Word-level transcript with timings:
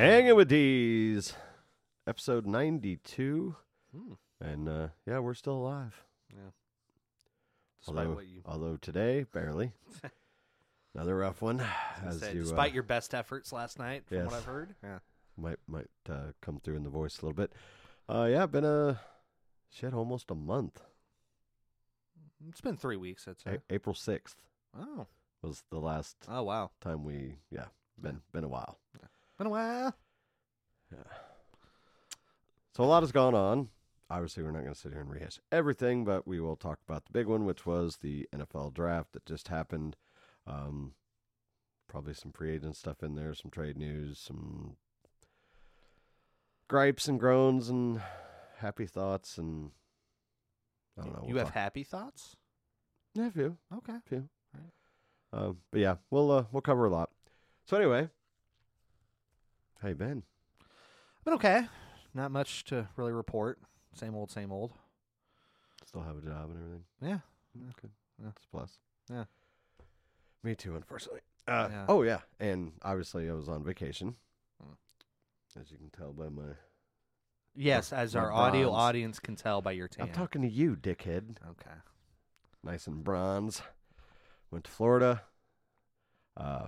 Hanging 0.00 0.34
with 0.34 0.48
D's, 0.48 1.34
episode 2.06 2.46
92. 2.46 3.54
And 4.40 4.66
uh, 4.66 4.88
yeah, 5.06 5.18
we're 5.18 5.34
still 5.34 5.56
alive. 5.56 5.94
Yeah. 6.30 6.38
Despite 7.84 7.98
Although, 8.06 8.14
what 8.14 8.26
you, 8.26 8.40
although 8.46 8.76
today, 8.80 9.26
barely. 9.30 9.72
Another 10.94 11.16
rough 11.18 11.42
one. 11.42 11.62
As 12.02 12.20
said, 12.20 12.34
you 12.34 12.40
despite 12.40 12.70
uh, 12.70 12.74
your 12.76 12.82
best 12.82 13.12
efforts 13.12 13.52
last 13.52 13.78
night, 13.78 14.04
from 14.06 14.16
yes. 14.16 14.26
what 14.26 14.34
I've 14.36 14.46
heard. 14.46 14.74
Yeah. 14.82 15.00
might 15.36 15.58
might 15.66 15.90
uh, 16.08 16.32
come 16.40 16.60
through 16.60 16.76
in 16.76 16.82
the 16.82 16.88
voice 16.88 17.18
a 17.18 17.26
little 17.26 17.36
bit. 17.36 17.52
Uh, 18.08 18.26
yeah, 18.30 18.46
been 18.46 18.64
a 18.64 18.98
shit 19.70 19.92
almost 19.92 20.30
a 20.30 20.34
month. 20.34 20.80
It's 22.48 22.62
been 22.62 22.78
three 22.78 22.96
weeks, 22.96 23.28
I'd 23.28 23.38
say. 23.38 23.58
A- 23.68 23.74
April 23.74 23.94
sixth 23.94 24.36
Oh. 24.74 25.08
was 25.42 25.62
the 25.68 25.78
last 25.78 26.16
Oh, 26.26 26.44
wow. 26.44 26.70
time 26.80 27.04
we 27.04 27.40
yeah 27.50 27.66
been 28.00 28.22
been 28.32 28.44
a 28.44 28.48
while. 28.48 28.78
Been 29.40 29.46
a 29.46 29.50
while. 29.50 29.94
Yeah. 30.92 30.98
So 32.76 32.84
a 32.84 32.84
lot 32.84 33.02
has 33.02 33.10
gone 33.10 33.34
on. 33.34 33.70
Obviously, 34.10 34.42
we're 34.42 34.50
not 34.50 34.64
going 34.64 34.74
to 34.74 34.78
sit 34.78 34.92
here 34.92 35.00
and 35.00 35.10
rehash 35.10 35.40
everything, 35.50 36.04
but 36.04 36.26
we 36.26 36.40
will 36.40 36.56
talk 36.56 36.78
about 36.86 37.06
the 37.06 37.12
big 37.12 37.26
one, 37.26 37.46
which 37.46 37.64
was 37.64 37.96
the 38.02 38.28
NFL 38.34 38.74
draft 38.74 39.12
that 39.14 39.24
just 39.24 39.48
happened. 39.48 39.96
Um, 40.46 40.92
probably 41.88 42.12
some 42.12 42.32
free 42.32 42.50
agent 42.52 42.76
stuff 42.76 43.02
in 43.02 43.14
there, 43.14 43.32
some 43.32 43.50
trade 43.50 43.78
news, 43.78 44.18
some 44.18 44.76
gripes 46.68 47.08
and 47.08 47.18
groans, 47.18 47.70
and 47.70 48.02
happy 48.58 48.84
thoughts, 48.84 49.38
and 49.38 49.70
I 50.98 51.04
don't 51.04 51.12
know. 51.14 51.24
You 51.28 51.34
we'll 51.34 51.44
have 51.44 51.54
talk- 51.54 51.62
happy 51.62 51.82
thoughts? 51.84 52.36
yeah, 53.14 53.28
a 53.28 53.30
few, 53.30 53.56
Okay. 53.78 53.96
few. 54.04 54.28
Right. 54.52 54.72
Um, 55.32 55.56
but 55.70 55.80
yeah, 55.80 55.94
we'll 56.10 56.30
uh, 56.30 56.44
we'll 56.52 56.60
cover 56.60 56.84
a 56.84 56.90
lot. 56.90 57.08
So 57.64 57.78
anyway, 57.78 58.10
hey 59.82 59.92
Ben, 59.92 60.22
Been 61.24 61.34
okay. 61.34 61.66
Not 62.14 62.30
much 62.30 62.64
to 62.64 62.88
really 62.96 63.12
report. 63.12 63.58
Same 63.94 64.14
old, 64.14 64.30
same 64.30 64.50
old. 64.52 64.72
still 65.86 66.02
have 66.02 66.16
a 66.16 66.20
job 66.20 66.50
and 66.50 66.56
everything. 66.58 66.84
Yeah. 67.00 67.18
Good. 67.80 67.90
Yeah. 68.18 68.26
That's 68.26 68.44
a 68.44 68.48
plus. 68.56 68.78
Yeah. 69.10 69.24
Me 70.42 70.54
too, 70.54 70.74
unfortunately. 70.76 71.20
Uh, 71.46 71.68
Yeah. 71.70 71.84
Oh, 71.88 72.02
yeah. 72.02 72.20
And 72.38 72.72
obviously, 72.82 73.28
I 73.28 73.32
was 73.32 73.48
on 73.48 73.62
vacation. 73.64 74.16
Hmm. 74.62 75.60
As 75.60 75.70
you 75.70 75.78
can 75.78 75.90
tell 75.90 76.12
by 76.12 76.28
my. 76.28 76.54
Yes, 77.54 77.92
as 77.92 78.14
my 78.14 78.20
our 78.22 78.32
audio 78.32 78.68
bronze. 78.70 78.80
audience 78.82 79.18
can 79.18 79.36
tell 79.36 79.60
by 79.60 79.72
your 79.72 79.88
tan. 79.88 80.06
I'm 80.06 80.12
talking 80.12 80.42
to 80.42 80.48
you, 80.48 80.76
dickhead. 80.76 81.36
Okay. 81.50 81.76
Nice 82.62 82.86
and 82.86 83.02
bronze. 83.02 83.62
Went 84.50 84.64
to 84.64 84.70
Florida. 84.70 85.22
Uh, 86.36 86.66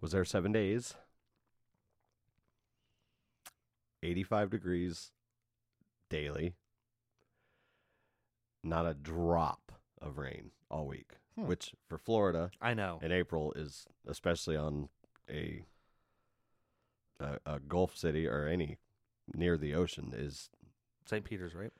was 0.00 0.12
there 0.12 0.24
seven 0.24 0.52
days. 0.52 0.94
85 4.02 4.50
degrees 4.50 5.10
daily. 6.10 6.54
Not 8.62 8.86
a 8.86 8.94
drop 8.94 9.72
of 10.00 10.18
rain 10.18 10.50
all 10.70 10.86
week, 10.86 11.12
Hmm. 11.36 11.46
which 11.46 11.74
for 11.88 11.98
Florida 11.98 12.50
I 12.60 12.74
know. 12.74 12.98
in 13.02 13.12
April 13.12 13.52
is 13.54 13.86
especially 14.06 14.56
on 14.56 14.88
a, 15.30 15.64
a 17.20 17.38
a 17.46 17.60
Gulf 17.60 17.96
city 17.96 18.26
or 18.26 18.46
any 18.46 18.78
near 19.34 19.56
the 19.56 19.74
ocean 19.74 20.12
is 20.16 20.50
St. 21.06 21.24
Peter's, 21.24 21.54
right? 21.54 21.72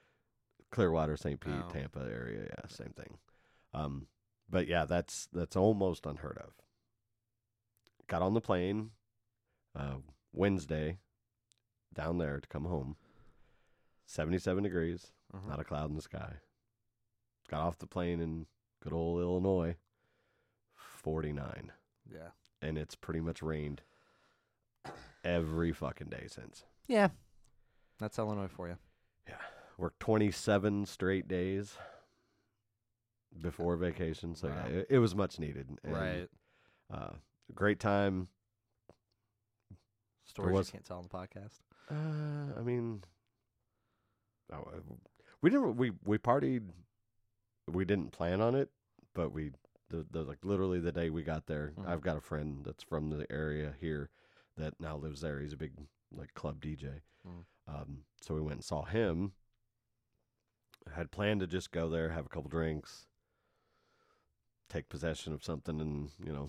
Clearwater, 0.71 1.17
St. 1.17 1.41
Pete, 1.41 1.55
Oh. 1.65 1.69
Tampa 1.71 2.01
area. 2.01 2.45
Yeah, 2.51 2.67
same 2.69 2.93
thing. 2.93 3.19
Um, 3.75 4.07
but 4.49 4.67
yeah, 4.67 4.85
that's 4.85 5.29
that's 5.33 5.57
almost 5.57 6.07
unheard 6.07 6.39
of. 6.39 6.53
Got 8.07 8.23
on 8.23 8.35
the 8.35 8.41
plane 8.41 8.91
uh, 9.75 9.97
Wednesday 10.33 10.99
down 11.95 12.19
there 12.19 12.41
to 12.41 12.49
come 12.49 12.65
home. 12.65 12.97
Seventy-seven 14.07 14.63
degrees, 14.65 15.13
Uh-huh. 15.35 15.49
not 15.49 15.61
a 15.61 15.65
cloud 15.65 15.91
in 15.91 15.97
the 15.97 16.03
sky. 16.03 16.37
Got 17.51 17.61
off 17.61 17.79
the 17.79 17.87
plane 17.87 18.21
in 18.21 18.47
good 18.83 18.93
old 18.93 19.21
Illinois. 19.21 19.77
Forty-nine. 20.75 21.73
Yeah. 22.11 22.31
and 22.63 22.77
it's 22.79 22.95
pretty 22.97 23.21
much 23.21 23.41
rained 23.43 23.83
every 25.23 25.73
fucking 25.73 26.09
day 26.09 26.27
since. 26.27 26.65
Yeah. 26.89 27.09
That's 28.01 28.19
Illinois 28.19 28.49
for 28.49 28.67
you. 28.69 28.79
Yeah. 29.29 29.37
Worked 29.77 30.01
27 30.01 30.87
straight 30.87 31.29
days 31.29 31.77
before 33.41 33.77
vacation, 33.77 34.35
so 34.35 34.49
Wow. 34.49 34.55
yeah, 34.69 34.75
it, 34.79 34.87
it 34.91 34.99
was 34.99 35.15
much 35.15 35.39
needed. 35.39 35.69
and, 35.85 35.95
right. 35.95 36.29
Uh, 36.91 37.11
great 37.55 37.79
time. 37.79 38.29
Stories 40.25 40.53
was- 40.57 40.69
you 40.69 40.73
can't 40.73 40.85
tell 40.85 40.99
on 40.99 41.05
the 41.05 41.09
podcast. 41.11 41.61
Uh, 41.91 42.59
I 42.59 42.63
mean, 42.63 43.03
oh, 44.53 44.57
uh, 44.57 44.81
we 45.41 45.51
didn't. 45.51 45.77
We 45.77 45.93
we 46.05 46.19
partied. 46.19 46.63
We 47.71 47.85
didn't 47.85 48.13
plan 48.13 48.41
on 48.41 48.55
it, 48.55 48.71
but 49.15 49.33
we 49.33 49.53
the, 49.91 50.07
the 50.11 50.23
like 50.23 50.39
literally 50.43 50.81
the 50.81 50.93
day 50.93 51.11
we 51.11 51.23
got 51.23 51.47
there. 51.47 51.73
Mhm. 51.79 51.89
I've 51.89 52.01
got 52.01 52.17
a 52.17 52.21
friend 52.21 52.63
that's 52.65 52.83
from 52.83 53.11
the 53.11 53.31
area 53.31 53.75
here 53.81 54.11
that 54.57 54.75
now 54.81 54.97
lives 54.97 55.21
there. 55.21 55.41
He's 55.41 55.53
a 55.53 55.57
big 55.59 55.73
like 56.15 56.35
club 56.35 56.61
DJ. 56.61 57.01
Mm. 57.27 57.45
Um, 57.67 57.99
so 58.21 58.35
we 58.35 58.41
went 58.41 58.57
and 58.57 58.65
saw 58.65 58.85
him. 58.85 59.33
I 60.87 60.97
Had 60.97 61.11
planned 61.11 61.41
to 61.41 61.47
just 61.47 61.71
go 61.71 61.89
there, 61.91 62.11
have 62.11 62.25
a 62.27 62.29
couple 62.31 62.49
drinks, 62.49 63.07
take 64.71 64.89
possession 64.89 65.33
of 65.35 65.45
something, 65.45 65.81
and 65.81 66.11
you 66.25 66.33
know, 66.33 66.49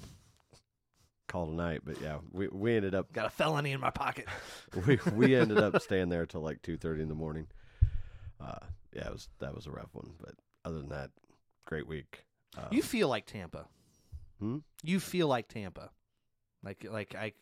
call 1.29 1.45
tonight. 1.47 1.81
But 1.85 2.01
yeah, 2.01 2.17
we 2.31 2.47
we 2.50 2.75
ended 2.75 2.94
up 2.94 3.12
Got 3.13 3.25
a 3.28 3.29
felony 3.29 3.72
in 3.72 3.79
my 3.79 3.90
pocket. 3.91 4.25
we 4.88 5.00
we 5.13 5.35
ended 5.35 5.59
up 5.59 5.81
staying 5.81 6.09
there 6.09 6.25
till 6.25 6.41
like 6.41 6.62
two 6.62 6.75
thirty 6.78 7.01
in 7.01 7.07
the 7.07 7.16
morning. 7.16 7.47
Uh, 8.41 8.57
yeah, 8.94 9.07
it 9.07 9.12
was 9.13 9.29
that 9.40 9.56
was 9.56 9.66
a 9.67 9.72
rough 9.72 9.90
one, 9.94 10.12
but 10.19 10.34
other 10.66 10.79
than 10.79 10.90
that, 10.90 11.12
great 11.66 11.88
week. 11.88 12.25
Uh, 12.57 12.67
You 12.72 12.81
feel 12.81 13.07
like 13.07 13.25
Tampa. 13.25 13.67
Hmm? 14.40 14.57
You 14.84 15.00
feel 15.00 15.28
like 15.28 15.47
Tampa. 15.47 15.91
Like 16.63 16.85
like 16.90 17.16
I 17.16 17.34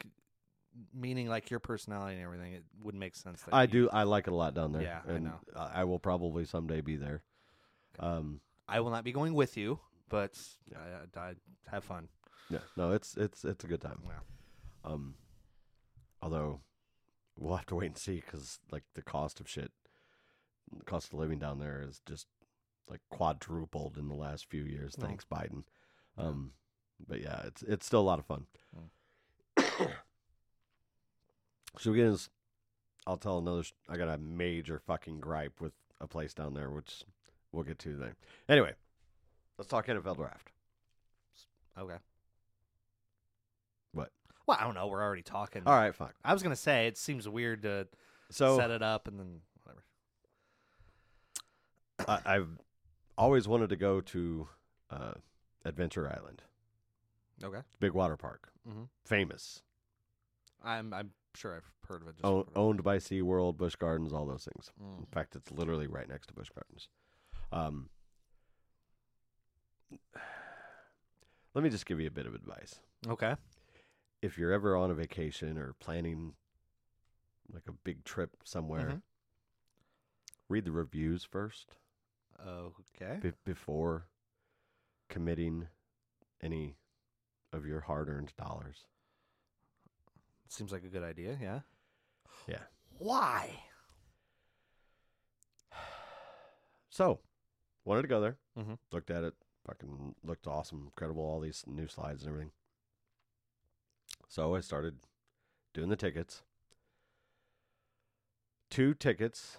meaning 0.94 1.28
like 1.28 1.50
your 1.50 1.60
personality 1.60 2.16
and 2.16 2.24
everything. 2.24 2.54
It 2.54 2.64
would 2.84 2.96
make 2.96 3.16
sense. 3.16 3.42
That 3.44 3.54
I 3.54 3.64
you- 3.64 3.68
do. 3.68 3.90
I 3.92 4.04
like 4.04 4.28
it 4.28 4.32
a 4.34 4.36
lot 4.36 4.54
down 4.54 4.74
there. 4.74 4.82
Yeah, 4.84 5.00
I 5.08 5.12
and 5.14 5.26
know. 5.26 5.40
I 5.56 5.84
will 5.86 6.00
probably 6.00 6.46
someday 6.46 6.82
be 6.82 6.96
there. 6.98 7.24
Um, 8.00 8.42
I 8.68 8.80
will 8.82 8.92
not 8.92 9.04
be 9.04 9.12
going 9.12 9.34
with 9.34 9.58
you, 9.58 9.80
but 10.10 10.38
Yeah. 10.72 10.78
I, 11.16 11.20
I, 11.20 11.30
I 11.30 11.34
have 11.72 11.84
fun. 11.84 12.10
Yeah, 12.50 12.60
no, 12.76 12.92
it's 12.92 13.16
it's 13.18 13.44
it's 13.44 13.64
a 13.64 13.68
good 13.68 13.82
time. 13.82 14.00
Yeah. 14.06 14.92
Um, 14.92 15.16
although 16.22 16.62
we'll 17.38 17.56
have 17.56 17.66
to 17.68 17.76
wait 17.76 17.88
and 17.88 17.98
see 17.98 18.22
because 18.26 18.60
like 18.72 18.84
the 18.94 19.02
cost 19.02 19.40
of 19.40 19.50
shit, 19.50 19.72
the 20.76 20.86
cost 20.86 21.14
of 21.14 21.20
living 21.20 21.40
down 21.40 21.60
there 21.60 21.84
is 21.88 22.02
just 22.08 22.28
like 22.90 23.02
quadrupled 23.10 23.98
in 23.98 24.08
the 24.08 24.16
last 24.16 24.50
few 24.50 24.64
years. 24.64 24.96
Well, 24.98 25.08
Thanks, 25.08 25.26
Biden. 25.26 25.64
Um, 26.18 26.52
but 27.08 27.22
yeah, 27.22 27.42
it's 27.46 27.62
it's 27.64 27.86
still 27.86 28.02
a 28.02 28.02
lot 28.02 28.20
of 28.20 28.26
fun. 28.26 28.46
We 31.86 31.96
get 31.96 32.06
his? 32.08 32.30
I'll 33.06 33.18
tell 33.18 33.38
another. 33.38 33.64
I 33.88 33.98
got 33.98 34.10
a 34.10 34.18
major 34.18 34.80
fucking 34.80 35.20
gripe 35.20 35.62
with 35.62 35.74
a 36.02 36.08
place 36.08 36.34
down 36.34 36.56
there, 36.56 36.72
which 36.72 37.04
we'll 37.52 37.64
get 37.64 37.78
to 37.80 37.96
then. 37.96 38.16
Anyway, 38.50 38.74
let's 39.58 39.70
talk 39.70 39.86
NFL 39.86 40.18
draft. 40.18 40.50
Okay. 41.78 41.98
Well, 44.48 44.58
I 44.60 44.64
don't 44.64 44.74
know. 44.76 44.88
We're 44.88 45.04
already 45.04 45.22
talking. 45.24 45.62
All 45.66 45.76
right, 45.76 45.94
fuck. 45.94 46.16
I 46.24 46.34
was 46.34 46.42
gonna 46.42 46.56
say 46.56 46.88
it 46.88 46.98
seems 46.98 47.28
weird 47.28 47.62
to 47.64 47.88
So 48.32 48.58
set 48.58 48.72
it 48.72 48.82
up 48.82 49.08
and 49.08 49.20
then 49.20 49.42
whatever. 49.64 49.84
I, 52.26 52.36
I've 52.36 52.50
always 53.18 53.48
wanted 53.48 53.70
to 53.70 53.76
go 53.76 54.00
to 54.02 54.48
uh, 54.90 55.14
Adventure 55.66 56.08
Island, 56.08 56.44
Okay. 57.44 57.60
big 57.80 57.92
water 57.94 58.16
park, 58.18 58.50
Mm-hmm. 58.68 58.84
famous, 59.06 59.62
I'm 60.64 60.94
I'm 60.94 61.12
sure 61.36 61.56
I've 61.56 61.70
heard 61.90 62.02
of 62.02 62.08
it. 62.08 62.16
Just 62.22 62.48
owned 62.56 62.84
by 62.84 62.98
SeaWorld, 62.98 63.58
Busch 63.58 63.76
Gardens, 63.76 64.14
all 64.14 64.26
those 64.26 64.46
things. 64.46 64.72
Mm. 64.82 65.00
In 65.00 65.06
fact, 65.08 65.36
it's 65.36 65.52
literally 65.52 65.88
right 65.88 66.08
next 66.08 66.28
to 66.28 66.34
Busch 66.34 66.50
Gardens. 66.56 66.88
Um, 67.52 67.90
let 71.54 71.64
me 71.64 71.70
just 71.70 71.86
give 71.86 72.00
you 72.00 72.08
a 72.08 72.12
bit 72.12 72.26
of 72.26 72.34
advice. 72.36 72.80
Okay. 73.08 73.36
If 74.22 74.38
you're 74.38 74.52
ever 74.52 74.76
on 74.76 74.90
a 74.92 74.96
vacation 74.96 75.58
or 75.58 75.74
planning 75.74 76.36
like 77.50 77.68
a 77.68 77.72
big 77.72 78.04
trip 78.04 78.32
somewhere, 78.44 78.90
Mhm. 78.90 79.02
read 80.50 80.66
the 80.66 80.72
reviews 80.72 81.24
first 81.24 81.78
Okay. 82.40 83.20
be- 83.22 83.32
before 83.46 84.10
committing 85.08 85.70
any 86.42 86.78
of 87.52 87.66
your 87.66 87.82
hard-earned 87.82 88.36
dollars. 88.36 88.88
Seems 90.50 90.72
like 90.72 90.84
a 90.84 90.90
good 90.90 91.04
idea. 91.04 91.38
Yeah. 91.40 91.62
Yeah. 92.48 92.68
Why? 92.98 93.64
So, 96.90 97.22
wanted 97.86 98.02
to 98.04 98.08
go 98.08 98.20
there. 98.22 98.40
Mhm. 98.56 98.80
Looked 98.92 99.12
at 99.12 99.24
it. 99.24 99.36
Fucking 99.66 100.16
looked 100.24 100.48
awesome, 100.48 100.86
incredible. 100.86 101.24
All 101.24 101.40
these 101.40 101.68
new 101.68 101.88
slides 101.88 102.24
and 102.24 102.30
everything. 102.30 102.54
So 104.28 104.56
I 104.56 104.60
started 104.60 104.98
doing 105.74 105.90
the 105.90 105.96
tickets. 105.96 106.42
Two 108.70 108.94
tickets 108.94 109.58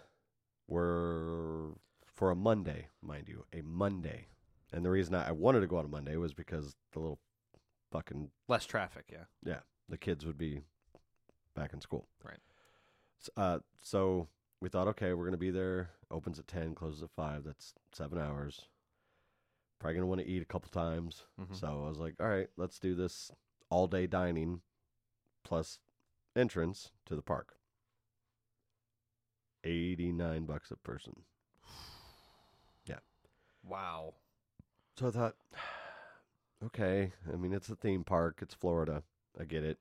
were 0.66 1.70
for 2.04 2.30
a 2.30 2.36
Monday, 2.36 2.88
mind 3.02 3.28
you, 3.28 3.44
a 3.52 3.62
Monday. 3.62 4.26
And 4.72 4.84
the 4.84 4.90
reason 4.90 5.14
I, 5.14 5.28
I 5.28 5.32
wanted 5.32 5.60
to 5.60 5.66
go 5.66 5.78
on 5.78 5.86
a 5.86 5.88
Monday 5.88 6.16
was 6.16 6.34
because 6.34 6.76
the 6.92 6.98
little 7.00 7.18
fucking 7.90 8.30
Less 8.48 8.66
traffic. 8.66 9.06
Yeah. 9.10 9.24
Yeah, 9.44 9.60
the 9.88 9.96
kids 9.96 10.26
would 10.26 10.36
be 10.36 10.62
back 11.54 11.72
in 11.72 11.80
school. 11.80 12.06
Right. 12.22 12.38
S- 13.20 13.30
Uh, 13.36 13.60
so 13.82 14.28
we 14.60 14.68
thought, 14.68 14.88
okay, 14.88 15.14
we're 15.14 15.24
gonna 15.24 15.38
be 15.38 15.50
there. 15.50 15.90
Opens 16.10 16.38
at 16.38 16.46
ten, 16.46 16.74
closes 16.74 17.02
at 17.02 17.10
five. 17.10 17.44
That's 17.44 17.72
seven 17.92 18.18
hours. 18.18 18.66
Probably 19.78 19.94
gonna 19.94 20.06
want 20.06 20.20
to 20.20 20.26
eat 20.26 20.42
a 20.42 20.46
couple 20.46 20.68
times. 20.70 21.24
Mhm. 21.40 21.56
So 21.56 21.84
I 21.86 21.88
was 21.88 21.98
like, 21.98 22.16
all 22.20 22.28
right, 22.28 22.48
let's 22.58 22.78
do 22.78 22.94
this 22.94 23.30
all 23.70 23.86
day 23.86 24.06
dining 24.06 24.60
plus 25.44 25.78
entrance 26.36 26.90
to 27.06 27.16
the 27.16 27.22
park. 27.22 27.54
Eighty 29.64 30.12
nine 30.12 30.44
bucks 30.44 30.70
a 30.70 30.76
person. 30.76 31.22
Yeah. 32.86 33.00
Wow. 33.62 34.14
So 34.96 35.08
I 35.08 35.10
thought, 35.10 35.36
okay, 36.64 37.12
I 37.30 37.36
mean, 37.36 37.52
it's 37.52 37.68
a 37.68 37.76
theme 37.76 38.02
park. 38.02 38.38
It's 38.40 38.54
Florida. 38.54 39.02
I 39.38 39.44
get 39.44 39.62
it. 39.62 39.78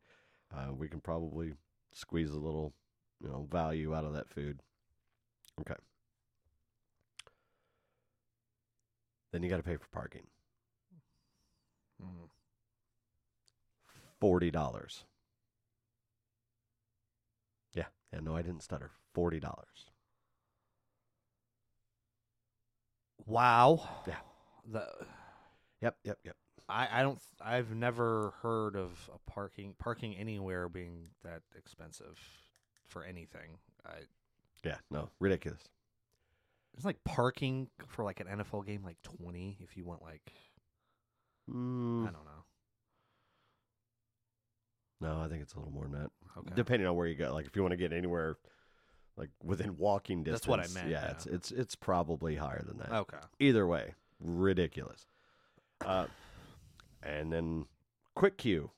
Uh, 0.54 0.74
we 0.74 0.88
can 0.88 1.00
probably 1.00 1.54
squeeze 1.94 2.32
a 2.32 2.38
little, 2.38 2.74
you 3.22 3.30
know, 3.30 3.48
value 3.50 3.96
out 3.96 4.06
of 4.06 4.14
that 4.14 4.30
food. 4.30 4.60
Okay. 5.62 5.80
Then 9.32 9.44
you 9.44 9.50
got 9.50 9.58
to 9.58 9.64
pay 9.64 9.78
for 9.78 9.88
parking. 9.92 10.28
Mm. 12.02 12.30
Forty 14.20 14.52
dollars. 14.52 15.06
Yeah, 17.74 17.86
yeah. 18.12 18.20
No, 18.20 18.36
I 18.36 18.42
didn't 18.42 18.64
stutter. 18.64 18.92
Forty 19.14 19.40
dollars. 19.40 19.86
Wow. 23.26 23.88
Yeah. 24.08 24.16
The 24.70 24.88
Yep, 25.82 25.98
yep, 26.04 26.18
yep. 26.24 26.36
I 26.70 26.88
I 26.92 27.02
don't 27.04 27.20
I've 27.42 27.74
never 27.76 28.34
heard 28.42 28.76
of 28.76 29.10
a 29.14 29.32
parking 29.32 29.76
parking 29.78 30.16
anywhere 30.16 30.68
being 30.70 31.10
that 31.24 31.42
expensive 31.56 32.18
for 32.88 33.04
anything. 33.04 33.58
I 33.86 34.00
Yeah, 34.64 34.78
no, 34.90 35.10
ridiculous. 35.20 35.62
it's 36.76 36.86
like 36.86 37.04
parking 37.04 37.70
for 37.88 38.04
like 38.04 38.20
an 38.20 38.28
NFL 38.28 38.66
game 38.66 38.84
like 38.84 38.98
20 39.04 39.58
if 39.62 39.78
you 39.78 39.86
want 39.86 40.02
like 40.02 40.34
Mm, 41.50 42.02
I 42.02 42.12
don't 42.12 42.26
know. 42.26 42.44
No, 45.00 45.22
I 45.22 45.28
think 45.28 45.42
it's 45.42 45.54
a 45.54 45.58
little 45.58 45.72
more 45.74 45.84
than 45.84 45.94
that. 45.94 46.10
Okay. 46.38 46.52
depending 46.56 46.88
on 46.88 46.96
where 46.96 47.08
you 47.08 47.16
go. 47.16 47.34
Like 47.34 47.46
if 47.48 47.56
you 47.56 47.62
want 47.62 47.72
to 47.72 47.78
get 47.78 47.92
anywhere 47.94 48.38
like 49.16 49.30
within 49.44 49.76
walking 49.78 50.24
distance. 50.24 50.42
That's 50.42 50.48
what 50.48 50.60
I 50.60 50.68
meant, 50.74 50.90
Yeah, 50.92 51.06
yeah. 51.06 51.12
it's 51.12 51.26
it's 51.26 51.52
it's 51.52 51.76
probably 51.76 52.36
higher 52.36 52.64
than 52.66 52.78
that. 52.78 52.92
okay. 52.92 53.18
Either 53.40 53.66
way, 53.66 53.96
ridiculous. 54.20 55.08
Uh, 55.86 56.06
and 57.04 57.32
then 57.34 57.66
quick 58.16 58.38
queue. 58.38 58.72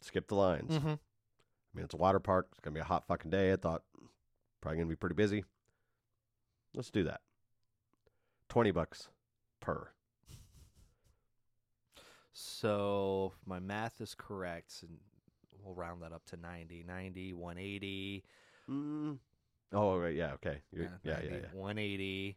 Skip 0.00 0.28
the 0.28 0.34
lines. 0.36 0.72
Mhm. 0.72 0.84
I 0.94 1.74
mean, 1.74 1.84
it's 1.84 1.94
a 1.94 1.98
water 1.98 2.20
park. 2.20 2.46
It's 2.52 2.60
gonna 2.60 2.74
be 2.74 2.80
a 2.80 2.84
hot 2.84 3.06
fucking 3.08 3.30
day. 3.32 3.52
I 3.52 3.56
thought 3.56 3.82
probably 4.60 4.78
gonna 4.78 4.88
be 4.88 4.96
pretty 4.96 5.14
busy. 5.16 5.44
Let's 6.74 6.90
do 6.90 7.02
that. 7.04 7.20
Twenty 8.48 8.70
bucks 8.70 9.08
per. 9.60 9.90
So 12.32 13.32
if 13.34 13.46
my 13.46 13.58
math 13.58 14.00
is 14.00 14.14
correct 14.16 14.82
and 14.82 14.98
we'll 15.68 15.76
round 15.76 16.02
that 16.02 16.12
up 16.12 16.24
to 16.26 16.36
90, 16.36 16.84
90, 16.86 17.32
180. 17.34 18.24
Mm. 18.70 19.18
Oh, 19.72 19.98
right, 19.98 20.14
yeah, 20.14 20.32
okay. 20.34 20.62
You're, 20.72 20.90
yeah, 21.04 21.14
90, 21.14 21.26
yeah, 21.26 21.32
yeah. 21.34 21.46
180, 21.52 22.36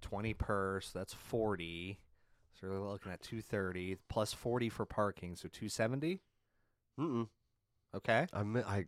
20 0.00 0.34
per, 0.34 0.80
so 0.80 0.98
that's 0.98 1.12
40. 1.12 1.98
So 2.60 2.68
we're 2.68 2.90
looking 2.90 3.12
at 3.12 3.22
230 3.22 3.96
plus 4.08 4.32
40 4.32 4.68
for 4.70 4.86
parking, 4.86 5.36
so 5.36 5.48
270. 5.48 6.20
Mm-mm. 6.98 7.28
Okay. 7.94 8.26
I'm 8.32 8.56
I 8.56 8.84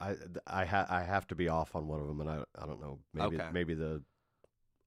I 0.00 0.14
I 0.46 0.64
ha- 0.64 0.86
I 0.90 1.02
have 1.02 1.26
to 1.28 1.34
be 1.34 1.48
off 1.48 1.74
on 1.74 1.86
one 1.88 2.00
of 2.00 2.06
them, 2.06 2.20
and 2.20 2.28
I 2.28 2.44
I 2.60 2.66
don't 2.66 2.80
know. 2.80 2.98
Maybe 3.14 3.36
Okay. 3.36 3.48
maybe 3.52 3.74
the 3.74 4.02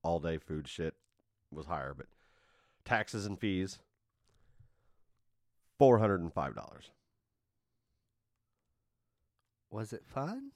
all 0.04 0.20
day 0.20 0.38
food 0.38 0.68
shit 0.68 0.94
was 1.52 1.66
higher, 1.66 1.94
but 1.96 2.08
taxes 2.86 3.26
and 3.26 3.40
fees 3.40 3.80
four 5.80 5.98
hundred 6.00 6.20
and 6.22 6.34
five 6.34 6.54
dollars. 6.54 6.92
Was 9.72 9.94
it 9.94 10.04
fun? 10.06 10.52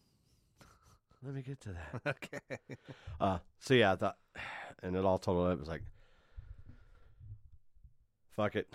Let 1.23 1.35
me 1.35 1.41
get 1.41 1.61
to 1.61 1.69
that. 1.69 2.01
okay. 2.33 2.57
Uh, 3.19 3.37
so 3.59 3.73
yeah, 3.73 3.93
I 3.93 3.95
thought, 3.95 4.17
and 4.81 4.95
it 4.95 5.05
all 5.05 5.19
totaled 5.19 5.47
up. 5.47 5.53
It 5.53 5.59
was 5.59 5.69
like, 5.69 5.83
fuck 8.35 8.55
it, 8.55 8.67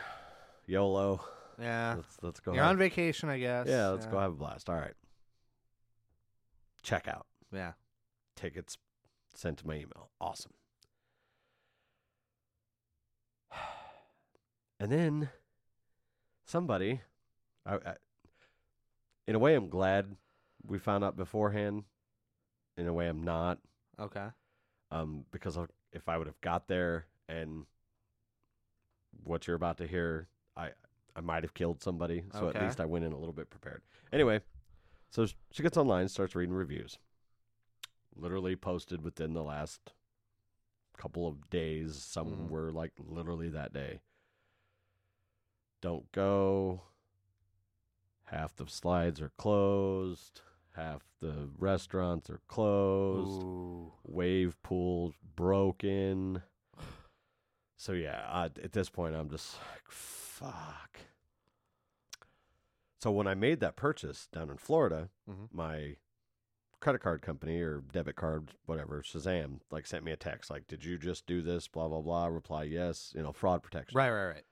YOLO. 0.67 1.21
Yeah. 1.61 1.95
Let's 1.97 2.17
let's 2.23 2.41
go. 2.41 2.55
You're 2.55 2.63
have- 2.63 2.71
on 2.71 2.79
vacation, 2.79 3.29
I 3.29 3.39
guess. 3.39 3.67
yeah, 3.69 3.89
let's 3.89 4.07
go 4.07 4.19
have 4.19 4.33
a 4.33 4.37
blast. 4.37 4.71
All 4.71 4.77
right. 4.77 4.95
Check 6.83 7.09
out. 7.09 7.27
Yeah. 7.53 7.73
tickets 8.37 8.79
sent 9.35 9.59
to 9.59 9.67
my 9.67 9.75
email. 9.75 10.11
Awesome. 10.21 10.53
And 14.81 14.93
then 14.93 15.31
somebody, 16.47 17.01
I, 17.67 17.75
I, 17.75 17.95
in 19.27 19.35
a 19.35 19.39
way, 19.41 19.57
I'm 19.57 19.69
glad 19.69 20.15
we 20.69 20.79
found 20.79 21.03
out 21.03 21.17
beforehand. 21.17 21.85
In 22.77 22.87
a 22.87 22.93
way, 22.93 23.09
I'm 23.09 23.25
not, 23.25 23.59
Okay. 23.99 24.29
um, 24.93 25.25
because 25.33 25.59
if 25.93 26.09
I 26.09 26.17
would 26.17 26.29
have 26.29 26.41
got 26.41 26.69
there 26.69 27.07
and 27.29 27.67
what 29.25 29.47
you're 29.49 29.57
about 29.57 29.79
to 29.79 29.87
hear, 29.89 30.29
I 30.57 30.71
I 31.17 31.21
might 31.21 31.43
have 31.43 31.55
killed 31.55 31.83
somebody. 31.83 32.23
So 32.33 32.47
Okay. 32.47 32.57
at 32.59 32.63
least 32.65 32.79
I 32.81 32.85
went 32.85 33.05
in 33.05 33.13
a 33.13 33.19
little 33.19 33.33
bit 33.33 33.51
prepared. 33.51 33.83
Anyway, 34.13 34.43
so 35.11 35.27
she 35.51 35.63
gets 35.65 35.77
online, 35.77 36.07
starts 36.07 36.37
reading 36.37 36.55
reviews. 36.55 36.99
Literally 38.15 38.55
posted 38.55 39.03
within 39.03 39.33
the 39.33 39.43
last 39.43 39.93
couple 40.97 41.27
of 41.27 41.51
days. 41.51 41.97
Some 42.01 42.47
Mhm. 42.47 42.51
were 42.51 42.71
like 42.71 42.93
literally 43.01 43.49
that 43.49 43.73
day. 43.73 44.01
Don't 45.81 46.11
go. 46.13 46.83
Half 48.27 48.55
the 48.55 48.69
slides 48.69 49.21
are 49.21 49.31
closed. 49.31 50.43
Half 50.79 51.03
the 51.21 51.49
restaurants 51.59 52.31
are 52.31 52.41
closed 52.47 53.43
Ooh. 53.43 53.93
wave 54.05 54.57
pools 54.63 55.15
broken. 55.35 56.41
So 57.77 57.93
yeah, 57.93 58.25
I, 58.29 58.45
at 58.45 58.71
this 58.73 58.89
point, 58.89 59.17
I'm 59.17 59.29
just 59.29 59.57
like, 59.73 59.83
fuck. 59.89 61.01
So 63.01 63.11
when 63.11 63.27
I 63.27 63.35
made 63.35 63.59
that 63.61 63.75
purchase 63.77 64.29
down 64.33 64.51
in 64.51 64.57
Florida, 64.57 65.11
Mhm. 65.29 65.49
my 65.53 65.97
credit 66.81 67.01
card 67.01 67.23
company 67.23 67.61
or 67.61 67.81
debit 67.81 68.15
card, 68.15 68.53
whatever, 68.67 69.03
Shazam, 69.03 69.61
like 69.73 69.85
sent 69.85 70.05
me 70.05 70.13
a 70.13 70.17
text 70.17 70.49
like, 70.49 70.69
"Did 70.69 70.85
you 70.85 70.97
just 70.97 71.27
do 71.27 71.43
this?" 71.43 71.67
Blah 71.67 71.89
blah 71.89 72.03
blah. 72.03 72.27
Reply 72.27 72.63
yes. 72.65 73.13
You 73.17 73.23
know, 73.25 73.33
fraud 73.33 73.65
protection. 73.65 73.97
Right, 73.97 74.11
right, 74.11 74.27
right. 74.29 74.47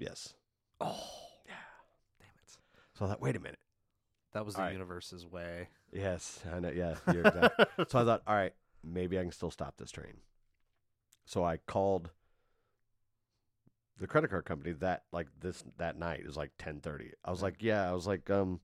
Yes. 0.00 0.34
Oh. 0.80 1.28
Yeah. 1.46 1.52
Damn 2.18 2.28
it. 2.44 2.56
So 2.94 3.04
I 3.04 3.08
thought, 3.08 3.20
wait 3.20 3.36
a 3.36 3.40
minute. 3.40 3.60
That 4.38 4.46
was 4.46 4.54
the 4.54 4.62
right. 4.62 4.72
universe's 4.72 5.26
way. 5.26 5.68
Yes, 5.90 6.38
I 6.54 6.60
know. 6.60 6.70
Yeah, 6.70 6.94
you're 7.12 7.26
exactly. 7.26 7.64
so 7.88 7.98
I 7.98 8.04
thought, 8.04 8.22
all 8.24 8.36
right, 8.36 8.54
maybe 8.84 9.18
I 9.18 9.22
can 9.22 9.32
still 9.32 9.50
stop 9.50 9.78
this 9.78 9.90
train. 9.90 10.18
so 11.26 11.42
I 11.44 11.56
called 11.56 12.10
the 13.98 14.06
credit 14.06 14.30
card 14.30 14.44
company 14.44 14.74
that 14.74 15.02
like 15.10 15.26
this 15.40 15.64
that 15.78 15.98
night. 15.98 16.20
It 16.20 16.26
was 16.28 16.36
like 16.36 16.52
ten 16.56 16.78
thirty. 16.78 17.10
I 17.24 17.32
was 17.32 17.42
like, 17.42 17.56
yeah. 17.58 17.90
I 17.90 17.92
was 17.94 18.06
like, 18.06 18.30
um. 18.30 18.60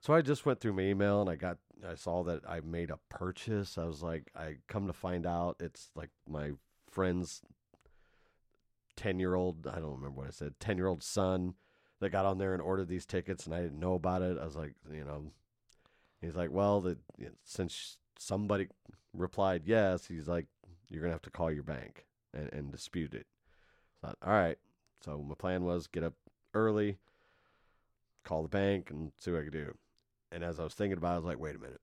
So 0.00 0.12
I 0.12 0.20
just 0.20 0.44
went 0.44 0.60
through 0.60 0.74
my 0.74 0.82
email 0.82 1.22
and 1.22 1.30
I 1.30 1.36
got 1.36 1.56
I 1.88 1.94
saw 1.94 2.22
that 2.24 2.42
I 2.46 2.60
made 2.60 2.90
a 2.90 2.98
purchase. 3.08 3.78
I 3.78 3.84
was 3.84 4.02
like, 4.02 4.30
I 4.36 4.56
come 4.68 4.88
to 4.88 4.92
find 4.92 5.24
out 5.24 5.56
it's 5.58 5.88
like 5.94 6.10
my 6.28 6.50
friend's 6.90 7.40
ten 8.94 9.18
year 9.18 9.34
old. 9.34 9.66
I 9.66 9.76
don't 9.76 9.94
remember 9.96 10.20
what 10.20 10.26
I 10.26 10.32
said. 10.32 10.60
Ten 10.60 10.76
year 10.76 10.86
old 10.86 11.02
son 11.02 11.54
that 12.00 12.10
got 12.10 12.26
on 12.26 12.38
there 12.38 12.52
and 12.52 12.62
ordered 12.62 12.88
these 12.88 13.06
tickets, 13.06 13.46
and 13.46 13.54
I 13.54 13.60
didn't 13.62 13.80
know 13.80 13.94
about 13.94 14.22
it. 14.22 14.38
I 14.40 14.44
was 14.44 14.56
like, 14.56 14.74
you 14.92 15.04
know, 15.04 15.32
he's 16.20 16.36
like, 16.36 16.50
well, 16.50 16.80
the 16.80 16.98
since 17.44 17.96
somebody 18.18 18.68
replied 19.12 19.62
yes, 19.66 20.06
he's 20.06 20.28
like, 20.28 20.46
you're 20.90 21.02
gonna 21.02 21.12
have 21.12 21.22
to 21.22 21.30
call 21.30 21.50
your 21.50 21.62
bank 21.62 22.06
and, 22.32 22.52
and 22.52 22.72
dispute 22.72 23.14
it. 23.14 23.26
So, 24.00 24.14
all 24.22 24.32
right. 24.32 24.58
So 25.04 25.18
my 25.22 25.34
plan 25.34 25.64
was 25.64 25.86
get 25.86 26.04
up 26.04 26.14
early, 26.54 26.98
call 28.24 28.42
the 28.42 28.48
bank, 28.48 28.90
and 28.90 29.12
see 29.18 29.30
what 29.30 29.40
I 29.40 29.44
could 29.44 29.52
do. 29.52 29.74
And 30.30 30.44
as 30.44 30.60
I 30.60 30.64
was 30.64 30.74
thinking 30.74 30.98
about, 30.98 31.12
it, 31.12 31.14
I 31.14 31.18
was 31.18 31.24
like, 31.24 31.38
wait 31.38 31.56
a 31.56 31.58
minute. 31.58 31.80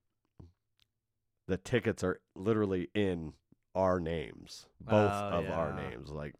The 1.48 1.58
tickets 1.58 2.04
are 2.04 2.20
literally 2.36 2.90
in 2.94 3.34
our 3.76 4.00
names, 4.00 4.68
both 4.80 5.12
Oh, 5.12 5.30
of 5.40 5.50
our 5.50 5.74
names. 5.74 6.10
Like, 6.10 6.34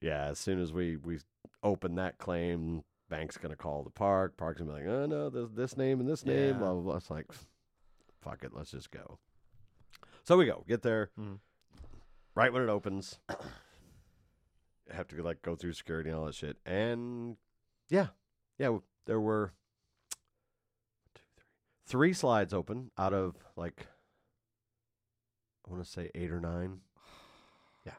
yeah, 0.00 0.26
as 0.26 0.38
soon 0.38 0.60
as 0.60 0.72
we 0.72 0.96
we 0.96 1.18
open 1.62 1.96
that 1.96 2.18
claim, 2.18 2.82
bank's 3.08 3.36
gonna 3.36 3.56
call 3.56 3.82
the 3.82 3.90
park. 3.90 4.36
Park's 4.36 4.60
gonna 4.60 4.72
be 4.72 4.78
like, 4.84 4.88
oh 4.88 5.06
no, 5.06 5.30
there's 5.30 5.52
this 5.52 5.76
name 5.76 6.00
and 6.00 6.08
this 6.08 6.24
name. 6.24 6.54
Yeah. 6.54 6.58
Blah 6.58 6.72
blah 6.74 6.82
blah. 6.82 6.96
It's 6.96 7.10
like, 7.10 7.26
fuck 8.20 8.42
it, 8.44 8.52
let's 8.54 8.70
just 8.70 8.90
go. 8.90 9.18
So 10.24 10.36
we 10.36 10.44
go, 10.46 10.64
get 10.68 10.82
there, 10.82 11.10
Mhm. 11.18 11.38
right 12.34 12.52
when 12.52 12.62
it 12.62 12.68
opens. 12.68 13.18
have 14.90 15.06
to 15.08 15.22
like 15.22 15.42
go 15.42 15.54
through 15.54 15.72
security 15.74 16.08
and 16.10 16.18
all 16.18 16.24
that 16.26 16.34
shit. 16.34 16.56
And 16.64 17.36
yeah, 17.90 18.08
yeah, 18.58 18.78
there 19.06 19.20
were 19.20 19.52
two, 21.14 21.20
three, 21.36 21.44
three 21.86 22.12
slides 22.14 22.54
open 22.54 22.90
out 22.98 23.12
of 23.12 23.36
like 23.56 23.86
I 25.66 25.70
want 25.70 25.84
to 25.84 25.90
say 25.90 26.10
eight 26.14 26.30
or 26.30 26.40
nine. 26.40 26.80
Yeah, 27.84 27.92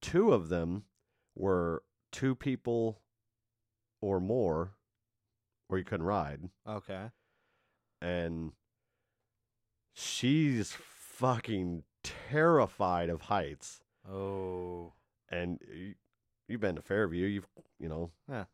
two 0.00 0.32
of 0.32 0.48
them 0.48 0.84
were 1.34 1.82
two 2.16 2.34
people 2.34 3.00
or 4.00 4.20
more, 4.20 4.72
where 5.68 5.78
you 5.78 5.84
couldn't 5.84 6.06
ride, 6.06 6.48
Okay. 6.66 7.10
and 8.00 8.52
she's 9.94 10.72
fucking 10.72 11.82
terrified 12.02 13.08
of 13.10 13.22
heights. 13.22 13.80
Oh. 14.08 14.92
and 15.28 15.58
you, 15.68 15.94
you've 16.46 16.60
been 16.60 16.76
to 16.76 16.82
Fairview. 16.82 17.26
You've 17.26 17.48
you 17.80 17.88
know, 17.88 18.12
Yeah. 18.30 18.44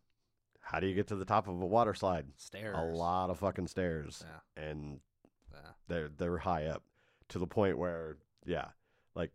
How 0.61 0.81
do 0.81 0.87
you 0.87 0.95
get 0.95 1.09
to 1.09 1.16
the 1.16 1.25
top 1.26 1.47
of 1.49 1.61
a 1.61 1.66
water 1.66 1.92
slide? 1.92 2.26
Stairs. 2.37 2.76
A 2.78 2.83
lot 2.83 3.28
of 3.31 3.38
fucking 3.40 3.66
stairs, 3.66 4.25
Yeah. 4.57 4.62
and 4.64 5.00
Yeah. 5.52 5.73
they're 5.88 6.09
they're 6.09 6.38
high 6.38 6.66
up 6.66 6.83
to 7.28 7.38
the 7.38 7.47
point 7.47 7.76
where 7.78 8.16
yeah, 8.47 8.69
like 9.14 9.31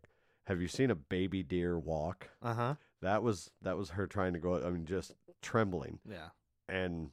have 0.48 0.60
you 0.60 0.66
seen 0.68 0.90
a 0.90 0.94
baby 0.96 1.42
deer 1.44 1.78
walk? 1.78 2.30
Uh 2.42 2.54
huh. 2.54 2.74
That 3.00 3.22
was 3.22 3.50
that 3.62 3.76
was 3.76 3.90
her 3.90 4.06
trying 4.06 4.32
to 4.32 4.38
go. 4.40 4.64
I 4.64 4.70
mean, 4.70 4.84
just 4.86 5.14
trembling, 5.42 6.00
Yeah. 6.08 6.30
and 6.68 7.10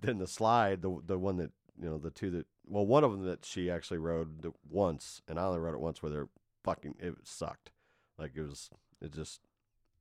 then 0.00 0.18
the 0.18 0.26
slide, 0.26 0.82
the 0.82 0.98
the 1.04 1.18
one 1.18 1.36
that 1.36 1.50
you 1.78 1.88
know, 1.90 1.98
the 1.98 2.10
two 2.10 2.30
that 2.30 2.46
well, 2.66 2.86
one 2.86 3.04
of 3.04 3.12
them 3.12 3.24
that 3.26 3.44
she 3.44 3.70
actually 3.70 3.98
rode 3.98 4.46
once, 4.68 5.20
and 5.28 5.38
I 5.38 5.44
only 5.44 5.58
rode 5.60 5.74
it 5.74 5.80
once, 5.80 6.02
where 6.02 6.10
they're 6.10 6.28
fucking 6.64 6.94
it 6.98 7.14
sucked. 7.24 7.70
Like 8.18 8.32
it 8.34 8.42
was 8.42 8.70
it 9.00 9.12
just 9.12 9.40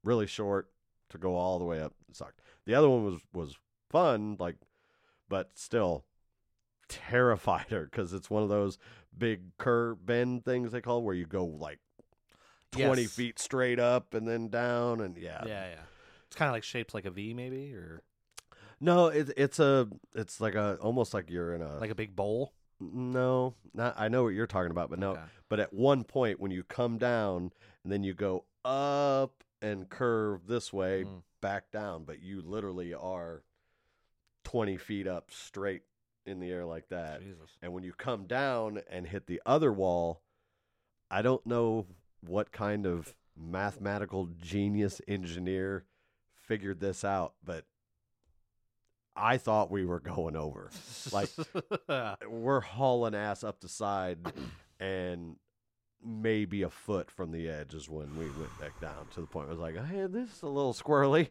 really 0.04 0.26
short 0.28 0.70
to 1.10 1.18
go 1.18 1.36
all 1.36 1.60
the 1.60 1.66
way 1.66 1.82
up. 1.82 1.94
It 2.10 2.16
sucked. 2.16 2.40
The 2.66 2.74
other 2.76 2.90
one 2.90 3.04
was 3.04 3.20
was 3.34 3.58
fun, 3.90 4.38
like, 4.40 4.56
but 5.28 5.52
still 5.56 6.06
terrified 6.88 7.68
her 7.72 7.86
because 7.86 8.14
it's 8.14 8.30
one 8.30 8.44
of 8.44 8.50
those 8.50 8.78
big 9.18 9.58
curve 9.58 10.06
bend 10.06 10.46
things 10.46 10.72
they 10.72 10.82
call 10.82 11.02
where 11.04 11.16
you 11.16 11.26
go 11.26 11.44
like 11.46 11.80
twenty 12.76 13.04
Yes. 13.04 13.12
feet 13.16 13.40
straight 13.40 13.80
up 13.80 14.14
and 14.14 14.28
then 14.28 14.50
down 14.50 15.02
and 15.02 15.18
Yeah. 15.18 15.44
Yeah. 15.46 15.70
Yeah. 15.70 15.82
It's 16.28 16.36
kind 16.36 16.50
of 16.50 16.54
like 16.54 16.64
shaped 16.64 16.94
like 16.94 17.06
a 17.06 17.12
V, 17.12 17.34
maybe, 17.34 17.74
or 17.74 18.02
No, 18.80 19.08
it, 19.08 19.32
it's 19.38 19.60
a 19.60 19.88
it's 20.14 20.42
like 20.42 20.56
a 20.56 20.76
almost 20.82 21.14
like 21.14 21.30
you're 21.30 21.54
in 21.54 21.62
a 21.62 21.78
like 21.80 21.92
a 21.92 21.96
big 21.96 22.16
bowl. 22.16 22.54
no, 22.80 23.56
not 23.74 23.96
I 23.98 24.08
know 24.10 24.24
what 24.24 24.30
you're 24.34 24.48
talking 24.48 24.72
about, 24.72 24.90
but 24.90 25.00
no. 25.00 25.12
Okay. 25.12 25.22
But 25.50 25.60
at 25.60 25.74
one 25.74 26.04
point 26.04 26.40
when 26.40 26.52
you 26.52 26.64
come 26.64 26.98
down 26.98 27.52
and 27.84 27.92
then 27.92 28.04
you 28.04 28.14
go 28.14 28.46
up 28.66 29.44
and 29.62 29.90
curve 29.90 30.48
this 30.48 30.74
way 30.74 31.04
Mm. 31.04 31.22
back 31.42 31.72
down, 31.72 32.04
but 32.04 32.22
you 32.22 32.42
literally 32.42 32.94
are 32.94 33.44
twenty 34.44 34.78
feet 34.78 35.08
up 35.08 35.32
straight 35.32 35.84
in 36.26 36.40
the 36.40 36.52
air 36.52 36.66
like 36.66 36.90
that. 36.90 37.22
Jesus. 37.22 37.56
And 37.62 37.72
when 37.74 37.84
you 37.84 37.94
come 37.94 38.26
down 38.26 38.82
and 38.90 39.06
hit 39.08 39.28
the 39.28 39.42
other 39.46 39.72
wall, 39.72 40.22
I 41.10 41.22
don't 41.22 41.46
know 41.46 41.86
what 42.28 42.52
kind 42.52 42.86
of 42.86 43.14
mathematical 43.38 44.30
genius 44.42 45.02
engineer 45.08 45.86
figured 46.44 46.80
this 46.80 47.04
out, 47.04 47.34
but 47.44 47.66
I 49.16 49.38
thought 49.38 49.72
we 49.72 49.86
were 49.86 50.00
going 50.00 50.36
over. 50.36 50.70
Like- 51.12 51.30
We're 52.30 52.60
hauling 52.62 53.16
ass 53.16 53.44
up 53.44 53.60
the 53.62 53.70
side 53.70 54.20
and 54.80 55.36
maybe 56.04 56.62
a 56.62 56.70
foot 56.70 57.10
from 57.10 57.32
the 57.32 57.50
edge 57.50 57.74
is 57.74 57.90
when 57.90 58.16
we 58.18 58.26
went 58.26 58.60
back 58.60 58.80
down 58.80 59.08
to 59.14 59.22
the 59.22 59.28
point 59.28 59.48
I 59.48 59.52
was 59.52 59.60
like, 59.60 59.76
hey, 59.88 60.06
this 60.08 60.30
is 60.38 60.42
a 60.44 60.48
little 60.48 60.74
squirrely. 60.74 61.30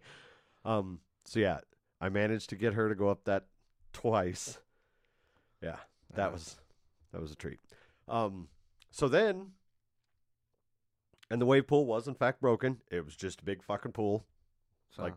Um, 0.64 1.00
so 1.24 1.38
yeah, 1.40 1.58
I 2.00 2.08
managed 2.08 2.50
to 2.50 2.56
get 2.56 2.74
her 2.74 2.88
to 2.88 2.94
go 2.94 3.08
up 3.08 3.24
that 3.24 3.46
twice. 3.92 4.58
Yeah, 5.62 5.76
that 6.14 6.32
was 6.32 6.56
that 7.12 7.20
was 7.20 7.32
a 7.32 7.36
treat. 7.36 7.60
Um, 8.08 8.48
so 8.90 9.08
then, 9.08 9.52
and 11.30 11.40
the 11.40 11.46
wave 11.46 11.66
pool 11.66 11.86
was 11.86 12.06
in 12.08 12.14
fact 12.14 12.40
broken. 12.40 12.80
It 12.90 13.04
was 13.04 13.16
just 13.16 13.40
a 13.40 13.44
big 13.44 13.62
fucking 13.62 13.92
pool. 13.92 14.24
so, 14.90 15.02
like, 15.02 15.14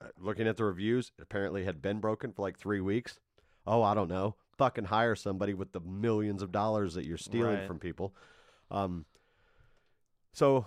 Uh, 0.00 0.06
looking 0.18 0.46
at 0.46 0.56
the 0.56 0.64
reviews, 0.64 1.10
it 1.18 1.22
apparently 1.22 1.64
had 1.64 1.82
been 1.82 1.98
broken 1.98 2.32
for 2.32 2.42
like 2.42 2.56
three 2.56 2.80
weeks. 2.80 3.18
Oh, 3.66 3.82
I 3.82 3.94
don't 3.94 4.08
know. 4.08 4.36
Fucking 4.56 4.84
hire 4.84 5.16
somebody 5.16 5.54
with 5.54 5.72
the 5.72 5.80
millions 5.80 6.40
of 6.40 6.52
dollars 6.52 6.94
that 6.94 7.04
you're 7.04 7.16
stealing 7.18 7.56
Right. 7.58 7.66
from 7.66 7.80
people. 7.80 8.14
Um, 8.70 9.06
so 10.32 10.66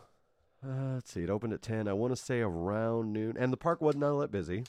uh, 0.64 0.94
let's 0.96 1.12
see. 1.12 1.24
It 1.24 1.30
opened 1.30 1.54
at 1.54 1.62
ten. 1.62 1.88
I 1.88 1.94
want 1.94 2.12
to 2.12 2.22
say 2.22 2.42
around 2.42 3.14
noon, 3.14 3.36
and 3.38 3.52
the 3.54 3.58
park 3.58 3.82
wasn't 3.82 4.04
all 4.04 4.20
that 4.20 4.32
busy. 4.32 4.64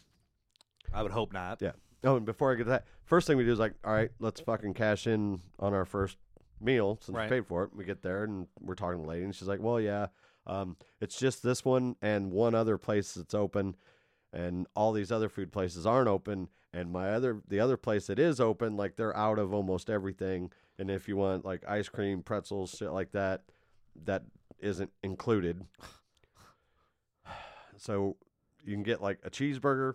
I 0.92 1.02
would 1.02 1.12
hope 1.12 1.32
not. 1.32 1.60
Yeah. 1.60 1.72
Oh, 2.04 2.16
and 2.16 2.24
before 2.26 2.52
I 2.52 2.54
get 2.54 2.64
to 2.64 2.70
that, 2.70 2.86
first 3.04 3.26
thing 3.26 3.36
we 3.36 3.44
do 3.44 3.52
is 3.52 3.58
like, 3.58 3.74
all 3.84 3.92
right, 3.92 4.10
let's 4.18 4.40
fucking 4.40 4.74
cash 4.74 5.06
in 5.06 5.40
on 5.58 5.74
our 5.74 5.84
first 5.84 6.16
meal 6.62 6.98
since 7.00 7.16
Right. 7.16 7.30
we 7.30 7.36
paid 7.36 7.46
for 7.46 7.64
it. 7.64 7.74
We 7.74 7.84
get 7.84 8.02
there 8.02 8.24
and 8.24 8.46
we're 8.60 8.74
talking 8.74 8.98
to 8.98 9.02
the 9.02 9.08
lady, 9.08 9.24
and 9.24 9.34
she's 9.34 9.48
like, 9.48 9.60
well, 9.60 9.80
yeah, 9.80 10.06
um, 10.46 10.76
it's 11.00 11.18
just 11.18 11.42
this 11.42 11.64
one 11.64 11.96
and 12.02 12.30
one 12.32 12.54
other 12.54 12.78
place 12.78 13.14
that's 13.14 13.34
open, 13.34 13.76
and 14.32 14.66
all 14.74 14.92
these 14.92 15.12
other 15.12 15.28
food 15.28 15.52
places 15.52 15.86
aren't 15.86 16.08
open. 16.08 16.48
And 16.72 16.90
my 16.90 17.10
other, 17.10 17.42
the 17.48 17.60
other 17.60 17.76
place 17.76 18.06
that 18.06 18.18
is 18.18 18.40
open, 18.40 18.76
like 18.78 18.96
they're 18.96 19.14
out 19.16 19.38
of 19.38 19.52
almost 19.52 19.90
everything. 19.90 20.50
And 20.78 20.90
if 20.90 21.06
you 21.06 21.16
want 21.18 21.44
like 21.44 21.68
ice 21.68 21.88
cream, 21.90 22.22
pretzels, 22.22 22.74
shit 22.78 22.92
like 22.92 23.10
that, 23.12 23.42
that 24.04 24.22
isn't 24.58 24.90
included. 25.02 25.64
So 27.76 28.16
you 28.64 28.74
can 28.74 28.84
get 28.84 29.02
like 29.02 29.18
a 29.24 29.30
cheeseburger, 29.30 29.94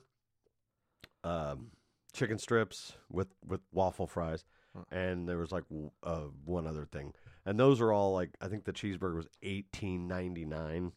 um, 1.24 1.68
chicken 2.14 2.38
strips 2.38 2.94
with 3.10 3.28
with 3.46 3.62
waffle 3.72 4.08
fries. 4.08 4.44
And 4.92 5.28
there 5.28 5.38
was 5.38 5.52
like 5.52 5.64
uh, 6.04 6.26
one 6.46 6.68
other 6.68 6.86
thing, 6.86 7.14
and 7.46 7.60
those 7.60 7.82
are 7.82 7.92
all 7.92 8.14
like 8.14 8.32
I 8.42 8.48
think 8.48 8.66
the 8.66 8.74
cheeseburger 8.74 9.16
was 9.16 9.28
eighteen 9.44 10.08
ninety 10.08 10.46
nine. 10.46 10.94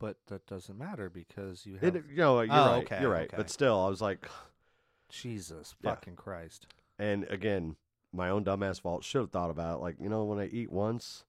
But 0.00 0.16
that 0.28 0.46
doesn't 0.46 0.78
matter 0.78 1.10
because 1.10 1.66
you 1.66 1.76
have 1.78 1.96
It, 1.96 2.04
you 2.10 2.16
know, 2.18 2.40
you're 2.42 2.54
Oh, 2.54 2.66
right, 2.66 2.84
okay, 2.84 3.00
you're 3.00 3.10
right, 3.10 3.26
okay. 3.26 3.36
but 3.36 3.50
still, 3.50 3.80
I 3.80 3.88
was 3.88 4.00
like, 4.00 4.28
Jesus 5.08 5.74
Yeah. 5.82 5.90
fucking 5.90 6.16
Christ. 6.16 6.66
and 6.98 7.24
again, 7.24 7.76
my 8.12 8.28
own 8.30 8.44
dumbass 8.44 8.80
fault. 8.80 9.02
Should 9.04 9.20
have 9.22 9.30
thought 9.30 9.50
about 9.50 9.78
it. 9.78 9.82
Like 9.82 9.96
you 10.00 10.08
know, 10.08 10.24
when 10.24 10.38
I 10.38 10.46
eat 10.46 10.70
once, 10.70 11.24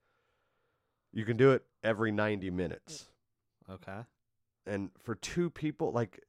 you 1.11 1.25
can 1.25 1.35
do 1.37 1.51
it 1.51 1.63
every 1.83 2.11
ninety 2.11 2.49
minutes. 2.49 3.09
Okay. 3.69 4.01
and 4.65 4.89
for 4.99 5.13
two 5.15 5.49
people 5.51 5.91
like 5.91 6.23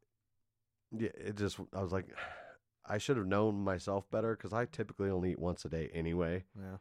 yeah 0.97 1.09
it 1.15 1.37
just 1.37 1.59
i 1.75 1.81
was 1.83 1.91
like 1.93 2.07
i 2.87 2.99
should 2.99 3.17
have 3.17 3.27
known 3.27 3.57
myself 3.63 4.11
better 4.11 4.37
because 4.37 4.53
i 4.53 4.65
typically 4.65 5.11
only 5.11 5.33
eat 5.33 5.39
once 5.39 5.65
a 5.65 5.69
day 5.69 5.91
anyway 5.95 6.45
Yeah. 6.59 6.77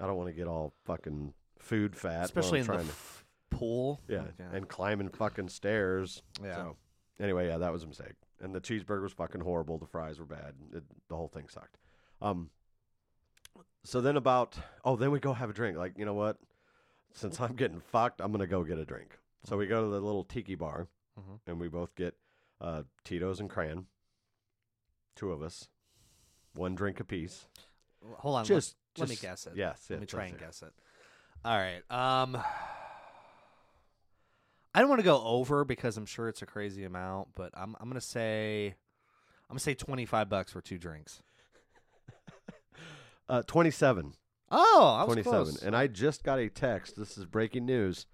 i 0.00 0.06
don't 0.06 0.16
want 0.16 0.28
to 0.28 0.34
get 0.34 0.46
all 0.46 0.72
fucking 0.84 1.34
food 1.58 1.94
fat 1.96 2.24
Especially 2.24 2.60
in 2.60 2.66
the 2.66 2.72
trying 2.72 2.86
to, 2.86 2.90
f- 2.92 3.24
pool. 3.50 4.00
yeah 4.08 4.18
Okay. 4.40 4.56
and 4.56 4.68
climbing 4.68 5.08
fucking 5.10 5.48
stairs 5.48 6.22
yeah. 6.42 6.56
so 6.56 6.76
anyway 7.20 7.48
yeah 7.48 7.58
that 7.58 7.72
was 7.72 7.82
a 7.84 7.86
mistake 7.86 8.14
and 8.40 8.54
the 8.54 8.60
cheeseburger 8.60 9.02
was 9.02 9.12
fucking 9.12 9.40
horrible 9.40 9.78
the 9.78 9.86
fries 9.86 10.18
were 10.18 10.24
bad 10.26 10.54
it, 10.74 10.82
the 11.08 11.16
whole 11.16 11.28
thing 11.28 11.48
sucked 11.48 11.76
um 12.20 12.50
so 13.84 14.00
then 14.00 14.16
about 14.16 14.56
oh 14.84 14.96
then 14.96 15.10
we 15.10 15.20
go 15.20 15.32
have 15.32 15.50
a 15.50 15.52
drink 15.52 15.76
like 15.76 15.98
you 15.98 16.04
know 16.04 16.14
what 16.14 16.36
since 17.14 17.38
I'm 17.42 17.56
getting 17.56 17.78
fucked, 17.78 18.22
I'm 18.22 18.32
gonna 18.32 18.46
go 18.46 18.64
get 18.64 18.78
a 18.78 18.86
drink. 18.86 19.18
So 19.44 19.58
we 19.58 19.66
go 19.66 19.82
to 19.84 19.86
the 19.90 20.00
little 20.00 20.24
tiki 20.24 20.54
bar, 20.54 20.88
Mhm. 21.20 21.40
and 21.46 21.60
we 21.60 21.68
both 21.68 21.94
get 21.94 22.14
uh, 22.58 22.84
Tito's 23.04 23.38
and 23.38 23.50
Cran. 23.50 23.84
Two 25.16 25.30
of 25.32 25.42
us, 25.42 25.68
one 26.54 26.74
drink 26.74 27.00
apiece. 27.00 27.46
Hold 28.18 28.36
on. 28.36 28.44
Just, 28.44 28.74
let, 28.98 29.08
let 29.08 29.10
me 29.10 29.16
guess 29.20 29.46
it. 29.46 29.52
Yes, 29.56 29.86
Let 29.88 30.00
me 30.00 30.06
try 30.06 30.24
and 30.24 30.38
do. 30.38 30.44
guess 30.44 30.62
it. 30.62 30.72
All 31.44 31.56
right. 31.56 31.82
Um, 31.90 32.36
I 34.74 34.80
don't 34.80 34.88
want 34.88 35.00
to 35.00 35.04
go 35.04 35.22
over 35.22 35.64
because 35.64 35.96
I'm 35.96 36.06
sure 36.06 36.28
it's 36.28 36.42
a 36.42 36.46
crazy 36.46 36.84
amount, 36.84 37.28
but 37.34 37.50
I'm 37.54 37.76
I'm 37.78 37.88
gonna 37.88 38.00
say 38.00 38.68
I'm 39.48 39.54
gonna 39.54 39.60
say 39.60 39.74
25 39.74 40.28
bucks 40.28 40.52
for 40.52 40.60
two 40.60 40.78
drinks. 40.78 41.22
Uh, 43.28 43.40
Twenty-seven. 43.46 44.12
Oh, 44.50 44.96
I 45.00 45.04
27. 45.06 45.32
close. 45.32 45.62
And 45.62 45.74
I 45.74 45.86
just 45.86 46.22
got 46.22 46.38
a 46.38 46.50
text. 46.50 46.96
This 46.96 47.16
is 47.16 47.24
breaking 47.24 47.64
news. 47.64 48.04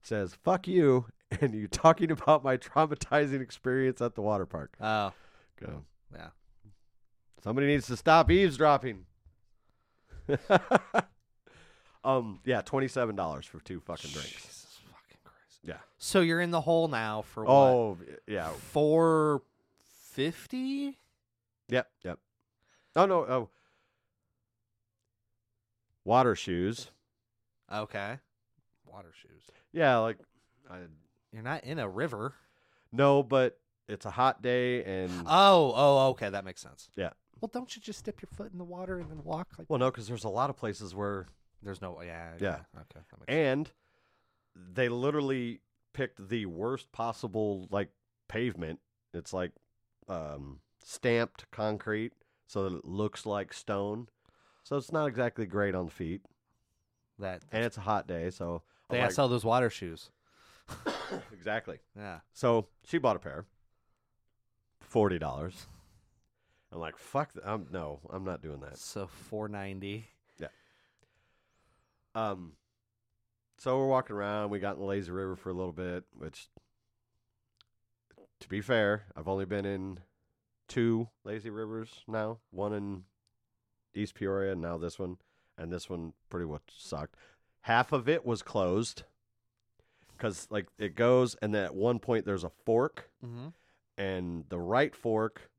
It 0.00 0.06
says, 0.06 0.34
fuck 0.44 0.68
you. 0.68 1.06
And 1.40 1.54
you 1.54 1.66
talking 1.68 2.10
about 2.10 2.42
my 2.44 2.56
traumatizing 2.56 3.40
experience 3.40 4.00
at 4.00 4.16
the 4.16 4.20
water 4.22 4.46
park. 4.46 4.74
Oh, 4.80 5.12
Go. 5.60 5.82
yeah. 6.12 6.28
Somebody 7.42 7.66
needs 7.68 7.86
to 7.86 7.96
stop 7.96 8.30
eavesdropping. 8.30 9.06
um, 12.04 12.40
yeah, 12.44 12.62
$27 12.62 13.44
for 13.46 13.60
two 13.60 13.80
fucking 13.80 14.10
drinks. 14.10 14.30
Jesus 14.30 14.78
fucking 14.86 15.18
Christ. 15.24 15.58
Yeah. 15.64 15.78
So 15.98 16.20
you're 16.20 16.40
in 16.40 16.50
the 16.50 16.60
hole 16.60 16.88
now 16.88 17.22
for 17.22 17.44
what? 17.44 17.52
Oh, 17.52 17.98
yeah. 18.26 18.48
Four 18.72 19.42
fifty. 20.12 20.98
Yep, 21.68 21.88
yep. 22.04 22.18
Oh, 22.96 23.06
no. 23.06 23.20
Oh. 23.20 23.48
Water 26.04 26.34
shoes. 26.34 26.90
Okay. 27.72 28.18
Water 28.90 29.12
shoes. 29.14 29.42
Yeah, 29.72 29.98
like, 29.98 30.18
I, 30.70 30.78
You're 31.32 31.42
not 31.42 31.64
in 31.64 31.78
a 31.78 31.88
river. 31.88 32.34
no, 32.92 33.22
but 33.22 33.58
it's 33.88 34.04
a 34.06 34.10
hot 34.10 34.42
day 34.42 34.82
and. 34.84 35.10
Oh, 35.26 35.72
oh, 35.76 36.08
okay, 36.10 36.28
that 36.30 36.44
makes 36.44 36.60
sense. 36.60 36.88
Yeah. 36.96 37.10
Well, 37.40 37.50
don't 37.52 37.74
you 37.74 37.82
just 37.82 38.04
dip 38.04 38.20
your 38.20 38.28
foot 38.34 38.52
in 38.52 38.58
the 38.58 38.64
water 38.64 38.98
and 38.98 39.10
then 39.10 39.22
walk? 39.24 39.48
Like, 39.58 39.68
well, 39.70 39.78
no, 39.78 39.90
because 39.90 40.06
there's 40.08 40.24
a 40.24 40.28
lot 40.28 40.50
of 40.50 40.56
places 40.56 40.94
where 40.94 41.26
there's 41.62 41.80
no, 41.80 42.00
yeah, 42.02 42.32
Yeah. 42.38 42.48
Okay, 42.48 43.00
that 43.10 43.20
makes 43.20 43.26
sense. 43.26 43.28
and 43.28 43.70
they 44.54 44.88
literally 44.88 45.60
picked 45.92 46.28
the 46.28 46.46
worst 46.46 46.92
possible 46.92 47.66
like 47.70 47.88
pavement. 48.28 48.80
It's 49.14 49.32
like 49.32 49.52
um, 50.08 50.60
stamped 50.84 51.50
concrete, 51.50 52.12
so 52.46 52.68
that 52.68 52.76
it 52.78 52.84
looks 52.84 53.26
like 53.26 53.52
stone. 53.52 54.08
So 54.62 54.76
it's 54.76 54.92
not 54.92 55.06
exactly 55.06 55.46
great 55.46 55.74
on 55.74 55.86
the 55.86 55.90
feet, 55.90 56.22
that 57.18 57.42
and 57.52 57.64
it's 57.64 57.76
a 57.76 57.80
hot 57.82 58.06
day. 58.06 58.30
So 58.30 58.62
I'm 58.88 58.96
they 58.96 59.02
like, 59.02 59.12
sell 59.12 59.28
those 59.28 59.44
water 59.44 59.70
shoes. 59.70 60.10
exactly. 61.32 61.78
Yeah. 61.96 62.20
So 62.32 62.66
she 62.84 62.98
bought 62.98 63.16
a 63.16 63.18
pair, 63.20 63.46
forty 64.80 65.18
dollars. 65.18 65.66
I'm 66.72 66.78
like, 66.78 66.96
fuck. 66.96 67.32
th- 67.32 67.44
I'm 67.46 67.66
no, 67.72 68.00
I'm 68.10 68.24
not 68.24 68.42
doing 68.42 68.60
that. 68.60 68.78
So 68.78 69.06
four 69.06 69.48
ninety. 69.48 70.06
Yeah. 70.38 70.48
Um, 72.14 72.52
so 73.58 73.76
we're 73.78 73.88
walking 73.88 74.16
around. 74.16 74.50
We 74.50 74.58
got 74.58 74.74
in 74.74 74.80
the 74.80 74.86
lazy 74.86 75.10
river 75.10 75.36
for 75.36 75.50
a 75.50 75.54
little 75.54 75.72
bit, 75.72 76.04
which, 76.16 76.48
to 78.40 78.48
be 78.48 78.60
fair, 78.60 79.04
I've 79.16 79.28
only 79.28 79.44
been 79.44 79.66
in 79.66 79.98
two 80.68 81.08
lazy 81.24 81.50
rivers 81.50 81.90
now. 82.08 82.38
One 82.50 82.72
in 82.72 83.02
East 83.94 84.14
Peoria, 84.14 84.52
and 84.52 84.60
now 84.62 84.78
this 84.78 84.98
one, 84.98 85.18
and 85.58 85.72
this 85.72 85.90
one 85.90 86.12
pretty 86.28 86.46
much 86.46 86.62
sucked. 86.76 87.16
Half 87.62 87.92
of 87.92 88.08
it 88.08 88.24
was 88.24 88.42
closed 88.42 89.02
because, 90.16 90.46
like, 90.50 90.68
it 90.78 90.94
goes, 90.94 91.34
and 91.42 91.54
then 91.54 91.64
at 91.64 91.74
one 91.74 91.98
point 91.98 92.24
there's 92.24 92.44
a 92.44 92.50
fork, 92.64 93.10
Mm-hmm. 93.24 93.48
and 93.98 94.44
the 94.48 94.58
right 94.58 94.94
fork, 94.94 95.49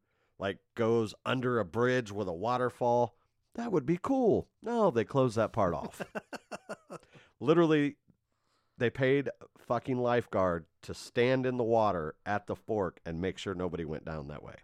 like, 0.41 0.57
goes 0.75 1.13
under 1.23 1.59
a 1.59 1.65
bridge 1.65 2.11
with 2.11 2.27
a 2.27 2.33
waterfall. 2.33 3.15
That 3.53 3.71
would 3.71 3.85
be 3.85 3.99
cool. 4.01 4.47
No, 4.63 4.89
they 4.89 5.03
closed 5.03 5.37
that 5.37 5.53
part 5.53 5.75
off. 5.75 6.01
Literally, 7.39 7.97
they 8.79 8.89
paid 8.89 9.27
a 9.27 9.31
fucking 9.59 9.99
lifeguard 9.99 10.65
to 10.81 10.95
stand 10.95 11.45
in 11.45 11.57
the 11.57 11.63
water 11.63 12.15
at 12.25 12.47
the 12.47 12.55
fork 12.55 12.99
and 13.05 13.21
make 13.21 13.37
sure 13.37 13.53
nobody 13.53 13.85
went 13.85 14.03
down 14.03 14.29
that 14.29 14.41
way. 14.41 14.55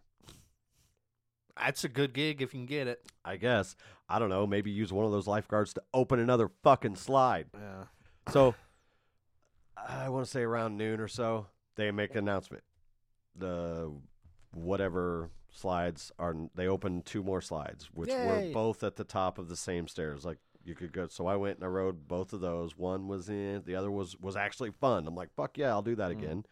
That's 1.56 1.84
a 1.84 1.90
good 1.90 2.14
gig 2.14 2.42
if 2.42 2.56
you 2.56 2.62
can 2.62 2.66
get 2.66 2.88
it. 2.88 3.06
I 3.24 3.38
guess. 3.38 3.76
I 4.10 4.18
don't 4.18 4.30
know. 4.30 4.48
Maybe 4.48 4.72
use 4.72 4.92
one 4.92 5.06
of 5.06 5.12
those 5.12 5.28
lifeguards 5.28 5.74
to 5.74 5.84
open 5.94 6.20
another 6.20 6.50
fucking 6.64 6.96
slide. 6.96 7.48
Yeah. 7.54 7.84
So, 8.32 8.56
I 9.78 10.10
want 10.10 10.26
to 10.26 10.32
say 10.32 10.42
around 10.42 10.78
noon 10.78 11.00
or 11.00 11.08
so, 11.08 11.48
they 11.76 11.92
make 11.92 12.12
an 12.12 12.20
announcement. 12.20 12.64
The 13.36 13.92
whatever 14.54 15.30
slides 15.58 16.12
are, 16.20 16.36
they 16.56 16.68
opened 16.68 17.06
two 17.06 17.24
more 17.24 17.42
slides, 17.42 17.90
which 17.94 18.10
were 18.10 18.52
both 18.54 18.84
at 18.84 18.96
the 18.96 19.04
top 19.04 19.38
of 19.38 19.50
the 19.50 19.56
same 19.56 19.88
stairs. 19.88 20.24
Like 20.26 20.38
you 20.64 20.76
could 20.76 20.92
go. 20.94 21.08
So 21.08 21.28
I 21.28 21.36
went 21.36 21.58
and 21.58 21.64
I 21.66 21.68
rode 21.68 22.08
both 22.08 22.34
of 22.34 22.42
those. 22.42 22.78
One 22.78 23.08
was 23.08 23.30
in, 23.30 23.64
the 23.66 23.76
other 23.76 23.90
was 23.92 24.18
was 24.20 24.36
actually 24.36 24.72
fun. 24.72 25.08
I'm 25.08 25.16
like, 25.16 25.34
fuck 25.36 25.58
yeah, 25.58 25.70
I'll 25.70 25.82
do 25.82 25.96
that 25.96 26.10
Mm. 26.12 26.18
again. 26.24 26.46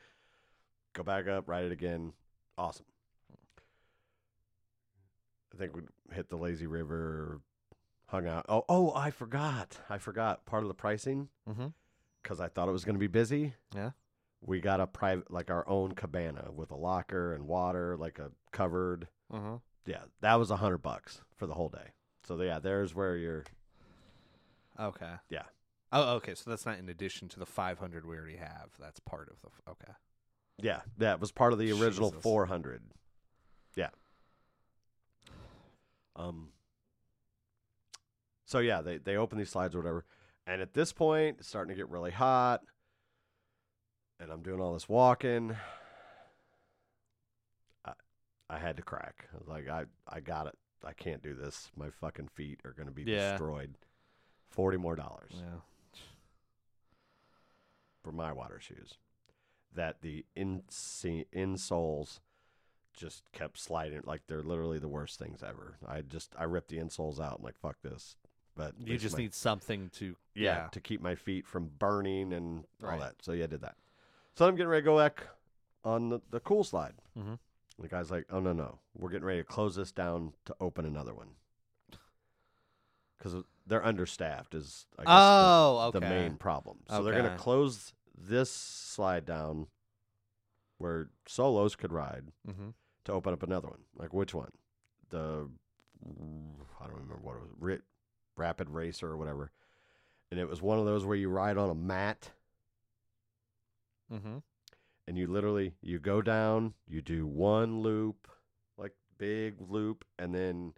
Go 0.93 1.03
back 1.03 1.27
up, 1.27 1.47
ride 1.49 1.65
it 1.65 1.71
again. 1.71 2.13
Awesome. 2.57 2.85
I 5.53 5.57
think 5.57 5.75
we 5.75 5.81
hit 6.13 6.29
the 6.29 6.37
lazy 6.37 6.67
river, 6.67 7.39
hung 8.07 8.27
out. 8.27 8.45
Oh, 8.49 8.63
oh, 8.67 8.93
I 8.95 9.09
forgot. 9.11 9.79
I 9.89 9.97
forgot 9.97 10.45
part 10.45 10.63
of 10.63 10.67
the 10.67 10.73
pricing 10.73 11.29
Mm-hmm. 11.49 11.67
because 12.21 12.39
I 12.41 12.47
thought 12.47 12.67
it 12.67 12.73
was 12.73 12.83
going 12.85 12.95
to 12.95 12.99
be 12.99 13.07
busy. 13.07 13.53
Yeah. 13.75 13.91
We 14.45 14.61
got 14.61 14.79
a 14.79 14.85
private, 14.87 15.31
like 15.31 15.49
our 15.49 15.67
own 15.67 15.93
cabana 15.93 16.49
with 16.53 16.71
a 16.71 16.75
locker 16.75 17.33
and 17.33 17.47
water, 17.47 17.97
like 17.97 18.19
a 18.19 18.31
covered. 18.51 19.07
Uh-huh. 19.33 19.57
Yeah, 19.87 20.03
that 20.21 20.35
was 20.35 20.51
a 20.51 20.55
hundred 20.57 20.79
bucks 20.79 21.21
for 21.35 21.47
the 21.47 21.53
whole 21.55 21.69
day. 21.69 21.93
So 22.27 22.39
yeah, 22.41 22.59
there's 22.59 22.93
where 22.93 23.15
you're. 23.17 23.43
Okay. 24.79 25.13
Yeah. 25.29 25.43
Oh, 25.91 26.15
okay. 26.15 26.35
So 26.35 26.49
that's 26.49 26.65
not 26.65 26.77
in 26.79 26.89
addition 26.89 27.27
to 27.29 27.39
the 27.39 27.45
five 27.45 27.79
hundred 27.79 28.05
we 28.05 28.17
already 28.17 28.37
have. 28.37 28.69
That's 28.79 28.99
part 28.99 29.29
of 29.29 29.41
the. 29.41 29.47
f- 29.47 29.61
Okay. 29.73 29.93
Yeah, 30.61 30.81
that 30.97 31.19
was 31.19 31.31
part 31.31 31.51
of 31.53 31.59
the 31.59 31.71
original 31.73 32.09
Jesus. 32.11 32.23
four 32.23 32.45
hundred. 32.45 32.81
Yeah. 33.75 33.89
Um. 36.15 36.49
So 38.45 38.59
yeah, 38.59 38.81
they 38.81 38.97
they 38.97 39.17
open 39.17 39.37
these 39.37 39.49
slides 39.49 39.75
or 39.75 39.79
whatever, 39.79 40.05
and 40.47 40.61
at 40.61 40.73
this 40.73 40.93
point, 40.93 41.37
it's 41.39 41.47
starting 41.47 41.75
to 41.75 41.75
get 41.75 41.89
really 41.89 42.11
hot, 42.11 42.61
and 44.19 44.31
I'm 44.31 44.41
doing 44.41 44.59
all 44.61 44.73
this 44.73 44.87
walking. 44.89 45.55
I 47.85 47.93
I 48.49 48.59
had 48.59 48.77
to 48.77 48.83
crack. 48.83 49.27
I 49.33 49.37
was 49.37 49.47
like, 49.47 49.67
I 49.69 49.85
I 50.07 50.19
got 50.19 50.47
it. 50.47 50.57
I 50.83 50.93
can't 50.93 51.23
do 51.23 51.33
this. 51.33 51.71
My 51.75 51.89
fucking 51.89 52.29
feet 52.35 52.59
are 52.63 52.71
going 52.73 52.87
to 52.87 52.93
be 52.93 53.03
Yeah. 53.03 53.31
destroyed. 53.31 53.75
Forty 54.49 54.77
more 54.77 54.95
dollars 54.95 55.31
Yeah. 55.35 55.59
for 58.03 58.11
my 58.11 58.31
water 58.31 58.59
shoes 58.59 58.97
that 59.73 60.01
the 60.01 60.25
inse- 60.37 61.25
insoles 61.33 62.19
just 62.93 63.29
kept 63.33 63.57
sliding 63.59 64.01
like 64.05 64.21
they're 64.27 64.43
literally 64.43 64.79
the 64.79 64.87
worst 64.87 65.19
things 65.19 65.43
ever. 65.43 65.77
I 65.85 66.01
just 66.01 66.33
I 66.37 66.43
ripped 66.45 66.69
the 66.69 66.77
insoles 66.77 67.19
out. 67.19 67.37
I'm 67.39 67.43
like 67.43 67.57
fuck 67.57 67.81
this. 67.81 68.15
But 68.55 68.75
You 68.79 68.97
just 68.97 69.17
my- 69.17 69.23
need 69.23 69.33
something 69.33 69.89
to. 69.95 70.15
yeah, 70.33 70.69
to 70.71 70.79
keep 70.79 71.01
my 71.01 71.15
feet 71.15 71.45
from 71.45 71.67
burning 71.77 72.31
and 72.31 72.63
all 72.81 72.97
that. 72.99 73.15
So 73.21 73.33
yeah, 73.33 73.43
I 73.43 73.47
did 73.47 73.61
that. 73.61 73.75
So 74.35 74.47
I'm 74.47 74.55
getting 74.55 74.67
ready 74.69 74.81
to 74.81 74.85
go 74.85 74.97
back 74.97 75.27
on 75.83 76.09
the, 76.09 76.19
the 76.31 76.39
cool 76.39 76.63
slide. 76.63 76.93
Mhm. 77.17 77.39
The 77.79 77.87
guy's 77.87 78.09
like, 78.11 78.25
"Oh 78.29 78.39
no 78.39 78.53
no, 78.53 78.79
we're 78.93 79.09
getting 79.09 79.25
ready 79.25 79.39
to 79.41 79.45
close 79.45 79.75
this 79.75 79.91
down 79.91 80.33
to 80.45 80.55
open 80.59 80.85
another 80.85 81.13
one." 81.13 81.29
Because 83.17 83.43
they're 83.65 83.83
understaffed 83.85 84.53
is 84.53 84.85
I 84.97 85.03
guess 85.03 85.07
the- 85.09 85.13
Oh, 85.17 85.89
the 85.91 85.97
okay. 85.99 86.09
main 86.09 86.35
problem. 86.37 86.79
So 86.89 87.03
they're 87.03 87.13
going 87.13 87.25
Okay. 87.25 87.35
to 87.35 87.41
close 87.41 87.93
this 88.17 88.51
slide 88.51 89.25
down 89.25 89.67
where 90.77 91.09
solos 91.27 91.75
could 91.75 91.91
ride 91.91 92.31
Mm-hmm. 92.47 92.69
to 93.05 93.11
open 93.11 93.33
up 93.33 93.43
another 93.43 93.67
one. 93.69 93.83
Like 93.95 94.13
which 94.13 94.33
one? 94.33 94.51
The 95.09 95.49
I 96.05 96.83
don't 96.87 96.93
remember 96.93 97.17
what 97.21 97.35
it 97.37 97.41
was. 97.41 97.51
Rit, 97.57 97.81
Rapid 98.35 98.69
Racer 98.69 99.07
or 99.09 99.17
whatever. 99.17 99.51
And 100.29 100.39
it 100.39 100.47
was 100.47 100.61
one 100.61 100.77
of 100.77 100.85
those 100.85 101.05
where 101.05 101.15
you 101.15 101.29
ride 101.29 101.57
on 101.57 101.69
a 101.69 101.75
mat 101.75 102.31
Mm-hmm. 104.13 104.37
and 105.07 105.17
you 105.17 105.27
literally 105.27 105.73
you 105.81 105.99
go 105.99 106.21
down, 106.21 106.73
you 106.87 107.01
do 107.01 107.25
one 107.25 107.79
loop, 107.81 108.27
like 108.77 108.93
big 109.17 109.55
loop, 109.59 110.05
and 110.19 110.33
then 110.33 110.73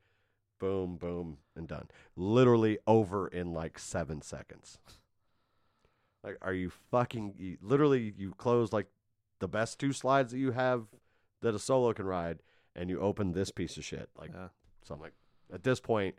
boom, 0.59 0.95
boom, 0.97 1.37
and 1.55 1.67
done. 1.67 1.87
Literally 2.15 2.77
over 2.87 3.27
in 3.27 3.53
like 3.53 3.77
seven 3.79 4.21
seconds. 4.21 4.79
Like, 6.23 6.37
are 6.41 6.53
you 6.53 6.71
fucking? 6.91 7.35
You, 7.37 7.57
literally, 7.61 8.13
you 8.17 8.31
close 8.37 8.73
like 8.73 8.87
the 9.39 9.47
best 9.47 9.79
two 9.79 9.93
slides 9.93 10.31
that 10.31 10.39
you 10.39 10.51
have 10.51 10.85
that 11.41 11.53
a 11.55 11.59
solo 11.59 11.93
can 11.93 12.05
ride, 12.05 12.39
and 12.75 12.89
you 12.89 12.99
open 12.99 13.31
this 13.33 13.51
piece 13.51 13.77
of 13.77 13.85
shit. 13.85 14.09
Like, 14.17 14.31
Yeah. 14.33 14.47
so 14.83 14.95
I'm 14.95 14.99
like, 15.01 15.13
at 15.53 15.63
this 15.63 15.79
point, 15.79 16.15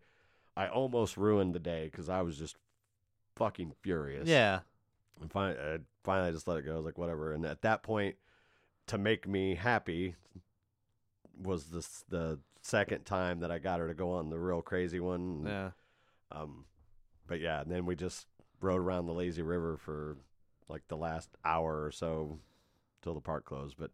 I 0.57 0.69
almost 0.69 1.17
ruined 1.17 1.55
the 1.55 1.59
day 1.59 1.89
because 1.91 2.09
I 2.09 2.23
was 2.23 2.39
just 2.39 2.57
fucking 3.37 3.73
furious. 3.83 4.29
Yeah. 4.29 4.61
And 5.21 5.31
finally, 5.33 5.59
I 5.61 5.79
finally 6.09 6.31
I 6.31 6.33
just 6.33 6.49
let 6.49 6.57
it 6.57 6.65
go. 6.65 6.73
I 6.73 6.77
was 6.77 6.87
like, 6.87 6.97
whatever. 6.97 7.35
And 7.35 7.45
at 7.45 7.61
that 7.61 7.83
point, 7.83 8.17
to 8.87 8.97
make 8.97 9.29
me 9.29 9.55
happy, 9.55 10.15
was 11.39 11.67
this 11.67 12.03
the 12.09 12.39
second 12.63 13.05
time 13.05 13.41
that 13.41 13.51
I 13.51 13.59
got 13.59 13.79
her 13.79 13.89
to 13.89 13.95
go 13.95 14.13
on 14.13 14.31
the 14.31 14.39
real 14.39 14.63
crazy 14.63 15.01
one. 15.01 15.45
Yeah. 15.47 15.71
Um, 16.33 16.65
but 17.27 17.41
yeah, 17.41 17.61
and 17.61 17.71
then 17.71 17.85
we 17.85 17.95
just 17.95 18.27
rode 18.63 18.81
around 18.81 19.05
the 19.05 19.13
lazy 19.13 19.43
river 19.43 19.77
for 19.77 20.17
like 20.67 20.89
the 20.89 20.97
last 20.97 21.29
hour 21.45 21.85
or 21.85 21.91
so 21.91 22.39
till 23.03 23.13
the 23.13 23.21
park 23.21 23.45
closed. 23.45 23.77
But 23.79 23.91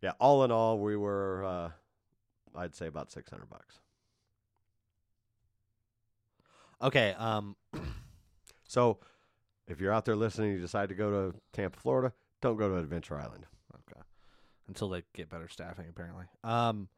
yeah, 0.00 0.12
all 0.18 0.42
in 0.44 0.50
all, 0.50 0.78
we 0.78 0.96
were 0.96 1.44
uh, 1.44 1.70
I'd 2.58 2.74
say 2.74 2.86
about 2.86 3.12
six 3.12 3.28
hundred 3.28 3.50
bucks. 3.50 3.80
Okay. 6.80 7.14
Um. 7.18 7.56
So 8.66 9.00
if 9.70 9.80
you're 9.80 9.92
out 9.92 10.04
there 10.04 10.16
listening, 10.16 10.52
you 10.52 10.60
decide 10.60 10.88
to 10.90 10.94
go 10.94 11.10
to 11.10 11.38
Tampa, 11.52 11.78
Florida, 11.78 12.12
don't 12.42 12.56
go 12.56 12.68
to 12.68 12.76
Adventure 12.76 13.16
Island. 13.18 13.46
Okay. 13.74 14.00
Until 14.68 14.88
they 14.88 15.02
get 15.14 15.28
better 15.30 15.48
staffing, 15.48 15.86
apparently. 15.88 16.24
Um. 16.44 16.88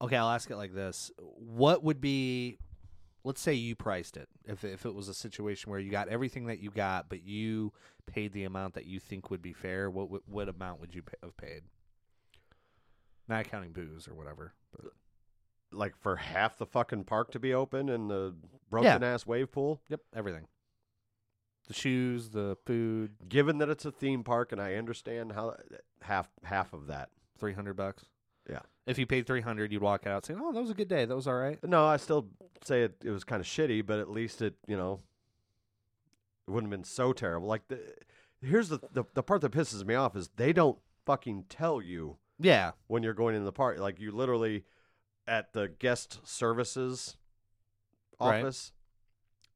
Okay, 0.00 0.16
I'll 0.16 0.28
ask 0.30 0.50
it 0.50 0.56
like 0.56 0.74
this: 0.74 1.10
What 1.18 1.82
would 1.82 2.00
be, 2.02 2.58
let's 3.24 3.40
say 3.40 3.54
you 3.54 3.74
priced 3.74 4.16
it, 4.18 4.28
if 4.44 4.62
if 4.64 4.84
it 4.84 4.94
was 4.94 5.08
a 5.08 5.14
situation 5.14 5.70
where 5.70 5.80
you 5.80 5.90
got 5.90 6.08
everything 6.08 6.46
that 6.46 6.58
you 6.60 6.70
got, 6.70 7.08
but 7.08 7.22
you 7.22 7.72
paid 8.06 8.32
the 8.32 8.44
amount 8.44 8.74
that 8.74 8.84
you 8.86 9.00
think 9.00 9.30
would 9.30 9.40
be 9.40 9.54
fair, 9.54 9.90
what 9.90 10.10
what, 10.10 10.22
what 10.28 10.48
amount 10.50 10.80
would 10.80 10.94
you 10.94 11.02
pay, 11.02 11.16
have 11.22 11.36
paid? 11.38 11.62
Not 13.28 13.48
counting 13.48 13.72
booze 13.72 14.06
or 14.06 14.14
whatever. 14.14 14.52
But 14.70 14.92
Like 15.72 15.96
for 15.96 16.16
half 16.16 16.58
the 16.58 16.66
fucking 16.66 17.04
park 17.04 17.32
to 17.32 17.40
be 17.40 17.54
open 17.54 17.88
and 17.88 18.10
the 18.10 18.34
broken 18.70 19.02
ass 19.02 19.26
wave 19.26 19.50
pool. 19.50 19.80
yep, 19.88 20.00
everything. 20.14 20.46
The 21.66 21.74
shoes, 21.74 22.30
the 22.30 22.56
food, 22.64 23.12
Given 23.28 23.58
that 23.58 23.68
it's 23.68 23.84
a 23.84 23.90
theme 23.90 24.22
park, 24.22 24.52
and 24.52 24.60
I 24.60 24.74
understand 24.74 25.32
how 25.32 25.56
half 26.02 26.28
half 26.44 26.72
of 26.72 26.86
that. 26.88 27.10
three 27.38 27.52
hundred 27.54 27.74
bucks. 27.74 28.04
Yeah. 28.48 28.60
If 28.86 28.98
you 28.98 29.06
paid 29.06 29.26
three 29.26 29.40
hundred, 29.40 29.72
you'd 29.72 29.82
walk 29.82 30.06
out 30.06 30.24
saying, 30.24 30.38
"Oh, 30.42 30.52
that 30.52 30.60
was 30.60 30.70
a 30.70 30.74
good 30.74 30.86
day. 30.88 31.04
That 31.04 31.16
was 31.16 31.26
all 31.26 31.34
right." 31.34 31.58
No, 31.64 31.84
I 31.84 31.96
still 31.96 32.28
say 32.64 32.82
it, 32.84 32.96
it 33.04 33.10
was 33.10 33.24
kind 33.24 33.40
of 33.40 33.46
shitty, 33.46 33.84
but 33.84 33.98
at 33.98 34.08
least 34.08 34.42
it, 34.42 34.54
you 34.68 34.76
know, 34.76 35.00
it 36.46 36.50
wouldn't 36.52 36.72
have 36.72 36.78
been 36.78 36.84
so 36.84 37.12
terrible. 37.12 37.48
Like 37.48 37.66
the 37.66 37.80
here's 38.40 38.68
the, 38.68 38.78
the 38.92 39.02
the 39.14 39.22
part 39.24 39.40
that 39.40 39.50
pisses 39.50 39.84
me 39.84 39.96
off 39.96 40.14
is 40.14 40.30
they 40.36 40.52
don't 40.52 40.78
fucking 41.04 41.46
tell 41.48 41.82
you 41.82 42.16
Yeah. 42.38 42.72
when 42.86 43.02
you're 43.02 43.12
going 43.14 43.34
in 43.34 43.44
the 43.44 43.50
park. 43.52 43.78
Like 43.80 43.98
you 43.98 44.12
literally 44.12 44.64
at 45.26 45.52
the 45.52 45.66
guest 45.68 46.20
services 46.24 47.16
Right. 48.20 48.40
office, 48.44 48.72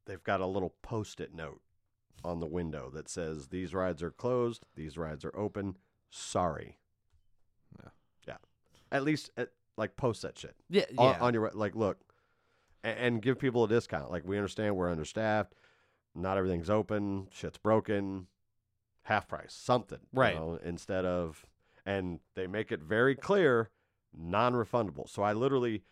they've 0.07 0.23
got 0.25 0.41
a 0.41 0.47
little 0.47 0.75
post-it 0.83 1.33
note 1.35 1.61
on 2.25 2.41
the 2.41 2.47
window 2.47 2.91
that 2.95 3.09
says 3.09 3.49
these 3.49 3.75
rides 3.75 4.03
are 4.03 4.11
closed, 4.11 4.65
these 4.75 4.97
rides 4.99 5.25
are 5.25 5.37
open. 5.37 5.77
Sorry. 6.11 6.79
Yeah. 7.83 7.91
Yeah. 8.29 8.37
At 8.93 9.05
least 9.05 9.31
at, 9.37 9.51
like 9.77 9.97
post 9.97 10.23
that 10.23 10.39
shit 10.39 10.55
Yeah. 10.69 10.85
on, 10.99 11.15
yeah. 11.15 11.21
on 11.21 11.35
your 11.35 11.51
like 11.55 11.75
look 11.75 11.99
and, 12.85 12.99
and 12.99 13.23
give 13.23 13.39
people 13.39 13.65
a 13.65 13.69
discount 13.69 14.11
like 14.11 14.25
we 14.27 14.37
understand 14.37 14.77
we're 14.77 14.91
understaffed 14.91 15.55
not 16.15 16.37
everything's 16.37 16.69
open 16.69 17.29
shit's 17.31 17.57
broken 17.57 18.27
half 19.05 19.27
price 19.29 19.55
something 19.55 20.01
you 20.13 20.21
Right. 20.21 20.35
know, 20.35 20.59
instead 20.63 21.05
of 21.07 21.47
and 21.87 22.21
they 22.35 22.47
make 22.47 22.71
it 22.73 22.81
very 22.83 23.15
clear 23.15 23.71
non-refundable 24.15 25.09
so 25.09 25.23
i 25.23 25.33
literally 25.33 25.83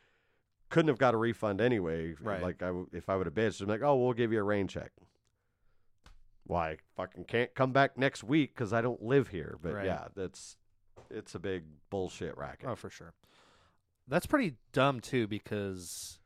couldn't 0.69 0.89
have 0.89 0.99
got 0.99 1.15
a 1.15 1.17
refund 1.17 1.61
anyway 1.61 2.15
Right. 2.21 2.43
like 2.43 2.63
I, 2.63 2.73
if 2.93 3.09
i 3.09 3.17
would 3.17 3.27
have 3.27 3.35
bitched 3.35 3.61
i'm 3.63 3.69
like 3.69 3.83
oh 3.83 3.97
we'll 3.97 4.13
give 4.13 4.33
you 4.33 4.41
a 4.41 4.43
rain 4.43 4.67
check 4.69 4.91
why 6.49 6.71
I 6.71 6.77
fucking 6.97 7.25
can't 7.27 7.55
come 7.55 7.73
back 7.73 7.97
next 7.97 8.25
week 8.25 8.55
because 8.55 8.73
i 8.73 8.81
don't 8.81 9.03
live 9.03 9.29
here 9.29 9.57
but 9.63 9.75
Right. 9.75 9.85
yeah 9.87 10.09
that's 10.17 10.57
it's 11.11 11.35
a 11.35 11.39
big 11.39 11.63
bullshit 11.91 12.37
racket 12.37 12.69
Oh, 12.69 12.75
for 12.75 12.91
sure. 12.91 13.15
That's 14.09 14.27
pretty 14.27 14.55
dumb 14.73 15.01
too, 15.01 15.27
because, 15.27 16.19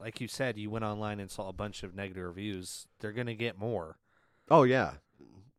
like 0.00 0.20
you 0.20 0.26
said, 0.28 0.58
you 0.58 0.70
went 0.70 0.84
online 0.84 1.18
and 1.20 1.30
saw 1.30 1.48
a 1.48 1.52
bunch 1.52 1.82
of 1.84 1.94
negative 1.94 2.24
reviews. 2.24 2.86
They're 3.00 3.12
gonna 3.12 3.34
get 3.36 3.58
more. 3.58 3.96
Oh 4.50 4.64
yeah, 4.64 4.94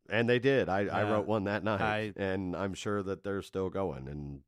and 0.10 0.30
they 0.30 0.40
did. 0.40 0.68
I, 0.70 0.80
I 0.82 0.84
Yeah. 1.04 1.12
wrote 1.12 1.26
one 1.26 1.46
that 1.46 1.64
night, 1.64 1.82
I- 1.82 2.14
and 2.22 2.56
I'm 2.56 2.74
sure 2.74 3.02
that 3.04 3.24
they're 3.24 3.42
still 3.42 3.70
going. 3.70 4.08
And 4.10 4.42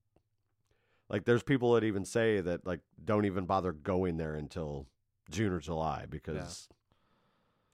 like, 1.10 1.26
there's 1.26 1.42
people 1.44 1.74
that 1.74 1.84
even 1.84 2.06
say 2.06 2.42
that 2.42 2.66
like 2.68 2.82
don't 3.04 3.26
even 3.26 3.46
bother 3.46 3.72
going 3.72 4.18
there 4.18 4.36
until 4.36 4.86
June 5.32 5.52
or 5.54 5.60
July 5.60 6.06
because 6.10 6.68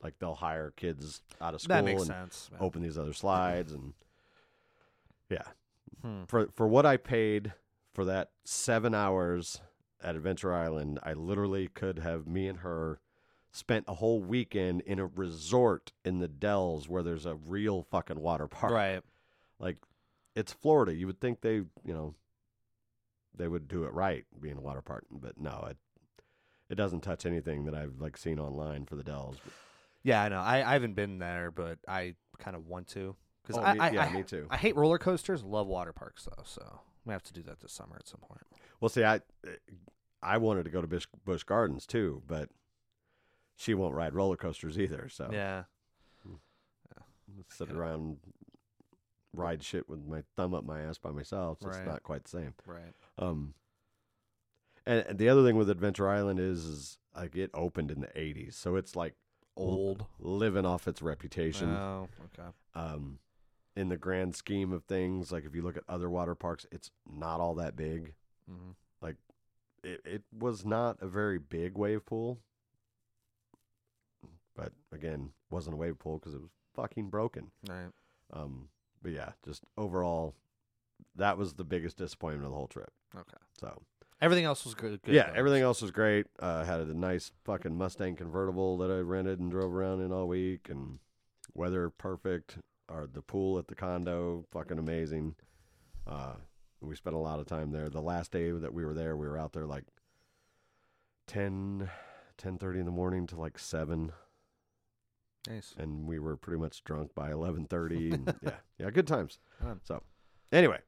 like 0.05 0.19
they'll 0.19 0.35
hire 0.35 0.71
kids 0.77 1.21
out 1.41 1.55
of 1.55 1.61
school 1.61 1.75
that 1.75 1.83
makes 1.83 2.03
and 2.03 2.11
sense. 2.11 2.49
man. 2.51 2.61
open 2.61 2.83
these 2.83 2.95
other 2.95 3.11
slides 3.11 3.73
and 3.73 3.93
yeah. 5.31 5.41
Hmm. 6.03 6.25
For 6.27 6.47
for 6.53 6.67
what 6.67 6.85
I 6.85 6.97
paid 6.97 7.53
for 7.91 8.05
that 8.05 8.29
seven 8.43 8.93
hours 8.93 9.61
at 10.03 10.15
Adventure 10.15 10.53
Island, 10.53 10.99
I 11.01 11.13
literally 11.13 11.69
could 11.69 11.97
have 11.99 12.27
me 12.27 12.47
and 12.47 12.59
her 12.59 12.99
spent 13.51 13.85
a 13.87 13.95
whole 13.95 14.21
weekend 14.21 14.81
in 14.81 14.99
a 14.99 15.07
resort 15.07 15.91
in 16.03 16.19
the 16.19 16.27
Dells 16.27 16.87
where 16.87 17.01
there's 17.01 17.25
a 17.25 17.33
real 17.33 17.81
fucking 17.81 18.19
water 18.19 18.47
park. 18.47 18.73
Right. 18.73 19.01
Like 19.57 19.77
it's 20.35 20.53
Florida. 20.53 20.93
You 20.93 21.07
would 21.07 21.19
think 21.19 21.41
they, 21.41 21.55
you 21.55 21.93
know, 21.93 22.13
they 23.35 23.47
would 23.47 23.67
do 23.67 23.85
it 23.85 23.93
right 23.93 24.23
being 24.39 24.57
a 24.57 24.61
water 24.61 24.83
park, 24.83 25.05
but 25.09 25.39
no, 25.39 25.65
it 25.71 25.77
it 26.69 26.75
doesn't 26.75 27.01
touch 27.01 27.25
anything 27.25 27.65
that 27.65 27.73
I've 27.73 27.99
like 27.99 28.17
seen 28.17 28.39
online 28.39 28.85
for 28.85 28.95
the 28.95 29.03
Dells. 29.03 29.37
Yeah, 30.05 30.21
I 30.21 30.29
know. 30.29 30.39
I, 30.39 30.57
I 30.69 30.73
haven't 30.73 30.93
been 30.93 31.17
there, 31.17 31.49
but 31.49 31.79
I 31.87 32.13
kind 32.37 32.55
of 32.55 32.67
want 32.67 32.87
to 32.89 33.15
because 33.41 33.57
Oh, 33.57 33.65
I, 33.65 33.73
me- 33.73 33.79
I, 33.79 33.89
yeah, 33.89 34.03
I, 34.05 34.13
me 34.13 34.21
too. 34.23 34.45
I 34.51 34.55
hate 34.57 34.75
roller 34.75 34.99
coasters. 34.99 35.43
Love 35.43 35.65
water 35.65 35.91
parks 35.93 36.25
though, 36.25 36.43
so 36.45 36.79
we 37.05 37.11
have 37.11 37.23
to 37.23 37.33
do 37.33 37.41
that 37.43 37.59
this 37.59 37.71
summer 37.73 37.95
at 37.99 38.07
some 38.07 38.19
point. 38.21 38.41
Well, 38.79 38.89
see, 38.89 39.03
I 39.03 39.21
I 40.21 40.37
wanted 40.37 40.65
to 40.65 40.69
go 40.69 40.79
to 40.79 40.87
Busch, 40.87 41.07
Busch 41.25 41.41
Gardens 41.43 41.87
too, 41.87 42.21
but 42.27 42.49
she 43.55 43.73
won't 43.73 43.95
ride 43.95 44.13
roller 44.13 44.37
coasters 44.37 44.77
either. 44.79 45.09
So 45.09 45.29
Yeah. 45.33 45.63
sit 47.49 47.71
around 47.71 48.17
ride 49.33 49.63
shit 49.63 49.89
with 49.89 50.05
my 50.05 50.21
thumb 50.37 50.53
up 50.53 50.63
my 50.65 50.81
ass 50.81 50.97
by 50.99 51.09
myself. 51.11 51.57
So 51.61 51.69
Right. 51.69 51.77
It's 51.79 51.87
not 51.87 52.03
quite 52.03 52.23
the 52.25 52.29
same. 52.29 52.53
Right. 52.65 52.93
Um, 53.17 53.53
and, 54.85 55.03
and 55.07 55.17
the 55.19 55.29
other 55.29 55.43
thing 55.43 55.55
with 55.57 55.69
Adventure 55.69 56.07
Island 56.07 56.39
is, 56.39 56.63
is 56.63 56.97
like 57.15 57.35
it 57.35 57.49
opened 57.55 57.89
in 57.91 58.01
the 58.01 58.07
'80s, 58.07 58.53
so 58.53 58.75
it's 58.75 58.95
like 58.95 59.15
Old. 59.57 60.05
living 60.19 60.65
off 60.65 60.87
its 60.87 61.01
reputation. 61.01 61.75
Oh, 61.75 62.07
okay. 62.25 62.49
Um, 62.73 63.19
in 63.75 63.89
the 63.89 63.97
grand 63.97 64.35
scheme 64.35 64.71
of 64.71 64.83
things, 64.85 65.31
like 65.31 65.45
if 65.45 65.55
you 65.55 65.61
look 65.61 65.77
at 65.77 65.83
other 65.87 66.09
water 66.09 66.35
parks, 66.35 66.65
it's 66.71 66.91
not 67.09 67.39
all 67.39 67.55
that 67.55 67.75
big. 67.75 68.13
hmm 68.49 68.71
Like 69.01 69.15
It 69.83 70.01
it 70.05 70.23
was 70.37 70.65
not 70.65 70.97
a 71.01 71.07
very 71.07 71.37
big 71.39 71.77
wave 71.77 72.05
pool, 72.05 72.39
but 74.55 74.71
again, 74.91 75.31
wasn't 75.49 75.73
a 75.73 75.77
wave 75.77 75.99
pool 75.99 76.17
because 76.19 76.33
it 76.33 76.41
was 76.41 76.49
fucking 76.73 77.09
broken. 77.09 77.51
Right. 77.67 77.91
Um, 78.33 78.69
but 79.01 79.11
yeah, 79.11 79.31
just 79.45 79.63
overall, 79.77 80.35
that 81.15 81.37
was 81.37 81.53
the 81.53 81.63
biggest 81.63 81.97
disappointment 81.97 82.45
of 82.45 82.51
the 82.51 82.57
whole 82.57 82.67
trip. 82.67 82.91
Okay. 83.15 83.37
So 83.59 83.81
Everything 84.25 84.45
else 84.45 84.65
was 84.65 84.73
good. 84.73 85.01
good 85.03 85.13
yeah, 85.13 85.27
though. 85.29 85.37
everything 85.37 85.61
else 85.61 85.81
was 85.81 85.91
great. 85.91 86.25
Uh, 86.39 86.63
had 86.65 86.79
a 86.81 86.93
nice 86.97 87.31
fucking 87.45 87.77
Mustang 87.77 88.15
convertible 88.15 88.77
that 88.79 88.89
I 88.91 88.97
rented 88.99 89.39
and 89.39 89.51
drove 89.51 89.73
around 89.73 90.01
in 90.01 90.11
all 90.11 90.27
week, 90.27 90.67
and 90.69 90.99
weather 91.53 91.89
perfect. 91.89 92.57
Or 92.87 93.07
the 93.11 93.21
pool 93.21 93.57
at 93.57 93.67
the 93.67 93.73
condo, 93.75 94.45
fucking 94.51 94.77
amazing. 94.77 95.35
Uh, 96.05 96.33
we 96.81 96.95
spent 96.95 97.15
a 97.15 97.19
lot 97.19 97.39
of 97.39 97.47
time 97.47 97.71
there. 97.71 97.89
The 97.89 98.01
last 98.01 98.31
day 98.31 98.51
that 98.51 98.73
we 98.75 98.85
were 98.85 98.93
there, 98.93 99.15
we 99.17 99.27
were 99.27 99.39
out 99.39 99.53
there 99.53 99.65
like 99.65 99.85
10, 101.27 101.89
10.30 102.37 102.79
in 102.79 102.85
the 102.85 102.91
morning 102.91 103.25
to 103.27 103.35
like 103.39 103.57
seven, 103.57 104.11
Nice. 105.47 105.73
and 105.77 106.05
we 106.05 106.19
were 106.19 106.37
pretty 106.37 106.59
much 106.61 106.83
drunk 106.83 107.15
by 107.15 107.31
eleven 107.31 107.65
thirty. 107.65 108.13
yeah, 108.43 108.51
yeah, 108.77 108.89
good 108.91 109.07
times. 109.07 109.39
So, 109.83 110.03
anyway, 110.51 110.79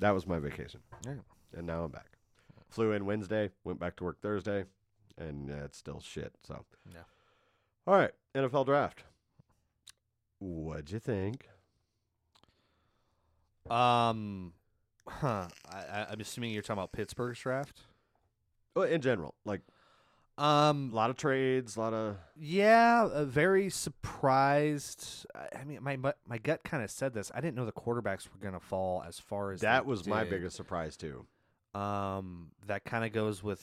that 0.00 0.10
was 0.14 0.26
my 0.26 0.38
vacation, 0.40 0.80
Yeah. 1.06 1.14
and 1.56 1.66
now 1.66 1.84
I'm 1.84 1.90
back. 1.92 2.13
Flew 2.74 2.90
in 2.90 3.06
Wednesday, 3.06 3.50
went 3.62 3.78
back 3.78 3.94
to 3.96 4.04
work 4.04 4.20
Thursday, 4.20 4.64
and 5.16 5.48
uh, 5.48 5.64
it's 5.64 5.78
still 5.78 6.00
shit. 6.00 6.32
So, 6.42 6.64
Yeah. 6.92 7.02
All 7.86 7.94
right, 7.94 8.10
NFL 8.34 8.66
draft. 8.66 9.04
What'd 10.40 10.90
you 10.90 10.98
think? 10.98 11.48
Um, 13.70 14.54
huh. 15.06 15.46
I, 15.70 16.06
I'm 16.10 16.20
assuming 16.20 16.50
you're 16.50 16.62
talking 16.62 16.80
about 16.80 16.90
Pittsburgh's 16.92 17.38
draft. 17.38 17.82
Well, 18.74 18.86
in 18.86 19.00
general, 19.00 19.34
like 19.44 19.60
Um, 20.36 20.90
a 20.92 20.96
lot 20.96 21.10
of 21.10 21.16
trades, 21.16 21.76
a 21.76 21.80
lot 21.80 21.94
of 21.94 22.16
yeah, 22.36 23.04
uh, 23.04 23.24
very 23.24 23.70
surprised. 23.70 25.26
I, 25.32 25.60
I 25.60 25.64
mean, 25.64 25.78
my 25.80 25.96
my, 25.96 26.38
gut 26.38 26.64
kind 26.64 26.82
of 26.82 26.90
said 26.90 27.14
this. 27.14 27.30
I 27.32 27.40
didn't 27.40 27.54
know 27.54 27.66
the 27.66 27.72
quarterbacks 27.72 28.28
were 28.32 28.40
going 28.40 28.54
to 28.54 28.60
fall 28.60 29.04
as 29.06 29.20
far 29.20 29.52
as 29.52 29.60
that 29.60 29.86
was 29.86 30.08
my 30.08 30.24
biggest 30.24 30.56
surprise 30.56 30.96
too. 30.96 31.24
Um, 31.74 32.50
that 32.66 32.84
kind 32.84 33.04
of 33.04 33.12
goes 33.12 33.42
with. 33.42 33.62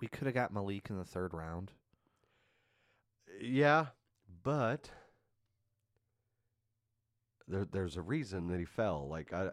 We 0.00 0.06
could 0.08 0.26
have 0.26 0.34
got 0.34 0.52
Malik 0.52 0.88
in 0.88 0.96
the 0.96 1.04
third 1.04 1.34
round. 1.34 1.72
Yeah, 3.40 3.86
but 4.42 4.90
there, 7.48 7.64
there's 7.70 7.96
a 7.96 8.02
reason 8.02 8.48
that 8.48 8.58
he 8.58 8.64
fell. 8.64 9.08
Like 9.08 9.32
I, 9.32 9.50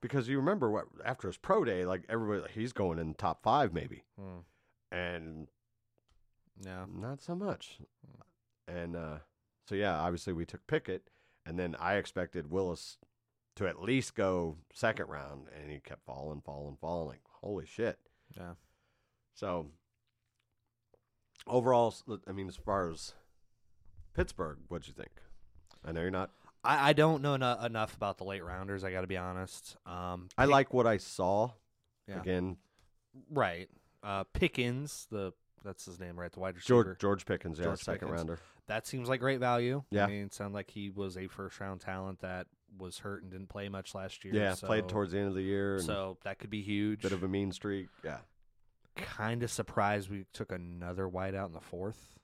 because 0.00 0.28
you 0.28 0.36
remember 0.38 0.70
what 0.70 0.84
after 1.04 1.28
his 1.28 1.36
pro 1.36 1.64
day, 1.64 1.84
like 1.84 2.02
everybody, 2.08 2.52
he's 2.52 2.72
going 2.72 2.98
in 2.98 3.08
the 3.08 3.14
top 3.14 3.42
five 3.42 3.72
maybe, 3.72 4.04
Hmm. 4.18 4.38
and 4.92 5.48
Yeah. 6.64 6.84
not 6.92 7.20
so 7.22 7.34
much. 7.34 7.78
And 8.66 8.94
uh, 8.96 9.18
so 9.68 9.74
yeah, 9.74 9.94
obviously 9.98 10.32
we 10.32 10.44
took 10.44 10.66
Pickett, 10.66 11.08
and 11.46 11.58
then 11.58 11.74
I 11.80 11.96
expected 11.96 12.50
Willis 12.50 12.98
to 13.58 13.68
at 13.68 13.80
least 13.82 14.14
go 14.14 14.56
second 14.72 15.08
round, 15.08 15.46
and 15.60 15.70
he 15.70 15.78
kept 15.80 16.04
falling, 16.04 16.40
falling, 16.40 16.76
falling. 16.80 17.08
Like 17.08 17.20
holy 17.40 17.66
shit. 17.66 17.98
Yeah. 18.36 18.52
So 19.34 19.66
overall, 21.46 21.94
I 22.26 22.32
mean, 22.32 22.48
as 22.48 22.56
far 22.56 22.90
as 22.90 23.14
Pittsburgh, 24.14 24.58
what'd 24.68 24.88
you 24.88 24.94
think? 24.94 25.10
I 25.84 25.92
know 25.92 26.00
you're 26.00 26.10
not. 26.10 26.30
I, 26.64 26.90
I 26.90 26.92
don't 26.92 27.22
know 27.22 27.34
eno- 27.34 27.60
enough 27.64 27.94
about 27.94 28.18
the 28.18 28.24
late 28.24 28.44
rounders. 28.44 28.84
I 28.84 28.90
got 28.90 29.02
to 29.02 29.06
be 29.06 29.16
honest. 29.16 29.76
Um, 29.86 30.28
I 30.36 30.44
Pick- 30.44 30.50
like 30.50 30.74
what 30.74 30.86
I 30.86 30.96
saw. 30.96 31.50
Yeah. 32.08 32.20
Again, 32.20 32.56
right. 33.30 33.68
Uh, 34.02 34.24
Pickens, 34.32 35.06
the 35.10 35.32
that's 35.64 35.84
his 35.84 35.98
name, 36.00 36.18
right? 36.18 36.32
The 36.32 36.40
wide 36.40 36.56
receiver. 36.56 36.84
George 36.84 36.98
George 36.98 37.26
Pickens, 37.26 37.58
yeah, 37.58 37.64
George 37.66 37.80
second 37.80 38.08
Pickens. 38.08 38.16
rounder. 38.18 38.38
That 38.66 38.86
seems 38.86 39.08
like 39.08 39.20
great 39.20 39.40
value. 39.40 39.82
Yeah. 39.90 40.04
I 40.04 40.08
mean, 40.08 40.22
it 40.24 40.34
sounded 40.34 40.54
like 40.54 40.70
he 40.70 40.90
was 40.90 41.16
a 41.16 41.26
first 41.26 41.58
round 41.60 41.80
talent 41.80 42.20
that 42.20 42.46
was 42.78 42.98
hurt 42.98 43.22
and 43.22 43.30
didn't 43.32 43.48
play 43.48 43.68
much 43.68 43.94
last 43.94 44.24
year. 44.24 44.34
Yeah, 44.34 44.54
so, 44.54 44.66
played 44.66 44.88
towards 44.88 45.12
the 45.12 45.18
end 45.18 45.28
of 45.28 45.34
the 45.34 45.42
year. 45.42 45.78
So 45.80 46.18
that 46.24 46.38
could 46.38 46.50
be 46.50 46.62
huge. 46.62 47.02
bit 47.02 47.12
of 47.12 47.22
a 47.22 47.28
mean 47.28 47.52
streak. 47.52 47.88
Yeah, 48.04 48.18
kind 48.96 49.42
of 49.42 49.50
surprised 49.50 50.10
we 50.10 50.24
took 50.32 50.52
another 50.52 51.08
wideout 51.08 51.46
in 51.46 51.52
the 51.52 51.60
fourth. 51.60 52.18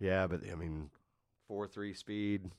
yeah, 0.00 0.26
but 0.26 0.40
I 0.50 0.54
mean, 0.54 0.90
four 1.48 1.66
three 1.66 1.94
speed. 1.94 2.50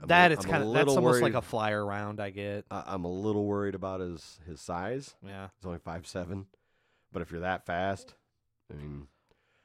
I'm 0.00 0.08
that 0.08 0.30
a- 0.30 0.34
it's 0.34 0.44
kind 0.44 0.62
of 0.62 0.72
that's 0.72 0.86
little 0.88 0.96
almost 0.96 1.22
like 1.22 1.34
a 1.34 1.40
flyer 1.42 1.84
round. 1.84 2.20
I 2.20 2.30
get. 2.30 2.66
I- 2.70 2.84
I'm 2.86 3.04
a 3.04 3.10
little 3.12 3.46
worried 3.46 3.74
about 3.74 4.00
his 4.00 4.38
his 4.46 4.60
size. 4.60 5.14
Yeah. 5.24 5.48
He's 5.56 5.66
only 5.66 5.78
five 5.78 6.06
seven, 6.06 6.46
but 7.12 7.22
if 7.22 7.30
you're 7.30 7.40
that 7.40 7.64
fast, 7.66 8.14
I 8.70 8.76
mean, 8.76 9.06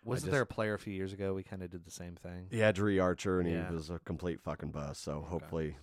Wasn't 0.06 0.26
just- 0.28 0.32
there 0.32 0.42
a 0.42 0.46
player 0.46 0.74
a 0.74 0.80
few 0.80 0.94
years 0.94 1.12
ago? 1.14 1.34
We 1.34 1.44
kind 1.44 1.62
of 1.64 1.70
did 1.70 1.84
the 1.86 1.92
same 1.92 2.16
thing. 2.16 2.48
Yeah, 2.50 2.72
Dri 2.72 2.98
Archer, 3.00 3.40
and 3.42 3.50
Yeah. 3.50 3.68
he 3.68 3.76
was 3.76 3.90
a 3.90 4.00
complete 4.00 4.40
fucking 4.42 4.72
bust. 4.72 5.04
So 5.04 5.20
hopefully, 5.22 5.68
Right. 5.72 5.78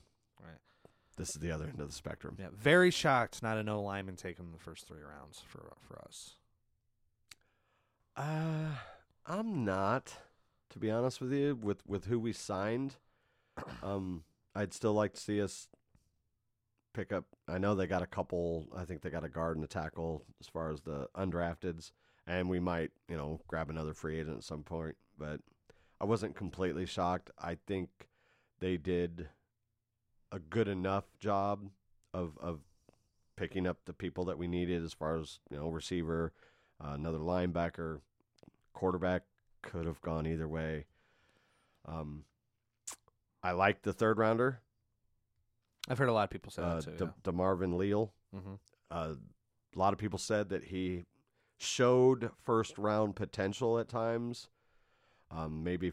This 1.18 1.30
is 1.30 1.36
the 1.36 1.50
other 1.50 1.66
end 1.66 1.80
of 1.80 1.88
the 1.88 1.94
spectrum. 1.94 2.36
Yeah. 2.38 2.48
Very 2.56 2.90
shocked 2.90 3.42
not 3.42 3.58
a 3.58 3.62
no 3.62 3.82
lineman 3.82 4.16
taking 4.16 4.52
the 4.52 4.58
first 4.58 4.86
three 4.86 5.02
rounds 5.02 5.42
for 5.46 5.74
for 5.80 6.00
us. 6.00 6.36
Uh, 8.16 8.76
I'm 9.26 9.64
not, 9.64 10.12
to 10.70 10.78
be 10.78 10.90
honest 10.90 11.20
with 11.20 11.32
you, 11.32 11.54
with 11.54 11.86
with 11.86 12.06
who 12.06 12.18
we 12.18 12.32
signed. 12.32 12.96
Um, 13.82 14.22
I'd 14.54 14.72
still 14.72 14.92
like 14.92 15.14
to 15.14 15.20
see 15.20 15.42
us 15.42 15.68
pick 16.94 17.12
up. 17.12 17.24
I 17.48 17.58
know 17.58 17.74
they 17.74 17.86
got 17.86 18.02
a 18.02 18.06
couple. 18.06 18.68
I 18.76 18.84
think 18.84 19.02
they 19.02 19.10
got 19.10 19.24
a 19.24 19.28
guard 19.28 19.56
and 19.56 19.64
a 19.64 19.68
tackle 19.68 20.24
as 20.40 20.46
far 20.46 20.70
as 20.70 20.80
the 20.80 21.08
undrafteds, 21.16 21.90
and 22.26 22.48
we 22.48 22.60
might, 22.60 22.90
you 23.08 23.16
know, 23.16 23.40
grab 23.48 23.68
another 23.68 23.94
free 23.94 24.20
agent 24.20 24.38
at 24.38 24.44
some 24.44 24.62
point. 24.62 24.96
But 25.18 25.40
I 26.00 26.04
wasn't 26.04 26.36
completely 26.36 26.86
shocked. 26.86 27.30
I 27.38 27.56
think 27.66 27.88
they 28.60 28.76
did 28.76 29.28
a 30.32 30.38
good 30.38 30.68
enough 30.68 31.04
job 31.18 31.68
of 32.14 32.36
of 32.40 32.60
picking 33.36 33.66
up 33.66 33.78
the 33.84 33.92
people 33.92 34.24
that 34.26 34.38
we 34.38 34.48
needed 34.48 34.82
as 34.84 34.92
far 34.92 35.16
as 35.16 35.38
you 35.50 35.56
know 35.56 35.68
receiver, 35.68 36.32
uh, 36.84 36.90
another 36.94 37.18
linebacker, 37.18 38.00
quarterback 38.72 39.22
could 39.62 39.86
have 39.86 40.00
gone 40.02 40.26
either 40.26 40.48
way. 40.48 40.86
Um, 41.86 42.24
I 43.42 43.52
like 43.52 43.82
the 43.82 43.92
third 43.92 44.18
rounder, 44.18 44.60
I've 45.88 45.98
heard 45.98 46.08
a 46.08 46.12
lot 46.12 46.24
of 46.24 46.30
people 46.30 46.50
say 46.52 46.62
uh, 46.62 46.76
that 46.80 46.98
De- 46.98 47.06
too. 47.06 47.12
DeMarvin 47.24 47.76
Leal. 47.76 48.12
yeah. 48.32 48.40
hmm 48.40 48.54
Uh, 48.90 49.14
a 49.74 49.78
lot 49.78 49.92
of 49.92 49.98
people 49.98 50.18
said 50.18 50.48
that 50.48 50.64
he 50.64 51.04
showed 51.58 52.30
first 52.42 52.76
round 52.78 53.14
potential 53.16 53.78
at 53.78 53.88
times. 53.88 54.48
Um, 55.30 55.62
maybe 55.62 55.92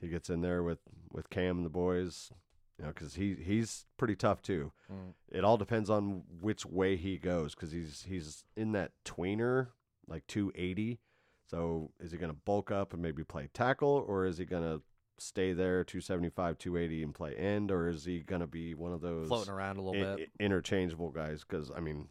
he 0.00 0.08
gets 0.08 0.28
in 0.30 0.42
there 0.42 0.62
with, 0.62 0.78
with 1.10 1.30
Cam 1.30 1.56
and 1.58 1.66
the 1.66 1.70
boys, 1.70 2.30
you 2.78 2.84
know, 2.84 2.92
because 2.92 3.14
he 3.14 3.34
he's 3.34 3.86
pretty 3.96 4.14
tough 4.16 4.40
too. 4.42 4.72
Mm. 4.92 5.14
It 5.30 5.44
all 5.44 5.56
depends 5.56 5.90
on 5.90 6.22
which 6.40 6.64
way 6.64 6.96
he 6.96 7.18
goes 7.18 7.54
because 7.54 7.72
he's 7.72 8.04
he's 8.08 8.44
in 8.56 8.72
that 8.72 8.92
tweener, 9.04 9.68
like 10.06 10.26
280. 10.26 11.00
So 11.46 11.90
is 11.98 12.12
he 12.12 12.18
going 12.18 12.30
to 12.32 12.38
bulk 12.44 12.70
up 12.70 12.92
and 12.92 13.00
maybe 13.02 13.24
play 13.24 13.48
tackle, 13.52 14.04
or 14.06 14.26
is 14.26 14.38
he 14.38 14.44
going 14.44 14.62
to 14.62 14.82
stay 15.18 15.52
there 15.52 15.82
275, 15.82 16.58
280 16.58 17.02
and 17.02 17.14
play 17.14 17.34
end, 17.34 17.70
or 17.72 17.88
is 17.88 18.04
he 18.04 18.20
going 18.20 18.42
to 18.42 18.46
be 18.46 18.74
one 18.74 18.92
of 18.92 19.00
those 19.00 19.26
Floating 19.28 19.52
around 19.54 19.78
a 19.78 19.82
little 19.82 20.12
i- 20.12 20.16
bit. 20.16 20.30
interchangeable 20.38 21.10
guys? 21.10 21.44
Because 21.48 21.70
I 21.74 21.80
mean, 21.80 22.08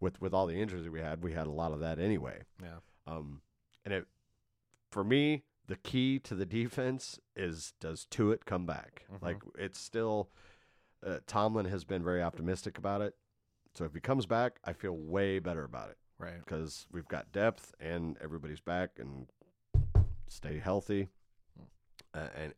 with 0.00 0.20
with 0.20 0.32
all 0.34 0.46
the 0.46 0.60
injuries 0.60 0.84
that 0.84 0.92
we 0.92 1.00
had, 1.00 1.24
we 1.24 1.32
had 1.32 1.46
a 1.46 1.50
lot 1.50 1.72
of 1.72 1.80
that 1.80 1.98
anyway. 1.98 2.42
Yeah. 2.62 2.76
Um, 3.06 3.40
and 3.84 3.94
it 3.94 4.06
for 4.92 5.02
me, 5.02 5.44
the 5.68 5.76
key 5.76 6.18
to 6.18 6.34
the 6.34 6.46
defense 6.46 7.20
is 7.36 7.72
does 7.78 8.06
Tuitt 8.10 8.44
come 8.46 8.66
back? 8.66 9.04
Mhm. 9.12 9.22
Like 9.22 9.42
it's 9.56 9.78
still, 9.78 10.30
uh, 11.06 11.20
Tomlin 11.26 11.66
has 11.66 11.84
been 11.84 12.02
very 12.02 12.22
optimistic 12.22 12.76
about 12.78 13.00
it. 13.02 13.14
So 13.74 13.84
if 13.84 13.94
he 13.94 14.00
comes 14.00 14.26
back, 14.26 14.58
I 14.64 14.72
feel 14.72 14.96
way 14.96 15.38
better 15.38 15.62
about 15.64 15.90
it 15.90 15.98
Right. 16.18 16.38
because 16.44 16.86
we've 16.90 17.06
got 17.06 17.30
depth 17.32 17.74
and 17.78 18.16
everybody's 18.18 18.60
back 18.60 18.98
and 18.98 19.28
stay 20.26 20.58
healthy, 20.58 21.08
uh, 22.14 22.28
and 22.34 22.54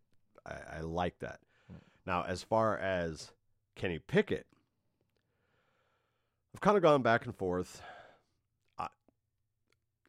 I, 0.47 0.79
I 0.79 0.81
like 0.81 1.19
that. 1.19 1.41
Mm. 1.71 1.81
Now, 2.07 2.23
as 2.25 2.43
far 2.43 2.79
as 2.79 3.33
Kenny 3.77 3.99
Pickett, 3.99 4.47
I've 6.55 6.61
kind 6.61 6.77
of 6.77 6.83
gone 6.83 7.03
back 7.03 7.27
and 7.27 7.35
forth. 7.37 7.83
I, 8.79 8.89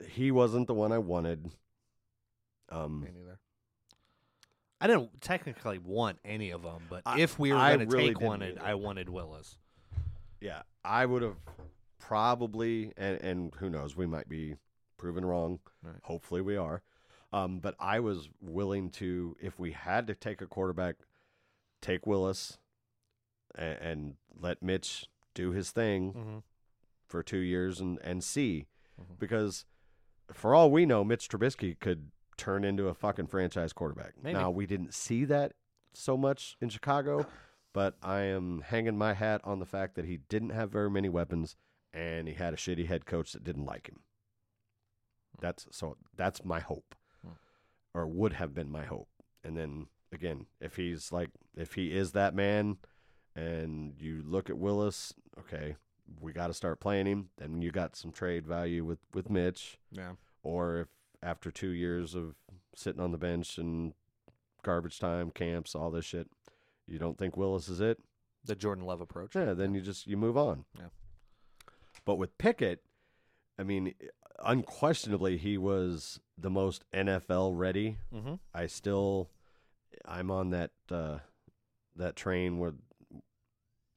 he 0.08 0.32
wasn't 0.32 0.68
the 0.68 0.74
one 0.74 0.92
I 0.92 0.98
wanted. 1.00 1.52
Um, 2.72 3.02
Me 3.02 3.10
neither. 3.14 3.38
I 4.80 4.88
didn't 4.88 5.22
technically 5.22 5.78
want 5.78 6.18
any 6.26 6.50
of 6.52 6.64
them, 6.64 6.82
but 6.90 7.04
I- 7.06 7.20
if 7.20 7.38
we 7.38 7.52
were 7.52 7.60
I 7.60 7.76
going 7.76 7.88
to 7.90 7.96
really 7.96 8.08
take 8.10 8.18
didn't 8.18 8.28
one, 8.30 8.44
either. 8.44 8.62
I 8.64 8.74
wanted 8.76 9.10
Willis. 9.10 9.58
Yeah, 10.40 10.64
I 10.84 11.06
would 11.06 11.22
have 11.22 11.36
probably, 12.00 12.92
and, 12.98 13.22
and 13.22 13.54
who 13.60 13.70
knows, 13.70 13.96
we 13.96 14.08
might 14.08 14.28
be 14.28 14.56
proven 14.98 15.24
wrong. 15.24 15.60
Right. 15.84 15.96
Hopefully, 16.04 16.42
we 16.42 16.58
are. 16.58 16.82
Um, 17.34 17.60
but 17.60 17.76
I 17.80 18.00
was 18.00 18.28
willing 18.42 18.90
to, 18.92 19.38
if 19.40 19.60
we 19.60 19.72
had 19.72 20.08
to 20.08 20.16
take 20.16 20.42
a 20.42 20.48
quarterback, 20.48 20.96
take 21.82 22.06
Willis 22.08 22.58
and, 23.56 23.78
and 23.80 24.16
let 24.40 24.62
Mitch 24.64 25.06
do 25.34 25.52
his 25.52 25.72
thing 25.72 26.14
Mm-hmm. 26.14 26.38
for 27.08 27.22
two 27.24 27.38
years 27.38 27.80
and, 27.80 28.00
and 28.04 28.24
see. 28.24 28.66
Mhm. 29.00 29.20
Because 29.20 29.66
for 30.34 30.54
all 30.56 30.72
we 30.72 30.86
know, 30.86 31.04
Mitch 31.04 31.30
Trubisky 31.30 31.80
could 31.80 32.12
turn 32.38 32.64
into 32.64 32.88
a 32.88 32.94
fucking 32.94 33.28
franchise 33.28 33.74
quarterback. 33.74 34.14
Maybe. 34.22 34.34
Now, 34.38 34.50
we 34.52 34.66
didn't 34.66 34.94
see 34.94 35.26
that 35.26 35.54
so 35.94 36.18
much 36.18 36.56
in 36.62 36.70
Chicago, 36.70 37.26
but 37.74 37.96
I 38.02 38.22
am 38.22 38.62
hanging 38.66 38.98
my 38.98 39.14
hat 39.14 39.42
on 39.44 39.60
the 39.60 39.66
fact 39.66 39.96
that 39.96 40.06
he 40.06 40.18
didn't 40.18 40.50
have 40.52 40.72
very 40.72 40.90
many 40.90 41.10
weapons 41.10 41.56
and 41.94 42.28
he 42.28 42.34
had 42.34 42.54
a 42.54 42.58
shitty 42.58 42.88
head 42.88 43.06
coach 43.06 43.34
that 43.34 43.44
didn't 43.44 43.66
like 43.66 43.88
him. 43.90 44.00
That's 45.40 45.68
so 45.72 45.98
that's 46.16 46.46
my 46.46 46.60
hope. 46.60 46.96
Hmm. 47.24 47.34
Or 47.94 48.08
would 48.08 48.34
have 48.34 48.54
been 48.54 48.70
my 48.70 48.84
hope. 48.86 49.10
And 49.44 49.58
then 49.58 49.88
again, 50.14 50.46
if 50.60 50.76
he's 50.76 51.12
like 51.12 51.30
if 51.56 51.74
he 51.74 51.96
is 51.96 52.12
that 52.12 52.36
man 52.36 52.78
and 53.36 53.94
you 54.00 54.22
look 54.26 54.50
at 54.50 54.58
Willis, 54.58 55.14
okay, 55.40 55.76
we 56.20 56.32
got 56.34 56.48
to 56.48 56.54
start 56.54 56.80
playing 56.80 57.08
him. 57.08 57.30
Then 57.38 57.62
you 57.62 57.72
got 57.72 57.96
some 57.96 58.12
trade 58.12 58.46
value 58.46 58.86
with 58.86 59.00
with 59.14 59.30
Mitch 59.30 59.78
Yeah. 59.92 60.12
or 60.44 60.78
if 60.82 60.88
after 61.24 61.52
2 61.52 61.70
years 61.70 62.16
of 62.16 62.36
sitting 62.76 63.02
on 63.02 63.12
the 63.12 63.18
bench 63.18 63.58
and 63.58 63.94
garbage 64.64 65.00
time 65.00 65.32
camps, 65.32 65.76
all 65.76 65.92
this 65.92 66.06
shit, 66.06 66.30
you 66.88 67.00
don't 67.00 67.18
think 67.18 67.38
Willis 67.38 67.70
is 67.70 67.82
it? 67.82 68.00
The 68.44 68.56
Jordan 68.56 68.86
Love 68.86 69.02
approach. 69.02 69.36
Yeah, 69.36 69.54
then 69.54 69.74
you 69.74 69.82
just 69.82 70.08
you 70.08 70.18
move 70.18 70.38
on. 70.38 70.66
Yeah. 70.78 70.88
But 72.06 72.16
with 72.16 72.38
Pickett, 72.38 72.84
I 73.60 73.64
mean, 73.64 73.94
unquestionably 74.44 75.38
he 75.38 75.58
was 75.58 76.20
the 76.38 76.50
most 76.50 76.84
NFL 76.92 77.52
ready. 77.56 77.98
Mm-hmm. 78.14 78.36
I 78.54 78.66
still 78.66 79.30
I'm 80.06 80.32
on 80.32 80.50
that 80.50 80.72
uh 80.90 81.20
that 81.96 82.16
train 82.16 82.58
where 82.58 82.74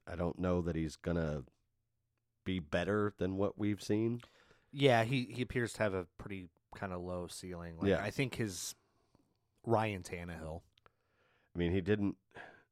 I 0.06 0.16
don't 0.16 0.38
know 0.38 0.60
that 0.62 0.76
he's 0.76 0.96
going 0.96 1.16
to 1.16 1.44
be 2.44 2.58
better 2.58 3.14
than 3.18 3.36
what 3.36 3.58
we've 3.58 3.82
seen. 3.82 4.20
Yeah, 4.72 5.04
he, 5.04 5.28
he 5.30 5.42
appears 5.42 5.72
to 5.74 5.82
have 5.82 5.94
a 5.94 6.06
pretty 6.18 6.48
kind 6.74 6.92
of 6.92 7.00
low 7.02 7.26
ceiling. 7.28 7.76
Like, 7.78 7.88
Yeah. 7.90 8.02
I 8.02 8.10
think 8.10 8.34
his 8.36 8.74
Ryan 9.64 10.02
Tannehill. 10.02 10.60
I 11.54 11.58
mean, 11.58 11.72
he 11.72 11.80
didn't 11.80 12.16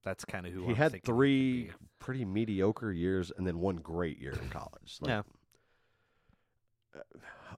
That's 0.05 0.25
kind 0.25 0.47
of 0.47 0.53
who 0.53 0.63
he 0.65 0.71
I'm 0.71 0.75
had 0.77 1.03
three 1.05 1.71
pretty 2.01 2.25
mediocre 2.25 2.91
years 2.93 3.31
and 3.37 3.47
then 3.47 3.61
one 3.61 3.77
great 3.77 4.19
year 4.19 4.33
in 4.33 4.49
college. 4.51 4.99
Like, 5.01 5.09
Yeah. 5.09 5.23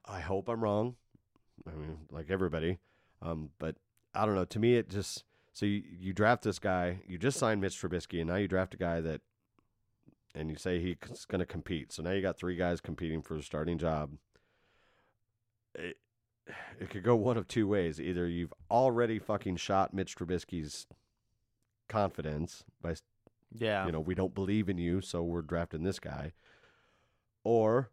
I 0.04 0.20
hope 0.20 0.48
I'm 0.48 0.62
wrong. 0.62 0.96
I 1.66 1.74
mean, 1.74 1.98
like 2.10 2.26
everybody. 2.30 2.78
Um, 3.22 3.50
but 3.58 3.76
I 4.14 4.26
don't 4.26 4.34
know. 4.34 4.44
To 4.44 4.58
me, 4.58 4.76
it 4.76 4.88
just 4.90 5.24
So 5.52 5.66
you, 5.66 5.82
you 5.98 6.12
draft 6.12 6.42
this 6.42 6.58
guy, 6.58 7.00
you 7.06 7.16
just 7.16 7.38
signed 7.38 7.60
Mitch 7.60 7.80
Trubisky, 7.80 8.20
and 8.20 8.28
now 8.28 8.36
you 8.36 8.48
draft 8.48 8.74
a 8.74 8.76
guy 8.76 9.00
that, 9.00 9.20
and 10.34 10.50
you 10.50 10.56
say 10.56 10.80
he's 10.80 11.24
going 11.26 11.38
to 11.38 11.46
compete. 11.46 11.92
So 11.92 12.02
now 12.02 12.10
you 12.10 12.20
got 12.20 12.36
three 12.36 12.56
guys 12.56 12.80
competing 12.80 13.22
for 13.22 13.36
a 13.36 13.42
starting 13.42 13.78
job. 13.78 14.10
It, 15.76 15.96
it 16.80 16.90
could 16.90 17.02
go 17.02 17.16
one 17.16 17.36
of 17.36 17.48
two 17.48 17.66
ways. 17.66 18.00
Either 18.00 18.28
you've 18.28 18.52
already 18.70 19.18
fucking 19.18 19.56
shot 19.56 19.94
Mitch 19.94 20.16
Trubisky's 20.16 20.86
confidence 21.88 22.64
by 22.82 22.94
Yeah. 23.52 23.86
you 23.86 23.92
know, 23.92 24.00
we 24.00 24.14
don't 24.14 24.34
believe 24.34 24.68
in 24.68 24.78
you, 24.78 25.00
so 25.00 25.22
we're 25.22 25.42
drafting 25.42 25.82
this 25.82 25.98
guy. 26.00 26.32
Or 27.44 27.90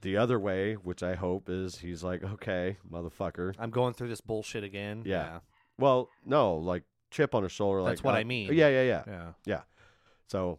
the 0.00 0.16
other 0.16 0.38
way, 0.38 0.74
which 0.74 1.02
I 1.02 1.14
hope 1.14 1.48
is 1.48 1.78
he's 1.78 2.02
like, 2.04 2.22
okay, 2.22 2.76
motherfucker. 2.90 3.54
I'm 3.58 3.70
going 3.70 3.94
through 3.94 4.08
this 4.08 4.20
bullshit 4.20 4.64
again. 4.64 5.02
Yeah. 5.04 5.40
Well, 5.78 6.10
no, 6.24 6.54
like 6.56 6.84
chip 7.10 7.34
on 7.34 7.42
his 7.42 7.52
shoulder. 7.52 7.82
That's 7.82 8.00
like, 8.00 8.04
what 8.04 8.14
uh, 8.14 8.18
I 8.18 8.24
mean. 8.24 8.52
Yeah, 8.52 8.68
yeah, 8.68 8.82
yeah, 8.82 9.02
Yeah. 9.06 9.32
yeah. 9.44 9.60
So 10.28 10.58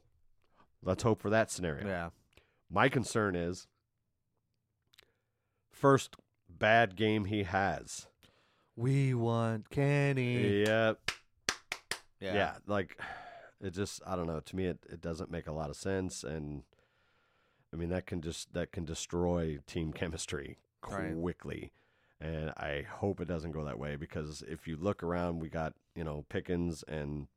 let's 0.83 1.03
hope 1.03 1.21
for 1.21 1.29
that 1.29 1.51
scenario. 1.51 1.85
Yeah. 1.85 2.09
My 2.69 2.89
concern 2.89 3.35
is 3.35 3.67
first 5.71 6.15
bad 6.59 6.95
game 6.95 7.25
he 7.25 7.43
has. 7.43 8.07
We 8.75 9.13
want 9.13 9.69
Kenny. 9.69 10.63
Yep. 10.63 11.11
Yeah. 12.19 12.33
yeah 12.33 12.53
like 12.65 12.99
it 13.61 13.71
just 13.75 14.01
i 14.07 14.15
don't 14.15 14.25
know 14.25 14.39
to 14.39 14.55
me 14.55 14.65
it, 14.65 14.79
it 14.89 15.01
doesn't 15.01 15.29
make 15.29 15.45
a 15.45 15.51
lot 15.51 15.69
of 15.69 15.75
sense 15.75 16.23
and 16.23 16.63
i 17.71 17.75
mean 17.75 17.89
that 17.89 18.07
can 18.07 18.21
just 18.21 18.53
that 18.53 18.71
can 18.71 18.85
destroy 18.85 19.59
team 19.67 19.93
chemistry 20.01 20.57
Right. 20.89 21.13
quickly 21.15 21.71
and 22.19 22.49
i 22.57 22.85
hope 22.89 23.21
it 23.21 23.27
doesn't 23.27 23.51
go 23.51 23.63
that 23.65 23.77
way 23.77 23.97
because 23.97 24.43
if 24.47 24.67
you 24.67 24.77
look 24.77 25.03
around 25.03 25.39
we 25.39 25.47
got 25.49 25.73
you 25.95 26.03
know 26.03 26.25
pickens 26.27 26.83
and 26.87 27.27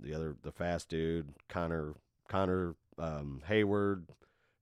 the 0.00 0.14
other 0.14 0.36
the 0.42 0.52
fast 0.52 0.88
dude 0.88 1.34
connor 1.48 1.92
connor 2.28 2.76
um, 2.98 3.42
heyward 3.46 4.04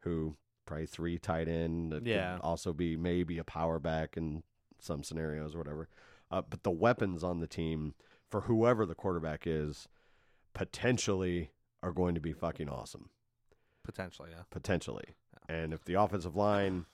who 0.00 0.34
probably 0.66 0.86
three 0.86 1.18
tight 1.18 1.48
end 1.48 1.92
that 1.92 2.06
Yeah. 2.06 2.38
also 2.42 2.72
be 2.72 2.96
maybe 2.96 3.38
a 3.38 3.44
power 3.44 3.78
back 3.78 4.16
in 4.16 4.42
some 4.78 5.02
scenarios 5.02 5.54
or 5.54 5.58
whatever 5.58 5.88
uh, 6.30 6.42
but 6.48 6.62
the 6.62 6.70
weapons 6.70 7.22
on 7.22 7.40
the 7.40 7.46
team 7.46 7.94
for 8.30 8.42
whoever 8.42 8.86
the 8.86 8.94
quarterback 8.94 9.46
is 9.46 9.86
potentially 10.54 11.50
are 11.82 11.92
going 11.92 12.14
to 12.14 12.20
be 12.20 12.32
fucking 12.32 12.68
awesome. 12.68 13.10
Potentially, 13.84 14.30
yeah. 14.30 14.42
Potentially. 14.50 15.04
And 15.48 15.72
if 15.72 15.84
the 15.84 15.94
offensive 15.94 16.36
line 16.36 16.86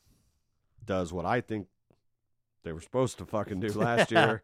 does 0.85 1.12
what 1.12 1.26
I 1.26 1.40
think 1.40 1.68
they 2.64 2.72
were 2.72 2.81
supposed 2.81 3.18
to 3.18 3.26
fucking 3.26 3.61
do 3.61 3.68
last 3.72 4.11
year, 4.11 4.42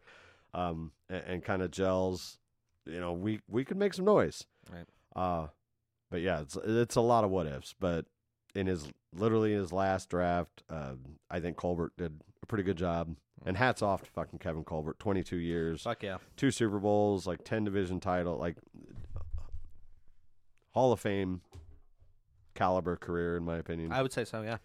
um, 0.53 0.91
and, 1.09 1.23
and 1.27 1.43
kind 1.43 1.61
of 1.61 1.71
gels, 1.71 2.37
you 2.85 2.99
know, 2.99 3.13
we 3.13 3.41
we 3.49 3.65
could 3.65 3.77
make 3.77 3.93
some 3.93 4.05
noise. 4.05 4.45
Right. 4.71 4.85
Uh, 5.15 5.47
but 6.11 6.21
yeah, 6.21 6.41
it's 6.41 6.55
it's 6.63 6.95
a 6.95 7.01
lot 7.01 7.23
of 7.23 7.31
what 7.31 7.47
ifs. 7.47 7.73
But 7.79 8.05
in 8.53 8.67
his 8.67 8.87
literally 9.15 9.53
his 9.53 9.71
last 9.73 10.09
draft, 10.09 10.63
uh, 10.69 10.93
I 11.29 11.39
think 11.39 11.57
Colbert 11.57 11.93
did 11.97 12.19
a 12.43 12.45
pretty 12.45 12.63
good 12.63 12.77
job. 12.77 13.15
And 13.45 13.55
hats 13.57 13.81
off 13.83 14.01
to 14.01 14.09
fucking 14.09 14.39
Kevin 14.39 14.63
Colbert, 14.63 14.97
22 14.97 15.35
years 15.35 15.83
Fuck 15.83 16.01
yeah. 16.01 16.17
two 16.35 16.49
Super 16.49 16.79
Bowls, 16.79 17.27
like 17.27 17.43
ten 17.43 17.63
division 17.63 17.99
title, 17.99 18.37
like 18.37 18.55
Hall 20.71 20.91
of 20.91 20.99
Fame 20.99 21.41
caliber 22.55 22.95
career, 22.95 23.37
in 23.37 23.43
my 23.43 23.57
opinion. 23.57 23.91
I 23.91 24.01
would 24.01 24.11
say 24.13 24.25
so, 24.25 24.41
yeah. 24.41 24.57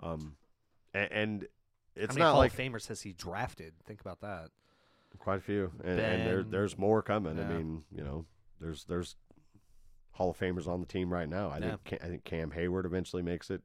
um, 0.00 0.36
and, 0.94 1.12
and 1.12 1.46
it's 1.96 2.14
How 2.14 2.14
many 2.14 2.22
not 2.24 2.30
Hall 2.32 2.38
like 2.40 2.52
of 2.52 2.58
Famers 2.58 2.86
has 2.88 3.02
he 3.02 3.12
drafted? 3.12 3.72
Think 3.86 4.00
about 4.00 4.20
that. 4.20 4.50
quite 5.18 5.38
a 5.38 5.42
few, 5.42 5.72
and, 5.82 5.98
and 5.98 6.26
there, 6.26 6.42
Ben- 6.42 6.50
there's 6.52 6.78
more 6.78 7.02
coming. 7.02 7.38
I 7.38 7.42
Yeah. 7.42 7.56
mean, 7.58 7.82
you 7.90 8.04
know, 8.04 8.24
there's 8.60 8.84
there's 8.84 9.16
Hall 10.12 10.30
of 10.30 10.38
Famers 10.38 10.68
on 10.68 10.80
the 10.80 10.86
team 10.86 11.12
right 11.12 11.28
now. 11.28 11.48
I 11.50 11.58
Yeah. 11.58 11.76
think 11.84 12.02
I 12.04 12.06
think 12.06 12.24
Cam 12.24 12.50
Heyward 12.52 12.84
eventually 12.84 13.22
makes 13.22 13.50
it. 13.50 13.62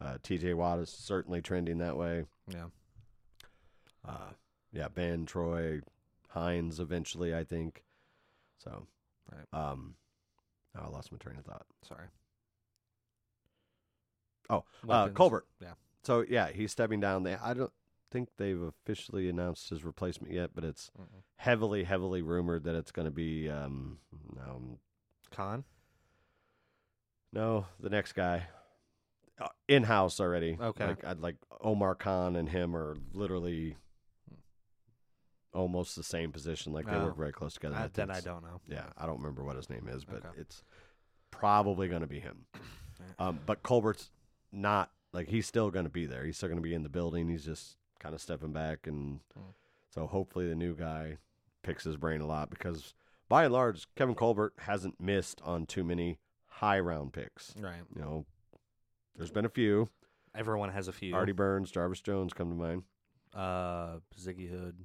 Uh, 0.00 0.18
T.J. 0.22 0.54
Watt 0.54 0.78
is 0.78 0.90
certainly 0.90 1.40
trending 1.40 1.78
that 1.78 1.96
way. 1.96 2.24
Yeah. 2.48 2.66
Uh, 4.06 4.30
yeah, 4.72 4.88
Ben 4.88 5.24
Troy 5.26 5.80
Hines 6.28 6.78
eventually, 6.80 7.34
I 7.34 7.44
think. 7.44 7.82
So, 8.58 8.86
Right. 9.32 9.46
um, 9.70 9.94
oh, 10.76 10.82
I 10.84 10.88
lost 10.88 11.10
my 11.12 11.18
train 11.18 11.38
of 11.38 11.44
thought. 11.44 11.66
Sorry. 11.82 12.06
Oh, 14.48 14.64
uh, 14.88 15.08
Colbert. 15.08 15.46
Yeah. 15.60 15.72
So 16.04 16.24
yeah, 16.28 16.48
he's 16.48 16.70
stepping 16.70 17.00
down. 17.00 17.24
They 17.24 17.34
I 17.34 17.52
don't 17.54 17.72
think 18.12 18.28
they've 18.36 18.62
officially 18.62 19.28
announced 19.28 19.70
his 19.70 19.84
replacement 19.84 20.32
yet, 20.32 20.50
but 20.54 20.62
it's 20.62 20.90
Mm-mm. 20.96 21.22
heavily, 21.36 21.82
heavily 21.84 22.22
rumored 22.22 22.62
that 22.64 22.76
it's 22.76 22.92
going 22.92 23.06
to 23.06 23.10
be 23.12 23.48
um, 23.50 23.98
um 24.46 24.78
Khan? 25.34 25.64
no 27.32 27.66
the 27.80 27.90
next 27.90 28.12
guy 28.12 28.46
in 29.68 29.82
house 29.84 30.20
already. 30.20 30.56
Okay. 30.60 30.86
like 30.86 31.04
I'd 31.04 31.20
like 31.20 31.36
Omar 31.60 31.94
Khan 31.94 32.36
and 32.36 32.48
him 32.48 32.74
are 32.76 32.96
literally 33.12 33.76
almost 35.52 35.96
the 35.96 36.02
same 36.02 36.32
position. 36.32 36.72
Like 36.72 36.86
they 36.86 36.92
Oh. 36.96 37.06
work 37.06 37.16
very 37.16 37.32
close 37.32 37.54
together. 37.54 37.76
I, 37.76 37.84
I 37.84 37.88
then 37.88 38.10
I 38.10 38.20
don't 38.20 38.42
know. 38.42 38.60
Yeah, 38.68 38.86
I 38.96 39.06
don't 39.06 39.18
remember 39.18 39.42
what 39.44 39.56
his 39.56 39.70
name 39.70 39.88
is, 39.88 40.04
but 40.04 40.24
Okay. 40.24 40.38
it's 40.40 40.62
probably 41.30 41.88
going 41.88 42.02
to 42.02 42.06
be 42.06 42.20
him. 42.20 42.46
Um, 43.18 43.40
but 43.46 43.62
Colbert's 43.62 44.10
not 44.52 44.90
like 45.12 45.28
he's 45.28 45.46
still 45.46 45.70
going 45.70 45.84
to 45.84 45.90
be 45.90 46.06
there. 46.06 46.24
He's 46.24 46.36
still 46.38 46.48
going 46.48 46.58
to 46.58 46.62
be 46.62 46.72
in 46.74 46.82
the 46.82 46.88
building. 46.88 47.28
He's 47.28 47.44
just 47.44 47.76
kind 47.98 48.14
of 48.14 48.20
stepping 48.22 48.52
back, 48.52 48.86
and 48.86 49.20
Hmm. 49.34 49.40
so 49.90 50.06
hopefully 50.06 50.48
the 50.48 50.54
new 50.54 50.74
guy 50.74 51.18
picks 51.62 51.84
his 51.84 51.96
brain 51.98 52.20
a 52.22 52.26
lot 52.26 52.48
because 52.50 52.94
by 53.28 53.44
and 53.44 53.52
large, 53.52 53.86
Kevin 53.96 54.14
Colbert 54.14 54.54
hasn't 54.60 54.98
missed 55.00 55.40
on 55.42 55.66
too 55.66 55.84
many 55.84 56.18
high 56.46 56.78
round 56.80 57.12
picks. 57.12 57.54
Right. 57.58 57.82
You 57.94 58.00
know, 58.00 58.26
there's 59.16 59.30
been 59.30 59.44
a 59.44 59.48
few. 59.50 59.88
Everyone 60.34 60.70
has 60.70 60.88
a 60.88 60.92
few. 60.92 61.14
Artie 61.14 61.32
Burns, 61.32 61.70
Jarvis 61.70 62.00
Jones 62.00 62.32
come 62.32 62.50
to 62.50 62.54
mind. 62.56 62.82
Uh, 63.34 63.98
Ziggy 64.18 64.48
Hood, 64.50 64.76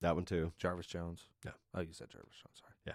That 0.00 0.14
one 0.14 0.24
too. 0.24 0.52
Jarvis 0.58 0.86
Jones. 0.86 1.24
Yeah. 1.44 1.52
Oh, 1.74 1.80
you 1.80 1.92
said 1.92 2.10
Jarvis 2.10 2.34
Jones. 2.34 2.60
Sorry. 2.60 2.72
Yeah. 2.86 2.92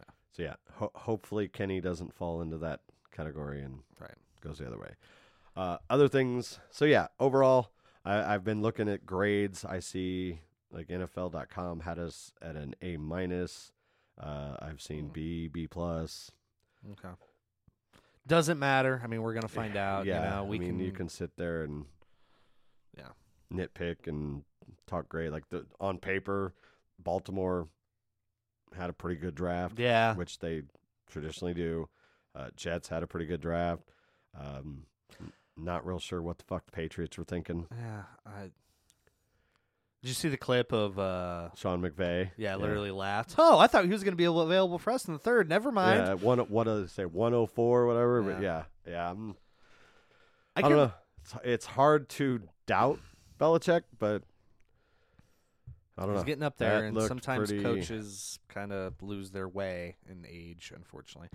Yeah. 0.00 0.12
So 0.32 0.42
yeah, 0.42 0.54
ho- 0.74 0.92
hopefully 0.94 1.48
Kenny 1.48 1.80
doesn't 1.80 2.12
fall 2.14 2.40
into 2.42 2.58
that 2.58 2.80
category 3.10 3.62
and 3.62 3.80
Right. 4.00 4.14
goes 4.40 4.58
the 4.58 4.66
other 4.66 4.78
way. 4.78 4.94
Uh, 5.56 5.78
other 5.90 6.08
things. 6.08 6.60
So 6.70 6.84
yeah, 6.84 7.08
overall, 7.18 7.70
I, 8.04 8.34
I've 8.34 8.44
been 8.44 8.62
looking 8.62 8.88
at 8.88 9.04
grades. 9.06 9.64
I 9.64 9.80
see 9.80 10.40
like 10.70 10.88
NFL.com 10.88 11.80
had 11.80 11.98
us 11.98 12.32
at 12.42 12.54
an 12.56 12.74
A 12.82 12.96
minus. 12.96 13.72
Uh, 14.20 14.56
I've 14.60 14.80
seen 14.82 15.06
Hmm. 15.06 15.12
B, 15.12 15.48
B 15.48 15.66
plus. 15.66 16.30
Okay. 16.92 17.14
Doesn't 18.28 18.58
matter. 18.60 19.00
I 19.02 19.06
mean, 19.08 19.22
we're 19.22 19.34
gonna 19.34 19.48
find 19.48 19.76
out. 19.76 20.06
yeah, 20.06 20.22
You 20.24 20.30
know, 20.36 20.44
we 20.44 20.56
I 20.56 20.60
mean, 20.60 20.68
can. 20.76 20.80
you 20.80 20.92
can 20.92 21.08
sit 21.08 21.30
there 21.36 21.62
and 21.64 21.86
Yeah. 22.96 23.08
nitpick 23.52 24.06
and 24.06 24.44
talk 24.86 25.08
great. 25.08 25.30
Like 25.32 25.48
the 25.48 25.66
on 25.80 25.98
paper, 25.98 26.54
Baltimore 26.98 27.68
had 28.76 28.90
a 28.90 28.92
pretty 28.92 29.18
good 29.18 29.34
draft. 29.34 29.78
Yeah. 29.78 30.14
which 30.14 30.38
they 30.38 30.62
traditionally 31.08 31.54
do. 31.54 31.88
Uh, 32.34 32.50
Jets 32.54 32.88
had 32.88 33.02
a 33.02 33.06
pretty 33.06 33.26
good 33.26 33.40
draft. 33.40 33.82
Um, 34.38 34.84
not 35.56 35.84
real 35.86 35.98
sure 35.98 36.20
what 36.22 36.38
the 36.38 36.44
fuck 36.44 36.66
the 36.66 36.70
Patriots 36.72 37.16
were 37.18 37.24
thinking. 37.24 37.66
Yeah. 37.74 38.02
I. 38.26 38.50
Did 40.02 40.08
you 40.08 40.14
see 40.14 40.28
the 40.28 40.36
clip 40.36 40.72
of? 40.72 40.98
uh 40.98 41.50
Sean 41.56 41.82
McVay. 41.82 42.30
Yeah, 42.36 42.54
literally 42.56 42.90
laughed. 42.92 43.34
Oh, 43.38 43.58
I 43.58 43.66
thought 43.66 43.84
he 43.84 43.90
was 43.90 44.04
going 44.04 44.12
to 44.12 44.16
be 44.16 44.24
available 44.26 44.78
for 44.78 44.92
us 44.92 45.06
in 45.06 45.12
the 45.12 45.18
third. 45.18 45.48
Never 45.48 45.72
mind. 45.72 46.00
Yeah, 46.06 46.14
one 46.14 46.38
what 46.38 46.64
do 46.64 46.82
they 46.82 46.86
say? 46.86 47.04
One 47.04 47.34
oh 47.34 47.46
four, 47.46 47.86
whatever. 47.86 48.22
But 48.22 48.40
Yeah. 48.42 48.64
yeah, 48.86 48.92
yeah. 48.92 49.10
I'm, 49.10 49.36
I, 50.54 50.60
I, 50.60 50.62
don't 50.62 50.72
know. 50.76 50.92
It's, 51.22 51.34
it's 51.44 51.66
hard 51.66 52.08
to 52.10 52.42
doubt 52.66 53.00
Belichick, 53.40 53.82
but 53.98 54.22
I 55.96 56.02
don't 56.02 56.10
know. 56.10 56.14
He's 56.14 56.22
know. 56.22 56.26
getting 56.26 56.42
up 56.44 56.58
there, 56.58 56.80
That 56.82 56.86
and 56.88 57.02
sometimes 57.02 57.48
pretty- 57.48 57.64
coaches 57.64 58.38
kind 58.48 58.72
of 58.72 59.02
lose 59.02 59.32
their 59.32 59.48
way 59.48 59.96
in 60.08 60.24
age, 60.28 60.72
unfortunately. 60.74 61.28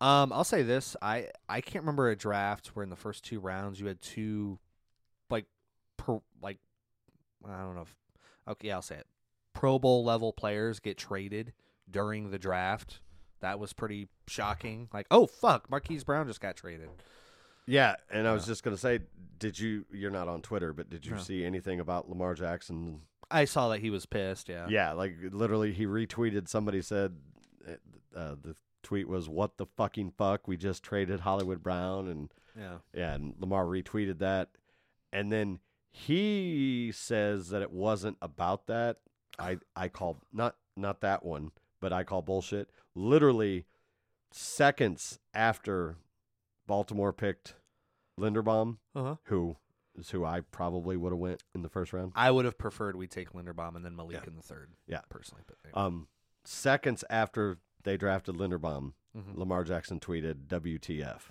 Um, 0.00 0.32
I'll 0.32 0.44
say 0.44 0.62
this: 0.62 0.96
I 1.02 1.28
I 1.48 1.60
can't 1.60 1.82
remember 1.82 2.10
a 2.10 2.16
draft 2.16 2.68
where 2.74 2.84
in 2.84 2.90
the 2.90 2.96
first 2.96 3.24
two 3.24 3.40
rounds 3.40 3.80
you 3.80 3.86
had 3.86 4.00
two, 4.00 4.58
like, 5.30 5.46
per, 5.96 6.20
like, 6.40 6.58
I 7.44 7.58
don't 7.62 7.74
know. 7.74 7.82
If, 7.82 7.94
okay, 8.48 8.70
I'll 8.70 8.82
say 8.82 8.96
it. 8.96 9.06
Pro 9.52 9.78
Bowl 9.78 10.04
level 10.04 10.32
players 10.32 10.80
get 10.80 10.98
traded 10.98 11.52
during 11.90 12.30
the 12.30 12.38
draft. 12.38 13.00
That 13.40 13.58
was 13.58 13.72
pretty 13.72 14.08
shocking. 14.26 14.88
Like, 14.92 15.06
oh 15.10 15.26
fuck, 15.26 15.70
Marquise 15.70 16.04
Brown 16.04 16.26
just 16.26 16.40
got 16.40 16.56
traded. 16.56 16.88
Yeah, 17.66 17.96
and 18.10 18.26
I 18.28 18.32
was 18.32 18.46
just 18.46 18.62
gonna 18.62 18.76
say, 18.76 19.00
did 19.38 19.58
you? 19.58 19.86
You're 19.92 20.10
not 20.10 20.28
on 20.28 20.42
Twitter, 20.42 20.72
but 20.72 20.90
did 20.90 21.06
you 21.06 21.12
No. 21.12 21.18
see 21.18 21.44
anything 21.44 21.80
about 21.80 22.08
Lamar 22.08 22.34
Jackson 22.34 23.02
I 23.30 23.46
saw 23.46 23.68
that 23.70 23.80
he 23.80 23.88
was 23.90 24.04
pissed. 24.06 24.48
Yeah. 24.50 24.66
Yeah, 24.68 24.92
like 24.92 25.14
literally, 25.30 25.72
he 25.72 25.86
retweeted. 25.86 26.46
Somebody 26.48 26.82
said 26.82 27.16
uh, 28.14 28.36
the 28.40 28.54
tweet 28.82 29.08
was, 29.08 29.28
"What 29.28 29.56
the 29.56 29.66
fucking 29.76 30.12
fuck? 30.18 30.46
We 30.46 30.56
just 30.56 30.82
traded 30.82 31.20
Hollywood 31.20 31.62
Brown," 31.62 32.06
and 32.08 32.32
Yeah. 32.56 32.78
yeah, 32.92 33.14
and 33.14 33.34
Lamar 33.38 33.64
retweeted 33.64 34.18
that, 34.18 34.50
and 35.12 35.32
then 35.32 35.60
he 35.96 36.90
says 36.92 37.50
that 37.50 37.62
it 37.62 37.70
wasn't 37.70 38.16
about 38.20 38.66
that. 38.66 38.96
I 39.38 39.58
I 39.76 39.88
called 39.88 40.18
not 40.32 40.56
not 40.76 41.00
that 41.02 41.24
one, 41.24 41.52
but 41.80 41.92
I 41.92 42.02
call 42.02 42.20
bullshit. 42.20 42.68
Literally 42.96 43.64
seconds 44.32 45.20
after 45.32 45.96
Baltimore 46.66 47.12
picked 47.12 47.54
Linderbaum, 48.18 48.78
Uh-huh. 48.96 49.16
who 49.24 49.56
is 49.94 50.10
who 50.10 50.24
I 50.24 50.40
probably 50.40 50.96
would 50.96 51.12
have 51.12 51.18
went 51.20 51.44
in 51.54 51.62
the 51.62 51.68
first 51.68 51.92
round. 51.92 52.12
I 52.16 52.32
would 52.32 52.44
have 52.44 52.58
preferred 52.58 52.96
we 52.96 53.06
take 53.06 53.30
Linderbaum 53.32 53.76
and 53.76 53.84
then 53.84 53.94
Malik 53.94 54.16
Yeah. 54.22 54.26
in 54.26 54.34
the 54.34 54.42
third. 54.42 54.72
Yeah. 54.88 55.02
personally, 55.08 55.44
but 55.46 55.56
anyway. 55.64 55.80
Um, 55.80 56.08
seconds 56.44 57.04
after 57.08 57.58
they 57.84 57.96
drafted 57.96 58.34
Linderbaum, 58.34 58.94
Mhm. 59.16 59.36
Lamar 59.36 59.62
Jackson 59.62 60.00
tweeted 60.00 60.48
WTF. 60.48 61.30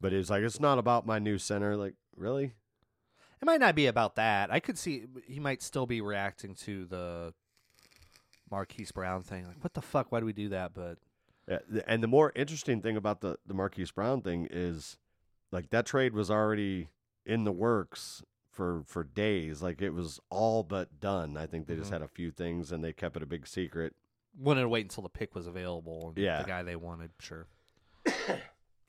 But 0.00 0.12
was 0.12 0.30
like, 0.30 0.42
it's 0.42 0.58
not 0.60 0.78
about 0.78 1.06
my 1.06 1.20
new 1.20 1.38
center. 1.38 1.76
Like, 1.76 1.94
really? 2.16 2.54
It 3.40 3.44
might 3.46 3.60
not 3.60 3.74
be 3.74 3.86
about 3.86 4.16
that. 4.16 4.50
I 4.52 4.60
could 4.60 4.76
see 4.78 5.04
he 5.26 5.38
might 5.40 5.62
still 5.62 5.86
be 5.86 6.00
reacting 6.00 6.54
to 6.56 6.86
the 6.86 7.34
Marquise 8.50 8.90
Brown 8.92 9.22
thing. 9.22 9.46
Like, 9.46 9.62
what 9.62 9.74
the 9.74 9.82
fuck? 9.82 10.10
Why 10.10 10.20
do 10.20 10.26
we 10.26 10.32
do 10.32 10.48
that? 10.50 10.74
But 10.74 10.98
Yeah, 11.48 11.58
and 11.86 12.02
the 12.02 12.08
more 12.08 12.32
interesting 12.34 12.80
thing 12.80 12.96
about 12.96 13.20
the 13.20 13.36
the 13.46 13.54
Marquise 13.54 13.90
Brown 13.90 14.22
thing 14.22 14.48
is, 14.50 14.96
like 15.52 15.70
that 15.70 15.86
trade 15.86 16.14
was 16.14 16.30
already 16.30 16.88
in 17.24 17.44
the 17.44 17.52
works 17.52 18.22
for 18.50 18.82
for 18.86 19.04
days. 19.04 19.62
Like 19.62 19.80
it 19.82 19.90
was 19.90 20.18
all 20.30 20.62
but 20.64 20.98
done. 20.98 21.36
I 21.36 21.46
think 21.46 21.66
they 21.66 21.76
just 21.76 21.90
Mhm. 21.90 21.94
had 21.94 22.02
a 22.02 22.08
few 22.08 22.30
things 22.30 22.72
and 22.72 22.82
they 22.82 22.92
kept 22.92 23.16
it 23.16 23.22
a 23.22 23.26
big 23.26 23.46
secret. 23.46 23.94
wanted 24.38 24.60
to 24.60 24.68
wait 24.68 24.82
until 24.84 25.02
the 25.02 25.08
pick 25.08 25.34
was 25.34 25.46
available. 25.48 26.08
And 26.10 26.18
Yeah. 26.18 26.42
the 26.42 26.46
guy 26.48 26.62
they 26.62 26.76
wanted, 26.76 27.10
sure. 27.18 27.46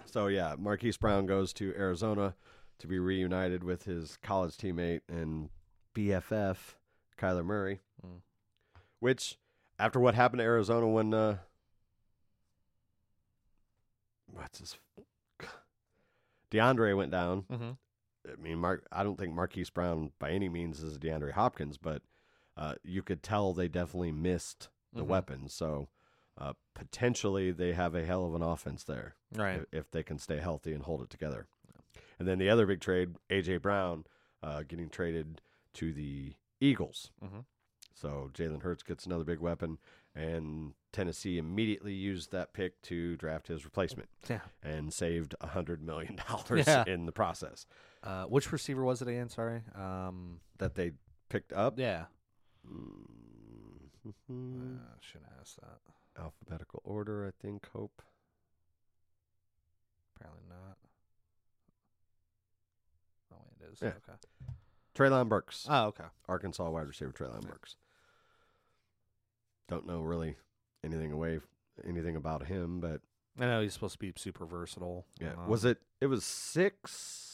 So 0.06 0.28
yeah, 0.28 0.56
Marquise 0.58 0.98
Brown 0.98 1.26
goes 1.28 1.54
to 1.54 1.74
Arizona 1.76 2.36
to 2.80 2.88
be 2.88 2.98
reunited 3.00 3.64
with 3.64 3.84
his 3.84 4.18
college 4.24 4.58
teammate 4.58 5.02
and 5.08 5.50
BFF 5.96 6.58
Kyler 7.18 7.46
Murray. 7.46 7.80
Mm. 8.06 8.22
Which, 9.00 9.38
after 9.78 10.00
what 10.00 10.16
happened 10.16 10.40
to 10.40 10.46
Arizona 10.46 10.88
when 10.88 11.14
uh, 11.14 11.38
what's 14.28 14.60
his 14.60 14.78
DeAndre 16.52 16.96
went 16.96 17.12
down. 17.12 17.44
Mm-hmm. 17.52 17.70
I 18.32 18.42
mean, 18.42 18.58
Mark. 18.58 18.86
I 18.92 19.04
don't 19.04 19.18
think 19.18 19.34
Marquise 19.34 19.70
Brown 19.70 20.12
by 20.20 20.32
any 20.32 20.50
means 20.50 20.82
is 20.84 20.98
DeAndre 20.98 21.32
Hopkins, 21.32 21.78
but 21.78 22.02
uh, 22.58 22.76
you 22.84 23.02
could 23.02 23.24
tell 23.24 23.54
they 23.54 23.68
definitely 23.68 24.12
missed 24.12 24.70
the 24.94 25.04
Mhm. 25.04 25.08
weapons. 25.08 25.54
So 25.54 25.88
uh, 26.38 26.54
potentially 26.74 27.52
they 27.52 27.74
have 27.74 27.96
a 27.96 28.06
hell 28.06 28.26
of 28.26 28.34
an 28.36 28.42
offense 28.42 28.84
there 28.84 29.16
Right. 29.36 29.62
if, 29.62 29.66
if 29.72 29.92
they 29.92 30.04
can 30.04 30.18
stay 30.20 30.38
healthy 30.40 30.74
and 30.74 30.84
hold 30.84 31.02
it 31.02 31.10
together. 31.10 31.48
And 32.20 32.28
then 32.28 32.38
the 32.38 32.50
other 32.50 32.66
big 32.66 32.82
trade, 32.82 33.16
AJ 33.30 33.62
Brown, 33.62 34.06
uh, 34.44 34.64
getting 34.64 34.90
traded 34.90 35.42
to 35.76 35.94
the 35.94 36.34
Eagles. 36.60 37.12
Mhm. 37.24 37.46
So 37.94 38.30
Jalen 38.34 38.62
Hurts 38.62 38.84
gets 38.84 39.06
another 39.06 39.24
big 39.24 39.40
weapon, 39.40 39.78
and 40.16 40.74
Tennessee 40.92 41.38
immediately 41.38 41.94
used 41.94 42.32
that 42.32 42.54
pick 42.54 42.82
to 42.84 43.16
draft 43.18 43.48
his 43.48 43.66
replacement 43.66 44.10
Yeah. 44.30 44.42
and 44.62 44.94
saved 44.94 45.36
a 45.42 45.48
hundred 45.48 45.82
million 45.84 46.16
dollars 46.28 46.68
Yeah. 46.68 46.84
in 46.88 47.06
the 47.06 47.12
process 47.12 47.66
Uh, 48.04 48.26
which 48.26 48.52
receiver 48.52 48.84
was 48.84 49.02
it 49.02 49.08
again? 49.10 49.30
Sorry. 49.30 49.64
Um, 49.76 50.40
that 50.58 50.76
they 50.76 50.94
picked 51.30 51.52
up. 51.54 51.78
yeah. 51.78 52.06
Mhm. 52.66 54.80
Uh, 54.80 55.00
should 55.02 55.24
ask 55.40 55.58
that. 55.58 55.80
Alphabetical 56.18 56.82
order, 56.84 57.26
I 57.28 57.32
think. 57.32 57.68
Hope. 57.70 58.02
Apparently 60.16 60.44
not. 60.50 60.78
Oh 63.34 63.38
wait, 63.46 63.68
it 63.68 63.74
is. 63.74 63.80
Yeah. 63.82 63.90
Okay. 63.90 64.18
Treylon 64.96 65.30
Burks. 65.30 65.66
Oh, 65.70 65.86
okay. 65.88 66.06
Arkansas 66.28 66.70
wide 66.70 66.88
receiver 66.88 67.12
Treylon 67.12 67.44
Yeah. 67.44 67.50
Burks. 67.52 67.76
Don't 69.68 69.86
know 69.86 70.02
really 70.02 70.36
anything 70.84 71.12
away 71.12 71.40
anything 71.86 72.16
about 72.16 72.48
him, 72.48 72.80
but 72.80 73.02
I 73.40 73.46
know 73.46 73.62
he's 73.62 73.74
supposed 73.74 73.94
to 73.94 74.00
be 74.00 74.12
super 74.18 74.46
versatile. 74.46 75.06
yeah, 75.20 75.34
Um, 75.34 75.48
was 75.48 75.64
it? 75.64 75.78
It 76.02 76.08
was 76.08 76.26
six 76.26 77.32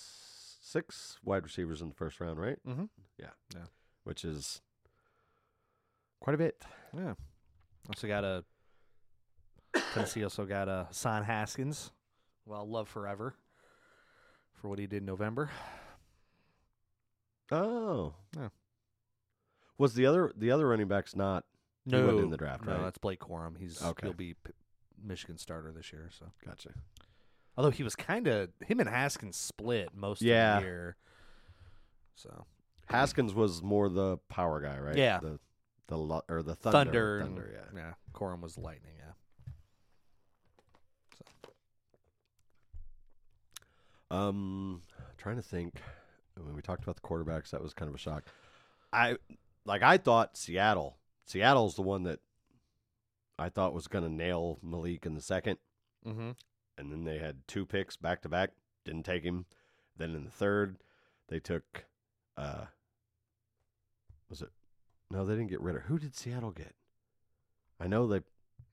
six 0.61 1.17
wide 1.23 1.43
receivers 1.43 1.81
in 1.81 1.89
the 1.89 1.95
first 1.95 2.19
round, 2.19 2.39
right? 2.39 2.59
Mhm. 2.65 2.89
Yeah, 3.17 3.29
Yeah. 3.55 3.65
which 4.03 4.25
is 4.25 4.61
quite 6.19 6.33
a 6.33 6.37
bit. 6.37 6.63
Yeah. 6.93 7.15
Also 7.87 8.07
got 8.07 8.23
a 8.23 8.43
Tennessee. 9.93 10.23
Also 10.23 10.45
got 10.45 10.67
a 10.67 10.85
Hassan 10.89 11.23
Haskins. 11.23 11.91
Well, 12.45 12.67
love 12.67 12.89
forever 12.89 13.35
for 14.53 14.67
what 14.69 14.79
he 14.79 14.87
did 14.87 14.97
in 14.97 15.05
November. 15.05 15.49
Oh, 17.51 18.15
Yeah. 18.35 18.49
Was 19.77 19.93
the 19.93 20.05
other 20.05 20.31
the 20.35 20.51
other 20.51 20.67
running 20.67 20.87
backs 20.87 21.15
not? 21.15 21.45
He 21.85 21.91
No, 21.91 22.05
wasn't 22.05 22.23
in 22.25 22.29
the 22.31 22.37
draft, 22.37 22.61
right? 22.65 22.69
no, 22.71 22.77
right? 22.77 22.83
that's 22.85 22.97
Blake 22.97 23.19
Corum. 23.19 23.57
He's 23.57 23.81
Okay. 23.83 24.07
he'll 24.07 24.13
be 24.13 24.33
P- 24.35 24.53
Michigan 25.03 25.37
starter 25.37 25.71
this 25.71 25.91
year. 25.93 26.09
So, 26.17 26.31
Gotcha. 26.43 26.73
although 27.57 27.69
he 27.71 27.83
was 27.83 27.95
kind 27.95 28.27
of 28.27 28.49
him 28.65 28.79
and 28.79 28.89
Haskins 28.89 29.35
split 29.37 29.93
most 29.93 30.21
Yeah. 30.21 30.57
of 30.57 30.63
the 30.63 30.67
year. 30.69 30.97
So 32.15 32.45
Haskins 32.87 33.33
was 33.33 33.61
more 33.61 33.89
the 33.89 34.17
power 34.29 34.61
guy, 34.61 34.79
right? 34.79 34.95
Yeah. 34.97 35.19
The 35.19 35.39
the 35.87 35.97
or 35.97 36.41
the 36.41 36.55
Thunder, 36.55 36.71
thunder. 36.81 37.17
and- 37.19 37.35
Thunder, 37.35 37.51
yeah. 37.75 37.79
yeah. 37.79 37.93
Corum 38.13 38.41
was 38.41 38.57
lightning. 38.57 38.93
Yeah, 38.97 39.11
Um, 44.09 44.81
trying 45.17 45.35
to 45.35 45.41
think. 45.41 45.81
When 46.37 46.55
we 46.55 46.61
talked 46.61 46.83
about 46.83 46.95
the 46.95 47.01
quarterbacks, 47.01 47.51
that 47.51 47.63
was 47.63 47.73
kind 47.73 47.89
of 47.89 47.95
a 47.95 47.99
shock. 47.99 48.25
I 48.91 49.17
like. 49.65 49.81
I 49.81 49.97
thought 49.97 50.37
Seattle. 50.37 50.97
Seattle's 51.25 51.75
the 51.75 51.81
one 51.81 52.03
that 52.03 52.19
I 53.39 53.49
thought 53.49 53.73
was 53.73 53.87
going 53.87 54.03
to 54.03 54.11
nail 54.11 54.59
Malik 54.61 55.05
in 55.05 55.15
the 55.15 55.21
second, 55.21 55.57
mm-hmm. 56.05 56.31
and 56.77 56.91
then 56.91 57.03
they 57.03 57.17
had 57.17 57.47
two 57.47 57.65
picks 57.65 57.97
back 57.97 58.21
to 58.21 58.29
back. 58.29 58.51
Didn't 58.83 59.03
take 59.03 59.23
him. 59.23 59.45
Then 59.97 60.13
in 60.13 60.25
the 60.25 60.31
third, 60.31 60.77
they 61.29 61.39
took. 61.39 61.85
uh 62.37 62.65
Was 64.29 64.41
it? 64.41 64.49
No, 65.09 65.25
they 65.25 65.35
didn't 65.35 65.49
get 65.49 65.61
Ridder. 65.61 65.85
Who 65.87 65.99
did 65.99 66.15
Seattle 66.15 66.51
get? 66.51 66.75
I 67.79 67.87
know 67.87 68.07
they 68.07 68.21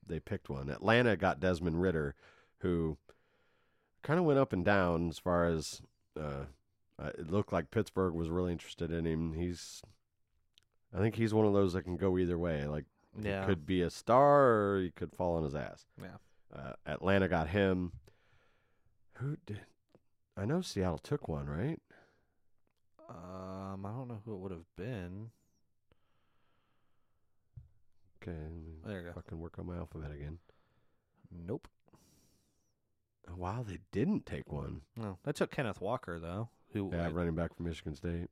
they 0.05 0.19
picked 0.19 0.49
one. 0.49 0.69
Atlanta 0.69 1.15
got 1.15 1.39
Desmond 1.39 1.81
Ridder, 1.81 2.15
who 2.59 2.97
kind 4.01 4.19
of 4.19 4.25
went 4.25 4.39
up 4.39 4.53
and 4.53 4.65
down 4.65 5.09
as 5.09 5.17
far 5.17 5.45
as 5.45 5.81
uh, 6.19 6.45
uh, 7.01 7.09
it 7.17 7.31
looked 7.31 7.51
like 7.53 7.71
Pittsburgh 7.71 8.13
was 8.13 8.29
really 8.29 8.51
interested 8.51 8.91
in 8.91 9.05
him. 9.05 9.33
He's, 9.33 9.81
I 10.95 10.99
think 10.99 11.15
he's 11.15 11.33
one 11.33 11.45
of 11.45 11.53
those 11.53 11.73
that 11.73 11.83
can 11.83 11.97
go 11.97 12.17
either 12.17 12.37
way. 12.37 12.65
Like 12.65 12.85
yeah. 13.19 13.41
he 13.41 13.47
could 13.47 13.65
be 13.65 13.81
a 13.81 13.89
star 13.89 14.43
or 14.45 14.81
he 14.81 14.91
could 14.91 15.13
fall 15.13 15.35
on 15.35 15.43
his 15.43 15.55
ass. 15.55 15.85
Yeah. 16.01 16.17
Uh, 16.55 16.73
Atlanta 16.85 17.27
got 17.27 17.49
him. 17.49 17.93
Who 19.17 19.37
did? 19.45 19.61
I 20.37 20.45
know 20.45 20.61
Seattle 20.61 20.97
took 20.97 21.27
one, 21.27 21.47
right? 21.47 21.79
Um, 23.09 23.85
I 23.85 23.89
don't 23.89 24.07
know 24.07 24.21
who 24.25 24.33
it 24.33 24.39
would 24.39 24.51
have 24.51 24.75
been. 24.75 25.29
Okay, 28.21 28.37
There 28.85 29.01
you 29.01 29.07
go. 29.07 29.13
fucking 29.13 29.39
work 29.39 29.59
on 29.59 29.67
my 29.67 29.75
alphabet 29.75 30.11
again. 30.11 30.39
Nope. 31.45 31.67
Wow, 33.35 33.63
they 33.67 33.79
didn't 33.91 34.25
take 34.25 34.51
one. 34.51 34.81
No, 34.95 35.17
they 35.23 35.31
took 35.31 35.51
Kenneth 35.51 35.81
Walker 35.81 36.19
though. 36.19 36.49
Who? 36.73 36.91
Yeah, 36.93 37.05
I- 37.05 37.09
running 37.11 37.35
back 37.35 37.55
from 37.55 37.65
Michigan 37.67 37.95
State. 37.95 38.29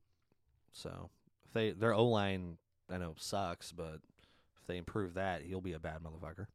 so 0.71 1.09
if 1.45 1.53
they 1.53 1.71
their 1.71 1.93
O 1.93 2.05
line, 2.05 2.57
I 2.89 2.97
know 2.97 3.13
sucks, 3.17 3.71
but 3.71 3.99
if 4.57 4.67
they 4.67 4.77
improve 4.77 5.13
that, 5.15 5.43
he'll 5.43 5.61
be 5.61 5.73
a 5.73 5.79
bad 5.79 5.99
motherfucker. 6.03 6.47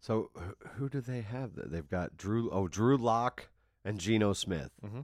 So 0.00 0.30
who 0.76 0.88
do 0.88 1.00
they 1.00 1.20
have? 1.20 1.54
th- 1.54 1.68
They've 1.68 1.88
got 1.88 2.16
Drew. 2.16 2.50
Oh, 2.50 2.68
Drew 2.68 2.96
Lock 2.96 3.48
and 3.84 4.00
Geno 4.00 4.32
Smith. 4.32 4.70
Mm-hmm. 4.84 5.00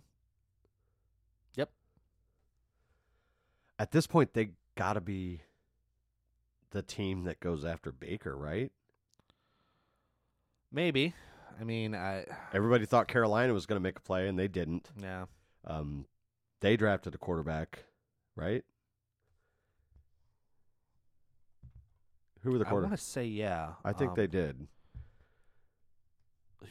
Yep. 1.55 1.71
At 3.79 3.91
this 3.93 4.07
point, 4.07 4.33
they 4.33 4.51
got 4.75 4.95
to 4.95 5.01
be 5.03 5.41
the 6.71 6.81
team 6.83 7.25
that 7.25 7.41
goes 7.41 7.63
after 7.65 7.93
Baker, 7.93 8.37
right? 8.37 8.73
Maybe. 10.73 11.15
I 11.59 11.65
mean, 11.65 11.95
I 11.95 12.25
Everybody 12.53 12.85
thought 12.87 13.09
Carolina 13.09 13.53
was 13.53 13.67
going 13.67 13.77
to 13.81 13.83
make 13.83 13.99
a 13.99 14.03
play, 14.03 14.29
and 14.29 14.39
they 14.39 14.49
didn't. 14.49 14.91
yeah. 15.01 15.25
Um, 15.67 16.07
they 16.61 16.77
drafted 16.77 17.15
a 17.15 17.19
quarterback, 17.19 17.85
right? 18.37 18.65
Who 22.43 22.53
were 22.53 22.59
the 22.59 22.65
quarterbacks? 22.65 22.71
I 22.71 22.75
want 22.89 22.91
to 22.93 22.97
say 22.99 23.25
yeah. 23.25 23.71
I, 23.85 23.93
think 23.93 24.11
Um, 24.11 24.17
they 24.17 24.27
did. 24.27 24.69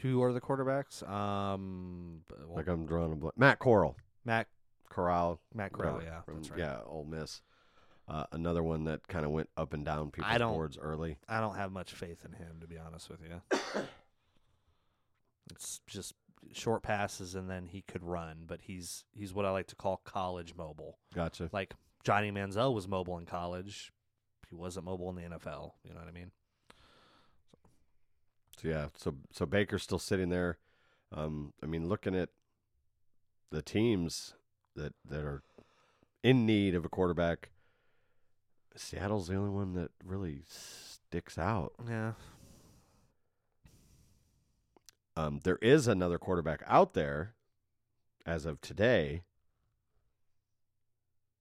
Who 0.02 0.22
are 0.22 0.32
the 0.32 0.40
quarterbacks? 0.40 1.06
Um, 1.08 2.22
well, 2.46 2.56
Like 2.56 2.68
I'm 2.68 2.86
drawing 2.86 3.12
a 3.12 3.16
blank. 3.16 3.36
Matt 3.36 3.58
Corral, 3.58 3.96
Matt 4.24 4.46
Corral, 4.88 5.40
Matt 5.54 5.72
Corral. 5.72 6.00
Yeah, 6.02 6.20
from- 6.22 6.36
that's 6.36 6.50
right. 6.50 6.60
Yeah, 6.60 6.78
Ole 6.86 7.04
Miss. 7.04 7.42
Uh, 8.08 8.24
another 8.30 8.62
one 8.62 8.84
that 8.84 9.06
kind 9.08 9.24
of 9.24 9.32
went 9.32 9.48
up 9.56 9.74
and 9.74 9.84
down 9.84 10.12
people's 10.12 10.38
boards 10.38 10.78
early. 10.78 11.18
I 11.28 11.40
don't 11.40 11.56
have 11.56 11.72
much 11.72 11.92
faith 11.92 12.24
in 12.24 12.32
him, 12.32 12.58
to 12.60 12.66
be 12.68 12.78
honest 12.78 13.10
with 13.10 13.18
you. 13.20 13.58
it's 15.50 15.80
just 15.86 16.14
short 16.52 16.82
passes, 16.82 17.34
and 17.34 17.50
then 17.50 17.66
he 17.66 17.82
could 17.82 18.04
run, 18.04 18.44
but 18.46 18.60
he's 18.62 19.04
he's 19.12 19.32
what 19.34 19.44
I 19.44 19.50
like 19.50 19.66
to 19.68 19.76
call 19.76 20.00
college 20.04 20.54
mobile. 20.56 20.98
Gotcha. 21.14 21.50
Like 21.52 21.74
Johnny 22.04 22.30
Manziel 22.30 22.74
was 22.74 22.86
mobile 22.88 23.18
in 23.18 23.26
college. 23.26 23.92
he 24.48 24.54
wasn't 24.54 24.86
mobile 24.86 25.10
in 25.10 25.16
the 25.16 25.22
NFL. 25.22 25.72
You 25.84 25.92
know 25.92 26.00
what 26.00 26.08
I 26.08 26.12
mean? 26.12 26.30
So 28.60 28.68
yeah, 28.68 28.86
so 28.96 29.14
so 29.32 29.46
Baker's 29.46 29.82
still 29.82 29.98
sitting 29.98 30.28
there. 30.30 30.58
Um, 31.12 31.52
I 31.62 31.66
mean, 31.66 31.88
looking 31.88 32.14
at 32.14 32.30
the 33.50 33.62
teams 33.62 34.34
that 34.74 34.94
that 35.08 35.24
are 35.24 35.42
in 36.22 36.46
need 36.46 36.74
of 36.74 36.84
a 36.84 36.88
quarterback, 36.88 37.50
Seattle's 38.74 39.28
the 39.28 39.36
only 39.36 39.50
one 39.50 39.74
that 39.74 39.90
really 40.04 40.42
sticks 40.46 41.38
out. 41.38 41.72
Yeah. 41.88 42.12
Um, 45.16 45.40
there 45.44 45.58
is 45.62 45.88
another 45.88 46.18
quarterback 46.18 46.62
out 46.66 46.92
there 46.94 47.34
as 48.26 48.44
of 48.44 48.60
today. 48.60 49.22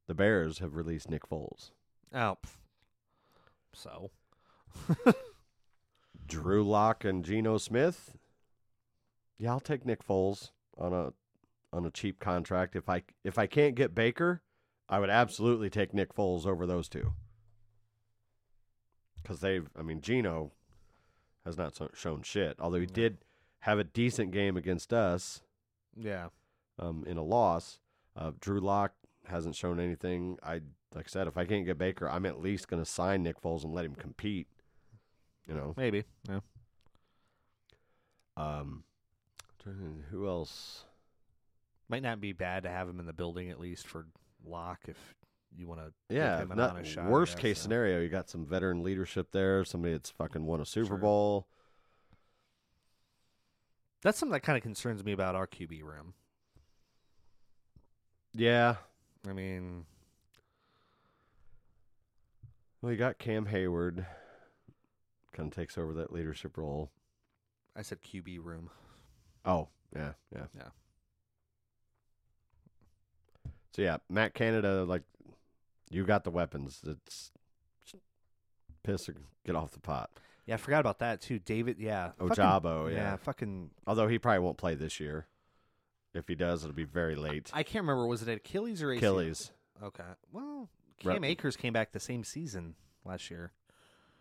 The 0.07 0.13
Bears 0.13 0.59
have 0.59 0.75
released 0.75 1.09
Nick 1.09 1.27
Foles. 1.27 1.71
Oh. 2.13 2.37
pff. 2.45 2.49
So. 3.73 4.11
Drew 6.27 6.63
Lock 6.63 7.03
and 7.03 7.23
Geno 7.25 7.57
Smith. 7.57 8.17
Yeah, 9.37 9.51
I'll 9.51 9.59
take 9.59 9.85
Nick 9.85 10.05
Foles 10.05 10.51
on 10.77 10.93
a 10.93 11.13
on 11.73 11.85
a 11.85 11.91
cheap 11.91 12.19
contract. 12.19 12.75
If 12.75 12.89
I 12.89 13.03
if 13.23 13.37
I 13.37 13.47
can't 13.47 13.75
get 13.75 13.93
Baker, 13.93 14.41
I 14.87 14.99
would 14.99 15.09
absolutely 15.09 15.69
take 15.69 15.93
Nick 15.93 16.15
Foles 16.15 16.45
over 16.45 16.65
those 16.65 16.87
two. 16.87 17.13
Because 19.21 19.39
they've, 19.41 19.67
I 19.77 19.81
mean, 19.81 20.01
Geno 20.01 20.51
has 21.45 21.57
not 21.57 21.77
shown 21.95 22.21
shit. 22.21 22.55
Although 22.59 22.79
he 22.81 22.85
No. 22.85 22.93
did 22.93 23.17
have 23.65 23.79
a 23.79 23.83
decent 23.83 24.29
game 24.31 24.57
against 24.57 24.93
us 24.93 25.41
Yeah. 25.97 26.27
um, 26.77 27.03
in 27.07 27.17
a 27.17 27.23
loss. 27.23 27.79
Uh, 28.15 28.31
Drew 28.39 28.59
Lock 28.59 28.93
hasn't 29.27 29.55
shown 29.55 29.79
anything. 29.79 30.37
I 30.43 30.61
like 30.93 31.07
I 31.07 31.09
said, 31.09 31.27
if 31.27 31.35
I 31.35 31.45
can't 31.45 31.65
get 31.65 31.77
Baker, 31.79 32.07
I'm 32.07 32.25
at 32.27 32.39
least 32.39 32.67
going 32.67 32.81
to 32.81 32.89
sign 32.89 33.23
Nick 33.23 33.41
Foles 33.41 33.63
and 33.63 33.73
let 33.73 33.83
him 33.83 33.95
compete. 33.95 34.47
You 35.47 35.55
know, 35.55 35.73
Maybe. 35.75 36.03
Yeah. 36.29 36.39
um, 38.37 38.83
who 40.11 40.27
else? 40.27 40.83
Might 41.89 42.03
not 42.03 42.21
be 42.21 42.33
bad 42.33 42.63
to 42.63 42.69
have 42.69 42.87
him 42.87 42.99
in 42.99 43.05
the 43.07 43.13
building 43.13 43.49
at 43.49 43.59
least 43.59 43.87
for 43.87 44.05
lock 44.45 44.81
if 44.87 44.97
you 45.57 45.67
want 45.67 45.81
to. 45.81 45.91
Yeah, 46.15 46.39
give 46.39 46.45
him 46.45 46.51
an 46.51 46.57
not, 46.57 46.85
shot, 46.85 47.05
worst 47.09 47.35
guess, 47.35 47.41
case 47.41 47.57
yeah. 47.57 47.63
scenario, 47.63 47.99
you 48.01 48.09
got 48.09 48.29
some 48.29 48.45
veteran 48.45 48.83
leadership 48.83 49.31
there. 49.31 49.65
Somebody 49.65 49.93
that's 49.93 50.09
fucking 50.11 50.45
won 50.45 50.61
a 50.61 50.65
Super 50.65 50.87
Sure. 50.87 50.97
Bowl. 50.97 51.47
That's 54.05 54.19
something 54.19 54.33
that 54.33 54.43
kind 54.43 54.55
of 54.55 54.61
concerns 54.61 55.03
me 55.03 55.13
about 55.13 55.33
our 55.33 55.47
QB 55.47 55.81
room. 55.81 56.13
Yeah, 58.35 58.75
I 59.27 59.33
mean, 59.33 59.85
well, 62.83 62.91
you 62.91 62.99
got 62.99 63.17
Cam 63.17 63.47
Heyward. 63.47 64.05
Kind 65.33 65.51
of 65.51 65.55
takes 65.55 65.75
over 65.75 65.91
that 65.93 66.13
leadership 66.13 66.55
role. 66.55 66.91
I 67.75 67.81
said 67.81 67.97
QB 68.03 68.45
room. 68.45 68.69
Oh, 69.43 69.69
yeah, 69.95 70.11
yeah, 70.31 70.45
Yeah. 70.55 70.69
So 73.75 73.81
yeah, 73.81 73.97
Matt 74.07 74.35
Canada, 74.35 74.83
like 74.83 75.01
you 75.89 76.05
got 76.05 76.25
the 76.25 76.29
weapons. 76.29 76.79
It's 76.85 77.31
piss 78.83 79.09
or 79.09 79.15
get 79.47 79.55
off 79.55 79.71
the 79.71 79.79
pot. 79.79 80.11
Yeah, 80.45 80.55
I 80.55 80.57
forgot 80.57 80.79
about 80.79 80.99
that 80.99 81.21
too. 81.21 81.39
David, 81.39 81.77
yeah. 81.79 82.11
fucking- 82.19 82.29
Ojabo, 82.35 82.93
yeah. 82.93 83.15
fucking. 83.17 83.71
Although 83.87 84.07
he 84.07 84.19
probably 84.19 84.39
won't 84.39 84.57
play 84.57 84.75
this 84.75 84.99
year. 84.99 85.27
If 86.13 86.27
he 86.27 86.35
does, 86.35 86.63
it'll 86.63 86.75
be 86.75 86.83
very 86.85 87.15
late. 87.15 87.49
I 87.53 87.63
can't 87.63 87.83
remember. 87.83 88.07
Was 88.07 88.21
it 88.21 88.29
Achilles 88.29 88.81
or 88.81 88.87
ACL? 88.87 88.97
Achilles, 88.97 89.51
Okay. 89.83 90.03
Well, 90.31 90.69
Rep- 91.03 91.15
Cam 91.15 91.23
Akers 91.25 91.57
came 91.57 91.73
back 91.73 91.91
the 91.91 91.99
same 91.99 92.23
season 92.23 92.75
last 93.03 93.29
year. 93.29 93.51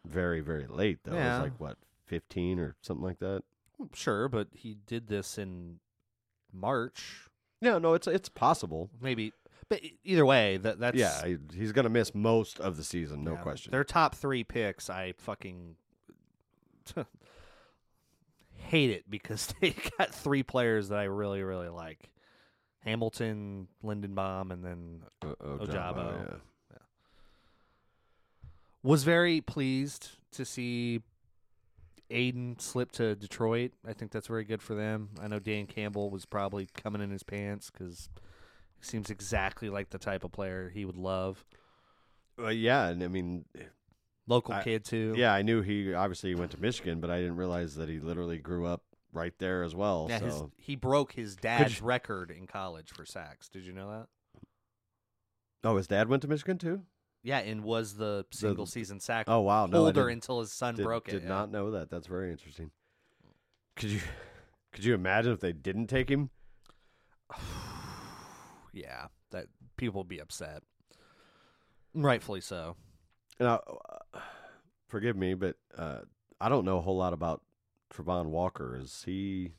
very 0.04 0.40
very 0.40 0.66
late 0.66 0.98
though. 1.04 1.12
It 1.12 1.16
Yeah. 1.16 1.40
was 1.40 1.50
like 1.50 1.60
what 1.60 1.78
fifteen 2.04 2.58
or 2.58 2.74
something 2.82 3.04
like 3.04 3.20
that. 3.20 3.42
Well, 3.78 3.88
Sure, 3.94 4.28
but 4.28 4.48
he 4.52 4.74
did 4.86 5.06
this 5.08 5.38
in 5.38 5.78
March. 6.52 7.28
No, 7.60 7.78
no, 7.78 7.94
it's 7.94 8.06
it's 8.06 8.28
possible. 8.28 8.90
Maybe, 9.00 9.32
but 9.68 9.80
either 10.02 10.26
way, 10.26 10.56
that 10.58 10.78
that's 10.78 10.96
yeah, 10.98 11.24
he, 11.24 11.36
he's 11.54 11.72
gonna 11.72 11.88
miss 11.88 12.14
most 12.14 12.60
of 12.60 12.76
the 12.76 12.84
season, 12.84 13.24
no 13.24 13.32
yeah, 13.34 13.42
question. 13.42 13.70
Their 13.70 13.84
top 13.84 14.14
three 14.14 14.44
picks, 14.44 14.90
I 14.90 15.12
fucking 15.18 15.76
hate 18.56 18.90
it 18.90 19.10
because 19.10 19.52
they 19.60 19.74
got 19.98 20.14
three 20.14 20.42
players 20.42 20.88
that 20.88 20.98
I 20.98 21.04
really, 21.04 21.42
really 21.42 21.68
like: 21.68 22.10
Hamilton, 22.80 23.68
Linderbaum, 23.84 24.50
and 24.52 24.64
then 24.64 25.02
O- 25.22 25.58
Ojabo. 25.58 26.40
yeah. 26.70 26.78
was 28.82 29.04
very 29.04 29.40
pleased 29.40 30.10
to 30.32 30.44
see 30.44 31.00
Aidan 32.10 32.56
slip 32.58 32.92
to 32.92 33.14
Detroit. 33.14 33.72
I 33.86 33.92
think 33.92 34.10
that's 34.10 34.26
very 34.26 34.44
good 34.44 34.62
for 34.62 34.74
them. 34.74 35.10
I 35.20 35.28
know 35.28 35.38
Dan 35.38 35.66
Campbell 35.66 36.10
was 36.10 36.26
probably 36.26 36.68
coming 36.76 37.02
in 37.02 37.10
his 37.10 37.22
pants 37.22 37.70
because 37.70 38.08
he 38.78 38.84
seems 38.84 39.10
exactly 39.10 39.70
like 39.70 39.90
the 39.90 39.98
type 39.98 40.24
of 40.24 40.32
player 40.32 40.70
he 40.72 40.84
would 40.84 40.96
love. 40.96 41.44
Well, 42.36 42.52
yeah, 42.52 42.88
and 42.88 43.02
I 43.02 43.08
mean, 43.08 43.44
Local 44.26 44.54
I- 44.54 44.62
kid 44.62 44.84
too. 44.84 45.14
yeah, 45.16 45.32
I 45.32 45.42
knew 45.42 45.62
he 45.62 45.92
obviously 45.92 46.34
went 46.34 46.50
to 46.52 46.60
Michigan, 46.60 47.00
but 47.00 47.10
I 47.10 47.18
didn't 47.18 47.36
realize 47.36 47.74
that 47.76 47.88
he 47.88 47.98
literally 48.00 48.38
grew 48.38 48.66
up 48.66 48.82
right 49.12 49.34
there 49.38 49.62
as 49.62 49.74
well. 49.74 50.06
Yeah, 50.08 50.18
so 50.20 50.24
his, 50.24 50.42
he 50.56 50.76
broke 50.76 51.12
his 51.12 51.36
dad's 51.36 51.80
you- 51.80 51.86
record 51.86 52.30
in 52.30 52.46
college 52.46 52.90
for 52.90 53.04
sacks. 53.04 53.48
Did 53.48 53.64
you 53.64 53.72
know 53.72 53.90
that? 53.90 54.06
oh, 55.62 55.76
his 55.76 55.86
dad 55.86 56.08
went 56.08 56.22
to 56.22 56.28
Michigan 56.28 56.58
too. 56.58 56.82
Yeah, 57.22 57.38
and 57.38 57.64
was 57.64 57.94
the 57.94 58.26
single 58.30 58.66
season 58.66 59.00
sack 59.00 59.24
Oh 59.28 59.40
wow, 59.40 59.64
no, 59.66 59.84
holder 59.84 60.08
until 60.08 60.40
his 60.40 60.52
son 60.52 60.74
did, 60.74 60.84
broke 60.84 61.08
it. 61.08 61.12
Did 61.12 61.22
yeah. 61.22 61.28
not 61.28 61.50
know 61.50 61.70
that. 61.70 61.88
That's 61.90 62.06
very 62.06 62.30
interesting. 62.30 62.70
Could 63.76 63.90
you 63.90 64.00
could 64.72 64.84
you 64.84 64.94
imagine 64.94 65.32
if 65.32 65.40
they 65.40 65.52
didn't 65.52 65.86
take 65.86 66.10
him? 66.10 66.30
yeah, 68.72 69.06
that 69.30 69.46
people 69.76 70.00
would 70.00 70.08
be 70.08 70.18
upset. 70.18 70.62
Rightfully 71.94 72.40
so. 72.40 72.76
Now, 73.40 73.60
uh, 74.14 74.18
forgive 74.88 75.16
me, 75.16 75.34
but 75.34 75.56
uh, 75.76 76.00
I 76.40 76.48
don't 76.48 76.64
know 76.64 76.78
a 76.78 76.80
whole 76.82 76.96
lot 76.96 77.12
about 77.12 77.42
Travon 77.92 78.26
Walker. 78.26 78.76
Is 78.80 79.02
he 79.04 79.52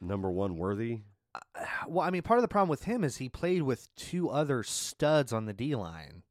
number 0.00 0.30
one 0.30 0.56
worthy? 0.56 1.00
Well, 1.88 2.04
I 2.06 2.10
mean, 2.10 2.22
part 2.22 2.38
of 2.38 2.42
the 2.42 2.48
problem 2.48 2.68
with 2.70 2.84
him 2.84 3.04
is 3.04 3.18
he 3.18 3.28
played 3.28 3.62
with 3.62 3.94
two 3.94 4.28
other 4.30 4.62
studs 4.62 5.32
on 5.32 5.44
the 5.44 5.52
D 5.52 5.74
line. 5.76 6.22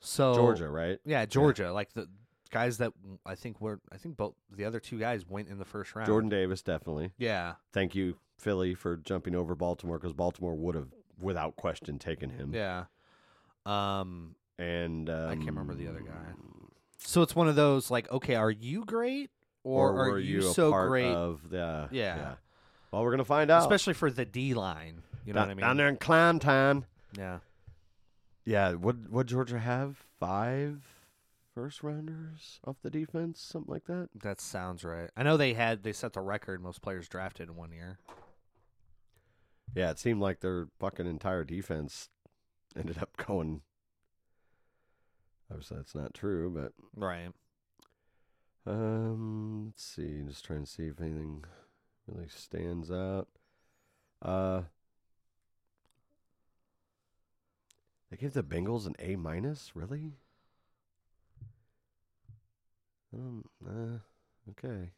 So 0.00 0.34
Georgia, 0.34 0.68
right? 0.68 0.98
yeah, 1.04 1.24
Georgia, 1.26 1.72
like 1.72 1.92
the 1.92 2.08
guys 2.50 2.78
that 2.78 2.92
I 3.24 3.34
think 3.36 3.60
were, 3.60 3.80
I 3.92 3.96
think 3.96 4.16
both 4.16 4.34
the 4.50 4.64
other 4.64 4.80
two 4.80 4.98
guys 4.98 5.26
went 5.28 5.48
in 5.48 5.58
the 5.58 5.64
first 5.64 5.94
round. 5.94 6.06
Jordan 6.06 6.28
Davis, 6.28 6.62
definitely. 6.62 7.12
yeah, 7.18 7.54
Thank 7.72 7.94
you, 7.94 8.16
Philly, 8.38 8.74
for 8.74 8.96
jumping 8.96 9.34
over 9.34 9.54
Baltimore 9.54 9.98
because 9.98 10.12
Baltimore 10.12 10.54
would 10.54 10.74
have, 10.74 10.88
without 11.20 11.56
question, 11.56 11.98
taken 11.98 12.30
him. 12.30 12.52
yeah. 12.54 12.84
Um, 13.66 14.34
And 14.60 15.08
um, 15.08 15.28
I 15.30 15.34
can't 15.36 15.46
remember 15.48 15.74
the 15.74 15.88
other 15.88 16.00
guy. 16.00 16.34
so 16.98 17.22
it's 17.22 17.34
one 17.34 17.48
of 17.48 17.56
those 17.56 17.90
like, 17.90 18.10
okay, 18.10 18.34
are 18.34 18.50
you 18.50 18.84
great 18.84 19.30
or, 19.64 19.90
Or, 19.90 19.92
are 20.06 20.10
were 20.12 20.18
you, 20.18 20.40
a 20.40 20.42
so 20.52 20.70
part 20.70 20.88
great? 20.90 21.06
Of 21.12 21.48
the 21.50 21.88
Yeah. 21.90 22.34
Well, 22.92 23.02
we're 23.02 23.10
gonna 23.12 23.24
find 23.24 23.50
out. 23.50 23.62
Especially 23.62 23.94
for 23.94 24.10
the 24.10 24.24
D 24.24 24.52
line, 24.54 25.02
you 25.24 25.32
know 25.32 25.40
down, 25.40 25.48
what 25.48 25.52
I 25.52 25.54
mean? 25.54 25.60
down 25.62 25.76
there 25.76 25.88
in 25.88 25.96
Clanton. 25.96 26.84
Yeah, 27.16 27.38
Yeah. 28.44 28.72
What 28.74 28.96
What 29.08 29.26
Georgia 29.26 29.58
have? 29.58 30.04
Five 30.18 30.82
first 31.54 31.82
rounders 31.82 32.60
off 32.66 32.76
the 32.82 32.90
defense, 32.90 33.40
something 33.40 33.72
like 33.72 33.84
that. 33.86 34.08
that 34.22 34.40
sounds 34.40 34.84
right. 34.84 35.10
I 35.16 35.22
know 35.22 35.36
they 35.36 35.54
had 35.54 35.82
they 35.84 35.92
set 35.92 36.12
the 36.14 36.20
record 36.20 36.62
most 36.62 36.82
players 36.82 37.08
drafted 37.08 37.48
in 37.48 37.56
one 37.56 37.72
year. 37.72 37.98
Yeah, 39.74 39.90
it 39.90 39.98
seemed 39.98 40.20
like 40.20 40.40
their 40.40 40.66
fucking 40.80 41.06
entire 41.06 41.44
defense 41.44 42.08
ended 42.76 42.98
up 42.98 43.16
going. 43.26 43.62
Obviously, 45.50 45.76
that's 45.78 45.94
not 45.94 46.14
true, 46.14 46.50
but 46.50 46.72
Right. 46.94 47.32
um, 48.66 49.66
let's 49.66 49.82
see. 49.82 50.22
Just 50.22 50.44
trying 50.44 50.64
to 50.64 50.70
see 50.70 50.84
if 50.86 51.00
anything 51.00 51.44
really 52.06 52.28
stands 52.28 52.90
out. 52.90 53.28
Uh, 54.22 54.62
they 58.10 58.16
gave 58.16 58.32
the 58.32 58.44
Bengals 58.44 58.86
an 58.86 58.94
A 59.00 59.16
minus. 59.16 59.74
Really? 59.74 60.12
Um. 63.12 63.44
Uh, 63.66 63.98
okay. 64.50 64.92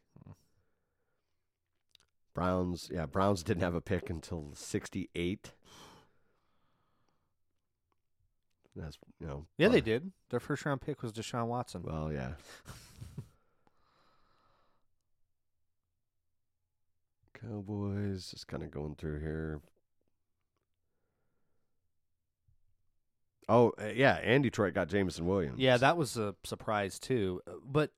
Browns. 2.35 2.89
Yeah, 2.91 3.05
Browns 3.05 3.43
didn't 3.43 3.63
have 3.63 3.75
a 3.75 3.81
pick 3.81 4.09
until 4.09 4.53
sixty-eight. 4.55 5.51
That's 8.75 8.97
you 9.19 9.27
know. 9.27 9.45
Yeah, 9.57 9.67
they 9.67 9.81
did. 9.81 10.11
Their 10.29 10.39
first 10.39 10.65
round 10.65 10.81
pick 10.81 11.01
was 11.03 11.11
Deshaun 11.13 11.47
Watson. 11.47 11.83
Well, 11.83 12.11
yeah. 12.11 12.33
Cowboys, 17.39 18.31
just 18.31 18.47
kind 18.47 18.63
of 18.63 18.71
going 18.71 18.95
through 18.95 19.19
here. 19.19 19.61
Oh 23.49 23.73
uh, 23.81 23.87
yeah, 23.93 24.15
and 24.23 24.41
Detroit 24.43 24.73
got 24.73 24.87
Jameson 24.87 25.25
Williams. 25.25 25.59
Yeah, 25.59 25.77
that 25.77 25.97
was 25.97 26.17
a 26.17 26.35
surprise 26.43 26.97
too. 26.99 27.41
Uh, 27.45 27.53
But 27.65 27.91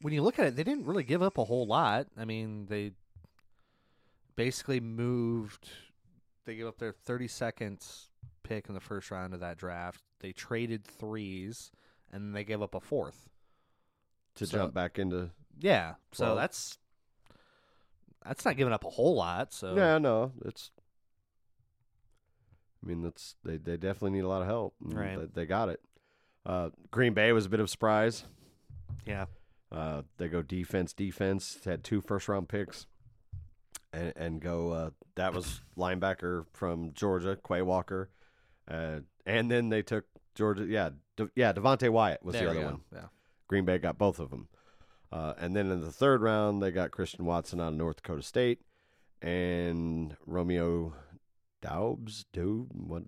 when 0.00 0.12
you 0.12 0.22
look 0.22 0.38
at 0.38 0.46
it, 0.46 0.56
they 0.56 0.64
didn't 0.64 0.86
really 0.86 1.04
give 1.04 1.22
up 1.22 1.38
a 1.38 1.44
whole 1.44 1.66
lot. 1.66 2.06
I 2.18 2.24
mean, 2.24 2.66
they 2.66 2.92
basically 4.36 4.80
moved. 4.80 5.70
They 6.44 6.56
gave 6.56 6.66
up 6.66 6.78
their 6.78 6.92
32nd 6.92 7.82
pick 8.42 8.68
in 8.68 8.74
the 8.74 8.80
first 8.80 9.10
round 9.10 9.32
of 9.34 9.40
that 9.40 9.56
draft. 9.56 10.02
They 10.20 10.32
traded 10.32 10.84
threes, 10.84 11.70
and 12.12 12.34
they 12.34 12.44
gave 12.44 12.60
up 12.62 12.74
a 12.74 12.80
fourth. 12.80 13.28
to 14.36 14.46
so- 14.46 14.58
jump 14.58 14.74
back 14.74 14.98
into. 14.98 15.30
Yeah, 15.60 15.94
so 16.12 16.26
Well- 16.26 16.36
that's 16.36 16.78
that's 18.26 18.44
not 18.44 18.56
giving 18.56 18.72
up 18.72 18.84
a 18.84 18.90
whole 18.90 19.14
lot. 19.14 19.52
So 19.52 19.74
Yeah, 19.76 19.98
no, 19.98 20.32
it's. 20.44 20.70
I 22.82 22.86
mean, 22.88 23.02
that's 23.02 23.36
they. 23.44 23.56
They 23.58 23.76
definitely 23.76 24.10
need 24.10 24.24
a 24.24 24.28
lot 24.28 24.42
of 24.42 24.48
help. 24.48 24.74
Right. 24.80 25.16
They, 25.18 25.42
they 25.42 25.46
got 25.46 25.68
it. 25.68 25.80
Uh, 26.44 26.70
Green 26.90 27.14
Bay 27.14 27.32
was 27.32 27.46
a 27.46 27.48
bit 27.48 27.60
of 27.60 27.64
a 27.64 27.68
surprise. 27.68 28.24
yeah, 29.06 29.26
Uh, 29.72 30.02
they 30.18 30.28
go 30.28 30.42
defense, 30.42 30.92
defense. 30.92 31.58
Had 31.64 31.82
two 31.84 32.00
first 32.02 32.28
round 32.28 32.48
picks, 32.48 32.86
and 33.94 34.12
and 34.16 34.40
go. 34.40 34.70
Uh, 34.72 34.90
that 35.14 35.32
was 35.32 35.60
linebacker 35.78 36.46
from 36.52 36.92
Georgia, 36.94 37.38
Quay 37.46 37.62
Walker, 37.62 38.10
uh, 38.68 39.00
and 39.26 39.50
then 39.50 39.68
they 39.68 39.82
took 39.82 40.04
Georgia. 40.34 40.64
Yeah, 40.64 40.90
De, 41.16 41.30
yeah. 41.34 41.52
Devonte 41.52 41.88
Wyatt 41.90 42.24
was 42.24 42.34
there 42.34 42.44
the 42.44 42.50
other 42.50 42.60
go. 42.60 42.66
one. 42.66 42.80
Yeah, 42.92 43.06
Green 43.48 43.64
Bay 43.64 43.78
got 43.78 43.98
both 43.98 44.18
of 44.18 44.30
them. 44.30 44.48
Uh, 45.12 45.34
and 45.38 45.54
then 45.54 45.70
in 45.70 45.80
the 45.80 45.92
third 45.92 46.22
round, 46.22 46.60
they 46.62 46.72
got 46.72 46.90
Christian 46.90 47.24
Watson 47.24 47.60
out 47.60 47.68
of 47.68 47.74
North 47.74 47.96
Dakota 48.02 48.22
State 48.22 48.60
and 49.22 50.16
Romeo 50.26 50.92
Doubs. 51.62 52.26
Dude, 52.32 52.66
what? 52.72 53.04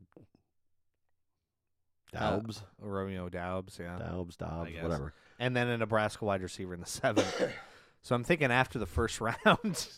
Uh, 2.14 2.30
Doubs, 2.30 2.62
Romeo 2.80 3.28
Doubs. 3.28 3.78
Yeah, 3.80 3.99
Doubs, 3.99 4.37
Dobbs, 4.37 4.70
guess. 4.70 4.82
whatever. 4.82 5.12
and 5.39 5.57
then 5.57 5.68
a 5.68 5.76
Nebraska 5.76 6.24
wide 6.24 6.43
receiver 6.43 6.74
in 6.74 6.80
the 6.80 6.87
seventh. 6.87 7.43
so 8.03 8.14
I'm 8.14 8.24
thinking 8.24 8.53
after 8.53 8.78
the 8.78 8.87
first 8.87 9.20
round, 9.47 9.89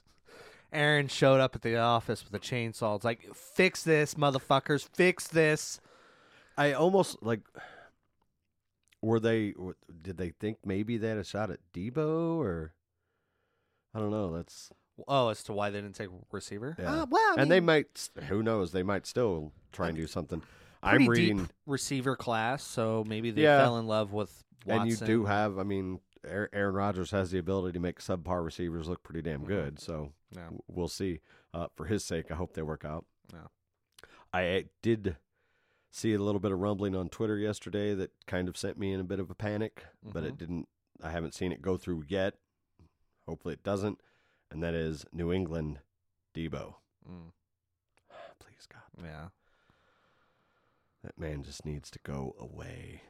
Aaron 0.73 1.09
showed 1.09 1.41
up 1.41 1.55
at 1.55 1.63
the 1.63 1.77
office 1.79 2.25
with 2.25 2.35
a 2.35 2.39
chainsaw. 2.45 2.97
It's 2.97 3.05
like, 3.05 3.35
fix 3.35 3.83
this, 3.83 4.15
motherfuckers, 4.15 4.87
fix 4.89 5.27
this. 5.29 5.81
I 6.57 6.73
almost 6.73 7.23
like. 7.23 7.41
Were 9.01 9.21
they? 9.21 9.55
Did 10.03 10.17
they 10.19 10.31
think 10.31 10.59
maybe 10.65 10.97
they 10.99 11.09
had 11.09 11.19
a 11.19 11.25
shot 11.25 11.51
at 11.51 11.61
Deebo 11.73 12.37
or? 12.39 12.73
I 13.95 14.01
don't 14.01 14.11
know. 14.11 14.37
That's 14.37 14.71
Oh, 15.07 15.29
as 15.29 15.45
to 15.45 15.53
why 15.53 15.71
they 15.71 15.81
didn't 15.81 15.95
take 15.95 16.09
receiver? 16.33 16.75
Yeah. 16.79 17.03
Uh, 17.03 17.07
well, 17.09 17.35
I 17.39 17.43
and 17.43 17.51
they 17.51 17.61
might. 17.61 18.09
Who 18.29 18.43
knows? 18.43 18.73
They 18.73 18.83
might 18.83 19.07
still 19.07 19.53
try 19.71 19.89
and 19.89 19.97
do 19.97 20.09
something. 20.09 20.43
I'm 20.83 21.07
pretty 21.07 21.09
reading. 21.23 21.39
deep 21.39 21.49
receiver 21.67 22.17
class, 22.17 22.63
so 22.65 23.05
maybe 23.07 23.31
they 23.31 23.43
Yeah. 23.43 23.59
fell 23.63 23.79
in 23.79 23.87
love 23.87 24.13
with 24.13 24.43
Watson. 24.67 24.83
And 24.83 24.91
you 24.91 24.97
do 25.07 25.25
have, 25.27 25.59
I 25.59 25.63
mean, 25.63 26.01
Aaron 26.29 26.75
Rodgers 26.75 27.11
has 27.13 27.31
the 27.31 27.39
ability 27.39 27.73
to 27.75 27.81
make 27.81 28.01
subpar 28.01 28.45
receivers 28.45 28.89
look 28.89 29.03
pretty 29.03 29.23
damn 29.23 29.45
good. 29.45 29.79
So 29.81 30.13
Yeah. 30.31 30.51
we'll 30.67 30.89
see. 30.89 31.21
Uh, 31.55 31.69
for 31.75 31.87
his 31.87 32.05
sake, 32.05 32.31
I 32.31 32.35
hope 32.35 32.53
they 32.55 32.63
work 32.63 32.85
out. 32.85 33.07
Yeah. 33.33 33.47
I 34.33 34.67
did 34.83 35.17
see 35.91 36.13
a 36.13 36.19
little 36.19 36.41
bit 36.41 36.53
of 36.53 36.59
rumbling 36.59 36.95
on 36.95 37.09
Twitter 37.09 37.39
yesterday 37.39 37.95
that 37.95 38.13
kind 38.27 38.49
of 38.49 38.57
sent 38.57 38.79
me 38.79 38.93
in 38.93 39.01
a 39.01 39.05
bit 39.05 39.19
of 39.21 39.31
a 39.31 39.35
panic, 39.35 39.87
but 40.03 40.23
it 40.25 40.35
Mhm. 40.35 40.39
didn't. 40.39 40.69
I 41.03 41.11
haven't 41.11 41.35
seen 41.35 41.51
it 41.53 41.63
go 41.63 41.77
through 41.79 42.05
yet. 42.09 42.39
Hopefully, 43.27 43.55
it 43.55 43.63
doesn't. 43.63 44.01
And 44.51 44.63
that 44.63 44.75
is 44.75 45.07
New 45.13 45.33
England, 45.33 45.81
Deebo. 46.35 46.77
Mm, 47.09 47.33
Please 48.39 48.67
God, 48.67 48.83
yeah, 49.03 49.29
that 51.03 51.19
man 51.19 51.43
just 51.43 51.65
needs 51.65 51.91
to 51.91 51.99
go 52.01 52.35
away. 52.39 53.03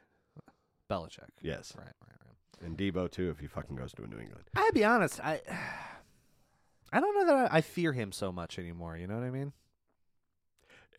Belichick. 0.89 1.31
Yes, 1.43 1.75
right, 1.77 1.87
right. 2.07 2.18
And 2.65 2.77
Deebo 2.77 3.11
too 3.11 3.31
if 3.31 3.39
he 3.39 3.47
fucking 3.47 3.77
goes 3.77 3.93
to 3.95 4.03
a 4.03 4.07
New 4.07 4.19
England. 4.19 4.45
I'll 4.57 4.73
be 4.73 4.85
honest. 4.85 5.21
I 5.21 5.41
I 6.93 7.01
don't 7.01 7.15
know 7.15 7.27
that 7.35 7.53
I, 7.53 7.59
I 7.59 7.61
fear 7.61 7.93
him 7.93 8.13
so 8.13 8.33
much 8.33 8.59
anymore. 8.59 8.97
You 8.97 9.07
know 9.07 9.15
what 9.15 9.25
I 9.25 9.31
mean? 9.31 9.53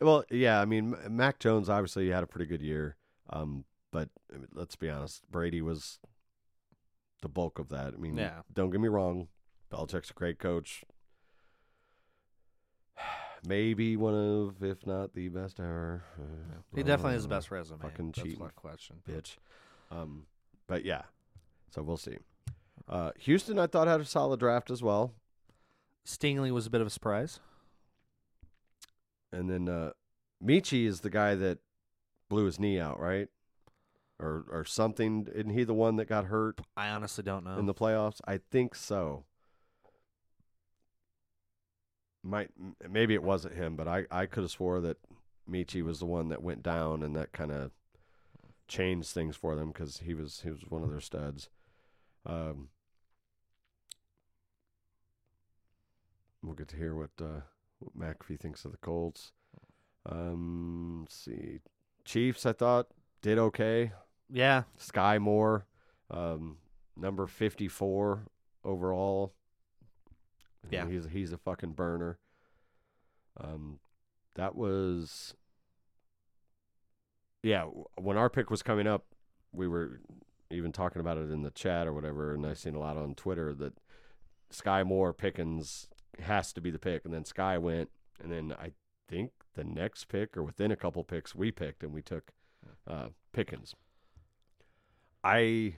Well, 0.01 0.23
yeah, 0.29 0.61
I 0.61 0.65
mean, 0.65 0.95
Mac 1.09 1.39
Jones 1.39 1.67
obviously 1.67 2.09
had 2.09 2.23
a 2.23 2.27
pretty 2.27 2.45
good 2.45 2.61
year, 2.61 2.95
um, 3.31 3.65
but 3.91 4.07
I 4.33 4.37
mean, 4.37 4.47
let's 4.53 4.75
be 4.77 4.89
honest, 4.89 5.29
Brady 5.29 5.61
was 5.61 5.99
the 7.21 7.27
bulk 7.27 7.59
of 7.59 7.67
that. 7.69 7.93
I 7.95 7.97
mean, 7.97 8.15
Yeah. 8.15 8.43
don't 8.53 8.69
get 8.69 8.79
me 8.79 8.87
wrong, 8.87 9.27
Belichick's 9.69 10.11
a 10.11 10.13
great 10.13 10.39
coach. 10.39 10.85
Maybe 13.45 13.97
one 13.97 14.13
of, 14.13 14.63
if 14.63 14.85
not 14.87 15.13
the 15.13 15.29
best 15.29 15.59
ever. 15.59 16.03
Uh, 16.17 16.61
He 16.75 16.83
definitely 16.83 17.13
has 17.13 17.27
the 17.27 17.33
uh, 17.33 17.37
best 17.37 17.51
resume. 17.51 17.79
fucking 17.81 18.11
That's 18.11 18.21
cheating 18.27 18.49
question. 18.55 18.97
bitch. 19.07 19.37
Um, 19.91 20.27
but 20.67 20.85
yeah, 20.85 21.01
so 21.73 21.81
we'll 21.81 21.97
see. 21.97 22.17
Uh, 22.87 23.11
Houston, 23.19 23.59
I 23.59 23.67
thought 23.67 23.87
had 23.87 24.01
a 24.01 24.05
solid 24.05 24.39
draft 24.39 24.71
as 24.71 24.81
well, 24.81 25.13
Stingley 26.05 26.51
was 26.51 26.65
a 26.65 26.69
bit 26.69 26.81
of 26.81 26.87
a 26.87 26.89
surprise. 26.91 27.39
and 29.31 29.49
then 29.49 29.69
uh, 29.69 29.91
Metchie 30.43 30.85
is 30.87 31.01
the 31.01 31.09
guy 31.09 31.35
that 31.35 31.59
blew 32.29 32.45
his 32.45 32.59
knee 32.59 32.79
out, 32.79 32.99
right? 32.99 33.27
Or 34.19 34.45
or 34.51 34.65
something. 34.65 35.27
Isn't 35.33 35.51
he 35.51 35.63
the 35.63 35.73
one 35.73 35.95
that 35.97 36.05
got 36.09 36.25
hurt 36.25 36.59
I 36.75 36.89
honestly 36.89 37.23
don't 37.23 37.45
know. 37.45 37.57
in 37.59 37.67
the 37.67 37.73
playoffs? 37.73 38.19
I 38.27 38.39
think 38.51 38.75
so. 38.75 39.23
Might 42.23 42.49
m- 42.59 42.75
maybe 42.89 43.13
it 43.13 43.23
wasn't 43.23 43.55
him, 43.55 43.75
but 43.75 43.87
I 43.87 44.05
I 44.11 44.25
could 44.25 44.43
have 44.43 44.51
swore 44.51 44.81
that 44.81 44.97
Metchie 45.49 45.83
was 45.83 45.99
the 45.99 46.05
one 46.05 46.27
that 46.29 46.43
went 46.43 46.63
down, 46.63 47.01
and 47.01 47.15
that 47.15 47.31
kind 47.31 47.51
of 47.51 47.71
changed 48.67 49.09
things 49.09 49.35
for 49.37 49.55
them 49.55 49.69
because 49.69 49.99
he 49.99 50.13
was 50.13 50.41
he 50.43 50.49
was 50.49 50.61
one 50.67 50.83
of 50.83 50.89
their 50.91 50.99
studs. 50.99 51.49
Um, 52.25 52.69
we'll 56.43 56.55
get 56.55 56.67
to 56.69 56.75
hear 56.75 56.95
what 56.95 57.11
uh, 57.21 57.41
what 57.79 57.97
McAfee 57.97 58.39
thinks 58.39 58.65
of 58.65 58.71
the 58.71 58.77
Colts. 58.77 59.31
Um, 60.05 61.01
let's 61.01 61.15
see, 61.15 61.59
Chiefs. 62.05 62.45
I 62.45 62.53
thought 62.53 62.87
did 63.21 63.37
okay. 63.37 63.91
yeah, 64.29 64.63
Skyy 64.79 65.19
Moore, 65.19 65.65
um, 66.11 66.57
number 66.95 67.27
fifty 67.27 67.67
four 67.67 68.27
overall. 68.63 69.33
Yeah. 70.69 70.87
he's 70.87 71.07
he's 71.11 71.31
a 71.31 71.37
fucking 71.37 71.71
burner. 71.71 72.19
Um, 73.41 73.79
that 74.35 74.55
was, 74.55 75.33
yeah. 77.41 77.63
When 77.95 78.17
our 78.17 78.29
pick 78.29 78.49
was 78.49 78.61
coming 78.61 78.85
up, 78.85 79.05
we 79.53 79.67
were 79.67 80.01
even 80.51 80.71
talking 80.71 80.99
about 80.99 81.17
it 81.17 81.29
in 81.29 81.43
the 81.43 81.51
chat 81.51 81.87
or 81.87 81.93
whatever, 81.93 82.33
and 82.33 82.45
I 82.45 82.53
seen 82.53 82.75
a 82.75 82.79
lot 82.79 82.97
on 82.97 83.15
Twitter 83.15 83.53
that 83.55 83.73
Skyy 84.51 84.85
Moore 84.85 85.13
Pickens 85.13 85.87
has 86.19 86.51
to 86.53 86.61
be 86.61 86.71
the 86.71 86.79
pick, 86.79 87.05
and 87.05 87.13
then 87.13 87.23
Skyy 87.23 87.59
went, 87.61 87.89
and 88.21 88.31
then 88.31 88.53
I 88.59 88.71
think 89.07 89.31
the 89.55 89.63
next 89.63 90.05
pick 90.07 90.35
or 90.35 90.43
within 90.43 90.71
a 90.71 90.75
couple 90.75 91.03
picks 91.03 91.35
we 91.35 91.51
picked, 91.51 91.83
and 91.83 91.93
we 91.93 92.01
took 92.01 92.31
uh, 92.87 93.09
Pickens. 93.31 93.75
I 95.23 95.75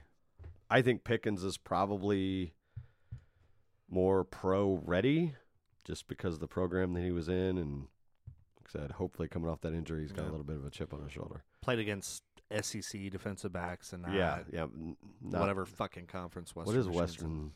I 0.70 0.82
think 0.82 1.04
Pickens 1.04 1.44
is 1.44 1.58
probably 1.58 2.54
more 3.90 4.24
pro 4.24 4.80
ready 4.84 5.34
just 5.84 6.06
because 6.08 6.34
of 6.34 6.40
the 6.40 6.48
program 6.48 6.94
that 6.94 7.02
he 7.02 7.12
was 7.12 7.28
in 7.28 7.58
and 7.58 7.80
like 8.56 8.68
I 8.74 8.80
said, 8.80 8.90
hopefully 8.92 9.28
coming 9.28 9.50
off 9.50 9.60
that 9.62 9.74
injury 9.74 10.02
he's 10.02 10.12
got 10.12 10.22
Yeah. 10.22 10.30
a 10.30 10.32
little 10.32 10.44
bit 10.46 10.56
of 10.56 10.64
a 10.64 10.70
chip 10.70 10.94
on 10.94 11.02
his 11.02 11.12
shoulder. 11.12 11.42
played 11.60 11.78
against 11.80 12.22
SEC 12.60 13.10
defensive 13.10 13.52
backs 13.52 13.92
and 13.92 14.02
not 14.02 14.14
yeah, 14.14 14.40
yeah. 14.52 14.66
not- 15.20 15.40
whatever 15.40 15.64
fucking 15.64 16.06
conference 16.06 16.54
Western. 16.54 16.74
what 16.74 16.80
is 16.80 16.86
Michigan's 16.86 17.22
in. 17.22 17.26
Western? 17.28 17.52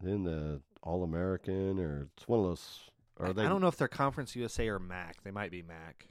Then 0.00 0.24
the 0.24 0.60
All 0.82 1.02
American 1.04 1.78
or 1.78 2.08
it's 2.16 2.28
one 2.28 2.40
of 2.40 2.46
those 2.46 2.80
I, 3.20 3.32
they 3.32 3.44
I 3.44 3.48
don't 3.48 3.60
know 3.60 3.68
if 3.68 3.76
they're 3.76 3.88
Conference 3.88 4.34
USA 4.34 4.68
or 4.68 4.78
MAC. 4.78 5.22
They 5.22 5.30
might 5.30 5.50
be 5.50 5.62
MAC. 5.62 6.08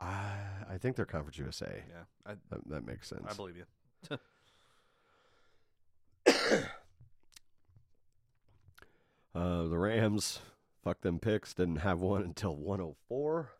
I, 0.00 0.32
I 0.70 0.78
think 0.78 0.96
they're 0.96 1.04
Conference 1.04 1.38
USA. 1.38 1.82
Yeah, 1.88 2.04
I, 2.26 2.34
That, 2.50 2.68
that 2.68 2.86
makes 2.86 3.08
sense. 3.08 3.26
I 3.28 3.34
believe 3.34 3.56
you. 3.56 4.18
Uh, 9.34 9.64
the 9.64 9.76
Rams, 9.76 10.38
fuck 10.84 11.00
them 11.00 11.18
picks, 11.18 11.54
didn't 11.54 11.78
have 11.78 12.00
one 12.00 12.22
until 12.22 12.54
104. 12.54 13.50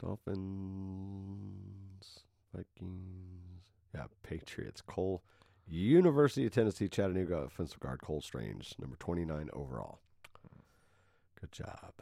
Dolphins, 0.00 2.20
Vikings, 2.54 3.62
yeah, 3.94 4.04
Patriots, 4.22 4.80
Cole, 4.80 5.22
University 5.66 6.46
of 6.46 6.52
Tennessee, 6.52 6.88
Chattanooga, 6.88 7.36
offensive 7.38 7.80
guard 7.80 8.00
Cole 8.00 8.20
Strange, 8.20 8.74
number 8.80 8.96
29 8.96 9.50
overall. 9.52 9.98
Good 11.40 11.52
job. 11.52 11.92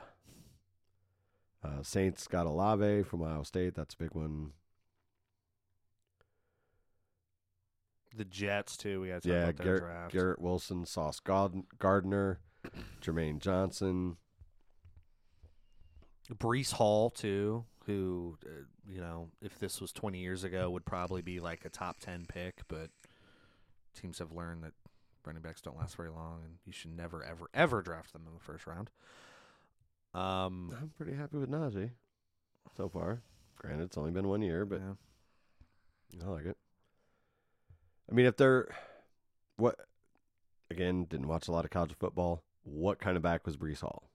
Uh, 1.64 1.82
Saints 1.82 2.26
got 2.28 2.47
Olave 2.47 3.03
from 3.05 3.22
Ohio 3.22 3.42
State. 3.42 3.74
That's 3.74 3.94
a 3.94 3.99
big 3.99 4.14
one. 4.14 4.53
The 8.16 8.24
Jets 8.24 8.76
too. 8.78 9.01
We 9.03 9.09
got 9.09 9.22
to 9.24 9.28
Yeah, 9.28 9.53
Garrett, 9.53 9.82
draft. 9.82 10.12
Garrett 10.12 10.40
Wilson, 10.40 10.86
Sauce 10.86 11.20
Gard- 11.20 11.64
Gardner, 11.78 12.40
Jermaine 13.03 13.40
Johnson. 13.40 14.16
Breece 16.32 16.72
Hall 16.72 17.11
too, 17.11 17.64
who 17.87 18.37
uh, 18.45 18.64
you 18.89 19.01
know, 19.01 19.28
if 19.41 19.59
this 19.59 19.80
was 19.80 19.93
20 19.93 20.18
years 20.18 20.45
ago, 20.45 20.70
would 20.70 20.84
probably 20.84 21.22
be 21.22 21.41
like 21.41 21.64
a 21.64 21.68
top 21.68 22.01
10 22.01 22.26
pick, 22.28 22.62
but 22.68 22.91
teams 23.99 24.18
have 24.18 24.32
learned 24.32 24.62
that 24.64 24.72
running 25.24 25.43
backs 25.43 25.61
don't 25.61 25.78
last 25.78 25.97
very 25.97 26.11
long, 26.11 26.41
and 26.45 26.55
you 26.64 26.72
should 26.72 26.97
never, 26.97 27.22
ever, 27.22 27.49
ever 27.55 27.82
draft 27.82 28.12
them 28.12 28.22
in 28.26 28.34
the 28.34 28.41
first 28.41 28.66
round. 28.66 28.91
Um, 30.14 30.74
I'm 30.80 30.93
pretty 30.97 31.14
happy 31.14 31.39
with 31.39 31.51
Najee 31.51 31.91
so 32.76 32.89
far. 32.89 33.22
Granted, 33.57 33.84
it's 33.84 33.99
only 33.99 34.11
been 34.11 34.28
one 34.28 34.43
year, 34.43 34.64
but 34.64 34.80
yeah. 34.80 36.24
I 36.24 36.30
like 36.30 36.47
it. 36.47 36.57
I 38.11 38.14
mean, 38.14 38.26
if 38.26 38.37
they're 38.37 38.68
what 39.57 39.76
again, 40.70 41.07
didn't 41.09 41.28
watch 41.28 41.49
a 41.49 41.53
lot 41.53 41.64
of 41.64 41.70
college 41.70 41.95
football. 41.99 42.43
What 42.62 42.99
kind 42.99 43.16
of 43.16 43.22
back 43.22 43.47
was 43.47 43.57
Breece 43.57 43.80
Hall? 43.80 44.11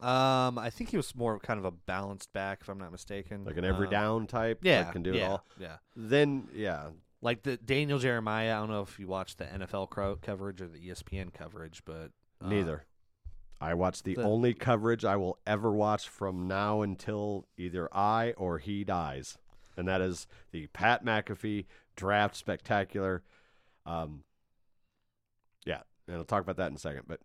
Um, 0.00 0.58
I 0.58 0.70
think 0.70 0.90
he 0.90 0.96
was 0.96 1.14
more 1.14 1.38
kind 1.38 1.58
of 1.58 1.64
a 1.64 1.70
balanced 1.70 2.32
back, 2.32 2.58
if 2.62 2.68
I'm 2.68 2.78
not 2.78 2.90
mistaken. 2.92 3.44
Like 3.44 3.56
an 3.56 3.64
every 3.64 3.86
Um, 3.86 3.90
down 3.92 4.26
type? 4.26 4.60
Yeah, 4.62 4.80
Like 4.84 4.92
can 4.92 5.02
do 5.02 5.12
yeah, 5.14 5.24
it 5.24 5.30
all. 5.30 5.44
Yeah, 5.58 5.76
Then 5.96 6.48
yeah. 6.52 6.88
like 7.22 7.42
the 7.42 7.56
Daniel 7.56 7.98
Jeremiah. 7.98 8.56
I 8.56 8.58
don't 8.60 8.70
know 8.70 8.82
if 8.82 8.98
you 8.98 9.06
watched 9.06 9.38
the 9.38 9.44
NFL 9.44 9.88
cro- 9.90 10.16
coverage 10.20 10.60
or 10.60 10.68
the 10.68 10.78
ESPN 10.78 11.32
coverage, 11.32 11.82
but 11.84 12.10
uh, 12.42 12.48
Neither. 12.48 12.84
I 13.60 13.72
watch 13.74 14.02
the, 14.02 14.14
the- 14.16 14.24
only 14.24 14.52
coverage 14.52 15.04
I 15.04 15.16
will 15.16 15.38
ever 15.46 15.70
watch 15.70 16.08
from 16.08 16.48
now 16.48 16.82
until 16.82 17.46
either 17.56 17.88
I 17.96 18.32
or 18.36 18.58
he 18.58 18.84
dies, 18.84 19.38
and 19.76 19.86
that 19.88 20.00
is 20.00 20.26
the 20.50 20.66
Pat 20.68 21.04
McAfee 21.04 21.66
draft 21.96 22.36
spectacular. 22.36 23.22
Um, 23.86 24.24
yeah, 25.64 25.82
and 26.08 26.16
I'll 26.16 26.24
talk 26.24 26.42
about 26.42 26.56
that 26.56 26.68
in 26.68 26.74
a 26.74 26.78
second. 26.80 27.04
But 27.06 27.20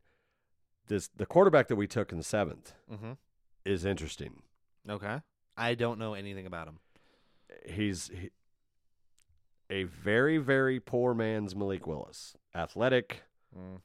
this 0.90 1.08
the 1.16 1.26
quarterback 1.26 1.68
that 1.70 1.78
we 1.78 1.88
took 1.88 2.12
in 2.12 2.18
the 2.18 2.24
seventh 2.24 2.74
mhm. 2.92 3.18
is 3.66 3.86
interesting. 3.86 4.42
Okay, 4.90 5.22
I 5.56 5.76
don't 5.76 5.98
know 6.00 6.14
anything 6.14 6.46
about 6.46 6.68
him. 6.68 6.80
He's 7.66 8.10
he, 8.14 8.30
a 9.70 9.84
very 9.84 10.38
very 10.38 10.80
poor 10.80 11.14
man's 11.14 11.56
Malik 11.56 11.88
Willis, 11.88 12.36
athletic. 12.54 13.24
Mm. 13.58 13.82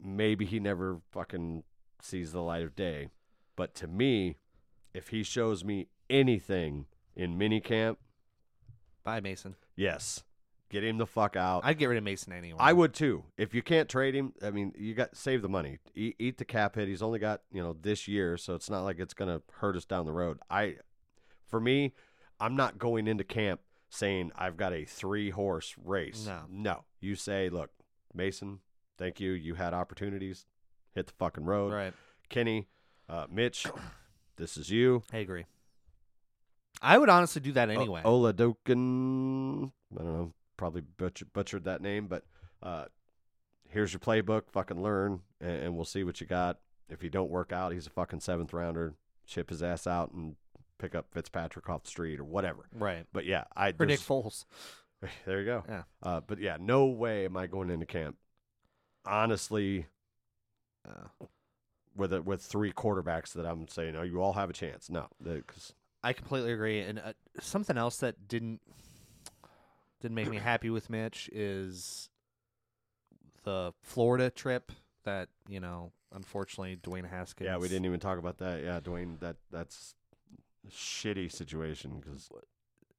maybe 0.00 0.44
he 0.44 0.60
never 0.60 1.00
fucking 1.10 1.64
sees 2.00 2.30
the 2.30 2.40
light 2.42 2.62
of 2.62 2.76
day. 2.76 3.08
But 3.56 3.74
to 3.76 3.88
me, 3.88 4.36
if 4.92 5.08
he 5.08 5.24
shows 5.24 5.64
me 5.64 5.88
anything 6.08 6.86
in 7.16 7.36
minicamp, 7.36 7.96
Bye, 9.02 9.20
Mason. 9.20 9.56
yes, 9.74 10.22
get 10.70 10.84
him 10.84 10.98
the 10.98 11.06
fuck 11.06 11.36
out. 11.36 11.62
I'd 11.64 11.78
get 11.78 11.86
rid 11.86 11.98
of 11.98 12.04
Mason 12.04 12.32
anyway. 12.32 12.58
I 12.60 12.72
would 12.72 12.94
too. 12.94 13.24
If 13.36 13.54
you 13.54 13.62
can't 13.62 13.88
trade 13.88 14.14
him, 14.14 14.32
I 14.42 14.50
mean, 14.50 14.72
you 14.76 14.94
got 14.94 15.16
save 15.16 15.42
the 15.42 15.48
money. 15.48 15.78
Eat, 15.94 16.16
eat 16.18 16.38
the 16.38 16.44
cap 16.44 16.74
hit. 16.74 16.88
He's 16.88 17.02
only 17.02 17.18
got 17.18 17.42
you 17.52 17.62
know 17.62 17.76
this 17.80 18.08
year, 18.08 18.36
so 18.36 18.54
it's 18.54 18.70
not 18.70 18.82
like 18.82 18.98
it's 18.98 19.14
gonna 19.14 19.42
hurt 19.54 19.76
us 19.76 19.84
down 19.84 20.06
the 20.06 20.12
road. 20.12 20.38
I, 20.50 20.76
for 21.46 21.60
me, 21.60 21.92
I'm 22.40 22.56
not 22.56 22.78
going 22.78 23.06
into 23.06 23.24
camp 23.24 23.60
saying 23.88 24.32
I've 24.36 24.56
got 24.56 24.72
a 24.72 24.84
three 24.84 25.30
horse 25.30 25.74
race. 25.82 26.26
No. 26.26 26.40
no. 26.50 26.84
You 27.00 27.14
say, 27.14 27.48
look, 27.48 27.70
Mason, 28.12 28.60
thank 28.98 29.20
you. 29.20 29.32
You 29.32 29.54
had 29.54 29.74
opportunities. 29.74 30.46
Hit 30.94 31.06
the 31.08 31.12
fucking 31.18 31.44
road. 31.44 31.72
Right. 31.72 31.94
Kenny, 32.28 32.68
uh, 33.08 33.26
Mitch, 33.30 33.66
this 34.36 34.56
is 34.56 34.70
you. 34.70 35.02
I 35.12 35.18
agree. 35.18 35.44
I 36.82 36.98
would 36.98 37.08
honestly 37.08 37.40
do 37.40 37.52
that 37.52 37.70
anyway. 37.70 38.02
O- 38.04 38.20
Oladokin, 38.20 39.70
I 39.94 40.02
don't 40.02 40.12
know, 40.12 40.32
probably 40.56 40.82
butcher, 40.82 41.26
butchered 41.32 41.64
that 41.64 41.80
name, 41.82 42.06
but 42.06 42.24
uh, 42.62 42.86
here's 43.68 43.92
your 43.92 44.00
playbook. 44.00 44.42
Fucking 44.50 44.82
learn, 44.82 45.20
and, 45.40 45.50
and 45.64 45.76
we'll 45.76 45.84
see 45.84 46.04
what 46.04 46.20
you 46.20 46.26
got. 46.26 46.58
If 46.88 47.02
you 47.02 47.10
don't 47.10 47.30
work 47.30 47.52
out, 47.52 47.72
he's 47.72 47.86
a 47.86 47.90
fucking 47.90 48.20
seventh 48.20 48.52
rounder. 48.52 48.94
Ship 49.26 49.48
his 49.48 49.62
ass 49.62 49.86
out 49.86 50.12
and 50.12 50.36
pick 50.78 50.94
up 50.94 51.06
Fitzpatrick 51.12 51.68
off 51.70 51.84
the 51.84 51.90
street 51.90 52.20
or 52.20 52.24
whatever. 52.24 52.66
right. 52.72 53.06
But 53.12 53.24
yeah, 53.24 53.44
I 53.56 53.72
For 53.72 53.86
Nick 53.86 54.00
Foles. 54.00 54.44
there 55.26 55.40
you 55.40 55.46
go. 55.46 55.64
Yeah. 55.68 55.82
Uh, 56.02 56.20
but 56.26 56.38
yeah, 56.40 56.56
no 56.60 56.86
way 56.86 57.24
am 57.24 57.36
I 57.36 57.46
going 57.46 57.70
into 57.70 57.86
camp. 57.86 58.16
Honestly, 59.06 59.86
Uh, 60.86 61.26
with 61.96 62.12
a, 62.12 62.20
with 62.20 62.42
three 62.42 62.72
quarterbacks 62.72 63.32
that 63.32 63.46
I'm 63.46 63.68
saying, 63.68 63.96
oh, 63.96 64.02
you 64.02 64.20
all 64.20 64.32
have 64.34 64.50
a 64.50 64.52
chance. 64.52 64.90
No, 64.90 65.06
because 65.22 65.72
I 66.02 66.12
completely 66.12 66.52
agree. 66.52 66.80
And 66.80 66.98
uh, 66.98 67.12
something 67.40 67.78
else 67.78 67.98
that 67.98 68.26
didn't 68.28 68.60
didn't 70.04 70.14
make 70.16 70.28
me 70.28 70.36
happy 70.36 70.68
with 70.68 70.90
Mitch 70.90 71.30
is 71.32 72.10
the 73.44 73.72
Florida 73.82 74.28
trip 74.30 74.70
that 75.04 75.30
you 75.48 75.60
know. 75.60 75.92
Unfortunately, 76.14 76.76
Dwayne 76.76 77.08
Haskins. 77.08 77.46
yeah, 77.46 77.56
we 77.56 77.68
didn't 77.68 77.86
even 77.86 77.98
talk 77.98 78.18
about 78.18 78.38
that. 78.38 78.62
Yeah, 78.62 78.78
Dwayne, 78.80 79.18
that 79.20 79.36
that's 79.50 79.94
a 80.68 80.70
shitty 80.70 81.32
situation 81.32 82.00
because 82.00 82.28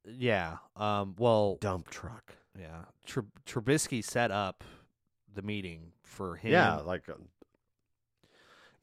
Yeah. 0.05 0.57
Um. 0.75 1.15
Well. 1.17 1.57
dump 1.61 1.89
truck. 1.89 2.33
Yeah. 2.59 2.85
Tr- 3.05 3.19
Trubisky 3.45 4.03
set 4.03 4.31
up 4.31 4.63
the 5.33 5.41
meeting 5.43 5.91
for 6.03 6.35
him. 6.37 6.51
Yeah, 6.53 6.77
like 6.77 7.07
uh, 7.07 7.13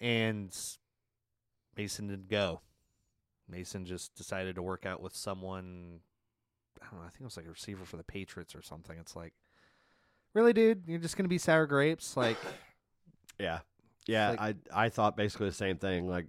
and 0.00 0.56
Mason 1.76 2.06
didn't 2.08 2.28
go. 2.28 2.60
Mason 3.48 3.84
just 3.84 4.14
decided 4.14 4.54
to 4.54 4.62
work 4.62 4.86
out 4.86 5.02
with 5.02 5.14
someone. 5.16 6.00
I 6.82 6.90
don't 6.90 7.00
know. 7.00 7.06
I 7.06 7.10
think 7.10 7.20
it 7.22 7.24
was 7.24 7.36
like 7.36 7.46
a 7.46 7.50
receiver 7.50 7.84
for 7.84 7.96
the 7.96 8.04
Patriots 8.04 8.54
or 8.54 8.62
something. 8.62 8.96
It's 8.98 9.14
like, 9.16 9.32
really, 10.34 10.52
dude? 10.52 10.82
You're 10.86 10.98
just 10.98 11.16
gonna 11.16 11.28
be 11.28 11.38
sour 11.38 11.66
grapes? 11.66 12.16
Like, 12.16 12.36
yeah, 13.38 13.60
yeah. 14.06 14.30
like- 14.30 14.40
I 14.72 14.84
I 14.86 14.88
thought 14.88 15.16
basically 15.16 15.48
the 15.48 15.54
same 15.54 15.76
thing. 15.78 16.08
Like, 16.08 16.26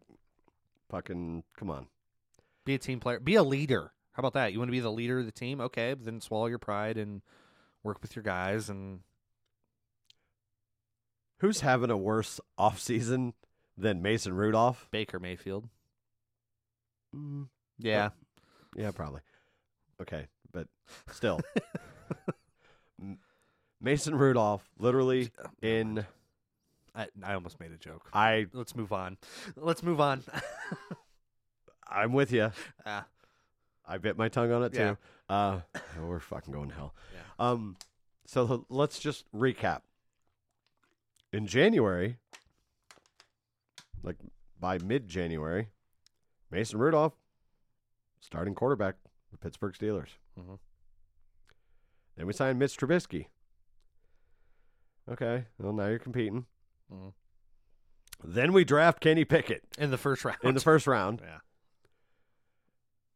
fucking, 0.89 1.43
come 1.57 1.69
on. 1.69 1.87
be 2.65 2.75
a 2.75 2.79
team 2.79 2.99
player. 2.99 3.19
Be 3.19 3.35
a 3.35 3.43
leader. 3.43 3.91
How 4.13 4.21
about 4.21 4.33
that? 4.33 4.53
You 4.53 4.59
want 4.59 4.69
to 4.69 4.73
be 4.73 4.79
the 4.79 4.91
leader 4.91 5.19
of 5.19 5.25
the 5.25 5.31
team? 5.31 5.59
Okay, 5.59 5.93
but 5.95 6.05
then 6.05 6.21
swallow 6.21 6.45
your 6.45 6.59
pride 6.59 6.97
and 6.97 7.21
work 7.81 7.99
with 8.03 8.15
your 8.15 8.21
guys. 8.23 8.69
And 8.69 8.99
Who's 11.39 11.59
having 11.61 11.89
a 11.89 11.97
worse 11.97 12.39
off 12.57 12.79
season 12.79 13.33
than 13.77 14.01
Mason 14.01 14.33
Rudolph? 14.33 14.87
Baker 14.91 15.19
Mayfield. 15.19 15.67
Mm, 17.15 17.47
Yeah. 17.79 18.09
yeah, 18.75 18.91
probably. 18.91 19.21
Okay, 20.03 20.27
but 20.51 20.67
still, 21.11 21.39
Mason 23.81 24.15
Rudolph 24.15 24.63
literally 24.77 25.31
in 25.61 26.05
I 26.95 27.07
I 27.23 27.33
almost 27.33 27.59
made 27.59 27.71
a 27.71 27.77
joke. 27.77 28.09
I 28.13 28.47
Let's 28.53 28.75
move 28.75 28.93
on. 28.93 29.17
Let's 29.55 29.83
move 29.83 29.99
on. 29.99 30.23
I'm 31.89 32.13
with 32.13 32.31
you. 32.31 32.51
Ah, 32.85 33.05
I 33.85 33.97
bit 33.97 34.17
my 34.17 34.29
tongue 34.29 34.51
on 34.51 34.63
it 34.63 34.73
Yeah. 34.73 34.91
too. 34.91 34.97
Uh, 35.29 35.59
oh, 35.75 35.79
we're 36.07 36.19
fucking 36.19 36.53
going 36.53 36.69
to 36.69 36.75
hell. 36.75 36.95
Yeah. 37.13 37.49
Um, 37.49 37.75
so 38.25 38.65
let's 38.69 38.99
just 38.99 39.25
recap. 39.33 39.81
In 41.31 41.47
January, 41.47 42.17
like 44.03 44.17
by 44.59 44.77
mid-January, 44.77 45.69
Mason 46.51 46.77
Rudolph, 46.79 47.13
starting 48.19 48.53
quarterback, 48.53 48.95
Pittsburgh 49.43 49.73
Steelers. 49.73 50.11
Mhm. 50.39 50.57
Then 52.15 52.25
we 52.27 52.31
signed 52.33 52.57
Mitch 52.59 52.77
Trubisky. 52.77 53.27
Okay, 55.09 55.47
well 55.59 55.73
now 55.73 55.87
you're 55.87 55.99
competing. 55.99 56.45
Mhm. 56.91 57.13
Then 58.23 58.53
we 58.53 58.63
draft 58.63 59.01
Kenny 59.01 59.25
Pickett 59.25 59.63
in 59.77 59.91
the 59.91 59.97
first 59.97 60.23
round. 60.23 60.37
in 60.43 60.53
the 60.55 60.61
first 60.61 60.87
round. 60.87 61.21
Yeah. 61.25 61.39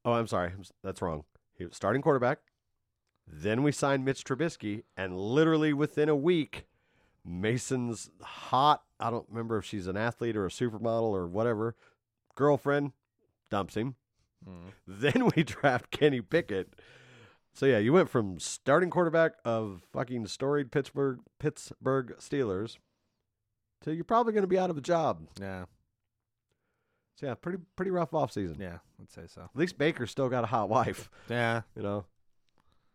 Oh, 0.05 0.13
I'm 0.13 0.28
sorry. 0.28 0.53
That's 0.84 1.01
wrong. 1.01 1.25
He 1.53 1.65
was 1.65 1.75
starting 1.75 2.01
quarterback. 2.01 2.39
Then 3.25 3.61
we 3.63 3.73
signed 3.73 4.05
Mitch 4.05 4.23
Trubisky, 4.23 4.84
and 4.95 5.17
literally 5.17 5.73
within 5.73 6.07
a 6.07 6.15
week, 6.15 6.65
Mason's 7.25 8.09
hot. 8.21 8.84
I 9.01 9.09
don't 9.09 9.28
remember 9.30 9.57
if 9.57 9.65
she's 9.65 9.88
an 9.88 9.97
athlete 9.97 10.38
or 10.38 10.45
a 10.45 10.49
supermodel 10.49 11.11
or 11.11 11.28
whatever. 11.28 11.75
Girlfriend 12.36 12.93
dumps 13.49 13.75
him. 13.75 13.95
Mhm. 14.45 14.71
Then 14.88 15.29
we 15.35 15.43
draft 15.43 15.91
Kenny 15.91 16.21
Pickett. 16.21 16.73
So 17.53 17.65
yeah, 17.65 17.77
you 17.79 17.91
went 17.93 18.09
from 18.09 18.39
starting 18.39 18.89
quarterback 18.89 19.33
of 19.43 19.81
fucking 19.91 20.27
storied 20.27 20.71
Pittsburgh 20.71 21.19
Pittsburgh 21.39 22.15
Steelers 22.19 22.77
to 23.81 23.93
you're 23.93 24.03
probably 24.03 24.33
going 24.33 24.43
to 24.43 24.47
be 24.47 24.59
out 24.59 24.69
of 24.69 24.77
a 24.77 24.81
job. 24.81 25.27
Yeah. 25.39 25.65
So 27.15 27.25
yeah, 27.25 27.33
pretty 27.33 27.57
pretty 27.75 27.89
rough 27.91 28.11
offseason. 28.11 28.59
Yeah. 28.59 28.77
I'd 29.01 29.11
say 29.11 29.23
so. 29.27 29.41
At 29.41 29.55
least 29.55 29.77
Baker's 29.77 30.11
still 30.11 30.29
got 30.29 30.43
a 30.43 30.47
hot 30.47 30.69
wife. 30.69 31.09
Yeah. 31.29 31.61
You 31.75 31.81
know, 31.81 32.05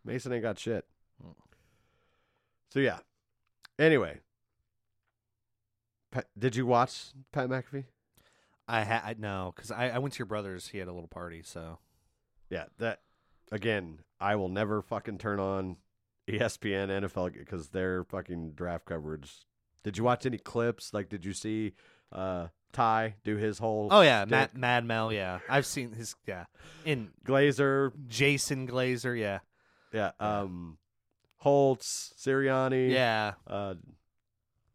Mason 0.05 0.33
ain't 0.33 0.43
got 0.43 0.59
shit. 0.59 0.85
Mm. 1.25 1.35
So 2.71 2.79
yeah. 2.81 2.99
Anyway, 3.79 4.21
Pat, 6.13 6.27
did 6.39 6.55
you 6.57 6.67
watch 6.67 7.07
Pat 7.33 7.49
McAfee? 7.49 7.85
I 8.69 8.83
had 8.85 9.19
no 9.21 9.53
because 9.55 9.71
I, 9.71 9.91
I 9.91 9.99
went 9.99 10.15
to 10.15 10.19
your 10.19 10.27
brother's. 10.27 10.69
He 10.69 10.79
had 10.79 10.89
a 10.89 10.93
little 10.93 11.09
party. 11.09 11.43
So 11.45 11.79
Yeah, 12.51 12.65
that 12.79 13.01
again. 13.51 14.01
I 14.21 14.37
will 14.37 14.49
never 14.49 14.83
fucking 14.83 15.19
turn 15.19 15.41
on 15.41 15.77
ESPN 16.29 16.89
NFL 16.89 17.33
because 17.37 17.69
their 17.71 18.05
fucking 18.05 18.53
draft 18.53 18.87
coverage. 18.87 19.33
Did 19.83 19.99
you 19.99 20.05
watch 20.05 20.25
any 20.27 20.39
clips? 20.39 20.95
Like, 20.95 21.09
did 21.09 21.25
you 21.25 21.33
see? 21.33 21.75
uh 22.13 22.49
Ty 22.73 23.17
do 23.25 23.37
his 23.37 23.59
whole. 23.59 23.89
Oh 23.91 24.01
yeah. 24.01 24.25
Matt 24.27 24.57
Mad 24.57 24.85
Mel. 24.87 25.13
Yeah, 25.13 25.41
I've 25.49 25.67
seen 25.67 25.93
his. 25.93 26.15
Yeah, 26.27 26.45
in 26.87 27.11
Glazer. 27.27 27.93
Jason 28.07 28.67
Glazer. 28.67 29.19
Yeah, 29.19 29.41
Yeah. 29.93 30.13
Um, 30.19 30.79
Holtz, 31.39 32.15
Sirianni. 32.19 32.91
yeah. 32.91 33.35
Uh, 33.47 33.75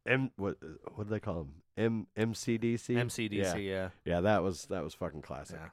M. 0.06 0.30
What 0.36 0.58
what 0.96 1.06
do 1.06 1.10
they 1.10 1.20
call 1.20 1.42
him? 1.42 1.54
M 1.78 2.08
MCDC. 2.18 2.90
MCDC. 2.96 3.32
Yeah. 3.32 3.56
Yeah, 3.56 3.90
Yeah, 4.06 4.22
that 4.22 4.44
was 4.44 4.66
that 4.66 4.84
was 4.84 4.94
fucking 4.94 5.22
classic. 5.22 5.60
yeah. 5.62 5.70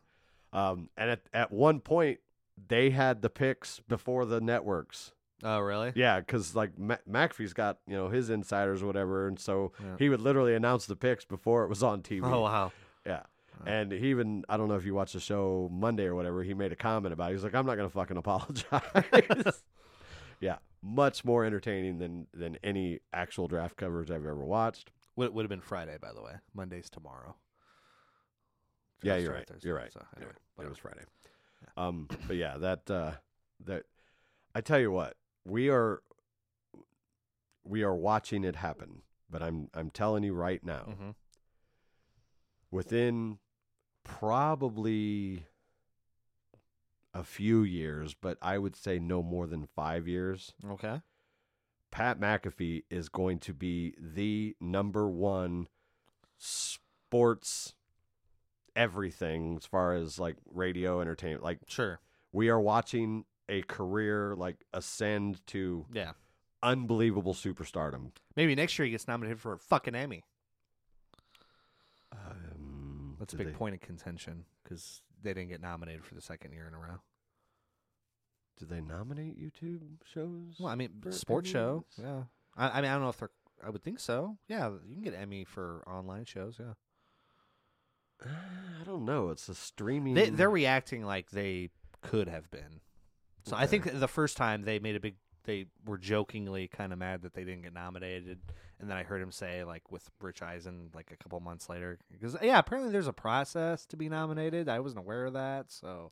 Um, 0.71 0.91
and 0.97 1.11
at 1.11 1.21
at 1.33 1.51
one 1.53 1.81
point 1.81 2.21
they 2.69 2.91
had 2.91 3.23
the 3.23 3.31
picks 3.31 3.81
before 3.81 4.25
the 4.27 4.41
networks. 4.41 5.13
Oh 5.43 5.59
really? 5.61 5.93
Yeah, 5.97 6.21
because 6.21 6.55
like 6.55 6.79
Ma- 6.79 6.97
McAfee's 7.11 7.53
got 7.53 7.79
you 7.87 7.95
know 7.97 8.09
his 8.09 8.31
insiders 8.31 8.83
or 8.83 8.87
whatever, 8.87 9.27
and 9.27 9.39
so 9.39 9.73
Yeah. 9.83 9.97
he 9.99 10.09
would 10.09 10.21
literally 10.21 10.55
announce 10.55 10.87
the 10.87 10.97
picks 10.97 11.25
before 11.25 11.65
it 11.65 11.69
was 11.69 11.83
on 11.83 12.03
TV. 12.03 12.23
Oh 12.25 12.41
wow. 12.43 12.73
Yeah. 13.05 13.23
And 13.67 13.93
he 13.93 14.09
even 14.11 14.45
I 14.49 14.57
don't 14.57 14.69
know 14.69 14.75
if 14.75 14.85
you 14.85 14.95
watched 14.95 15.15
the 15.15 15.21
show 15.21 15.69
Monday 15.73 16.05
or 16.05 16.15
whatever, 16.15 16.43
he 16.43 16.55
made 16.55 16.73
a 16.73 16.77
comment 16.77 17.13
about 17.15 17.31
it. 17.31 17.35
He's 17.35 17.45
like, 17.45 17.55
I'm 17.55 17.65
not 17.67 17.77
gonna 17.77 17.89
fucking 17.89 18.17
apologize. 18.17 18.83
yeah. 20.41 20.57
Much 20.83 21.25
more 21.25 21.45
entertaining 21.45 21.99
than 21.99 22.27
than 22.35 22.59
any 22.63 23.01
actual 23.13 23.49
draft 23.49 23.77
coverage 23.77 24.11
I've 24.11 24.27
ever 24.27 24.45
watched. 24.45 24.91
Would 25.17 25.33
would 25.35 25.43
have 25.45 25.51
been 25.51 25.61
Friday, 25.61 25.97
by 26.01 26.13
the 26.13 26.23
way. 26.23 26.33
Monday's 26.55 26.91
tomorrow. 26.91 27.37
Yeah, 29.03 29.17
you're 29.17 29.33
right. 29.33 29.47
Thursday, 29.47 29.69
You're 29.69 29.77
right. 29.77 29.93
So 29.93 30.03
anyway, 30.17 30.33
right. 30.57 30.67
It 30.67 30.69
was 30.71 30.79
Friday. 30.79 31.03
Um, 31.77 32.09
but 32.27 32.37
yeah, 32.37 32.57
that 32.59 32.91
uh, 32.91 33.13
that 33.65 33.85
I 34.55 34.61
tell 34.61 34.79
you 34.81 34.91
what, 34.91 35.17
we 35.45 35.69
are 35.71 36.03
we 37.65 37.83
are 37.83 37.95
watching 37.95 38.45
it 38.45 38.57
happen. 38.57 39.03
But 39.31 39.43
I'm 39.43 39.69
I'm 39.75 39.91
telling 39.91 40.23
you 40.25 40.35
right 40.35 40.65
now, 40.65 40.85
Mhm. 40.89 41.15
within 42.71 43.39
probably 44.05 45.47
a 47.13 47.23
few 47.25 47.63
years, 47.63 48.15
but 48.15 48.37
I 48.43 48.59
would 48.59 48.75
say 48.77 48.99
no 48.99 49.23
more 49.23 49.47
than 49.47 49.67
five 49.67 50.09
years, 50.09 50.53
Okay. 50.65 51.01
Pat 51.95 52.19
McAfee 52.19 52.83
is 52.91 53.09
going 53.09 53.39
to 53.39 53.55
be 53.55 53.95
the 54.01 54.57
number 54.61 55.09
one 55.09 55.69
sports 56.37 57.75
everything 58.75 59.57
as 59.57 59.65
far 59.65 59.95
as 59.95 60.19
like 60.19 60.35
radio 60.53 61.01
entertainment. 61.01 61.45
Like 61.45 61.61
Sure. 61.69 62.01
we 62.33 62.49
are 62.49 62.61
watching 62.61 63.25
a 63.49 63.63
career 63.63 64.35
like 64.35 64.65
ascend 64.73 65.47
to 65.49 65.87
Yeah. 65.93 66.15
unbelievable 66.65 67.33
superstardom. 67.33 68.11
Maybe 68.35 68.57
next 68.57 68.77
year 68.77 68.87
he 68.87 68.91
gets 68.91 69.07
nominated 69.07 69.41
for 69.41 69.53
a 69.53 69.59
fucking 69.59 69.95
Emmy. 69.95 70.25
Um, 72.11 73.15
That's 73.21 73.35
a 73.35 73.37
big 73.37 73.47
they- 73.49 73.53
point 73.53 73.77
of 73.77 73.81
contention 73.81 74.47
because 74.65 75.03
they 75.23 75.33
didn't 75.33 75.51
get 75.51 75.61
nominated 75.61 76.05
for 76.05 76.17
the 76.17 76.21
second 76.21 76.53
year 76.55 76.67
in 76.67 76.75
a 76.75 76.79
row. 76.79 77.01
Did 78.59 78.69
they 78.69 78.81
nominate 78.81 79.39
YouTube 79.39 79.81
shows? 80.05 80.57
Well, 80.61 80.69
I 80.71 80.75
mean, 80.77 80.91
for 81.01 81.13
sports 81.13 81.51
show. 81.51 81.85
Emmys? 81.99 82.05
Yeah. 82.05 82.23
I, 82.57 82.79
I 82.79 82.81
mean, 82.81 82.91
I 82.91 82.95
don't 82.95 83.03
know 83.03 83.09
if 83.09 83.19
they're. 83.19 83.31
I 83.65 83.71
would 83.71 83.83
think 83.83 83.99
so. 83.99 84.37
Yeah, 84.49 84.71
you 84.87 84.95
can 84.95 85.03
get 85.03 85.15
Emmy 85.15 85.45
for 85.45 85.83
online 85.87 86.25
shows. 86.25 86.57
Yeah. 86.61 86.75
Uh, 88.25 88.29
I 88.81 88.85
don't 88.85 89.05
know. 89.05 89.31
It's 89.31 89.49
a 89.49 89.55
streaming. 89.55 90.15
They, 90.15 90.31
they're 90.31 90.51
reacting 90.51 91.05
like 91.05 91.31
they 91.31 91.71
could 92.03 92.29
have 92.29 92.51
been. 92.51 92.81
So 93.45 93.57
I 93.57 93.67
think 93.67 93.99
the 93.99 94.09
first 94.09 94.37
time 94.37 94.63
they 94.63 94.79
made 94.79 94.97
a 94.97 95.01
big, 95.01 95.17
they 95.45 95.67
were 95.85 95.99
jokingly 95.99 96.69
kind 96.69 96.93
of 96.93 96.99
mad 96.99 97.23
that 97.23 97.35
they 97.35 97.45
didn't 97.45 97.63
get 97.63 97.75
nominated, 97.75 98.39
and 98.81 98.89
then 98.89 98.97
I 98.97 99.03
heard 99.03 99.21
him 99.21 99.33
say 99.33 99.65
like 99.65 99.93
with 99.93 100.11
Rich 100.21 100.41
Eisen 100.41 100.91
like 100.95 101.11
a 101.13 101.17
couple 101.17 101.39
months 101.41 101.69
later 101.69 101.99
because 102.11 102.37
yeah, 102.43 102.59
apparently 102.59 102.91
there's 102.91 103.07
a 103.07 103.13
process 103.13 103.85
to 103.87 103.97
be 103.99 104.09
nominated. 104.09 104.69
I 104.69 104.81
wasn't 104.81 105.01
aware 105.01 105.27
of 105.27 105.35
that, 105.35 105.71
so 105.71 106.11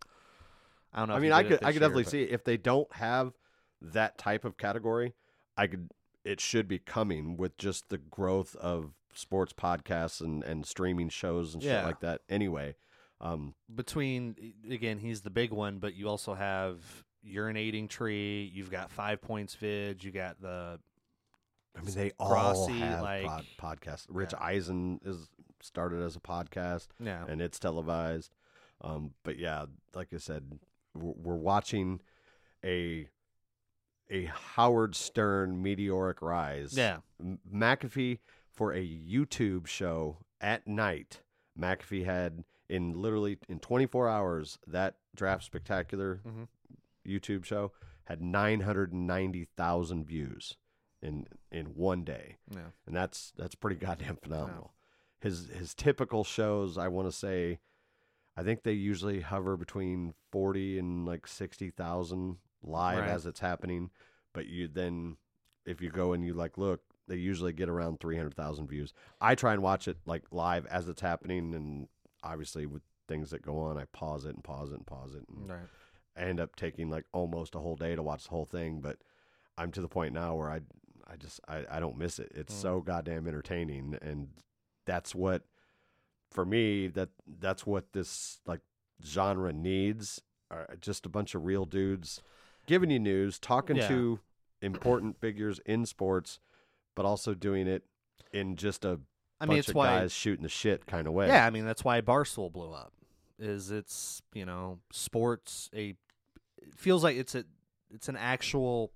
I 0.92 1.00
don't 1.00 1.08
know. 1.08 1.14
I 1.14 1.18
mean, 1.20 1.32
I 1.32 1.42
could 1.42 1.62
I 1.64 1.72
could 1.72 1.74
year, 1.74 1.80
definitely 1.80 2.02
but- 2.04 2.10
see 2.10 2.22
if 2.22 2.44
they 2.44 2.56
don't 2.56 2.92
have 2.94 3.32
that 3.80 4.18
type 4.18 4.44
of 4.44 4.56
category. 4.56 5.14
I 5.56 5.66
could. 5.66 5.90
It 6.24 6.40
should 6.40 6.68
be 6.68 6.78
coming 6.78 7.36
with 7.36 7.56
just 7.58 7.88
the 7.88 7.98
growth 7.98 8.54
of 8.56 8.92
sports 9.14 9.52
podcasts 9.52 10.20
and 10.20 10.42
and 10.44 10.64
streaming 10.66 11.08
shows 11.08 11.54
and 11.54 11.62
shit 11.62 11.84
like 11.84 12.00
that. 12.00 12.20
Anyway, 12.28 12.76
um, 13.20 13.54
between 13.74 14.36
again, 14.70 14.98
he's 14.98 15.22
the 15.22 15.30
big 15.30 15.50
one, 15.50 15.78
but 15.78 15.94
you 15.94 16.08
also 16.08 16.34
have 16.34 16.78
urinating 17.26 17.88
tree. 17.88 18.50
You've 18.54 18.70
got 18.70 18.90
five 18.90 19.20
points 19.20 19.54
vid. 19.54 20.04
You 20.04 20.10
got 20.12 20.40
the 20.40 20.78
I 21.76 21.80
mean, 21.82 21.94
they 21.94 22.12
all 22.18 22.28
Grossi, 22.28 22.78
have 22.80 23.02
like- 23.02 23.24
pod, 23.24 23.44
podcasts. 23.80 24.06
Rich 24.08 24.32
Yeah. 24.32 24.44
Eisen 24.44 25.00
is 25.04 25.28
started 25.60 26.02
as 26.02 26.16
a 26.16 26.20
podcast. 26.20 26.88
yeah. 27.00 27.24
and 27.28 27.40
it's 27.40 27.58
televised. 27.58 28.34
Um, 28.82 29.12
but 29.22 29.38
yeah, 29.38 29.64
like 29.94 30.08
I 30.12 30.18
said, 30.18 30.58
we're, 30.94 31.34
watching 31.36 32.00
a 32.64 33.08
a 34.10 34.26
Howard 34.26 34.94
Stern 34.94 35.62
meteoric 35.62 36.20
rise. 36.20 36.76
Yeah. 36.76 36.98
M- 37.20 37.38
McAfee 37.50 38.18
for 38.52 38.72
a 38.72 38.84
YouTube 38.86 39.66
show 39.66 40.18
at 40.40 40.66
night. 40.66 41.22
McAfee 41.58 42.04
had 42.04 42.44
in 42.68 42.92
literally 43.00 43.38
in 43.48 43.58
24 43.58 44.08
hours 44.08 44.58
that 44.66 44.96
draft 45.14 45.44
spectacular 45.44 46.20
Mhm. 46.26 46.48
YouTube 47.06 47.44
show 47.44 47.72
had 48.04 48.20
990,000 48.20 50.04
views 50.04 50.56
in 51.00 51.26
in 51.50 51.66
one 51.74 52.04
day 52.04 52.36
Yeah. 52.50 52.70
and 52.86 52.94
that's 52.94 53.32
that's 53.36 53.54
pretty 53.54 53.76
goddamn 53.76 54.16
phenomenal. 54.16 54.72
His 55.20 55.48
his 55.48 55.74
typical 55.74 56.24
shows, 56.24 56.78
I 56.78 56.88
want 56.88 57.08
to 57.08 57.12
say, 57.12 57.58
I 58.36 58.42
think 58.42 58.62
they 58.62 58.72
usually 58.72 59.20
hover 59.20 59.56
between 59.56 60.14
forty 60.30 60.78
and 60.78 61.06
like 61.06 61.26
sixty 61.26 61.70
thousand 61.70 62.38
live 62.62 63.00
Right. 63.00 63.08
as 63.08 63.26
it's 63.26 63.40
happening. 63.40 63.90
But 64.32 64.46
you 64.46 64.68
then, 64.68 65.16
if 65.66 65.80
you 65.82 65.90
go 65.90 66.12
and 66.12 66.24
you 66.24 66.32
like 66.34 66.56
look, 66.56 66.80
they 67.08 67.16
usually 67.16 67.52
get 67.52 67.68
around 67.68 68.00
three 68.00 68.16
hundred 68.16 68.34
thousand 68.34 68.68
views. 68.68 68.92
I 69.20 69.34
try 69.34 69.52
and 69.52 69.62
watch 69.62 69.86
it 69.88 69.98
like 70.06 70.24
live 70.30 70.64
as 70.66 70.88
it's 70.88 71.02
happening, 71.02 71.54
and 71.54 71.88
obviously 72.22 72.64
with 72.66 72.82
things 73.08 73.30
that 73.30 73.42
go 73.42 73.58
on, 73.58 73.76
I 73.76 73.84
pause 73.92 74.24
it 74.24 74.34
and 74.34 74.44
pause 74.44 74.70
it 74.72 74.76
and 74.76 74.86
pause 74.86 75.14
it, 75.14 75.24
and 75.28 75.50
Right. 75.50 75.68
I 76.16 76.20
end 76.22 76.40
up 76.40 76.56
taking 76.56 76.88
like 76.88 77.04
almost 77.12 77.54
a 77.54 77.58
whole 77.58 77.76
day 77.76 77.94
to 77.96 78.02
watch 78.02 78.24
the 78.24 78.30
whole 78.30 78.44
thing, 78.46 78.80
but 78.80 78.98
I'm 79.58 79.70
to 79.72 79.80
the 79.82 79.88
point 79.88 80.14
now 80.14 80.34
where 80.36 80.50
I 80.50 80.60
I 81.06 81.16
just 81.16 81.40
I, 81.46 81.64
I 81.70 81.80
don't 81.80 81.98
miss 81.98 82.18
it. 82.18 82.32
It's 82.34 82.54
Mm. 82.54 82.60
so 82.62 82.80
goddamn 82.80 83.26
entertaining 83.26 83.98
and 84.00 84.28
that's 84.86 85.14
what 85.14 85.42
for 86.32 86.44
me 86.44 86.88
that 86.88 87.10
that's 87.40 87.66
what 87.66 87.92
this 87.92 88.40
like 88.46 88.60
genre 89.04 89.52
needs 89.52 90.20
are 90.50 90.66
uh, 90.70 90.76
just 90.80 91.06
a 91.06 91.08
bunch 91.08 91.34
of 91.34 91.44
real 91.44 91.64
dudes 91.64 92.20
giving 92.66 92.90
you 92.90 92.98
news, 92.98 93.38
talking 93.38 93.76
Yeah. 93.76 93.88
to 93.88 94.20
important 94.60 95.18
figures 95.20 95.60
in 95.66 95.84
sports, 95.86 96.38
but 96.94 97.04
also 97.04 97.34
doing 97.34 97.66
it 97.66 97.82
in 98.32 98.56
just 98.56 98.84
a 98.84 99.00
I 99.40 99.46
bunch 99.46 99.48
mean, 99.50 99.58
it's 99.58 99.68
of 99.70 99.74
why. 99.74 99.86
guys 100.00 100.12
shooting 100.12 100.44
the 100.44 100.48
shit 100.48 100.86
kind 100.86 101.06
of 101.08 101.12
way. 101.12 101.26
Yeah, 101.26 101.44
I 101.46 101.50
mean 101.50 101.64
that's 101.64 101.84
why 101.84 102.00
Barstool 102.00 102.52
blew 102.52 102.72
up. 102.72 102.92
Is 103.38 103.70
it's 103.70 104.22
you 104.34 104.44
know 104.46 104.78
sports 104.92 105.68
a 105.74 105.96
it 106.58 106.74
feels 106.76 107.02
like 107.02 107.16
it's 107.16 107.34
a 107.34 107.44
it's 107.90 108.08
an 108.08 108.16
actual 108.16 108.92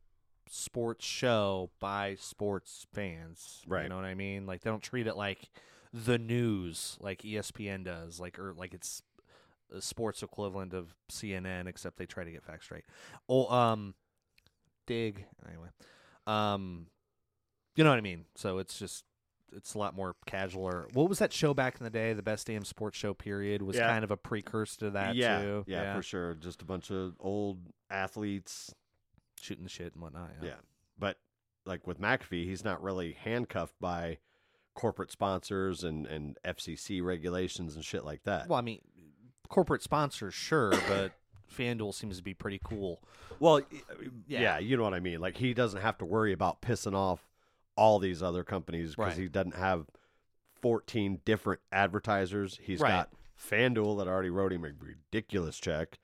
sports 0.49 1.05
show 1.05 1.70
by 1.80 2.14
sports 2.20 2.87
fans. 2.95 3.62
Right. 3.66 3.82
You 3.82 3.89
know 3.89 3.97
what 3.97 4.05
I 4.05 4.14
mean? 4.14 4.47
Like 4.47 4.61
they 4.62 4.70
don't 4.70 4.82
treat 4.82 5.09
it 5.09 5.16
like 5.16 5.51
the 5.93 6.18
news 6.18 6.97
like 7.01 7.22
ESPN 7.22 7.84
does, 7.84 8.20
like 8.20 8.39
or 8.39 8.53
like 8.55 8.74
it's 8.74 9.03
a 9.74 9.80
sports 9.80 10.22
equivalent 10.22 10.72
of 10.72 10.95
CNN, 11.11 11.66
except 11.66 11.97
they 11.99 12.07
try 12.07 12.24
to 12.24 12.30
get 12.30 12.45
facts 12.45 12.64
straight. 12.66 12.84
Oh, 13.28 13.47
um, 13.55 13.95
dig 14.87 15.24
anyway. 15.49 15.68
Um, 16.26 16.87
you 17.74 17.84
know 17.84 17.91
what 17.91 17.99
I 17.99 18.03
mean? 18.03 18.24
So 18.37 18.59
it's 18.59 18.78
just 18.78 19.05
it's 19.53 19.74
a 19.74 19.78
lot 19.78 19.95
more 19.95 20.16
casual. 20.26 20.64
Or 20.64 20.89
what 20.93 21.09
was 21.09 21.18
that 21.18 21.32
show 21.32 21.55
back 21.55 21.76
in 21.78 21.84
the 21.84 21.91
day? 21.91 22.12
The 22.12 22.22
best 22.22 22.47
damn 22.47 22.64
sports 22.64 22.99
show 22.99 23.14
period 23.14 23.62
was 23.62 23.76
Yeah. 23.76 23.89
kind 23.89 24.05
of 24.05 24.11
a 24.11 24.16
precursor 24.16 24.80
to 24.80 24.91
that 24.91 25.14
yeah, 25.14 25.41
too. 25.41 25.64
yeah, 25.66 25.95
for 25.95 26.03
sure. 26.03 26.34
Just 26.34 26.62
a 26.62 26.64
bunch 26.64 26.91
of 26.91 27.14
old 27.20 27.59
athletes 27.91 28.74
shooting 29.41 29.64
the 29.64 29.70
shit 29.70 29.93
and 29.95 30.03
whatnot. 30.03 30.30
Yeah. 30.43 30.49
Yeah. 30.49 30.55
But 30.99 31.18
like 31.64 31.87
with 31.87 32.01
McAfee, 32.01 32.45
he's 32.45 32.64
not 32.64 32.82
really 32.82 33.12
handcuffed 33.12 33.78
by 33.80 34.18
corporate 34.77 35.11
sponsors 35.11 35.83
and, 35.83 36.07
and 36.07 36.39
FCC 36.45 37.03
regulations 37.03 37.74
and 37.74 37.85
shit 37.85 38.05
like 38.05 38.22
that. 38.24 38.47
Well, 38.49 38.59
I 38.59 38.62
mean, 38.62 38.81
corporate 39.49 39.83
sponsors, 39.83 40.35
sure, 40.35 40.70
but 40.89 41.12
FanDuel 41.53 41.95
seems 41.95 42.18
to 42.18 42.22
be 42.22 42.35
pretty 42.35 42.61
cool. 42.62 43.01
Well, 43.41 43.62
yeah. 44.29 44.41
Yeah. 44.41 44.59
you 44.59 44.77
know 44.77 44.83
what 44.85 44.95
I 44.95 45.01
mean. 45.01 45.18
Like 45.20 45.37
he 45.39 45.55
doesn't 45.55 45.81
have 45.81 45.99
to 45.99 46.05
worry 46.05 46.33
about 46.33 46.61
pissing 46.62 46.95
off 46.95 47.27
all 47.74 47.99
these 47.99 48.22
other 48.22 48.45
companies 48.45 48.91
because 48.95 49.14
Right. 49.14 49.22
he 49.22 49.29
doesn't 49.29 49.57
have 49.57 49.87
14 50.62 51.20
different 51.24 51.61
advertisers. 51.72 52.59
He's 52.62 52.81
Right. 52.81 52.91
got 52.91 53.11
FanDuel 53.39 53.99
that 53.99 54.09
already 54.09 54.31
wrote 54.31 54.53
him 54.53 54.64
a 54.64 54.72
ridiculous 54.79 55.59
check. 55.59 55.99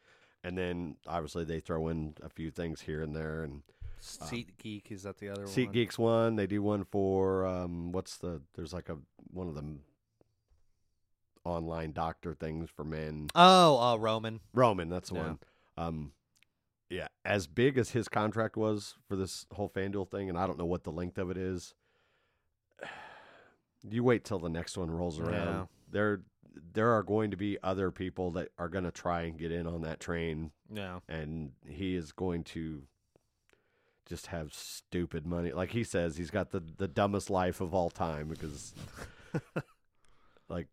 And 0.44 0.56
then 0.58 0.96
obviously 1.06 1.44
they 1.44 1.60
throw 1.60 1.88
in 1.88 2.14
a 2.22 2.28
few 2.28 2.50
things 2.50 2.82
here 2.82 3.02
and 3.02 3.14
there 3.14 3.42
and 3.42 3.62
SeatGeek 4.03 4.90
is 4.90 5.05
that 5.05 5.18
the 5.18 5.28
other 5.28 5.42
Um, 5.42 5.48
Seat 5.48 5.66
one? 5.66 5.72
Geeks 5.72 5.98
one. 5.98 6.36
They 6.36 6.46
do 6.46 6.61
one 6.62 6.84
for 6.84 7.46
um, 7.46 7.92
what's 7.92 8.18
the? 8.18 8.42
There's 8.55 8.72
like 8.72 8.88
a 8.88 8.98
one 9.32 9.48
of 9.48 9.55
them. 9.55 9.80
online 11.44 11.90
doctor 11.92 12.34
things 12.34 12.70
for 12.70 12.84
men. 12.84 13.26
Oh, 13.34 13.76
uh, 13.80 13.96
Roman. 13.96 14.38
Roman, 14.55 14.88
that's 14.88 15.09
the 15.09 15.16
Yeah. 15.16 15.22
one. 15.26 15.38
Um, 15.76 16.12
yeah, 16.88 17.09
as 17.24 17.46
big 17.48 17.78
as 17.78 17.90
his 17.90 18.09
contract 18.09 18.57
was 18.57 18.96
for 19.09 19.16
this 19.16 19.46
whole 19.53 19.68
FanDuel 19.68 20.09
thing, 20.09 20.28
and 20.28 20.38
I 20.38 20.46
don't 20.46 20.57
know 20.59 20.66
what 20.66 20.84
the 20.84 20.92
length 20.92 21.18
of 21.18 21.30
it 21.30 21.36
is. 21.36 21.74
You 23.84 24.05
wait 24.05 24.24
till 24.24 24.38
the 24.38 24.48
next 24.48 24.78
one 24.78 24.92
rolls 24.92 25.18
around. 25.18 25.32
Yeah. 25.32 25.64
There, 25.90 26.22
there 26.72 26.90
are 26.92 27.03
going 27.03 27.32
to 27.32 27.36
be 27.36 27.59
other 27.64 27.90
people 27.90 28.30
that 28.32 28.50
are 28.57 28.68
going 28.68 28.84
to 28.84 28.92
try 28.92 29.22
and 29.22 29.36
get 29.36 29.50
in 29.50 29.66
on 29.66 29.80
that 29.82 29.98
train, 29.98 30.53
Yeah. 30.72 31.00
and 31.09 31.50
he 31.66 31.96
is 31.96 32.12
going 32.12 32.44
to 32.44 32.84
just 34.09 34.26
have 34.28 34.53
stupid 34.53 35.26
money. 35.26 35.53
Like 35.53 35.70
he 35.70 35.84
says, 35.84 36.16
he's 36.16 36.30
got 36.30 36.50
the 36.50 36.62
the 36.78 36.88
dumbest 36.88 37.30
life 37.30 37.61
of 37.61 37.74
all 37.74 37.90
time 37.90 38.28
because, 38.28 38.74
like, 40.48 40.68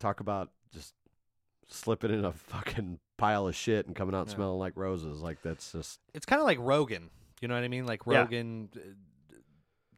talk 0.00 0.20
about 0.20 0.50
just 0.72 0.94
slipping 1.68 2.12
in 2.12 2.24
a 2.24 2.32
fucking 2.32 2.98
pile 3.16 3.46
of 3.46 3.54
shit 3.56 3.86
and 3.86 3.96
coming 3.96 4.14
out 4.14 4.28
Yeah. 4.28 4.34
smelling 4.34 4.58
like 4.58 4.74
roses. 4.76 5.20
Like 5.20 5.40
that's 5.42 5.72
just 5.72 6.00
It's 6.12 6.26
kind 6.26 6.40
of 6.40 6.46
like 6.46 6.58
Rogan. 6.60 7.10
You 7.40 7.48
know 7.48 7.54
what 7.54 7.64
I 7.64 7.68
mean? 7.68 7.86
Like 7.86 8.06
Rogan, 8.06 8.68
uh, 8.76 8.80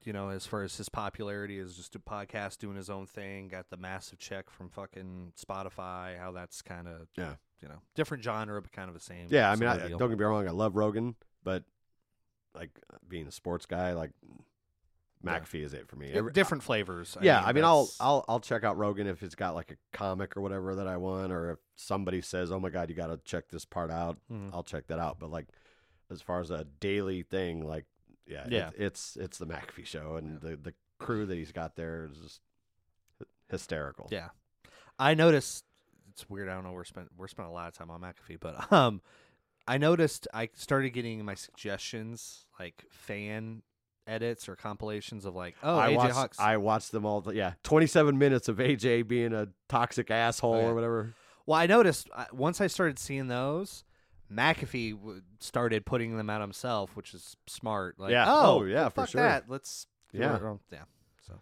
you 0.04 0.12
know, 0.12 0.28
as 0.28 0.46
far 0.46 0.62
as 0.62 0.76
his 0.76 0.88
popularity 0.88 1.58
is 1.58 1.76
just 1.76 1.96
a 1.96 1.98
podcast 1.98 2.58
doing 2.58 2.76
his 2.76 2.88
own 2.90 3.06
thing, 3.06 3.48
got 3.48 3.68
the 3.70 3.76
massive 3.76 4.18
check 4.18 4.50
from 4.50 4.68
fucking 4.68 5.32
Spotify. 5.40 6.18
How 6.18 6.30
that's 6.32 6.62
kind 6.62 6.86
of 6.86 7.08
Yeah. 7.16 7.34
you 7.60 7.68
know, 7.68 7.80
different 7.94 8.22
genre 8.22 8.60
but 8.62 8.70
kind 8.72 8.88
of 8.88 8.94
the 8.94 9.00
same. 9.00 9.26
yeah. 9.30 9.50
I 9.50 9.56
mean, 9.56 9.68
I, 9.68 9.88
don't 9.88 9.98
get 10.10 10.18
me 10.18 10.24
wrong, 10.24 10.46
I 10.46 10.52
love 10.52 10.76
Rogan, 10.76 11.16
but 11.42 11.64
like 12.56 12.70
being 13.08 13.26
a 13.26 13.32
sports 13.32 13.66
guy, 13.66 13.92
like. 13.92 14.10
McAfee 15.24 15.64
is 15.64 15.72
it 15.74 15.88
for 15.88 15.96
me. 15.96 16.12
Every- 16.12 16.30
different 16.30 16.62
flavors. 16.62 17.16
yeah, 17.20 17.42
I 17.42 17.52
mean, 17.52 17.64
I'll 17.64 17.84
that's- 17.84 17.96
I'll 18.00 18.24
I'll 18.28 18.38
check 18.38 18.62
out 18.64 18.76
Rogan 18.76 19.06
if 19.08 19.22
it's 19.22 19.34
got 19.34 19.54
like 19.54 19.72
a 19.72 19.76
comic 19.96 20.36
or 20.36 20.40
whatever 20.42 20.74
that 20.76 20.86
I 20.86 20.98
want, 20.98 21.32
or 21.32 21.52
if 21.52 21.58
somebody 21.74 22.20
says, 22.20 22.52
"Oh 22.52 22.60
my 22.60 22.68
god, 22.68 22.90
you 22.90 22.94
got 22.94 23.06
to 23.08 23.16
check 23.24 23.48
this 23.48 23.64
part 23.64 23.90
out," 23.90 24.18
Mhm. 24.30 24.50
I'll 24.52 24.62
check 24.62 24.86
that 24.88 24.98
out. 25.00 25.18
But 25.18 25.30
like, 25.30 25.46
as 26.10 26.20
far 26.20 26.40
as 26.40 26.50
a 26.50 26.64
daily 26.80 27.22
thing, 27.22 27.66
like, 27.66 27.86
yeah, 28.26 28.44
it- 28.44 28.52
Yeah. 28.52 28.70
it's 28.76 29.16
it's 29.16 29.38
the 29.38 29.46
McAfee 29.46 29.86
show, 29.86 30.16
and 30.16 30.38
the 30.40 30.54
the 30.56 30.74
crew 30.98 31.26
that 31.26 31.34
he's 31.34 31.50
got 31.50 31.74
there 31.76 32.04
is 32.04 32.18
just 32.18 32.40
hysterical. 33.48 34.08
Yeah, 34.12 34.28
I 34.98 35.14
noticed. 35.14 35.64
It's 36.10 36.28
weird. 36.30 36.48
I 36.48 36.54
don't 36.54 36.64
know. 36.64 36.72
We're 36.72 36.84
spent 36.84 37.08
we're 37.16 37.28
spending 37.28 37.50
a 37.50 37.54
lot 37.54 37.68
of 37.68 37.74
time 37.74 37.90
on 37.90 38.00
McAfee, 38.02 38.38
but 38.38 38.70
um, 38.72 39.00
I 39.66 39.78
noticed 39.78 40.28
I 40.32 40.50
started 40.54 40.90
getting 40.90 41.24
my 41.24 41.34
suggestions 41.34 42.45
like 42.58 42.84
fan 42.90 43.62
edits 44.06 44.48
or 44.48 44.56
compilations 44.56 45.24
of 45.24 45.34
like, 45.34 45.54
oh, 45.62 45.76
I 45.78 45.92
AJ 45.92 45.96
watched 45.96 46.14
Hawks. 46.14 46.38
I 46.40 46.56
watched 46.58 46.92
them 46.92 47.04
all. 47.04 47.24
Yeah, 47.34 47.54
twenty 47.62 47.86
seven 47.86 48.18
minutes 48.18 48.48
of 48.48 48.58
AJ 48.58 49.08
being 49.08 49.32
a 49.32 49.48
toxic 49.68 50.10
asshole 50.10 50.54
Oh, 50.54 50.60
yeah. 50.60 50.66
or 50.66 50.74
whatever. 50.74 51.14
Well, 51.46 51.58
I 51.58 51.66
noticed 51.66 52.08
uh, 52.14 52.24
once 52.32 52.60
I 52.60 52.66
started 52.66 52.98
seeing 52.98 53.28
those, 53.28 53.84
McAfee 54.32 54.96
w- 54.98 55.22
started 55.38 55.86
putting 55.86 56.16
them 56.16 56.28
out 56.28 56.40
himself, 56.40 56.96
which 56.96 57.14
is 57.14 57.36
smart. 57.46 57.98
Like, 58.00 58.10
Yeah. 58.10 58.24
oh, 58.28 58.60
Oh, 58.60 58.64
yeah, 58.64 58.74
well, 58.74 58.90
for 58.90 58.94
fuck 59.02 59.08
sure. 59.10 59.20
that. 59.22 59.44
Let's 59.48 59.86
Yeah. 60.12 60.38
yeah. 60.72 60.82
So 61.26 61.40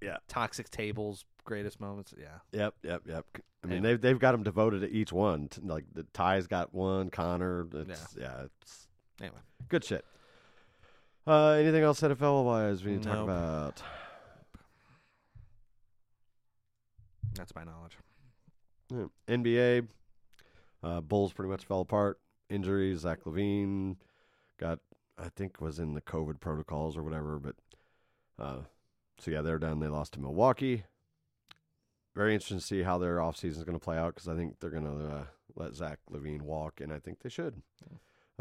Yeah. 0.00 0.16
toxic 0.28 0.68
tables, 0.70 1.24
greatest 1.44 1.80
moments. 1.80 2.12
Yeah, 2.18 2.38
Yep, 2.52 2.74
yep, 2.82 3.02
yep. 3.06 3.26
I 3.34 3.66
mean, 3.68 3.78
Anyway. 3.78 3.80
they've 3.92 4.00
they've 4.00 4.18
got 4.18 4.32
them 4.32 4.42
devoted 4.42 4.80
to 4.80 4.90
each 4.90 5.12
one. 5.12 5.48
Like 5.62 5.84
the 5.92 6.02
Ty's 6.12 6.48
got 6.48 6.74
one, 6.74 7.10
Connor. 7.10 7.68
It's, 7.72 8.16
yeah. 8.18 8.46
it's 8.62 8.88
Anyway. 9.22 9.38
good 9.68 9.84
shit. 9.84 10.04
Uh, 11.26 11.50
anything 11.52 11.82
else 11.84 12.00
NFL 12.00 12.44
wise 12.44 12.82
we 12.84 12.92
need 12.92 13.02
to 13.04 13.08
talk 13.08 13.18
Nope. 13.18 13.24
about? 13.28 13.82
that's 17.34 17.54
my 17.54 17.64
knowledge. 17.64 17.96
Yeah. 18.90 19.06
NBA, 19.28 19.86
uh, 20.82 21.00
Bulls 21.00 21.32
pretty 21.32 21.50
much 21.50 21.64
fell 21.64 21.80
apart. 21.80 22.20
Injuries. 22.50 23.00
Zach 23.00 23.20
LaVine 23.24 23.96
got, 24.58 24.80
I 25.18 25.28
think, 25.34 25.60
was 25.60 25.78
in 25.78 25.94
the 25.94 26.02
COVID 26.02 26.40
protocols 26.40 26.96
or 26.96 27.02
whatever. 27.02 27.38
But 27.38 27.54
uh, 28.38 28.58
so 29.18 29.30
yeah, 29.30 29.40
they're 29.40 29.58
done. 29.58 29.80
They 29.80 29.88
lost 29.88 30.12
to 30.14 30.20
Milwaukee. 30.20 30.84
Very 32.14 32.34
interesting 32.34 32.58
to 32.58 32.64
see 32.64 32.82
how 32.82 32.98
their 32.98 33.16
offseason 33.16 33.56
is 33.56 33.64
going 33.64 33.78
to 33.78 33.82
play 33.84 33.96
out 33.96 34.14
because 34.14 34.28
I 34.28 34.36
think 34.36 34.60
they're 34.60 34.68
going 34.68 34.84
to 34.84 35.06
uh, 35.06 35.24
let 35.56 35.74
Zach 35.74 35.98
LaVine 36.12 36.42
walk, 36.42 36.82
and 36.82 36.92
I 36.92 36.98
think 36.98 37.20
they 37.20 37.30
should. 37.30 37.62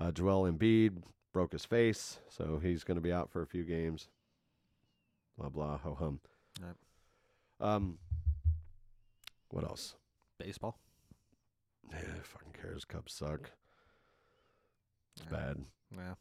Uh, 0.01 0.11
Joel 0.11 0.51
Embiid 0.51 1.03
broke 1.31 1.51
his 1.51 1.63
face, 1.63 2.19
so 2.27 2.59
he's 2.61 2.83
going 2.83 2.95
to 2.95 3.01
be 3.01 3.13
out 3.13 3.29
for 3.29 3.43
a 3.43 3.45
few 3.47 3.63
games. 3.63 4.07
Blah 5.37 5.49
blah 5.49 5.77
ho 5.77 5.95
hum. 5.99 6.19
Yep. 6.59 6.75
Um, 7.59 7.97
what 9.49 9.63
else? 9.63 9.95
Baseball. 10.39 10.79
Yeah, 11.91 11.99
fucking 12.23 12.53
cares. 12.59 12.83
Cubs 12.83 13.13
suck. 13.13 13.51
It's 15.15 15.25
Yeah. 15.25 15.37
bad. 15.37 15.65
Yeah. 15.95 16.13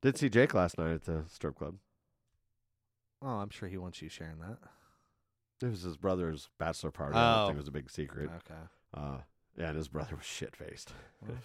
Did 0.00 0.16
see 0.16 0.28
Jake 0.28 0.54
last 0.54 0.78
night 0.78 0.92
at 0.92 1.04
the 1.04 1.24
strip 1.28 1.56
club. 1.56 1.78
Oh, 3.22 3.26
I'm 3.38 3.50
sure 3.50 3.68
he 3.68 3.78
wants 3.78 4.00
you 4.02 4.08
sharing 4.08 4.38
that. 4.38 4.58
It 5.62 5.70
was 5.70 5.82
his 5.82 5.96
brother's 5.96 6.48
bachelor 6.58 6.90
party. 6.92 7.16
I 7.16 7.42
Oh. 7.42 7.46
think 7.46 7.56
it 7.56 7.60
was 7.60 7.68
a 7.68 7.72
big 7.72 7.90
secret. 7.90 8.30
Okay. 8.30 8.60
Uh, 8.92 9.18
yeah, 9.56 9.68
and 9.68 9.76
his 9.76 9.88
brother 9.88 10.14
was 10.14 10.24
shit 10.24 10.54
faced. 10.54 10.92
Well, 11.26 11.38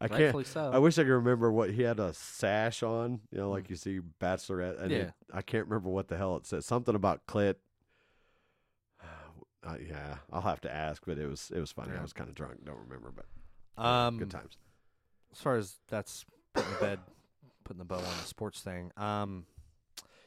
I 0.00 0.08
can't. 0.08 0.46
So. 0.46 0.70
I 0.72 0.78
wish 0.78 0.98
I 0.98 1.02
could 1.02 1.10
remember 1.12 1.50
what 1.52 1.70
he 1.70 1.82
had 1.82 1.98
a 2.00 2.12
sash 2.12 2.82
on. 2.82 3.20
You 3.30 3.38
know, 3.38 3.50
like 3.50 3.70
you 3.70 3.76
see 3.76 4.00
bachelorette. 4.20 4.80
And 4.80 4.90
Yeah. 4.90 4.98
it- 4.98 5.12
I 5.32 5.42
can't 5.42 5.66
remember 5.66 5.88
what 5.90 6.08
the 6.08 6.16
hell 6.16 6.36
it 6.36 6.46
said. 6.46 6.64
Something 6.64 6.94
about 6.94 7.26
clit. 7.26 7.56
Uh, 9.66 9.76
yeah, 9.88 10.16
I'll 10.30 10.42
have 10.42 10.60
to 10.60 10.70
ask, 10.74 11.02
but 11.06 11.16
it 11.16 11.26
was 11.26 11.50
it 11.54 11.58
was 11.58 11.72
funny. 11.72 11.92
Yeah. 11.94 12.00
I 12.00 12.02
was 12.02 12.12
kind 12.12 12.28
of 12.28 12.34
drunk. 12.34 12.62
Don't 12.66 12.76
remember, 12.80 13.10
but 13.14 13.82
um, 13.82 14.18
good 14.18 14.30
times. 14.30 14.58
as 15.32 15.40
far 15.40 15.56
as 15.56 15.76
that's 15.88 16.26
putting 16.52 16.70
the 16.74 16.78
bed, 16.80 16.98
putting 17.64 17.78
the 17.78 17.86
bow 17.86 17.96
on 17.96 18.02
the 18.02 18.26
sports 18.26 18.60
thing. 18.60 18.92
Um, 18.98 19.46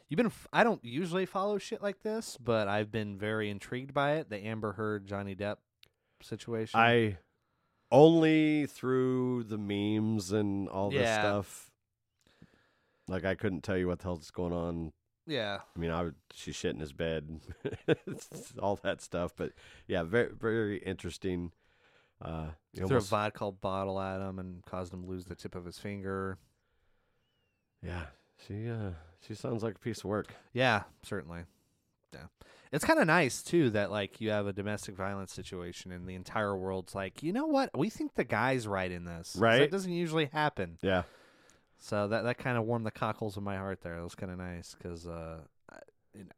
you've 0.10 0.18
been. 0.18 0.26
f- 0.26 0.48
I 0.52 0.64
don't 0.64 0.84
usually 0.84 1.28
follow 1.28 1.60
shit 1.60 1.84
like 1.84 2.02
this, 2.02 2.36
but 2.44 2.68
I've 2.68 2.92
been 2.92 3.20
very 3.20 3.52
intrigued 3.52 3.94
by 3.94 4.14
it. 4.14 4.30
The 4.32 4.38
Amber 4.44 4.72
Heard 4.72 5.06
Johnny 5.06 5.36
Depp 5.36 5.58
situation. 6.24 6.80
I 6.80 7.18
only 7.92 8.66
through 8.66 9.44
the 9.44 9.58
memes 9.58 10.32
and 10.32 10.68
all 10.70 10.90
this 10.90 11.02
Yeah. 11.02 11.20
stuff. 11.22 11.72
Like 13.08 13.24
I 13.26 13.36
couldn't 13.36 13.62
tell 13.64 13.78
you 13.78 13.88
what 13.88 14.00
the 14.00 14.04
hell's 14.04 14.32
going 14.32 14.54
on. 14.54 14.92
yeah. 15.26 15.60
I 15.76 15.80
mean, 15.80 15.92
I 15.92 16.04
would, 16.04 16.16
she's 16.34 16.56
shit 16.56 16.74
in 16.74 16.82
his 16.82 16.92
bed, 16.94 17.40
all 18.62 18.76
that 18.84 19.02
stuff. 19.02 19.32
But 19.36 19.54
yeah, 19.88 20.04
very 20.04 20.32
very 20.34 20.78
interesting. 20.80 21.52
Uh, 22.22 22.48
you 22.74 22.80
Threw 22.80 22.88
a 22.88 23.00
almost- 23.00 23.10
vodka 23.10 23.52
bottle 23.52 24.00
at 24.02 24.20
him 24.22 24.40
and 24.40 24.66
caused 24.66 24.94
him 24.94 25.04
to 25.04 25.08
lose 25.10 25.26
the 25.26 25.36
tip 25.36 25.56
of 25.56 25.66
his 25.66 25.78
finger. 25.78 26.38
yeah, 27.82 28.08
she 28.48 28.70
uh, 28.70 28.92
she 29.26 29.34
sounds 29.36 29.64
like 29.64 29.76
a 29.76 29.80
piece 29.80 30.00
of 30.00 30.06
work. 30.06 30.34
Yeah, 30.52 30.84
certainly. 31.04 31.44
Yeah. 32.14 32.28
It's 32.72 32.84
kind 32.84 33.00
of 33.00 33.08
nice 33.08 33.42
too 33.44 33.70
that 33.72 33.92
like 33.92 34.20
you 34.20 34.30
have 34.30 34.48
a 34.48 34.54
domestic 34.54 34.96
violence 34.96 35.34
situation 35.34 35.92
and 35.92 36.08
the 36.08 36.16
entire 36.16 36.56
world's 36.56 36.94
like, 36.94 37.24
"You 37.24 37.32
know 37.32 37.46
what? 37.46 37.70
We 37.78 37.90
think 37.90 38.16
the 38.16 38.24
guy's 38.24 38.68
right 38.68 38.92
in 38.92 39.06
this. 39.06 39.36
Right. 39.38 39.62
It 39.62 39.72
doesn't 39.72 39.92
usually 39.92 40.26
happen. 40.26 40.78
Yeah, 40.82 41.04
So 41.78 42.08
that 42.08 42.24
that 42.24 42.38
kind 42.38 42.58
of 42.58 42.66
warmed 42.66 42.86
the 42.86 42.92
cockles 42.92 43.38
of 43.38 43.44
my 43.44 43.58
heart 43.58 43.82
there. 43.82 43.96
That 43.96 44.04
was 44.04 44.16
kind 44.16 44.32
of 44.32 44.38
nice 44.38 44.76
cuz 44.82 45.08
uh 45.08 45.40
I, 45.70 45.78
you 46.14 46.24
know, 46.26 46.32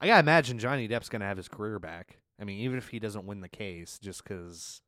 I 0.00 0.06
got 0.06 0.14
to 0.14 0.20
imagine 0.20 0.58
Johnny 0.58 0.88
Depp's 0.88 1.08
going 1.08 1.20
to 1.20 1.26
have 1.26 1.36
his 1.36 1.48
career 1.48 1.78
back. 1.78 2.18
I 2.40 2.44
mean, 2.44 2.58
even 2.60 2.78
if 2.78 2.88
he 2.88 2.98
doesn't 2.98 3.26
win 3.26 3.40
the 3.40 3.48
case 3.48 3.98
just 3.98 4.24
cuz 4.24 4.82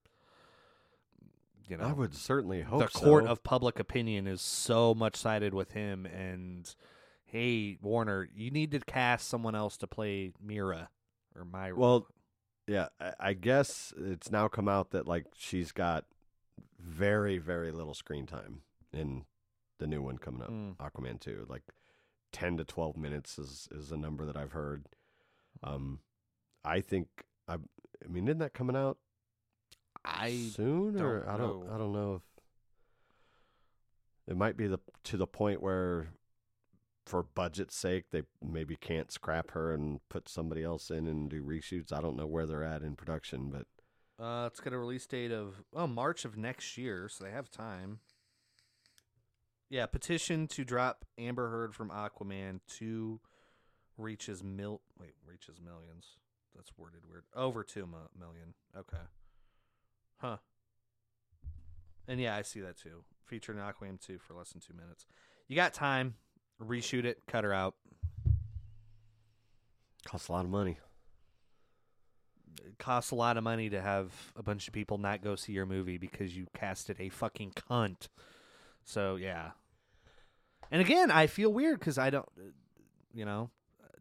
you 1.68 1.76
know, 1.76 1.84
I 1.84 1.92
would 1.92 2.14
certainly 2.14 2.62
hope 2.62 2.80
the 2.80 2.98
court 2.98 3.24
so. 3.24 3.30
of 3.30 3.42
public 3.42 3.78
opinion 3.78 4.26
is 4.26 4.40
so 4.40 4.94
much 4.94 5.16
sided 5.16 5.52
with 5.52 5.72
him 5.72 6.06
and 6.06 6.74
hey 7.30 7.76
warner 7.82 8.28
you 8.34 8.50
need 8.50 8.70
to 8.70 8.80
cast 8.80 9.28
someone 9.28 9.54
else 9.54 9.76
to 9.76 9.86
play 9.86 10.32
mira 10.42 10.88
or 11.36 11.44
myra 11.44 11.76
Well, 11.76 12.06
yeah, 12.66 12.88
I, 13.00 13.12
I 13.20 13.32
guess 13.32 13.92
it's 13.96 14.30
now 14.30 14.48
come 14.48 14.68
out 14.68 14.90
that 14.90 15.06
like 15.06 15.26
she's 15.36 15.72
got 15.72 16.04
very 16.78 17.38
very 17.38 17.70
little 17.70 17.94
screen 17.94 18.26
time 18.26 18.62
in 18.92 19.24
the 19.78 19.86
new 19.86 20.02
one 20.02 20.18
coming 20.18 20.42
up, 20.42 20.50
Mm. 20.50 20.76
Aquaman 20.76 21.20
two. 21.20 21.46
Like 21.48 21.62
ten 22.32 22.56
to 22.56 22.64
twelve 22.64 22.96
minutes 22.96 23.38
is 23.38 23.68
is 23.70 23.92
a 23.92 23.96
number 23.96 24.26
that 24.26 24.36
I've 24.36 24.52
heard. 24.52 24.86
Um, 25.62 26.00
I 26.64 26.80
think 26.80 27.08
I. 27.46 27.54
I 27.54 28.08
mean, 28.08 28.28
isn't 28.28 28.38
that 28.38 28.54
coming 28.54 28.76
out 28.76 28.98
i 30.04 30.30
soon 30.54 31.00
or 31.00 31.20
don't 31.20 31.28
I 31.28 31.36
don't 31.36 31.66
know. 31.66 31.74
I 31.74 31.78
don't 31.78 31.92
know 31.92 32.14
if 32.14 32.22
it 34.26 34.36
might 34.36 34.56
be 34.56 34.66
the 34.66 34.78
to 35.04 35.16
the 35.16 35.26
point 35.26 35.60
where 35.62 36.08
for 37.08 37.22
budget's 37.22 37.76
sake 37.76 38.10
they 38.10 38.22
maybe 38.42 38.76
can't 38.76 39.10
scrap 39.10 39.52
her 39.52 39.72
and 39.72 40.00
put 40.08 40.28
somebody 40.28 40.62
else 40.62 40.90
in 40.90 41.06
and 41.06 41.30
do 41.30 41.42
reshoots. 41.42 41.92
I 41.92 42.00
don't 42.00 42.16
know 42.16 42.26
where 42.26 42.46
they're 42.46 42.64
at 42.64 42.82
in 42.82 42.96
production, 42.96 43.50
but 43.50 43.66
uh 44.22 44.46
it's 44.46 44.60
got 44.60 44.72
a 44.72 44.78
release 44.78 45.06
date 45.06 45.32
of 45.32 45.62
oh 45.74 45.86
march 45.86 46.24
of 46.24 46.36
next 46.36 46.76
year 46.76 47.08
so 47.08 47.22
they 47.22 47.30
have 47.30 47.48
time 47.48 48.00
yeah 49.70 49.86
petition 49.86 50.48
to 50.48 50.64
drop 50.64 51.04
amber 51.16 51.50
heard 51.50 51.72
from 51.72 51.88
aquaman 51.90 52.58
two 52.66 53.20
reaches 53.96 54.42
mil 54.42 54.80
wait 54.98 55.14
reaches 55.24 55.60
millions 55.60 56.16
that's 56.58 56.72
worded 56.76 57.02
weird. 57.08 57.22
Over 57.34 57.62
two 57.62 57.86
mi- 57.86 58.18
million. 58.18 58.54
Okay. 58.76 59.02
Huh. 60.18 60.38
And 62.08 62.20
yeah, 62.20 62.34
I 62.36 62.42
see 62.42 62.60
that 62.60 62.76
too. 62.76 63.04
Featuring 63.24 63.58
Aquaman 63.58 64.00
two 64.04 64.18
for 64.18 64.34
less 64.34 64.50
than 64.50 64.60
two 64.60 64.74
minutes. 64.74 65.06
You 65.46 65.54
got 65.54 65.72
time. 65.72 66.14
Reshoot 66.62 67.04
it. 67.04 67.22
Cut 67.26 67.44
her 67.44 67.52
out. 67.52 67.74
Costs 70.04 70.28
a 70.28 70.32
lot 70.32 70.44
of 70.44 70.50
money. 70.50 70.78
It 72.64 72.78
costs 72.78 73.10
a 73.10 73.14
lot 73.14 73.36
of 73.36 73.44
money 73.44 73.68
to 73.70 73.80
have 73.80 74.12
a 74.36 74.42
bunch 74.42 74.66
of 74.66 74.74
people 74.74 74.98
not 74.98 75.22
go 75.22 75.36
see 75.36 75.52
your 75.52 75.66
movie 75.66 75.98
because 75.98 76.36
you 76.36 76.46
casted 76.54 76.96
a 76.98 77.08
fucking 77.08 77.52
cunt. 77.52 78.08
So 78.84 79.16
yeah. 79.16 79.50
And 80.70 80.80
again, 80.80 81.10
I 81.10 81.26
feel 81.26 81.52
weird 81.52 81.78
because 81.78 81.98
I 81.98 82.10
don't, 82.10 82.28
you 83.14 83.24
know, 83.24 83.50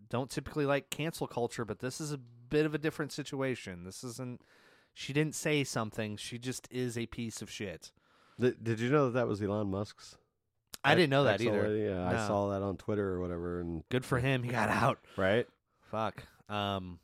don't 0.09 0.29
typically 0.29 0.65
like 0.65 0.89
cancel 0.89 1.27
culture, 1.27 1.65
but 1.65 1.79
this 1.79 2.01
is 2.01 2.11
a 2.11 2.17
bit 2.17 2.65
of 2.65 2.73
a 2.73 2.77
different 2.77 3.11
situation. 3.11 3.83
This 3.83 4.03
isn't. 4.03 4.41
She 4.93 5.13
didn't 5.13 5.35
say 5.35 5.63
something. 5.63 6.17
She 6.17 6.39
just 6.39 6.67
is 6.71 6.97
a 6.97 7.05
piece 7.05 7.41
of 7.41 7.51
shit. 7.51 7.91
Did, 8.39 8.63
did 8.63 8.79
you 8.79 8.89
know 8.89 9.05
that 9.05 9.13
that 9.13 9.27
was 9.27 9.41
Elon 9.41 9.69
Musk's? 9.69 10.17
I 10.83 10.95
didn't 10.95 11.09
know 11.09 11.25
that 11.25 11.41
either. 11.41 11.75
Yeah, 11.75 12.07
I 12.07 12.27
saw 12.27 12.49
that 12.51 12.61
on 12.61 12.77
Twitter 12.77 13.09
or 13.13 13.19
whatever, 13.19 13.59
and 13.59 13.83
Good 13.89 14.05
for 14.05 14.19
him. 14.19 14.43
He 14.43 14.49
got 14.49 14.69
out. 14.83 14.99
right. 15.17 15.47
Fuck. 15.91 16.23
Um. 16.49 16.99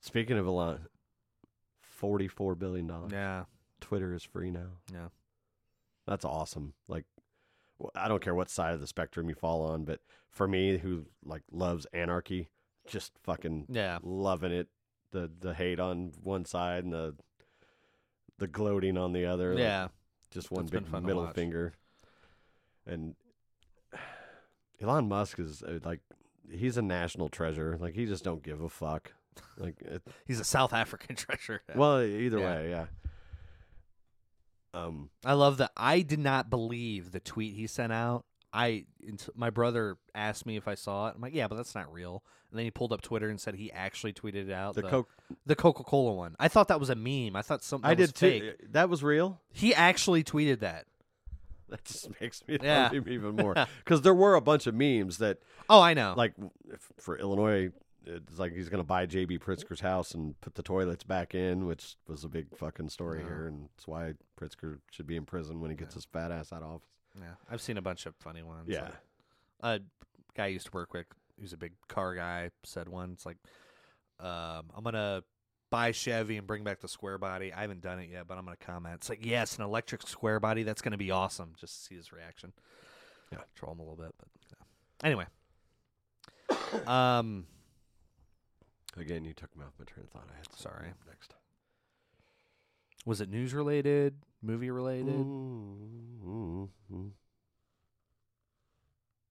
Speaking 0.00 0.38
of 0.38 0.46
Elon, 0.46 0.80
forty-four 1.82 2.54
billion 2.54 2.86
dollars. 2.86 3.10
Yeah. 3.12 3.44
Twitter 3.80 4.14
is 4.14 4.22
free 4.22 4.50
now. 4.50 4.68
Yeah. 4.92 5.08
That's 6.06 6.24
awesome. 6.24 6.74
Like, 6.88 7.04
wh- 7.82 7.94
I 7.94 8.08
don't 8.08 8.22
care 8.22 8.34
what 8.34 8.50
side 8.50 8.74
of 8.74 8.80
the 8.80 8.86
spectrum 8.86 9.28
you 9.28 9.34
fall 9.34 9.62
on, 9.62 9.84
but 9.84 10.00
for 10.30 10.48
me, 10.48 10.78
who 10.78 11.06
like 11.24 11.42
loves 11.50 11.86
anarchy, 11.92 12.48
just 12.86 13.12
fucking 13.22 13.66
Yeah. 13.68 13.98
loving 14.02 14.52
it. 14.52 14.68
The 15.10 15.30
the 15.40 15.54
hate 15.54 15.80
on 15.80 16.12
one 16.22 16.44
side 16.44 16.84
and 16.84 16.92
the 16.92 17.14
the 18.38 18.46
gloating 18.46 18.96
on 18.96 19.12
the 19.12 19.26
other. 19.26 19.50
like, 19.54 19.58
Yeah. 19.60 19.88
Just 20.30 20.50
one 20.50 20.64
It's 20.64 20.72
big 20.72 20.90
middle 21.02 21.26
finger. 21.28 21.72
And 22.86 23.14
Elon 24.80 25.08
Musk 25.08 25.38
is 25.38 25.62
uh, 25.62 25.78
like 25.84 26.00
he's 26.50 26.76
a 26.76 26.82
national 26.82 27.28
treasure. 27.28 27.76
Like 27.80 27.94
he 27.94 28.06
just 28.06 28.24
don't 28.24 28.42
give 28.42 28.60
a 28.60 28.68
fuck. 28.68 29.12
Like 29.56 29.76
it, 29.82 30.02
He's 30.26 30.40
a 30.40 30.44
South 30.44 30.72
African 30.72 31.16
treasure. 31.16 31.62
well, 31.74 32.02
either 32.02 32.38
Yeah. 32.38 32.46
way, 32.46 32.70
yeah. 32.70 32.86
Um, 34.74 35.10
I 35.24 35.32
love 35.32 35.56
that. 35.58 35.72
I 35.76 36.02
did 36.02 36.18
not 36.18 36.50
believe 36.50 37.10
the 37.12 37.20
tweet 37.20 37.54
he 37.54 37.66
sent 37.66 37.92
out. 37.92 38.24
I 38.52 38.84
my 39.34 39.50
brother 39.50 39.96
asked 40.14 40.46
me 40.46 40.56
if 40.56 40.66
I 40.68 40.74
saw 40.74 41.08
it. 41.08 41.14
I'm 41.16 41.20
like, 41.20 41.34
yeah, 41.34 41.48
but 41.48 41.56
that's 41.56 41.74
not 41.74 41.92
real. 41.92 42.22
And 42.50 42.58
then 42.58 42.64
he 42.64 42.70
pulled 42.70 42.92
up 42.94 43.02
Twitter 43.02 43.28
and 43.28 43.38
said 43.38 43.54
he 43.56 43.70
actually 43.72 44.14
tweeted 44.14 44.48
it 44.48 44.52
out. 44.52 44.74
the 44.74 44.82
Coke. 44.82 45.08
the 45.44 45.54
Coca 45.54 45.82
Cola 45.84 46.14
one. 46.14 46.34
I 46.40 46.48
thought 46.48 46.68
that 46.68 46.80
was 46.80 46.88
a 46.88 46.94
meme. 46.94 47.36
I 47.36 47.42
thought 47.42 47.62
something 47.62 47.88
I 47.90 47.94
did 47.94 48.14
too. 48.14 48.52
Uh, 48.54 48.66
that 48.70 48.88
was 48.88 49.02
real. 49.02 49.40
He 49.52 49.74
actually 49.74 50.24
tweeted 50.24 50.60
that. 50.60 50.86
That 51.68 51.84
just 51.84 52.08
makes 52.22 52.42
me 52.48 52.56
Yeah. 52.62 52.84
love 52.84 52.92
him 52.92 53.04
even 53.08 53.36
more 53.36 53.54
because 53.84 54.00
there 54.00 54.14
were 54.14 54.34
a 54.34 54.40
bunch 54.40 54.66
of 54.66 54.74
memes 54.74 55.18
that, 55.18 55.38
Oh, 55.68 55.80
I 55.82 55.92
know. 55.92 56.14
like, 56.16 56.32
if, 56.72 56.88
for 56.98 57.18
Illinois, 57.18 57.68
it's 58.06 58.38
like 58.38 58.54
he's 58.54 58.70
gonna 58.70 58.82
buy 58.84 59.04
JB 59.06 59.40
Pritzker's 59.40 59.80
house 59.80 60.12
and 60.14 60.40
put 60.40 60.54
the 60.54 60.62
toilets 60.62 61.04
back 61.04 61.34
in, 61.34 61.66
which 61.66 61.96
was 62.06 62.24
a 62.24 62.28
big 62.28 62.56
fucking 62.56 62.88
story 62.88 63.22
here, 63.22 63.46
and 63.46 63.68
it's 63.76 63.86
why 63.86 64.14
Pritzker 64.40 64.78
should 64.90 65.06
be 65.06 65.16
in 65.16 65.26
prison 65.26 65.60
when 65.60 65.68
he 65.70 65.76
gets 65.76 65.92
his 65.92 66.06
fat 66.06 66.32
ass 66.32 66.50
out 66.50 66.62
of 66.62 66.70
office. 66.76 66.88
Yeah, 67.16 67.34
I've 67.50 67.60
seen 67.60 67.76
a 67.78 67.82
bunch 67.82 68.06
of 68.06 68.14
funny 68.16 68.42
ones. 68.42 68.68
Yeah. 68.68 68.90
Like, 69.62 69.80
a 69.80 69.80
guy 70.36 70.44
I 70.44 70.48
used 70.48 70.66
to 70.66 70.72
work 70.72 70.92
with, 70.92 71.06
who's 71.40 71.52
a 71.52 71.56
big 71.56 71.72
car 71.88 72.14
guy, 72.14 72.50
said 72.64 72.88
one. 72.88 73.10
It's 73.12 73.26
like, 73.26 73.38
um, 74.20 74.70
I'm 74.76 74.84
gonna 74.84 75.22
buy 75.70 75.92
Chevy 75.92 76.36
and 76.36 76.46
bring 76.46 76.64
back 76.64 76.80
the 76.80 76.88
square 76.88 77.18
body. 77.18 77.52
I 77.52 77.62
haven't 77.62 77.80
done 77.80 77.98
it 77.98 78.08
yet, 78.10 78.26
but 78.26 78.38
I'm 78.38 78.44
gonna 78.44 78.56
comment. 78.56 78.96
It's 78.96 79.08
like, 79.08 79.24
yes, 79.24 79.56
an 79.56 79.64
electric 79.64 80.06
square 80.06 80.40
body. 80.40 80.62
That's 80.62 80.82
gonna 80.82 80.96
be 80.96 81.10
awesome. 81.10 81.54
Just 81.58 81.78
to 81.80 81.84
see 81.88 81.94
his 81.96 82.12
reaction. 82.12 82.52
Yeah. 83.32 83.38
troll 83.54 83.72
him 83.72 83.80
a 83.80 83.82
little 83.82 83.96
bit, 83.96 84.14
but 84.18 84.28
yeah. 84.50 85.06
anyway. 85.06 85.26
Um, 86.86 87.46
Again, 88.96 89.24
you 89.24 89.32
took 89.32 89.54
me 89.56 89.64
off 89.64 89.72
my 89.78 89.84
train 89.84 90.04
of 90.04 90.10
thought. 90.10 90.28
I 90.32 90.36
had 90.36 90.46
Sorry. 90.56 90.88
Next. 91.06 91.34
was 93.04 93.20
it 93.20 93.30
news 93.30 93.54
related, 93.54 94.14
movie 94.42 94.70
related? 94.70 95.20
Mm, 95.24 96.68
mm, 96.92 97.10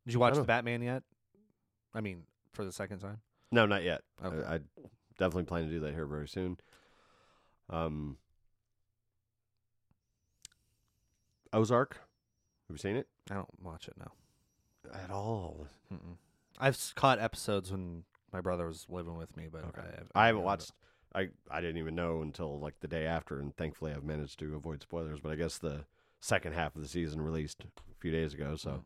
Did 0.06 0.14
you 0.14 0.20
watch 0.20 0.36
the 0.36 0.44
Batman 0.44 0.82
yet? 0.82 1.04
I 1.94 2.02
mean, 2.02 2.24
for 2.54 2.64
the 2.66 2.72
second 2.72 3.00
time. 3.00 3.20
No, 3.52 3.66
not 3.66 3.84
yet. 3.84 4.02
Okay. 4.24 4.46
I, 4.48 4.56
I 4.56 4.60
definitely 5.18 5.44
plan 5.44 5.64
to 5.66 5.70
do 5.70 5.80
that 5.82 5.94
here 5.94 6.06
very 6.06 6.28
soon. 6.28 6.58
Um, 7.70 8.18
Ozark. 11.54 11.96
Have 12.68 12.76
you 12.76 12.78
seen 12.78 12.96
it 12.98 13.08
I 13.32 13.36
don't 13.36 13.48
watch 13.62 13.88
it 13.88 13.96
now. 13.98 14.12
at 14.94 15.10
all? 15.10 15.68
Mm-mm. 15.94 16.18
I've 16.60 16.78
caught 16.96 17.20
episodes 17.20 17.72
when 17.72 18.04
my 18.34 18.42
brother 18.42 18.68
was 18.68 18.86
living 18.90 19.18
with 19.18 19.36
me, 19.38 19.48
but 19.52 19.64
Okay. 19.66 19.82
I, 19.82 19.96
have, 19.98 20.12
I 20.16 20.28
haven't 20.28 20.44
watched. 20.44 20.72
I 21.18 21.30
I 21.50 21.62
didn't 21.62 21.78
even 21.78 21.96
know 21.96 22.22
until 22.22 22.60
like 22.60 22.80
the 22.80 22.88
day 22.88 23.06
after, 23.06 23.40
and 23.40 23.56
thankfully 23.56 23.92
I've 23.92 24.04
managed 24.04 24.40
to 24.40 24.56
avoid 24.56 24.82
spoilers. 24.82 25.20
But 25.20 25.32
I 25.32 25.36
guess 25.36 25.58
the 25.58 25.86
second 26.20 26.54
half 26.54 26.76
of 26.76 26.82
the 26.82 26.88
season 26.88 27.22
released 27.22 27.64
a 27.64 27.96
few 28.00 28.12
days 28.12 28.34
ago, 28.34 28.56
so 28.56 28.84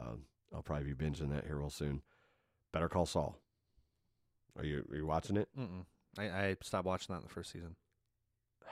um, 0.00 0.22
I'll 0.54 0.62
probably 0.62 0.92
be 0.92 1.04
binging 1.04 1.30
that 1.34 1.44
here 1.44 1.56
real 1.56 1.70
soon. 1.70 2.02
Better 2.72 2.88
Call 2.88 3.06
Saul. 3.06 3.38
Are 4.58 4.64
you 4.64 4.84
are 4.90 4.96
you 4.96 5.06
watching 5.06 5.36
it? 5.36 5.48
Mm-mm. 5.58 5.84
I, 6.18 6.24
I 6.24 6.56
stopped 6.62 6.86
watching 6.86 7.12
that 7.12 7.20
in 7.22 7.26
the 7.28 7.32
first 7.34 7.50
season. 7.52 7.76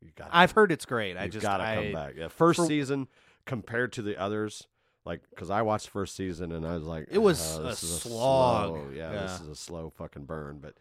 You 0.00 0.10
got. 0.14 0.28
I've 0.30 0.52
heard 0.52 0.70
it's 0.70 0.84
great. 0.86 1.16
I 1.16 1.26
just 1.26 1.42
gotta 1.42 1.64
I, 1.64 1.74
come 1.74 1.92
back. 1.92 2.14
Yeah, 2.16 2.28
first 2.28 2.60
for- 2.60 2.66
season 2.66 3.08
compared 3.46 3.92
to 3.94 4.02
the 4.02 4.16
others, 4.16 4.68
like 5.04 5.22
because 5.30 5.50
I 5.50 5.62
watched 5.62 5.88
first 5.88 6.14
season 6.14 6.52
and 6.52 6.64
I 6.64 6.74
was 6.74 6.84
like, 6.84 7.08
It 7.10 7.18
was 7.18 7.58
"Oh, 7.58 7.66
a 7.66 7.74
slog." 7.74 8.68
slow- 8.76 8.90
yeah, 8.94 9.10
this 9.10 9.40
is 9.40 9.48
a 9.48 9.56
slow 9.56 9.90
fucking 9.90 10.24
burn. 10.26 10.58
But 10.62 10.74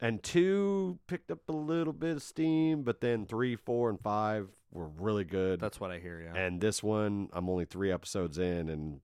and 0.00 0.22
two 0.22 0.98
picked 1.06 1.30
up 1.30 1.48
a 1.48 1.52
little 1.52 1.92
bit 1.92 2.16
of 2.16 2.22
steam, 2.22 2.82
but 2.82 3.00
then 3.00 3.26
three, 3.26 3.56
four, 3.56 3.90
and 3.90 4.00
five 4.00 4.48
were 4.70 4.88
really 4.88 5.24
good. 5.24 5.60
That's 5.60 5.80
what 5.80 5.90
I 5.90 5.98
hear. 5.98 6.20
Yeah. 6.20 6.40
And 6.40 6.60
this 6.60 6.82
one, 6.82 7.28
I'm 7.32 7.48
only 7.48 7.64
three 7.64 7.92
episodes 7.92 8.38
in, 8.38 8.68
and 8.68 9.00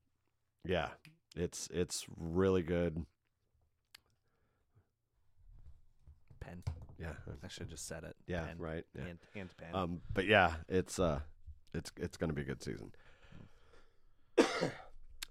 yeah, 0.64 0.88
it's 1.36 1.68
it's 1.72 2.06
really 2.16 2.62
good. 2.62 3.06
pen. 6.40 6.62
Yeah, 6.98 7.12
I 7.42 7.48
should 7.48 7.62
have 7.62 7.70
just 7.70 7.86
said 7.86 8.04
it. 8.04 8.16
yeah, 8.26 8.44
Pen. 8.44 8.56
right. 8.58 8.84
Yeah. 8.96 9.04
Hand, 9.04 9.18
hand 9.34 9.50
pen. 9.56 9.68
Um, 9.74 10.00
but 10.12 10.26
yeah, 10.26 10.54
it's 10.68 10.98
uh, 10.98 11.20
it's 11.72 11.90
it's 11.96 12.16
gonna 12.16 12.32
be 12.32 12.42
a 12.42 12.44
good 12.44 12.62
season. 12.62 12.92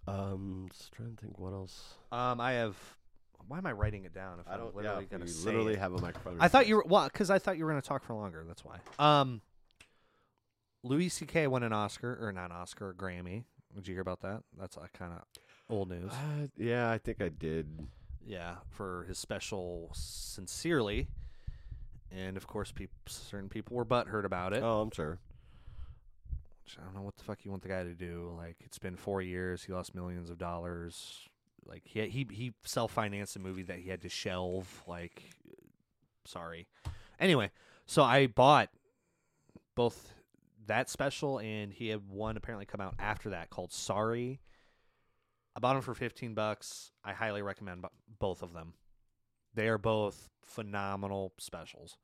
um, 0.08 0.68
just 0.72 0.92
trying 0.94 1.16
to 1.16 1.22
think 1.22 1.38
what 1.38 1.54
else. 1.54 1.96
Um, 2.12 2.40
I 2.42 2.54
have. 2.54 2.76
Why 3.50 3.58
am 3.58 3.66
I 3.66 3.72
writing 3.72 4.06
it 4.06 4.14
down? 4.14 4.40
If 4.40 4.48
I 4.48 4.58
don't. 4.58 4.76
literally 4.76 5.08
gonna 5.08 5.26
you 5.26 5.32
say 5.32 5.48
literally 5.48 5.74
it? 5.74 5.80
have 5.80 5.92
a 5.94 6.00
microphone. 6.00 6.38
I 6.40 6.48
thought 6.48 6.68
you 6.68 6.76
were 6.76 6.86
well 6.88 7.10
because 7.12 7.32
I 7.32 7.40
thought 7.40 7.58
you 7.58 7.66
were 7.66 7.72
going 7.72 7.82
to 7.82 7.88
talk 7.88 8.04
for 8.04 8.14
longer. 8.14 8.46
That's 8.48 8.64
why. 8.64 8.78
Um, 9.00 9.42
Louis 10.84 11.10
C.K. 11.10 11.48
won 11.48 11.64
an 11.64 11.74
Oscar 11.74 12.18
or 12.22 12.32
not 12.32 12.52
Oscar, 12.52 12.92
a 12.92 12.94
Grammy. 12.94 13.46
Did 13.76 13.88
you 13.88 13.96
hear 13.96 14.02
about 14.02 14.22
that? 14.22 14.44
That's 14.58 14.78
like 14.78 14.94
kind 14.94 15.14
of 15.14 15.24
old 15.68 15.90
news. 15.90 16.12
Uh, 16.12 16.48
yeah, 16.58 16.92
I 16.92 17.00
think 17.00 17.22
I 17.22 17.30
did. 17.30 17.88
yeah, 18.24 18.58
for 18.70 19.06
his 19.08 19.18
special 19.18 19.90
"Sincerely," 19.96 21.08
and 22.12 22.38
of 22.38 22.46
course, 22.46 22.72
peop 22.72 22.92
certain 23.08 23.50
people 23.50 23.76
were 23.76 23.86
butthurt 23.86 24.26
about 24.26 24.54
it. 24.54 24.62
Oh, 24.62 24.82
I'm 24.82 24.92
sure. 24.92 25.18
Which 26.64 26.78
I 26.80 26.84
don't 26.84 26.94
know 26.94 27.02
what 27.02 27.18
the 27.18 27.24
fuck 27.24 27.44
you 27.44 27.50
want 27.50 27.64
the 27.64 27.70
guy 27.70 27.84
to 27.84 27.96
do. 27.96 28.32
Like, 28.38 28.58
it's 28.60 28.78
been 28.78 28.96
four 28.96 29.24
years. 29.24 29.64
He 29.64 29.74
lost 29.74 29.96
millions 29.96 30.30
of 30.30 30.38
dollars. 30.38 31.28
Like, 31.66 31.84
he 31.86 32.08
he 32.08 32.28
he 32.32 32.54
self 32.64 32.92
financed 32.92 33.36
a 33.36 33.40
movie 33.40 33.64
that 33.64 33.80
he 33.80 33.90
had 33.90 34.02
to 34.02 34.10
shelve. 34.10 34.84
Like, 34.88 35.24
sorry. 36.26 36.68
Anyway, 37.20 37.52
so 37.86 38.04
I 38.04 38.28
bought 38.28 38.70
both 39.76 40.14
that 40.68 40.90
special 40.90 41.40
and 41.40 41.74
he 41.74 41.88
had 41.90 42.08
one 42.08 42.38
apparently 42.38 42.66
come 42.66 42.80
out 42.82 42.96
after 43.00 43.32
that 43.32 43.50
called 43.50 43.74
Sorry. 43.74 44.40
I 45.56 45.60
bought 45.60 45.74
them 45.74 45.82
for 45.82 45.96
fifteen 45.96 46.34
bucks. 46.34 46.92
I 47.04 47.14
highly 47.14 47.42
recommend 47.42 47.84
both 48.20 48.42
of 48.42 48.54
them. 48.54 48.74
They 49.54 49.68
are 49.68 49.78
both 49.80 50.30
phenomenal 50.46 51.34
specials. 51.40 51.98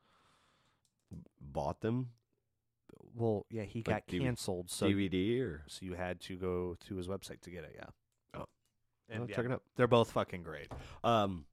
Bought 1.39 1.81
them 1.81 2.09
Well, 3.13 3.45
yeah, 3.49 3.63
he 3.63 3.79
Like 3.79 3.85
got 3.85 4.07
canceled, 4.07 4.69
so 4.69 4.87
DVD 4.87 5.41
or 5.41 5.63
so 5.67 5.85
you 5.85 5.93
had 5.93 6.19
to 6.21 6.35
go 6.35 6.75
to 6.87 6.95
his 6.95 7.07
website 7.07 7.41
to 7.41 7.51
get 7.51 7.63
it. 7.63 7.73
Yeah. 7.75 7.89
And 9.09 9.23
Oh, 9.23 9.25
yeah, 9.29 9.35
check 9.35 9.45
it 9.45 9.51
out. 9.51 9.61
They're 9.75 9.87
both 9.87 10.11
fucking 10.11 10.43
great. 10.43 10.67
um 11.03 11.45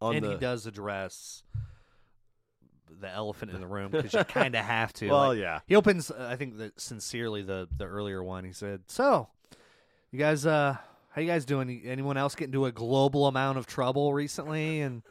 on 0.00 0.16
and 0.16 0.24
the 0.24 0.32
he 0.32 0.36
does 0.38 0.66
address 0.66 1.42
the 3.00 3.08
elephant 3.08 3.50
in 3.52 3.60
the 3.60 3.66
room 3.66 3.90
because 3.90 4.12
you 4.12 4.24
kind 4.24 4.54
of 4.54 4.64
have 4.64 4.92
to. 4.94 5.08
well, 5.08 5.28
Like, 5.28 5.38
yeah. 5.38 5.60
he 5.66 5.74
opens, 5.74 6.10
uh, 6.10 6.28
I 6.30 6.36
think, 6.36 6.58
the, 6.58 6.72
sincerely 6.76 7.42
the 7.42 7.68
the 7.76 7.84
earlier 7.86 8.22
one. 8.22 8.44
He 8.44 8.52
said, 8.52 8.82
"So, 8.88 9.28
you 10.10 10.18
guys, 10.18 10.44
uh, 10.46 10.76
How 11.10 11.20
you 11.20 11.26
guys 11.28 11.44
doing? 11.44 11.82
Anyone 11.86 12.16
else 12.16 12.34
get 12.34 12.46
into 12.46 12.66
a 12.66 12.72
global 12.72 13.26
amount 13.26 13.56
of 13.58 13.66
trouble 13.66 14.12
recently? 14.12 14.80
And 14.80 15.02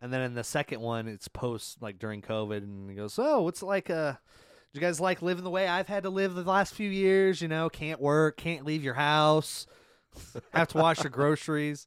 and 0.00 0.12
then 0.12 0.20
in 0.22 0.34
the 0.34 0.44
second 0.44 0.80
one, 0.80 1.08
it's 1.08 1.28
post 1.28 1.80
like 1.82 1.98
during 1.98 2.20
COVID, 2.22 2.58
and 2.58 2.90
he 2.90 2.96
goes, 2.96 3.18
"Oh, 3.18 3.42
what's 3.42 3.62
it 3.62 3.66
like? 3.66 3.88
Uh, 3.90 4.12
do 4.12 4.18
you 4.74 4.80
guys 4.80 5.00
like 5.00 5.22
living 5.22 5.44
the 5.44 5.50
way 5.50 5.66
I've 5.66 5.88
had 5.88 6.02
to 6.02 6.10
live 6.10 6.34
the 6.34 6.42
last 6.42 6.74
few 6.74 6.90
years? 6.90 7.40
You 7.40 7.48
know, 7.48 7.68
can't 7.70 8.00
work, 8.00 8.36
can't 8.36 8.66
leave 8.66 8.84
your 8.84 8.94
house, 8.94 9.66
have 10.52 10.68
to 10.68 10.78
wash 10.78 11.02
your 11.02 11.10
groceries." 11.10 11.86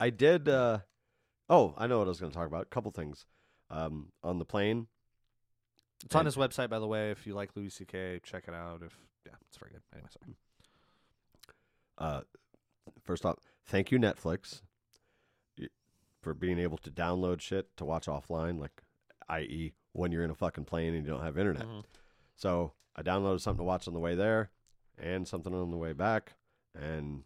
I 0.00 0.10
did. 0.10 0.48
Uh, 0.48 0.80
oh, 1.48 1.74
I 1.78 1.86
know 1.86 1.98
what 1.98 2.06
I 2.06 2.08
was 2.08 2.20
going 2.20 2.32
to 2.32 2.36
talk 2.36 2.46
about. 2.46 2.62
A 2.62 2.66
couple 2.66 2.90
things. 2.90 3.24
Um, 3.70 4.12
on 4.22 4.38
the 4.38 4.44
plane, 4.44 4.88
It's 6.04 6.14
on 6.14 6.20
And- 6.20 6.26
his 6.26 6.36
website, 6.36 6.68
by 6.68 6.78
the 6.78 6.86
way. 6.86 7.10
If 7.10 7.26
you 7.26 7.34
like 7.34 7.56
Louis 7.56 7.70
C.K., 7.70 8.20
check 8.22 8.44
it 8.48 8.52
out. 8.54 8.82
If 8.82 8.98
yeah, 9.24 9.32
it's 9.48 9.56
very 9.56 9.70
good. 9.72 9.80
Anyway, 9.94 10.08
sorry. 10.10 10.36
uh, 11.98 12.20
first 13.02 13.24
off, 13.24 13.38
thank 13.64 13.90
you 13.90 13.98
Netflix 13.98 14.60
for 16.20 16.34
being 16.34 16.58
able 16.58 16.78
to 16.78 16.90
download 16.90 17.40
shit 17.40 17.74
to 17.76 17.84
watch 17.84 18.06
offline, 18.06 18.60
like 18.60 18.82
i.e. 19.28 19.72
when 19.92 20.12
you're 20.12 20.22
in 20.24 20.30
a 20.30 20.34
fucking 20.34 20.64
plane 20.64 20.94
and 20.94 21.04
you 21.06 21.10
don't 21.12 21.22
have 21.22 21.38
internet. 21.38 21.66
Mhm. 21.66 21.84
So 22.36 22.74
I 22.94 23.02
downloaded 23.02 23.40
something 23.40 23.58
to 23.58 23.64
watch 23.64 23.88
on 23.88 23.94
the 23.94 24.00
way 24.00 24.14
there 24.14 24.50
and 24.98 25.26
something 25.26 25.52
on 25.54 25.70
the 25.70 25.76
way 25.76 25.92
back, 25.94 26.34
and 26.74 27.22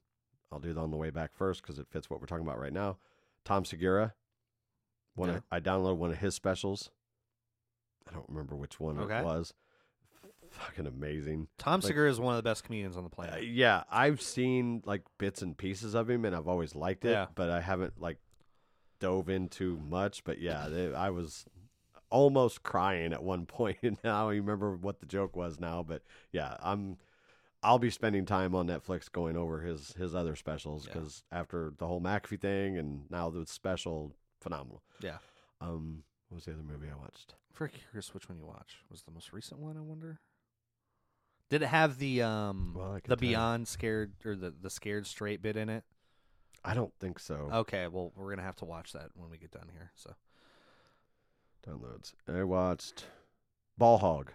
I'll 0.53 0.59
do 0.61 0.73
that 0.73 0.81
on 0.81 0.91
the 0.91 0.97
way 0.97 1.11
back 1.11 1.35
first 1.35 1.63
because 1.63 1.79
it 1.79 1.87
fits 1.91 2.09
what 2.11 2.21
we're 2.21 2.27
talking 2.27 2.47
about 2.47 2.59
right 2.61 2.73
now. 2.73 2.99
Tom 3.45 3.65
Segura, 3.65 4.15
one 5.15 5.29
Yeah. 5.29 5.37
of, 5.37 5.43
I 5.51 5.61
downloaded 5.61 5.97
one 5.99 6.11
of 6.11 6.19
his 6.19 6.35
specials. 6.35 6.91
I 8.09 8.13
don't 8.13 8.29
remember 8.29 8.55
which 8.57 8.79
one 8.79 8.99
Okay. 8.99 9.19
it 9.19 9.25
was. 9.25 9.53
Fucking 10.51 10.87
amazing. 10.87 11.49
Tom 11.59 11.81
Like- 11.81 11.89
Segura 11.89 12.09
is 12.11 12.21
one 12.21 12.35
of 12.35 12.37
the 12.43 12.49
best 12.49 12.65
comedians 12.65 12.97
on 12.97 13.03
the 13.05 13.11
Uh, 13.11 13.15
planet. 13.15 13.45
yeah, 13.45 13.83
I've 13.91 14.21
seen 14.23 14.83
like 14.87 15.03
bits 15.19 15.43
and 15.43 15.57
pieces 15.59 15.95
of 15.95 16.09
him, 16.09 16.25
and 16.25 16.35
I've 16.35 16.49
always 16.49 16.75
liked 16.75 17.05
it, 17.05 17.11
Yeah. 17.11 17.27
but 17.35 17.51
I 17.51 17.61
haven't 17.61 18.01
like 18.01 18.19
dove 19.01 19.29
into 19.29 19.77
much. 19.79 20.23
But 20.25 20.39
yeah, 20.41 20.69
they, 20.69 20.95
I 20.95 21.11
was 21.11 21.45
almost 22.11 22.63
crying 22.63 23.13
at 23.13 23.23
one 23.25 23.45
point, 23.47 23.79
and 23.83 23.99
I 24.05 24.21
don't 24.21 24.29
remember 24.31 24.77
what 24.77 25.01
the 25.01 25.07
joke 25.07 25.35
was 25.37 25.59
now. 25.59 25.83
But 25.83 26.03
yeah, 26.31 26.57
I'm. 26.61 26.99
I'll 27.67 27.79
be 27.79 27.91
spending 27.91 28.25
time 28.27 28.55
on 28.55 28.67
Netflix 28.69 29.11
going 29.11 29.37
over 29.37 29.61
his 29.61 29.93
his 29.95 30.15
other 30.15 30.37
specials 30.37 30.87
Yeah. 30.87 30.93
because 30.95 31.25
after 31.33 31.73
the 31.77 31.87
whole 31.87 32.01
McAfee 32.01 32.41
thing 32.41 32.79
and 32.79 33.11
now 33.11 33.29
the 33.31 33.45
special, 33.47 34.13
phenomenal. 34.41 34.83
Yeah. 35.01 35.19
Um, 35.61 36.05
what 36.29 36.37
was 36.37 36.45
the 36.45 36.53
other 36.53 36.63
movie 36.63 36.89
I 36.91 36.97
watched? 36.97 37.35
Very 37.55 37.71
curious 37.71 38.13
which 38.15 38.29
one 38.29 38.39
you 38.39 38.47
watch. 38.47 38.77
Was 38.91 39.03
the 39.03 39.11
most 39.11 39.33
recent 39.33 39.61
one? 39.61 39.77
I 39.77 39.81
wonder. 39.81 40.21
Did 41.49 41.63
it 41.63 41.67
have 41.69 41.99
the 41.99 42.23
um 42.23 42.75
Well, 42.77 42.99
the 43.05 43.11
you. 43.11 43.17
Beyond 43.17 43.67
Scared 43.69 44.13
or 44.25 44.37
the 44.37 44.51
the 44.51 44.71
Scared 44.71 45.07
Straight 45.07 45.43
bit 45.43 45.57
in 45.57 45.69
it? 45.69 45.85
I 46.65 46.75
don't 46.75 46.93
think 47.01 47.19
so. 47.19 47.49
Okay, 47.53 47.87
well 47.89 48.13
we're 48.17 48.31
gonna 48.31 48.43
have 48.43 48.57
to 48.57 48.65
watch 48.65 48.93
that 48.93 49.11
when 49.15 49.31
we 49.31 49.39
get 49.39 49.51
done 49.53 49.69
here. 49.73 49.91
So 49.97 50.15
Downloads. 51.67 52.15
I 52.29 52.45
watched 52.45 53.07
Ball 53.79 53.99
Hog. 53.99 54.33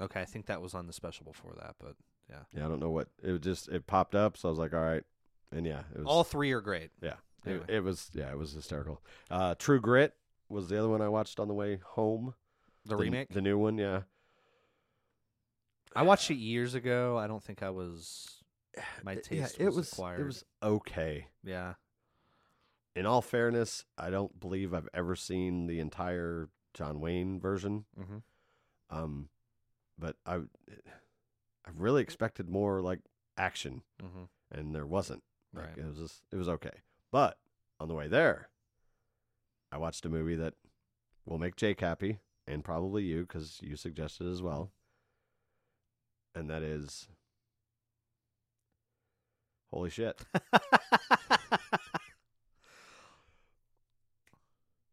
Okay, 0.00 0.20
I 0.20 0.24
think 0.24 0.46
that 0.46 0.60
was 0.62 0.74
on 0.74 0.86
the 0.86 0.92
special 0.92 1.24
before 1.24 1.52
that, 1.60 1.76
but 1.78 1.94
yeah, 2.30 2.40
Yeah, 2.54 2.66
I 2.66 2.68
don't 2.68 2.80
know 2.80 2.90
what 2.90 3.08
it 3.22 3.32
was 3.32 3.40
just 3.40 3.68
it 3.68 3.86
popped 3.86 4.14
up, 4.14 4.36
so 4.36 4.48
I 4.48 4.50
was 4.50 4.58
like, 4.58 4.74
all 4.74 4.80
right, 4.80 5.04
and 5.52 5.66
yeah, 5.66 5.82
it 5.94 5.98
was 5.98 6.06
all 6.06 6.24
three 6.24 6.52
are 6.52 6.60
great. 6.60 6.90
yeah, 7.02 7.14
anyway. 7.46 7.64
it, 7.68 7.76
it 7.76 7.80
was 7.80 8.10
yeah, 8.14 8.30
it 8.30 8.38
was 8.38 8.52
hysterical. 8.52 9.02
Uh, 9.30 9.54
True 9.58 9.80
Grit 9.80 10.14
was 10.48 10.68
the 10.68 10.78
other 10.78 10.88
one 10.88 11.02
I 11.02 11.08
watched 11.08 11.40
on 11.40 11.48
the 11.48 11.54
way 11.54 11.80
home. 11.84 12.34
The, 12.86 12.96
remake. 12.96 13.28
the 13.30 13.42
new 13.42 13.58
one, 13.58 13.76
yeah. 13.76 14.02
I 15.94 16.02
watched 16.02 16.30
it 16.30 16.36
years 16.36 16.74
ago. 16.74 17.18
I 17.18 17.26
don't 17.26 17.42
think 17.42 17.62
I 17.62 17.70
was. 17.70 18.42
My 19.02 19.16
taste 19.16 19.56
yeah, 19.58 19.64
it 19.64 19.66
was 19.66 19.76
was 19.76 19.92
acquired. 19.92 20.20
it 20.20 20.24
was 20.24 20.44
okay. 20.62 21.26
Yeah. 21.44 21.74
In 22.94 23.06
all 23.06 23.22
fairness, 23.22 23.84
I 23.96 24.10
don't 24.10 24.38
believe 24.38 24.72
I've 24.74 24.88
ever 24.94 25.16
seen 25.16 25.66
the 25.66 25.80
entire 25.80 26.48
John 26.74 27.00
Wayne 27.00 27.40
version. 27.40 27.84
Mm-hmm. 27.98 28.96
Um, 28.96 29.28
but 29.98 30.16
I 30.26 30.36
I 30.36 31.70
really 31.76 32.02
expected 32.02 32.48
more 32.48 32.80
like 32.80 33.00
action, 33.36 33.82
Mm-hmm. 34.02 34.24
and 34.58 34.74
there 34.74 34.86
wasn't. 34.86 35.22
Like, 35.54 35.66
Right. 35.68 35.78
It 35.78 35.86
was 35.86 35.96
just, 35.98 36.22
it 36.32 36.36
was 36.36 36.48
okay. 36.48 36.82
But 37.10 37.38
on 37.80 37.88
the 37.88 37.94
way 37.94 38.06
there, 38.08 38.48
I 39.72 39.78
watched 39.78 40.04
a 40.06 40.08
movie 40.10 40.36
that 40.36 40.54
will 41.26 41.38
make 41.38 41.56
Jake 41.56 41.80
happy 41.80 42.18
and 42.46 42.62
probably 42.64 43.02
you 43.04 43.22
because 43.22 43.58
you 43.62 43.76
suggested 43.76 44.26
as 44.26 44.40
well. 44.42 44.72
And 46.34 46.48
that 46.50 46.62
is 46.62 47.08
holy 49.70 49.90
shit, 49.90 50.20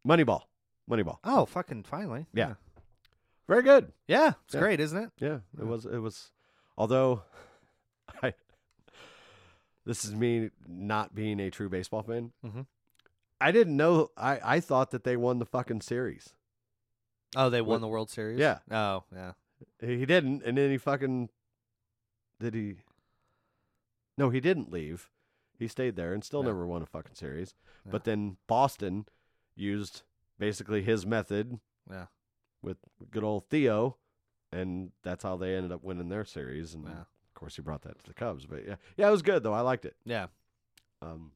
Moneyball, 0.06 0.42
Moneyball. 0.90 1.18
oh, 1.24 1.46
fucking 1.46 1.82
finally. 1.84 2.26
Yeah. 2.32 2.54
Very 3.48 3.62
good. 3.62 3.92
Yeah, 4.08 4.32
it's 4.44 4.54
Yeah. 4.54 4.60
great, 4.60 4.80
isn't 4.80 4.98
it? 5.02 5.10
Yeah, 5.20 5.40
it 5.58 5.64
was. 5.64 5.86
It 5.86 5.98
was. 5.98 6.32
Although, 6.76 7.22
I. 8.22 8.34
This 9.84 10.04
is 10.04 10.14
me 10.14 10.50
not 10.66 11.14
being 11.14 11.38
a 11.40 11.50
true 11.50 11.68
baseball 11.68 12.02
fan. 12.02 12.32
Mhm. 12.44 12.66
I 13.40 13.52
didn't 13.52 13.76
know. 13.76 14.10
I 14.16 14.40
I 14.56 14.60
thought 14.60 14.90
that 14.90 15.04
they 15.04 15.16
won 15.16 15.38
the 15.38 15.46
fucking 15.46 15.82
series. 15.82 16.34
Oh, 17.36 17.50
they 17.50 17.60
won 17.60 17.68
What- 17.74 17.78
the 17.80 17.88
World 17.88 18.10
Series. 18.10 18.38
Yeah. 18.38 18.58
Oh, 18.70 19.04
yeah. 19.12 19.32
He 19.80 20.06
didn't, 20.06 20.42
and 20.42 20.56
then 20.58 20.70
he 20.70 20.78
fucking. 20.78 21.30
Did 22.40 22.54
he? 22.54 22.76
No, 24.18 24.30
he 24.30 24.40
didn't 24.40 24.70
leave. 24.72 25.10
He 25.58 25.68
stayed 25.68 25.96
there 25.96 26.12
and 26.12 26.22
still 26.24 26.40
Yeah. 26.40 26.46
never 26.48 26.66
won 26.66 26.82
a 26.82 26.86
fucking 26.86 27.14
series. 27.14 27.54
Yeah. 27.84 27.92
But 27.92 28.04
then 28.04 28.36
Boston 28.46 29.06
used 29.54 30.02
basically 30.38 30.82
his 30.82 31.06
method 31.06 31.60
Yeah. 31.90 32.06
With 32.66 32.76
good 33.10 33.24
old 33.24 33.48
Theo, 33.48 33.96
and 34.52 34.90
that's 35.02 35.22
how 35.22 35.36
they 35.38 35.54
ended 35.54 35.72
up 35.72 35.82
winning 35.82 36.08
their 36.10 36.24
series. 36.26 36.74
And 36.74 36.84
Yeah. 36.84 37.00
of 37.00 37.34
course, 37.34 37.56
he 37.56 37.62
brought 37.62 37.82
that 37.82 37.98
to 38.00 38.06
the 38.06 38.14
Cubs. 38.14 38.44
But 38.44 38.66
yeah, 38.66 38.74
yeah, 38.98 39.08
it 39.08 39.12
was 39.12 39.22
good 39.22 39.42
though. 39.42 39.54
I 39.54 39.60
liked 39.60 39.84
it. 39.86 39.96
Yeah. 40.04 40.26
Um, 41.00 41.30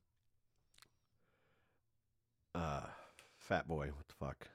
uh, 2.54 2.82
Fat 3.38 3.66
Boy, 3.68 3.86
what 3.94 4.06
the 4.08 4.14
fuck? 4.18 4.48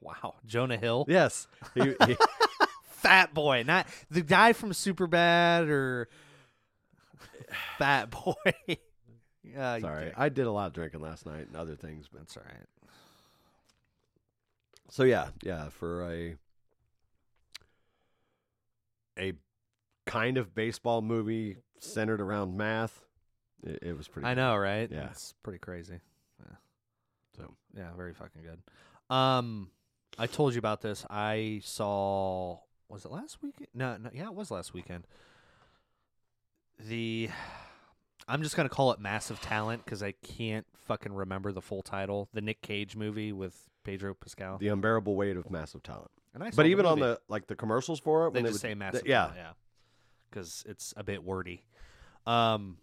Wow. 0.00 0.34
Jonah 0.44 0.76
Hill. 0.76 1.04
Yes, 1.08 1.46
he, 1.74 1.94
he, 2.06 2.16
Fat 2.84 3.32
Boy, 3.32 3.62
not 3.64 3.86
the 4.10 4.22
guy 4.22 4.52
from 4.52 4.72
Superbad 4.72 5.68
or 5.68 6.08
Fat 7.78 8.10
Boy. 8.10 8.34
you 8.66 9.54
sorry. 9.54 10.12
I 10.16 10.28
did 10.28 10.46
a 10.46 10.50
lot 10.50 10.66
of 10.68 10.72
drinking 10.72 11.00
last 11.00 11.24
night 11.26 11.46
and 11.46 11.56
other 11.56 11.76
things, 11.76 12.06
but 12.10 12.20
That's 12.22 12.36
all 12.36 12.42
right. 12.44 12.66
So 14.92 15.04
yeah, 15.04 15.28
yeah, 15.42 15.70
for 15.70 16.10
a 16.12 16.36
a 19.18 19.32
kind 20.04 20.36
of 20.36 20.54
baseball 20.54 21.00
movie 21.00 21.56
centered 21.78 22.20
around 22.20 22.58
math, 22.58 23.00
it, 23.62 23.78
it 23.80 23.96
was 23.96 24.06
pretty. 24.06 24.28
I 24.28 24.34
know, 24.34 24.54
right? 24.54 24.90
Yeah. 24.92 25.08
It's 25.10 25.32
pretty 25.42 25.58
crazy. 25.58 26.00
So 27.34 27.54
Yeah, 27.74 27.88
very 27.96 28.12
fucking 28.12 28.42
good. 28.42 29.14
Um, 29.14 29.70
I 30.18 30.26
told 30.26 30.52
you 30.52 30.58
about 30.58 30.82
this. 30.82 31.06
I 31.08 31.62
saw. 31.64 32.58
Was 32.90 33.06
it 33.06 33.10
last 33.10 33.38
weekend? 33.42 33.68
No, 33.72 33.96
no. 33.96 34.10
Yeah, 34.12 34.26
it 34.26 34.34
was 34.34 34.50
last 34.50 34.74
weekend. 34.74 35.06
The. 36.78 37.30
I'm 38.32 38.42
just 38.42 38.56
gonna 38.56 38.70
call 38.70 38.92
it 38.92 38.98
Massive 38.98 39.40
Talent 39.42 39.84
because 39.84 40.02
I 40.02 40.12
can't 40.12 40.64
fucking 40.86 41.12
remember 41.12 41.52
the 41.52 41.60
full 41.60 41.82
title. 41.82 42.30
The 42.32 42.40
Nick 42.40 42.62
Cage 42.62 42.96
movie 42.96 43.30
with 43.30 43.68
Pedro 43.84 44.14
Pascal. 44.14 44.56
the 44.56 44.68
unbearable 44.68 45.14
weight 45.14 45.36
of 45.36 45.50
massive 45.50 45.82
talent. 45.82 46.10
and 46.32 46.42
I 46.42 46.48
saw 46.48 46.56
But 46.56 46.66
even 46.66 46.86
on 46.86 46.98
movie. 46.98 47.10
the 47.12 47.20
like 47.28 47.46
the 47.46 47.56
commercials 47.56 48.00
for 48.00 48.26
it, 48.26 48.32
they 48.32 48.38
when 48.38 48.44
just 48.50 48.54
would, 48.64 48.70
say 48.70 48.74
Massive 48.74 49.06
yeah. 49.06 49.18
Talent, 49.24 49.36
yeah, 49.36 49.50
because 50.30 50.64
it's 50.66 50.94
a 50.96 51.04
bit 51.04 51.22
wordy. 51.22 51.66
Um, 52.26 52.78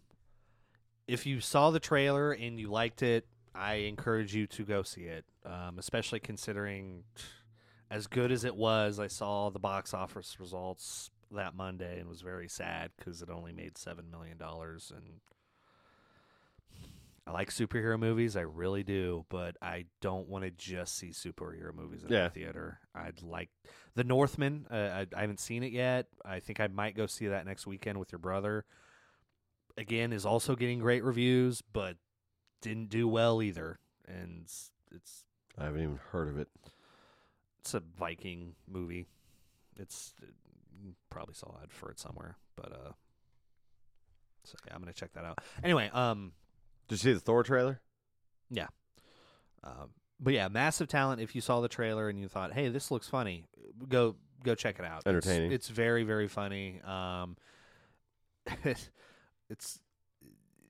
if 1.07 1.25
you 1.25 1.39
saw 1.41 1.71
the 1.71 1.79
trailer 1.79 2.31
and 2.31 2.59
you 2.59 2.69
liked 2.69 3.01
it, 3.01 3.25
I 3.55 3.75
encourage 3.75 4.35
you 4.35 4.45
to 4.45 4.63
go 4.63 4.83
see 4.83 5.05
it. 5.05 5.25
Um, 5.43 5.79
especially 5.79 6.19
considering 6.19 7.05
as 7.89 8.05
good 8.05 8.31
as 8.31 8.43
it 8.43 8.55
was, 8.55 8.99
I 8.99 9.07
saw 9.07 9.49
the 9.49 9.57
box 9.57 9.95
office 9.95 10.39
results 10.39 11.09
that 11.31 11.55
Monday 11.55 11.99
and 11.99 12.07
was 12.07 12.21
very 12.21 12.47
sad 12.47 12.91
because 12.97 13.23
it 13.23 13.31
only 13.31 13.51
made 13.51 13.79
seven 13.79 14.11
million 14.11 14.37
dollars. 14.37 14.91
And 14.95 15.21
I 17.29 17.31
like 17.31 17.51
superhero 17.51 17.99
movies, 17.99 18.35
I 18.35 18.41
really 18.41 18.81
do, 18.81 19.23
but 19.29 19.55
I 19.61 19.85
don't 20.01 20.27
want 20.27 20.45
to 20.45 20.49
just 20.49 20.97
see 20.97 21.09
superhero 21.09 21.71
movies 21.75 22.01
in 22.03 22.09
Yeah. 22.11 22.23
the 22.23 22.29
theater. 22.31 22.79
I'd 22.95 23.21
like 23.21 23.49
The 23.93 24.03
Northman. 24.03 24.65
Uh, 24.71 24.73
I, 24.75 25.07
I 25.15 25.21
haven't 25.21 25.39
seen 25.39 25.61
it 25.61 25.71
yet. 25.71 26.07
I 26.25 26.39
think 26.39 26.59
I 26.59 26.65
might 26.67 26.95
go 26.95 27.05
see 27.05 27.27
that 27.27 27.45
next 27.45 27.67
weekend 27.67 27.99
with 27.99 28.11
your 28.11 28.17
brother. 28.17 28.65
Again, 29.77 30.11
is 30.11 30.25
also 30.25 30.55
getting 30.55 30.79
great 30.79 31.03
reviews, 31.03 31.61
but 31.61 31.97
didn't 32.61 32.89
do 32.89 33.07
well 33.07 33.43
either. 33.43 33.77
And 34.07 34.41
it's 34.43 34.71
it's, 34.91 35.23
I 35.55 35.65
haven't 35.65 35.83
even 35.83 35.99
heard 36.11 36.29
of 36.29 36.39
it. 36.39 36.47
it's 37.59 37.75
a 37.75 37.79
Viking 37.99 38.55
movie. 38.67 39.05
It's 39.77 40.15
you 40.81 40.95
probably 41.11 41.35
saw 41.35 41.53
ad 41.61 41.71
for 41.71 41.91
it 41.91 41.99
somewhere, 41.99 42.37
but 42.55 42.71
uh, 42.71 42.91
So 44.45 44.57
yeah, 44.65 44.73
I'm 44.73 44.81
gonna 44.81 44.93
check 44.93 45.13
that 45.13 45.25
out. 45.25 45.39
Anyway, 45.63 45.91
um, 45.93 46.31
Did 46.89 46.95
you 46.95 47.11
see 47.11 47.13
the 47.13 47.19
Thor 47.19 47.43
trailer? 47.43 47.79
Yeah. 48.49 48.67
Um, 49.63 49.91
but 50.19 50.33
yeah, 50.33 50.47
massive 50.47 50.87
talent. 50.87 51.21
If 51.21 51.35
you 51.35 51.41
saw 51.41 51.61
the 51.61 51.69
trailer 51.69 52.09
and 52.09 52.19
you 52.19 52.27
thought, 52.27 52.51
"Hey, 52.51 52.69
this 52.69 52.91
looks 52.91 53.07
funny," 53.07 53.45
go 53.87 54.15
go 54.43 54.55
check 54.55 54.79
it 54.79 54.85
out. 54.85 55.03
Entertaining. 55.05 55.51
It's, 55.51 55.69
very 55.69 56.03
very 56.03 56.27
funny. 56.27 56.81
Um, 56.81 57.37
it's 59.49 59.79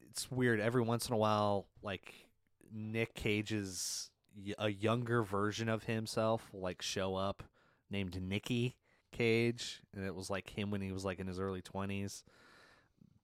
it's 0.10 0.30
weird. 0.30 0.60
Every 0.60 0.82
once 0.82 1.08
in 1.08 1.14
a 1.16 1.18
while, 1.18 1.68
like 1.82 2.14
Nick 2.72 3.16
Cage's 3.16 4.12
a 4.58 4.70
younger 4.70 5.24
version 5.24 5.70
of 5.70 5.84
himself 5.84 6.50
will 6.52 6.62
like 6.62 6.82
show 6.82 7.16
up, 7.16 7.44
named 7.90 8.22
Nicky 8.22 8.76
Cage, 9.12 9.82
and 9.96 10.06
it 10.06 10.14
was 10.14 10.30
like 10.30 10.50
him 10.50 10.70
when 10.70 10.82
he 10.82 10.92
was 10.92 11.06
like 11.06 11.20
in 11.20 11.28
his 11.28 11.40
early 11.40 11.62
twenties. 11.62 12.24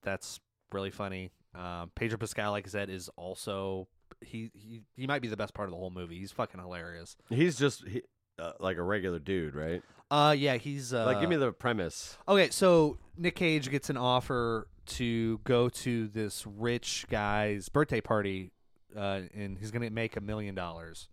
That's 0.02 0.40
really 0.72 0.92
funny. 0.92 1.32
Um, 1.58 1.92
Pedro 1.96 2.18
Pascal, 2.18 2.52
like 2.52 2.68
I 2.68 2.70
said, 2.70 2.90
is 2.90 3.10
also 3.16 3.88
he, 4.22 4.52
he 4.54 4.84
he 4.96 5.08
might 5.08 5.22
be 5.22 5.28
the 5.28 5.38
best 5.38 5.54
part 5.54 5.68
of 5.68 5.72
the 5.72 5.78
whole 5.78 5.90
movie. 5.90 6.20
He's 6.20 6.32
fucking 6.32 6.60
hilarious. 6.60 7.16
He's 7.30 7.58
just 7.58 7.88
he, 7.88 8.02
uh, 8.40 8.54
like 8.60 8.78
a 8.78 8.84
regular 8.84 9.20
dude, 9.20 9.56
right? 9.56 9.82
Uh, 10.12 10.36
yeah, 10.38 10.58
he's 10.58 10.94
uh, 10.94 11.06
like, 11.06 11.20
give 11.20 11.30
me 11.30 11.36
the 11.36 11.52
premise. 11.52 12.18
Okay, 12.28 12.50
so 12.50 12.98
Nick 13.18 13.36
Cage 13.36 13.70
gets 13.72 13.90
an 13.90 13.98
offer 13.98 14.68
to 14.88 15.40
go 15.44 15.70
to 15.70 16.08
this 16.10 16.46
rich 16.46 17.06
guy's 17.10 17.70
birthday 17.70 18.02
party, 18.02 18.52
uh, 18.96 19.22
and 19.34 19.58
he's 19.58 19.72
gonna 19.72 19.90
make 19.90 20.16
a 20.16 20.22
million 20.22 20.54
dollars. 20.56 21.08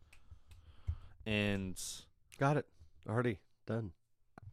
And 1.25 1.81
Got 2.39 2.57
it. 2.57 2.67
Already 3.09 3.39
done. 3.67 3.93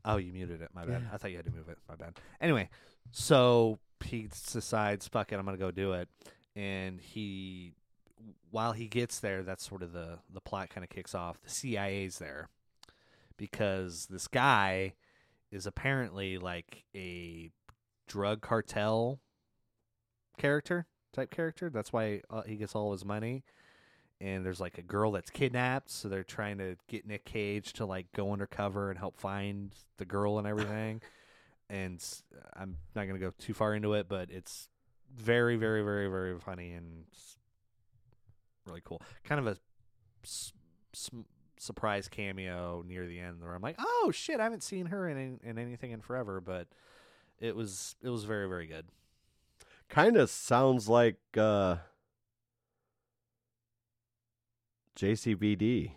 oh, 0.06 0.18
you 0.18 0.32
muted 0.32 0.62
it. 0.62 0.70
My 0.74 0.86
bad. 0.86 1.02
Yeah. 1.02 1.08
I 1.14 1.18
thought 1.18 1.32
you 1.32 1.38
had 1.38 1.46
to 1.46 1.52
move 1.52 1.70
it. 1.70 1.78
My 1.88 1.96
bad. 1.96 2.20
Anyway, 2.40 2.70
so 3.12 3.80
he 4.04 4.24
decides, 4.24 5.08
"Fuck 5.08 5.32
it, 5.32 5.36
I'm 5.36 5.46
gonna 5.46 5.58
go 5.58 5.72
do 5.72 5.94
it." 5.94 6.10
And 6.56 7.00
he, 7.00 7.74
while 8.52 8.74
he 8.74 8.88
gets 8.88 9.20
there, 9.20 9.44
that's 9.44 9.68
sort 9.68 9.84
of 9.84 9.94
the 9.94 10.20
the 10.30 10.42
plot 10.42 10.70
kind 10.70 10.84
of 10.84 10.90
kicks 10.90 11.16
off. 11.16 11.42
The 11.42 11.50
CIA's 11.50 12.20
there 12.20 12.50
because 13.38 14.08
this 14.08 14.28
guy 14.28 14.94
is 15.52 15.66
apparently 15.66 16.38
like 16.38 16.84
a 16.96 17.50
drug 18.08 18.42
cartel 18.42 19.20
character 20.38 20.86
type 21.14 21.32
character. 21.32 21.70
That's 21.70 21.92
why 21.92 22.22
uh, 22.30 22.44
he 22.44 22.56
gets 22.56 22.76
all 22.76 22.92
his 22.92 23.06
money. 23.06 23.44
And 24.22 24.46
there's 24.46 24.60
like 24.60 24.78
a 24.78 24.82
girl 24.82 25.14
that's 25.14 25.30
kidnapped, 25.30 25.90
so 25.90 26.10
they're 26.10 26.26
trying 26.26 26.58
to 26.58 26.76
get 26.90 27.08
Nick 27.08 27.24
Cage 27.24 27.72
to 27.74 27.86
like 27.86 28.12
go 28.14 28.34
undercover 28.34 28.90
and 28.90 29.00
help 29.00 29.18
find 29.18 29.74
the 29.98 30.06
girl 30.06 30.38
and 30.38 30.46
everything. 30.46 31.02
and 31.70 32.04
I'm 32.56 32.78
not 32.96 33.06
gonna 33.08 33.20
go 33.20 33.32
too 33.38 33.54
far 33.54 33.74
into 33.74 33.94
it, 33.94 34.08
but 34.10 34.30
it's 34.32 34.70
very, 35.16 35.56
very, 35.56 35.82
very, 35.84 36.08
very 36.08 36.40
funny 36.40 36.72
and 36.74 37.06
really 38.66 38.82
cool. 38.84 39.02
Kind 39.24 39.40
of 39.40 39.48
a 39.48 39.58
s- 40.24 40.54
s- 40.94 41.10
surprise 41.58 42.08
cameo 42.08 42.84
near 42.88 43.06
the 43.08 43.20
end 43.20 43.42
where 43.42 43.54
I'm 43.54 43.62
like, 43.62 43.76
oh 43.80 44.12
shit, 44.14 44.40
I 44.40 44.44
haven't 44.44 44.64
seen 44.64 44.88
her 44.88 45.08
in 45.10 45.40
in 45.44 45.58
anything 45.58 45.92
in 45.92 46.02
forever, 46.02 46.40
but 46.42 46.68
it 47.40 47.56
was 47.56 47.96
it 48.02 48.10
was 48.10 48.24
very 48.24 48.48
very 48.48 48.68
good. 48.68 48.86
Kind 49.90 50.18
of 50.18 50.30
sounds 50.30 50.88
like 50.88 51.18
uh, 51.38 51.78
JCVD, 54.96 55.92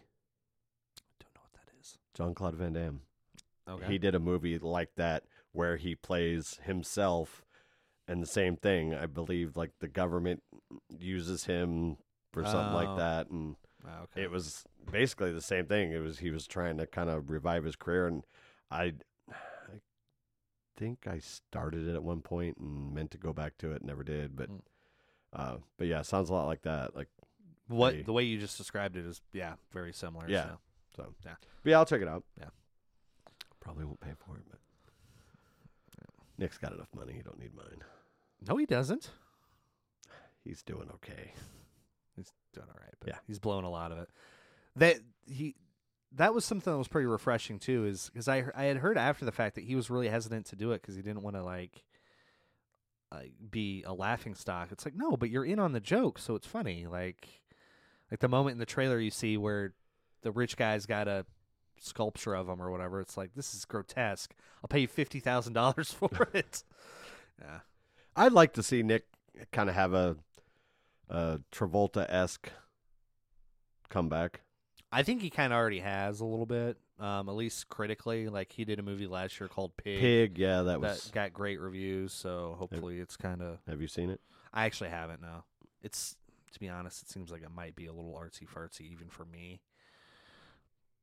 Don't 1.20 1.34
know 1.34 1.40
what 1.42 1.52
that 1.54 1.68
is. 1.80 1.98
John 2.14 2.34
Claude 2.34 2.54
Van 2.54 2.72
Damme. 2.72 3.00
Okay. 3.68 3.86
He 3.86 3.98
did 3.98 4.14
a 4.14 4.18
movie 4.20 4.58
like 4.58 4.94
that 4.96 5.24
where 5.52 5.76
he 5.76 5.94
plays 5.94 6.58
himself, 6.64 7.44
and 8.08 8.22
the 8.22 8.26
same 8.26 8.56
thing. 8.56 8.94
I 8.94 9.06
believe 9.06 9.56
like 9.56 9.70
the 9.80 9.88
government 9.88 10.42
uses 10.98 11.44
him 11.44 11.96
for 12.32 12.42
something 12.44 12.72
Oh. 12.74 12.84
like 12.84 12.96
that, 12.98 13.30
and 13.30 13.56
Oh, 13.84 14.02
okay. 14.04 14.22
it 14.22 14.30
was 14.30 14.64
basically 14.90 15.32
the 15.32 15.40
same 15.42 15.66
thing. 15.66 15.92
It 15.92 15.98
was 16.00 16.18
he 16.18 16.30
was 16.30 16.46
trying 16.46 16.76
to 16.78 16.86
kind 16.86 17.10
of 17.10 17.30
revive 17.30 17.64
his 17.64 17.76
career, 17.76 18.06
and 18.06 18.24
I, 18.70 18.94
I 19.30 19.80
think 20.76 21.06
I 21.06 21.18
started 21.18 21.86
it 21.88 21.94
at 21.94 22.02
one 22.02 22.20
point 22.22 22.56
and 22.58 22.94
meant 22.94 23.10
to 23.12 23.18
go 23.18 23.32
back 23.32 23.58
to 23.58 23.72
it, 23.72 23.84
never 23.84 24.02
did. 24.02 24.34
But, 24.36 24.48
Mm. 24.50 24.60
uh, 25.32 25.56
but 25.78 25.86
yeah, 25.86 26.02
sounds 26.02 26.30
a 26.30 26.32
lot 26.32 26.46
like 26.46 26.62
that. 26.62 26.96
Like 26.96 27.08
what 27.68 28.04
the 28.06 28.12
way 28.12 28.22
you 28.24 28.38
just 28.38 28.56
described 28.58 28.96
it 28.96 29.04
is 29.06 29.20
yeah 29.32 29.54
very 29.72 29.92
similar. 29.92 30.28
Yeah. 30.28 30.44
so. 30.44 30.58
so. 30.96 31.14
Yeah. 31.24 31.34
But 31.62 31.70
yeah, 31.70 31.78
I'll 31.78 31.86
check 31.86 32.02
it 32.02 32.08
out. 32.08 32.24
Yeah. 32.38 32.48
Probably 33.60 33.84
won't 33.84 34.00
pay 34.00 34.12
for 34.16 34.36
it, 34.36 34.44
but 34.50 34.58
Nick's 36.42 36.58
got 36.58 36.72
enough 36.72 36.88
money. 36.94 37.12
He 37.14 37.22
don't 37.22 37.38
need 37.38 37.54
mine. 37.54 37.82
No, 38.46 38.56
he 38.56 38.66
doesn't. 38.66 39.10
He's 40.44 40.62
doing 40.62 40.88
okay. 40.96 41.32
He's 42.16 42.32
doing 42.52 42.66
all 42.68 42.80
right, 42.80 42.94
but 43.00 43.10
Yeah. 43.10 43.18
he's 43.26 43.38
blowing 43.38 43.64
a 43.64 43.70
lot 43.70 43.92
of 43.92 43.98
it. 43.98 44.10
That 44.76 44.96
he 45.26 45.54
that 46.14 46.34
was 46.34 46.44
something 46.44 46.70
that 46.70 46.76
was 46.78 46.88
pretty 46.88 47.06
refreshing 47.06 47.58
too, 47.58 47.86
is 47.86 48.10
because 48.12 48.28
I 48.28 48.44
I 48.54 48.64
had 48.64 48.78
heard 48.78 48.98
after 48.98 49.24
the 49.24 49.32
fact 49.32 49.54
that 49.54 49.64
he 49.64 49.74
was 49.76 49.88
really 49.88 50.08
hesitant 50.08 50.46
to 50.46 50.56
do 50.56 50.72
it 50.72 50.82
because 50.82 50.96
he 50.96 51.02
didn't 51.02 51.22
want 51.22 51.36
to 51.36 51.44
like 51.44 51.84
like 53.12 53.32
be 53.50 53.82
a 53.86 53.92
laughing 53.94 54.34
stock. 54.34 54.72
It's 54.72 54.84
like 54.84 54.94
no, 54.96 55.16
but 55.16 55.30
you're 55.30 55.44
in 55.44 55.58
on 55.58 55.72
the 55.72 55.80
joke, 55.80 56.18
so 56.18 56.34
it's 56.34 56.46
funny. 56.46 56.86
Like 56.86 57.28
like 58.10 58.20
the 58.20 58.28
moment 58.28 58.54
in 58.54 58.58
the 58.58 58.66
trailer 58.66 58.98
you 58.98 59.10
see 59.10 59.36
where 59.36 59.74
the 60.22 60.32
rich 60.32 60.56
guy's 60.56 60.86
got 60.86 61.06
a 61.08 61.24
sculpture 61.82 62.34
of 62.34 62.48
him 62.48 62.60
or 62.60 62.70
whatever. 62.70 63.00
It's 63.00 63.16
like 63.16 63.34
this 63.34 63.54
is 63.54 63.64
grotesque. 63.64 64.34
I'll 64.62 64.68
pay 64.68 64.80
you 64.80 64.88
fifty 64.88 65.20
thousand 65.20 65.52
dollars 65.52 65.92
for 65.92 66.28
it. 66.32 66.64
Yeah. 67.40 67.60
I'd 68.14 68.32
like 68.32 68.54
to 68.54 68.62
see 68.62 68.82
Nick 68.82 69.04
kind 69.52 69.68
of 69.68 69.74
have 69.74 69.94
a, 69.94 70.16
a 71.08 71.40
Travolta 71.50 72.06
esque 72.08 72.50
comeback. 73.88 74.40
I 74.90 75.02
think 75.02 75.22
he 75.22 75.30
kind 75.30 75.52
of 75.52 75.56
already 75.58 75.80
has 75.80 76.20
a 76.20 76.24
little 76.26 76.44
bit, 76.44 76.76
um, 77.00 77.30
at 77.30 77.34
least 77.34 77.70
critically. 77.70 78.28
Like 78.28 78.52
he 78.52 78.66
did 78.66 78.78
a 78.78 78.82
movie 78.82 79.06
last 79.06 79.40
year 79.40 79.48
called 79.48 79.74
Pig, 79.78 79.98
Pig, 80.00 80.38
yeah, 80.38 80.58
that 80.62 80.80
that 80.82 80.90
was. 80.90 81.10
got 81.14 81.32
great 81.32 81.60
reviews. 81.60 82.12
So 82.12 82.56
hopefully 82.58 82.98
it's 82.98 83.16
kind 83.16 83.40
of. 83.40 83.58
Have 83.66 83.80
you 83.80 83.88
seen 83.88 84.10
it? 84.10 84.20
I 84.52 84.66
actually 84.66 84.90
haven't. 84.90 85.22
No, 85.22 85.44
it's 85.82 86.16
to 86.52 86.60
be 86.60 86.68
honest, 86.68 87.02
it 87.02 87.08
seems 87.08 87.30
like 87.30 87.42
it 87.42 87.50
might 87.54 87.74
be 87.74 87.86
a 87.86 87.92
little 87.92 88.12
artsy 88.12 88.46
fartsy 88.46 88.92
even 88.92 89.08
for 89.08 89.24
me. 89.24 89.60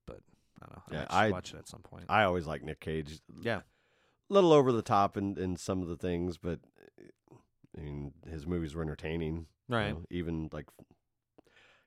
But 0.06 0.20
I 0.62 0.66
don't 0.66 0.76
know. 0.78 0.84
Yeah, 0.98 1.04
just 1.06 1.14
I- 1.14 1.30
watch 1.32 1.54
it 1.54 1.58
at 1.58 1.68
some 1.68 1.82
point. 1.82 2.06
I 2.10 2.24
always 2.24 2.46
like 2.48 2.64
Nick 2.64 2.80
Cage. 2.80 3.20
yeah, 3.42 3.58
a 4.30 4.34
little 4.34 4.52
over 4.54 4.72
the 4.72 4.82
top 4.82 5.18
in, 5.18 5.38
in 5.38 5.56
some 5.56 5.82
of 5.82 5.88
the 5.88 5.98
things, 5.98 6.38
but 6.38 6.60
I 7.78 7.82
mean, 7.82 8.14
his 8.30 8.46
movies 8.48 8.76
were 8.76 8.82
entertaining. 8.84 9.46
you 9.68 9.76
right. 9.76 9.90
know, 9.92 10.04
even 10.10 10.50
like 10.52 10.66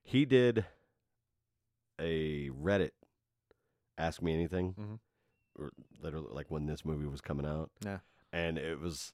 he 0.04 0.24
did 0.24 0.64
a 2.00 2.48
Reddit 2.50 2.90
Ask 3.98 4.22
Me 4.22 4.32
Anything, 4.34 4.74
Mhm. 4.74 4.98
or 5.56 5.70
literally 6.00 6.28
like 6.32 6.50
when 6.50 6.66
this 6.66 6.84
movie 6.84 7.06
was 7.06 7.20
coming 7.20 7.46
out. 7.46 7.70
Yeah. 7.84 7.98
and 8.32 8.56
it 8.56 8.80
was 8.80 9.12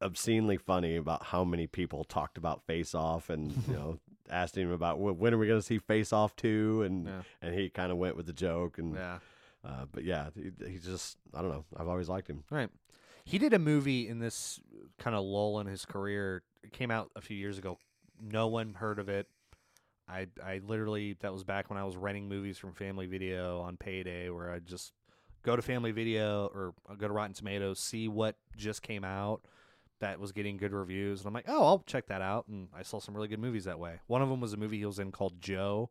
obscenely 0.00 0.56
funny 0.56 0.96
about 0.96 1.24
how 1.26 1.44
many 1.44 1.66
people 1.66 2.04
talked 2.04 2.38
about 2.38 2.64
Face 2.66 2.94
Off, 2.94 3.28
and 3.30 3.52
you 3.66 3.72
know, 3.74 4.00
asked 4.30 4.56
him 4.56 4.70
about 4.70 4.96
"Wh- 4.98 5.18
when 5.18 5.34
are 5.34 5.38
we 5.38 5.46
going 5.46 5.58
to 5.60 5.66
see 5.66 5.78
Face 5.78 6.12
Off 6.12 6.34
two, 6.36 6.82
and 6.82 7.06
Yeah. 7.06 7.22
and 7.42 7.54
he 7.54 7.68
kind 7.70 7.90
of 7.92 7.98
went 7.98 8.16
with 8.16 8.26
the 8.26 8.32
joke, 8.32 8.78
and 8.78 8.94
Yeah. 8.94 9.18
uh, 9.64 9.86
but 9.90 10.04
yeah, 10.04 10.30
he, 10.34 10.50
he 10.72 10.78
just 10.78 11.18
I 11.34 11.42
don't 11.42 11.50
know. 11.50 11.64
I've 11.76 11.88
always 11.88 12.08
liked 12.08 12.28
him. 12.28 12.44
Right. 12.50 12.70
He 13.24 13.38
did 13.38 13.54
a 13.54 13.58
movie 13.58 14.06
in 14.08 14.18
this 14.18 14.60
kind 14.98 15.16
of 15.16 15.24
lull 15.24 15.58
in 15.60 15.66
his 15.66 15.86
career. 15.86 16.42
It 16.62 16.72
came 16.72 16.90
out 16.90 17.10
a 17.16 17.20
few 17.22 17.36
years 17.36 17.56
ago. 17.58 17.78
No 18.20 18.48
one 18.48 18.74
heard 18.74 18.98
of 18.98 19.08
it. 19.08 19.28
I 20.08 20.26
I 20.44 20.60
literally 20.64 21.14
that 21.20 21.32
was 21.32 21.44
back 21.44 21.70
when 21.70 21.78
I 21.78 21.84
was 21.84 21.96
renting 21.96 22.28
movies 22.28 22.58
from 22.58 22.74
Family 22.74 23.06
Video 23.06 23.60
on 23.60 23.76
payday, 23.78 24.28
where 24.28 24.50
I 24.52 24.58
just 24.58 24.92
go 25.42 25.56
to 25.56 25.62
Family 25.62 25.90
Video 25.92 26.46
or 26.46 26.74
go 26.98 27.08
to 27.08 27.12
Rotten 27.14 27.34
Tomatoes, 27.34 27.78
see 27.80 28.08
what 28.08 28.36
just 28.56 28.82
came 28.82 29.04
out 29.04 29.42
that 30.04 30.20
was 30.20 30.32
getting 30.32 30.58
good 30.58 30.74
reviews, 30.74 31.20
and 31.20 31.26
I'm 31.26 31.32
like, 31.32 31.46
oh, 31.48 31.64
I'll 31.64 31.82
check 31.86 32.08
that 32.08 32.20
out. 32.20 32.46
And 32.46 32.68
I 32.76 32.82
saw 32.82 33.00
some 33.00 33.14
really 33.14 33.26
good 33.26 33.38
movies 33.38 33.64
that 33.64 33.78
way. 33.78 34.00
One 34.06 34.20
of 34.20 34.28
them 34.28 34.38
was 34.38 34.52
a 34.52 34.58
movie 34.58 34.76
he 34.76 34.84
was 34.84 34.98
in 34.98 35.12
called 35.12 35.40
Joe. 35.40 35.88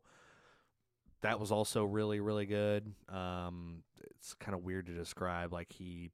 That 1.22 1.40
was 1.40 1.50
also 1.50 1.84
really 1.84 2.20
really 2.20 2.46
good. 2.46 2.92
Um, 3.08 3.82
it's 3.98 4.34
kind 4.34 4.54
of 4.54 4.62
weird 4.62 4.86
to 4.86 4.92
describe. 4.92 5.52
Like 5.52 5.72
he 5.72 6.12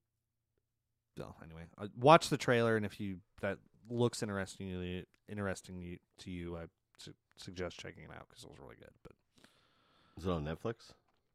well, 1.19 1.37
anyway, 1.45 1.65
uh, 1.77 1.89
watch 1.95 2.31
the 2.31 2.39
trailer, 2.39 2.75
and 2.75 2.87
if 2.87 2.99
you 3.01 3.19
that 3.43 3.59
looks 3.91 4.23
interesting, 4.23 4.69
you, 4.69 5.05
interesting 5.29 5.99
to 6.21 6.31
you, 6.31 6.57
I 6.57 6.65
su- 6.97 7.13
suggest 7.37 7.79
checking 7.79 8.05
it 8.05 8.11
out 8.17 8.29
because 8.31 8.45
it 8.45 8.51
was 8.51 8.59
really 8.59 8.77
good. 8.77 8.93
But 9.03 9.13
Is 10.17 10.25
it 10.25 10.31
on 10.31 10.47
Netflix? 10.47 10.93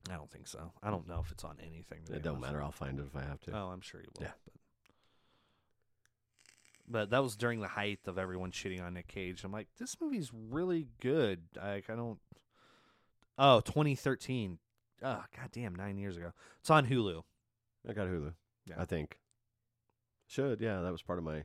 I 0.09 0.15
don't 0.15 0.31
think 0.31 0.47
so. 0.47 0.71
I 0.81 0.89
don't 0.89 1.07
know 1.07 1.19
if 1.23 1.31
it's 1.31 1.43
on 1.43 1.57
anything. 1.59 1.99
It 2.11 2.23
don't 2.23 2.41
matter. 2.41 2.59
I'll 2.61 2.71
find 2.71 2.97
it 2.99 3.05
if 3.05 3.15
I 3.15 3.23
have 3.23 3.41
to. 3.41 3.51
Oh, 3.55 3.67
I'm 3.67 3.81
sure 3.81 4.01
you 4.01 4.07
will. 4.15 4.23
Yeah. 4.23 4.33
But, 4.45 4.53
but 6.87 7.09
that 7.09 7.23
was 7.23 7.35
during 7.35 7.59
the 7.61 7.67
height 7.67 7.99
of 8.07 8.17
everyone 8.17 8.51
shitting 8.51 8.83
on 8.83 8.93
Nick 8.93 9.07
Cage. 9.07 9.43
I'm 9.43 9.51
like, 9.51 9.67
this 9.79 9.97
movie's 10.01 10.31
really 10.33 10.87
good. 11.01 11.41
Like, 11.55 11.89
I 11.89 11.95
don't. 11.95 12.19
Oh, 13.37 13.59
2013. 13.61 14.59
Oh, 15.03 15.23
goddamn, 15.37 15.75
nine 15.75 15.97
years 15.97 16.15
ago. 16.17 16.31
It's 16.61 16.69
on 16.69 16.87
Hulu. 16.87 17.23
I 17.87 17.93
got 17.93 18.07
Hulu. 18.07 18.33
Yeah. 18.65 18.75
I 18.77 18.85
think. 18.85 19.19
Should 20.27 20.59
yeah, 20.61 20.81
that 20.81 20.91
was 20.91 21.03
part 21.03 21.19
of 21.19 21.25
my 21.25 21.43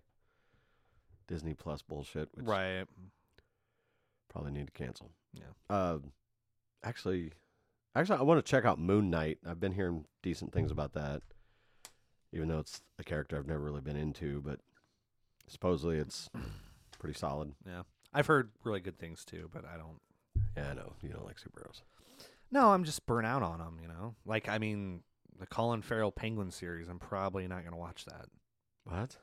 Disney 1.29 1.53
Plus 1.55 1.83
bullshit, 1.83 2.29
which 2.35 2.47
Right. 2.47 2.87
probably 4.29 4.53
need 4.53 4.67
to 4.67 4.73
cancel. 4.73 5.11
Yeah. 5.35 5.43
Uh, 5.69 5.99
actually, 6.83 7.33
actually, 7.95 8.19
I 8.19 8.23
want 8.23 8.45
to 8.45 8.49
check 8.51 8.65
out 8.65 8.79
Moon 8.79 9.11
Knight. 9.11 9.39
I've 9.47 9.61
been 9.61 9.73
hearing 9.73 10.07
decent 10.23 10.53
things 10.53 10.71
about 10.71 10.95
that, 10.95 11.23
even 12.33 12.49
though 12.49 12.59
it's 12.61 12.81
a 12.99 13.05
character 13.05 13.37
I've 13.37 13.47
never 13.47 13.61
really 13.63 13.83
been 13.83 13.97
into. 13.97 14.41
But 14.41 14.61
supposedly 15.51 15.99
it's 15.99 16.31
pretty 16.99 17.19
solid. 17.19 17.53
Yeah, 17.67 17.83
I've 18.15 18.27
heard 18.29 18.51
really 18.65 18.81
good 18.81 18.99
things 18.99 19.25
too, 19.25 19.51
but 19.53 19.65
I 19.67 19.77
don't. 19.77 20.01
Yeah, 20.57 20.71
I 20.71 20.75
know 20.75 20.95
you 21.03 21.11
don't 21.11 21.27
like 21.27 21.37
superheroes. 21.37 21.83
No, 22.51 22.71
I'm 22.73 22.85
just 22.85 23.05
burnt 23.07 23.27
out 23.27 23.43
on 23.43 23.59
them. 23.59 23.79
You 23.83 23.89
know, 23.89 24.15
like 24.25 24.49
I 24.49 24.59
mean, 24.59 25.03
the 25.39 25.47
Colin 25.47 25.83
Farrell 25.83 26.13
Penguin 26.13 26.51
series. 26.51 26.89
I'm 26.89 26.99
probably 26.99 27.47
not 27.49 27.61
going 27.61 27.73
to 27.73 27.79
watch 27.79 28.05
that. 28.07 28.27
What? 28.85 29.17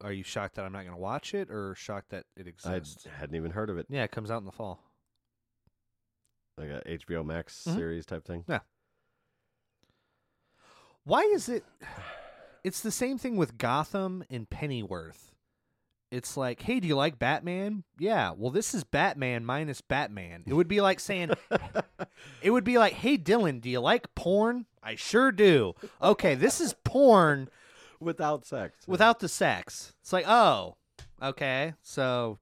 Are 0.00 0.12
you 0.12 0.22
shocked 0.22 0.54
that 0.54 0.64
I'm 0.64 0.72
not 0.72 0.82
going 0.82 0.94
to 0.94 1.00
watch 1.00 1.34
it, 1.34 1.50
or 1.50 1.74
shocked 1.74 2.10
that 2.10 2.24
it 2.36 2.46
exists? 2.46 2.66
I 2.68 2.76
exists? 2.76 3.06
hadn't 3.18 3.34
even 3.34 3.50
heard 3.50 3.68
of 3.68 3.78
it. 3.78 3.86
Yeah, 3.88 4.04
it 4.04 4.12
comes 4.12 4.30
out 4.30 4.38
in 4.38 4.44
the 4.46 4.52
fall. 4.52 4.80
Like 6.56 6.68
a 6.70 6.82
HBO 6.86 7.24
Max 7.24 7.64
Mhm. 7.66 7.74
series 7.74 8.06
type 8.06 8.24
thing. 8.24 8.44
Yeah. 8.48 8.60
Why 11.04 11.22
is 11.22 11.48
it? 11.48 11.64
It's 12.68 12.80
the 12.80 12.90
same 12.90 13.16
thing 13.16 13.38
with 13.38 13.56
Gotham 13.56 14.22
and 14.28 14.50
Pennyworth. 14.50 15.32
It's 16.10 16.36
like, 16.36 16.60
hey, 16.60 16.80
do 16.80 16.86
you 16.86 16.96
like 16.96 17.18
Batman? 17.18 17.84
Yeah. 17.98 18.32
Well, 18.36 18.50
this 18.50 18.74
is 18.74 18.84
Batman 18.84 19.46
minus 19.46 19.80
Batman. 19.80 20.44
It 20.46 20.52
would 20.52 20.68
be 20.68 20.82
like 20.82 21.00
saying, 21.00 21.30
it 22.42 22.50
would 22.50 22.64
be 22.64 22.76
like, 22.76 22.92
hey, 22.92 23.16
Dylan, 23.16 23.62
do 23.62 23.70
you 23.70 23.80
like 23.80 24.14
porn? 24.14 24.66
I 24.82 24.96
sure 24.96 25.32
do. 25.32 25.76
Okay, 26.02 26.34
this 26.34 26.60
is 26.60 26.74
porn 26.84 27.48
Without 28.00 28.44
sex. 28.44 28.86
without 28.86 29.20
the 29.20 29.30
sex. 29.30 29.94
It's 30.02 30.12
like, 30.12 30.28
oh, 30.28 30.76
okay. 31.22 31.72
So 31.80 32.38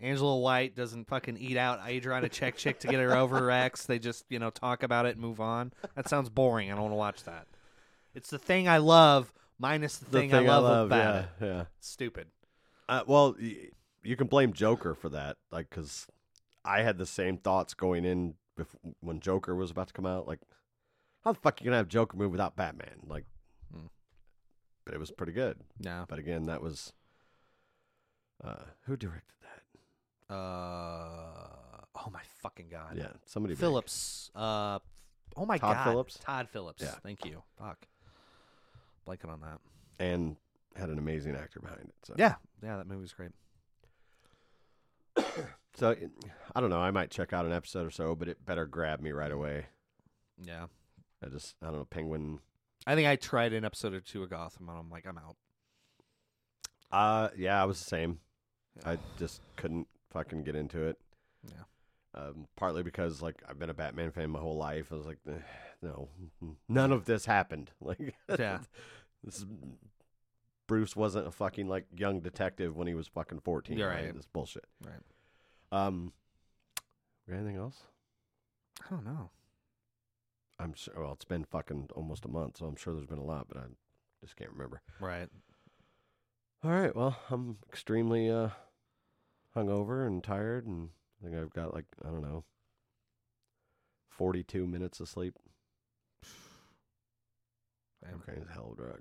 Angela 0.00 0.38
White 0.38 0.74
doesn't 0.74 1.08
fucking 1.08 1.36
eat 1.36 1.58
out 1.58 1.86
Adriana 1.86 2.30
Chechik 2.30 2.78
to 2.78 2.88
get 2.88 3.00
her 3.00 3.14
over 3.14 3.38
her 3.38 3.50
ex. 3.50 3.84
They 3.84 3.98
just, 3.98 4.24
you 4.30 4.38
know, 4.38 4.48
talk 4.48 4.82
about 4.82 5.04
it 5.04 5.10
and 5.16 5.20
move 5.20 5.42
on. 5.42 5.74
That 5.94 6.08
sounds 6.08 6.30
boring. 6.30 6.70
I 6.72 6.74
don't 6.74 6.84
want 6.84 6.92
to 6.92 6.96
watch 6.96 7.24
that. 7.24 7.46
It's 8.14 8.30
the 8.30 8.38
thing 8.38 8.68
I 8.68 8.78
love 8.78 9.32
minus 9.58 9.98
the, 9.98 10.04
the 10.06 10.10
thing, 10.18 10.34
I 10.34 10.40
love, 10.40 10.86
about 10.86 10.96
yeah, 11.40 11.46
it. 11.46 11.50
yeah. 11.52 11.64
Stupid. 11.80 12.28
Uh, 12.88 13.02
well, 13.06 13.34
y- 13.40 13.68
you 14.02 14.16
can 14.16 14.26
blame 14.26 14.52
Joker 14.52 14.94
for 14.94 15.08
that, 15.10 15.36
like, 15.50 15.70
because 15.70 16.06
I 16.64 16.82
had 16.82 16.98
the 16.98 17.06
same 17.06 17.38
thoughts 17.38 17.72
going 17.74 18.04
in 18.04 18.34
bef- 18.58 18.94
when 19.00 19.20
Joker 19.20 19.54
was 19.54 19.70
about 19.70 19.88
to 19.88 19.94
come 19.94 20.06
out. 20.06 20.26
Like, 20.26 20.40
how 21.24 21.32
the 21.32 21.38
fuck 21.38 21.54
are 21.60 21.64
you 21.64 21.66
gonna 21.70 21.76
have 21.78 21.88
Joker 21.88 22.16
movie 22.16 22.32
without 22.32 22.56
Batman? 22.56 23.00
Like, 23.06 23.24
Hmm. 23.72 23.86
but 24.84 24.94
it 24.94 24.98
was 25.00 25.10
pretty 25.10 25.32
good. 25.32 25.58
Yeah. 25.78 26.04
But 26.08 26.18
again, 26.18 26.46
that 26.46 26.60
was 26.60 26.92
uh, 28.44 28.56
who 28.86 28.96
directed 28.96 29.36
that? 29.42 30.34
Uh, 30.34 31.84
oh 31.94 32.10
my 32.12 32.22
fucking 32.42 32.68
god. 32.70 32.96
Yeah, 32.96 33.08
somebody 33.26 33.54
big. 33.54 33.60
Phillips. 33.60 34.30
Uh, 34.34 34.80
oh 35.36 35.46
my 35.46 35.58
Todd 35.58 35.76
god. 35.76 35.84
Phillips? 35.84 36.18
Todd 36.18 36.48
Phillips. 36.50 36.82
Yeah. 36.82 36.94
Thank 37.02 37.24
you. 37.24 37.42
Fuck. 37.58 37.86
Blanking 39.06 39.30
on 39.30 39.40
that. 39.40 39.58
and 39.98 40.36
had 40.76 40.88
an 40.88 40.98
amazing 40.98 41.34
actor 41.36 41.60
behind 41.60 41.80
it. 41.80 41.94
So 42.04 42.14
Yeah. 42.16 42.36
Yeah, 42.62 42.76
that 42.78 42.86
movie 42.86 43.02
was 43.02 43.12
great. 43.12 43.30
So 45.74 45.96
I 46.54 46.60
don't 46.60 46.68
know. 46.68 46.80
I 46.80 46.90
might 46.90 47.10
check 47.10 47.32
out 47.32 47.46
an 47.46 47.52
episode 47.52 47.86
or 47.86 47.90
so, 47.90 48.14
but 48.14 48.28
it 48.28 48.44
better 48.44 48.66
grab 48.66 49.00
me 49.00 49.10
right 49.10 49.32
away. 49.32 49.66
Yeah. 50.38 50.66
I 51.24 51.28
just 51.30 51.56
I 51.62 51.66
don't 51.66 51.76
know. 51.78 51.84
Penguin. 51.86 52.40
I 52.86 52.94
think 52.94 53.08
I 53.08 53.16
tried 53.16 53.54
an 53.54 53.64
episode 53.64 53.94
or 53.94 54.00
two 54.00 54.22
of 54.22 54.28
Gotham 54.28 54.68
and 54.68 54.78
I'm 54.78 54.90
like, 54.90 55.06
I'm 55.06 55.16
out. 55.16 55.36
Uh, 56.90 57.30
yeah, 57.38 57.60
I 57.60 57.64
was 57.64 57.78
the 57.78 57.86
same. 57.86 58.18
I 58.84 58.98
just 59.18 59.40
couldn't 59.56 59.88
fucking 60.10 60.44
get 60.44 60.56
into 60.56 60.82
it. 60.82 60.98
Yeah. 61.48 61.62
Um, 62.14 62.48
partly 62.56 62.82
because 62.82 63.22
like 63.22 63.42
I've 63.48 63.58
been 63.58 63.70
a 63.70 63.74
Batman 63.74 64.10
fan 64.10 64.28
my 64.28 64.40
whole 64.40 64.58
life. 64.58 64.88
I 64.92 64.96
was 64.96 65.06
like, 65.06 65.18
"Eh, 65.26 65.32
no, 65.82 66.08
none 66.68 66.92
of 66.92 67.04
this 67.04 67.26
happened. 67.26 67.70
Like, 67.80 68.14
Yeah. 68.38 68.60
this 69.24 69.38
is, 69.38 69.46
Bruce 70.68 70.94
wasn't 70.96 71.26
a 71.26 71.30
fucking 71.32 71.68
like 71.68 71.86
young 71.94 72.20
detective 72.20 72.76
when 72.76 72.86
he 72.86 72.94
was 72.94 73.08
fucking 73.08 73.40
fourteen. 73.40 73.76
You're 73.78 73.88
right? 73.88 74.04
right. 74.06 74.14
This 74.14 74.26
bullshit. 74.26 74.64
Right. 74.84 75.02
Um, 75.72 76.12
anything 77.30 77.56
else? 77.56 77.82
I 78.84 78.88
don't 78.94 79.04
know. 79.04 79.30
I'm 80.58 80.72
sure. 80.74 80.94
Well, 80.96 81.12
it's 81.12 81.24
been 81.24 81.44
fucking 81.44 81.90
almost 81.94 82.24
a 82.24 82.28
month, 82.28 82.58
so 82.58 82.66
I'm 82.66 82.76
sure 82.76 82.94
there's 82.94 83.06
been 83.06 83.18
a 83.18 83.24
lot, 83.24 83.48
but 83.48 83.58
I 83.58 83.64
just 84.22 84.36
can't 84.36 84.52
remember. 84.52 84.80
Right. 85.00 85.28
All 86.64 86.70
right. 86.70 86.94
Well, 86.94 87.16
I'm 87.28 87.58
extremely 87.68 88.30
uh 88.30 88.50
hungover 89.56 90.06
and 90.06 90.22
tired, 90.22 90.66
and 90.66 90.90
I 91.20 91.24
think 91.28 91.36
I've 91.36 91.52
got 91.52 91.74
like 91.74 91.86
I 92.04 92.08
don't 92.08 92.22
know, 92.22 92.44
42 94.10 94.66
minutes 94.66 95.00
of 95.00 95.08
sleep. 95.08 95.34
It's 98.02 98.50
a 98.50 98.52
hell 98.52 98.72
of 98.72 98.78
a 98.78 98.82
drug. 98.82 99.00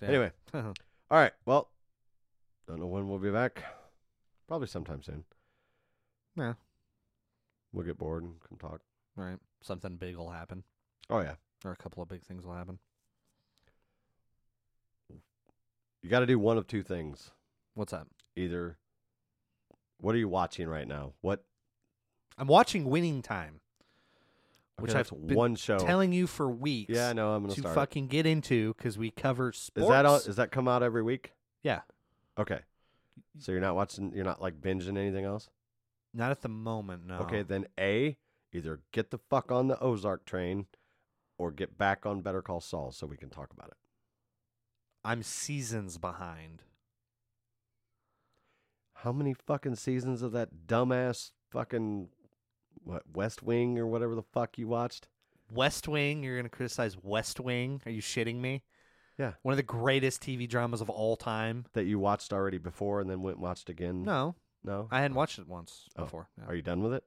Damn. 0.00 0.10
Anyway, 0.10 0.30
all 0.54 0.72
right. 1.10 1.32
Well, 1.44 1.68
don't 2.66 2.80
know 2.80 2.86
when 2.86 3.08
we'll 3.08 3.18
be 3.18 3.30
back. 3.30 3.62
Probably 4.46 4.66
sometime 4.68 5.02
soon. 5.02 5.24
Yeah. 6.36 6.54
We'll 7.72 7.84
get 7.86 7.98
bored 7.98 8.22
and 8.22 8.34
come 8.48 8.58
talk. 8.58 8.80
right. 9.16 9.38
Something 9.60 9.96
big 9.96 10.16
will 10.16 10.30
happen, 10.30 10.62
Oh 11.10 11.18
yeah. 11.20 11.34
or 11.64 11.72
a 11.72 11.76
couple 11.76 12.00
of 12.02 12.08
big 12.08 12.22
things 12.22 12.46
will 12.46 12.54
happen. 12.54 12.78
You 16.02 16.08
got 16.10 16.20
to 16.20 16.26
do 16.26 16.38
one 16.38 16.56
of 16.58 16.66
two 16.66 16.82
things. 16.82 17.32
What's 17.74 17.92
up? 17.92 18.06
Either. 18.36 18.78
What 20.00 20.14
are 20.14 20.18
you 20.18 20.28
watching 20.28 20.68
right 20.68 20.86
now? 20.86 21.14
What? 21.22 21.44
I'm 22.38 22.46
watching 22.46 22.84
Winning 22.84 23.20
Time, 23.20 23.60
which 24.78 24.92
okay, 24.92 25.00
I've 25.00 25.26
been 25.26 25.36
one 25.36 25.54
show. 25.56 25.78
telling 25.78 26.12
you 26.12 26.26
for 26.26 26.48
weeks. 26.48 26.94
yeah, 26.94 27.10
I 27.10 27.12
know. 27.12 27.32
I'm 27.32 27.42
gonna 27.42 27.54
to 27.54 27.60
start. 27.60 27.74
fucking 27.74 28.08
get 28.08 28.26
into 28.26 28.74
because 28.74 28.96
we 28.96 29.10
cover 29.10 29.52
sports. 29.52 29.84
Is 29.84 29.90
that 29.90 30.06
all, 30.06 30.16
is 30.16 30.36
that 30.36 30.50
come 30.50 30.68
out 30.68 30.82
every 30.82 31.02
week? 31.02 31.32
Yeah. 31.62 31.80
Okay. 32.38 32.60
So 33.38 33.52
you're 33.52 33.60
not 33.60 33.74
watching. 33.74 34.12
You're 34.14 34.24
not 34.24 34.40
like 34.40 34.60
binging 34.60 34.96
anything 34.96 35.24
else. 35.24 35.48
Not 36.14 36.30
at 36.30 36.42
the 36.42 36.48
moment, 36.48 37.06
no. 37.06 37.18
Okay, 37.18 37.42
then 37.42 37.66
A, 37.78 38.16
either 38.52 38.80
get 38.92 39.10
the 39.10 39.18
fuck 39.18 39.52
on 39.52 39.68
the 39.68 39.78
Ozark 39.80 40.24
train, 40.24 40.66
or 41.38 41.50
get 41.50 41.76
back 41.76 42.06
on 42.06 42.22
Better 42.22 42.42
Call 42.42 42.60
Saul 42.60 42.92
so 42.92 43.06
we 43.06 43.16
can 43.16 43.30
talk 43.30 43.52
about 43.52 43.68
it. 43.68 43.76
I'm 45.04 45.22
seasons 45.22 45.98
behind. 45.98 46.62
How 48.94 49.12
many 49.12 49.32
fucking 49.32 49.76
seasons 49.76 50.22
of 50.22 50.32
that 50.32 50.66
dumbass 50.66 51.30
fucking 51.52 52.08
what 52.88 53.02
West 53.14 53.42
Wing 53.42 53.78
or 53.78 53.86
whatever 53.86 54.14
the 54.14 54.22
fuck 54.22 54.56
you 54.58 54.66
watched? 54.66 55.08
West 55.52 55.86
Wing, 55.88 56.22
you're 56.22 56.36
gonna 56.36 56.48
criticize 56.48 56.96
West 57.02 57.38
Wing? 57.38 57.82
Are 57.84 57.92
you 57.92 58.00
shitting 58.00 58.36
me? 58.36 58.62
Yeah. 59.18 59.32
One 59.42 59.52
of 59.52 59.56
the 59.56 59.62
greatest 59.62 60.22
TV 60.22 60.48
dramas 60.48 60.80
of 60.80 60.88
all 60.88 61.16
time. 61.16 61.66
That 61.74 61.84
you 61.84 61.98
watched 61.98 62.32
already 62.32 62.58
before 62.58 63.00
and 63.00 63.10
then 63.10 63.20
went 63.22 63.36
and 63.36 63.42
watched 63.42 63.68
again? 63.68 64.04
No, 64.04 64.36
No. 64.64 64.88
I 64.90 65.00
hadn't 65.02 65.16
oh. 65.16 65.20
watched 65.20 65.38
it 65.38 65.46
once 65.48 65.88
Oh. 65.96 66.04
before. 66.04 66.28
Yeah. 66.38 66.44
Are 66.46 66.54
you 66.54 66.62
done 66.62 66.82
with 66.82 66.94
it? 66.94 67.04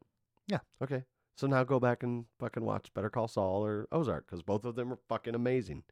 Yeah. 0.48 0.60
Okay. 0.84 1.04
So 1.36 1.48
now 1.48 1.64
go 1.64 1.80
back 1.80 2.04
and 2.04 2.26
fucking 2.38 2.64
watch 2.64 2.94
Better 2.94 3.10
Call 3.10 3.28
Saul 3.28 3.66
or 3.66 3.88
Ozark 3.92 4.28
because 4.28 4.44
both 4.44 4.66
of 4.66 4.76
them 4.76 4.94
are 4.94 5.00
fucking 5.08 5.34
amazing. 5.34 5.84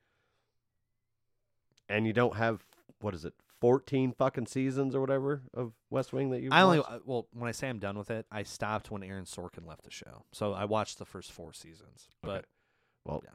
And 1.88 2.06
you 2.06 2.14
don't 2.14 2.36
have 2.36 2.64
what 3.00 3.16
is 3.16 3.26
it, 3.26 3.34
fourteen 3.62 4.12
fucking 4.12 4.46
seasons 4.48 4.96
or 4.96 5.02
whatever 5.02 5.42
of 5.54 5.74
West 5.90 6.14
Wing 6.14 6.30
that 6.32 6.42
you. 6.42 6.50
I 6.52 6.62
only 6.62 6.80
watched? 6.80 6.92
uh, 6.92 7.00
well, 7.06 7.28
when 7.34 7.48
I 7.48 7.52
say 7.52 7.70
I'm 7.70 7.80
done 7.80 7.98
with 7.98 8.10
it, 8.12 8.26
I 8.32 8.44
stopped 8.44 8.92
when 8.92 9.04
Aaron 9.04 9.26
Sorkin 9.26 9.68
left 9.68 9.84
the 9.84 9.92
show. 9.92 10.26
So 10.32 10.54
I 10.54 10.66
watched 10.66 10.98
the 11.00 11.06
first 11.06 11.32
four 11.32 11.54
seasons, 11.54 12.08
but 12.22 12.30
Okay. 12.30 12.46
Well, 13.06 13.22
yeah. 13.24 13.32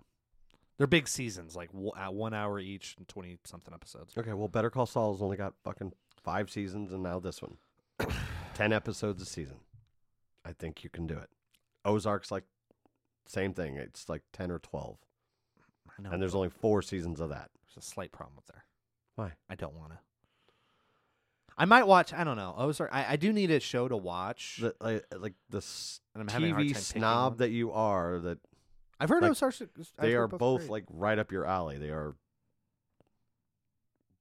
they're 0.78 0.86
big 0.86 1.09
seasons, 1.09 1.56
like 1.56 1.70
at 1.96 2.14
one 2.14 2.34
hour 2.34 2.59
each 2.59 2.94
and 2.98 3.09
twenty 3.09 3.38
something 3.44 3.72
episodes. 3.74 4.12
okay. 4.16 4.32
Well, 4.32 4.48
Better 4.48 4.70
Call 4.70 4.86
Saul's 4.86 5.22
only 5.22 5.36
got 5.36 5.55
fucking 5.64 5.92
five 6.22 6.51
seasons, 6.51 6.92
and 6.92 7.02
now 7.02 7.18
this 7.20 7.40
one, 7.42 7.56
ten 8.55 8.72
episodes 8.72 9.20
a 9.22 9.26
season. 9.26 9.56
I 10.44 10.52
think 10.52 10.84
you 10.84 10.90
can 10.90 11.06
do 11.06 11.16
it. 11.16 11.30
Ozark's 11.84 12.30
like 12.30 12.44
same 13.26 13.55
thing. 13.55 13.76
It's 13.76 14.09
like 14.09 14.22
ten 14.32 14.51
or 14.51 14.59
twelve, 14.59 14.98
I 15.98 16.02
know, 16.02 16.10
and 16.10 16.20
there's 16.22 16.34
only 16.34 16.51
four 16.51 16.82
seasons 16.82 17.20
of 17.20 17.30
that. 17.30 17.51
there's 17.66 17.84
a 17.84 17.86
slight 17.88 18.12
problem 18.12 18.36
with 18.36 18.46
there. 18.46 18.64
Why? 19.16 19.32
I 19.48 19.55
don't 19.55 19.74
want 19.74 19.92
to. 19.92 19.98
I 21.56 21.64
might 21.66 21.86
watch. 21.86 22.12
I 22.12 22.24
don't 22.24 22.36
know. 22.36 22.55
Ozark. 22.56 22.90
I, 22.93 23.12
I 23.12 23.16
do 23.16 23.32
need 23.32 23.51
a 23.51 23.60
show 23.60 23.86
to 23.86 23.97
watch, 23.97 24.59
The, 24.60 24.74
like, 24.81 25.05
like 25.16 25.35
the 25.51 25.59
s- 25.59 26.01
and 26.14 26.22
I'm 26.22 26.28
having 26.28 26.51
a 26.51 26.55
hard 26.55 26.66
TV 26.66 26.76
snob 26.76 27.39
that 27.39 27.51
you 27.51 27.70
are. 27.72 28.18
That 28.18 28.39
I've 28.98 29.09
heard 29.09 29.22
like, 29.22 29.31
Ozark. 29.32 29.55
They 29.98 30.12
heard 30.12 30.22
are 30.22 30.28
both 30.28 30.68
like 30.68 30.85
right 30.90 31.18
up 31.18 31.31
your 31.31 31.47
alley. 31.47 31.78
They 31.78 31.90
are 31.90 32.16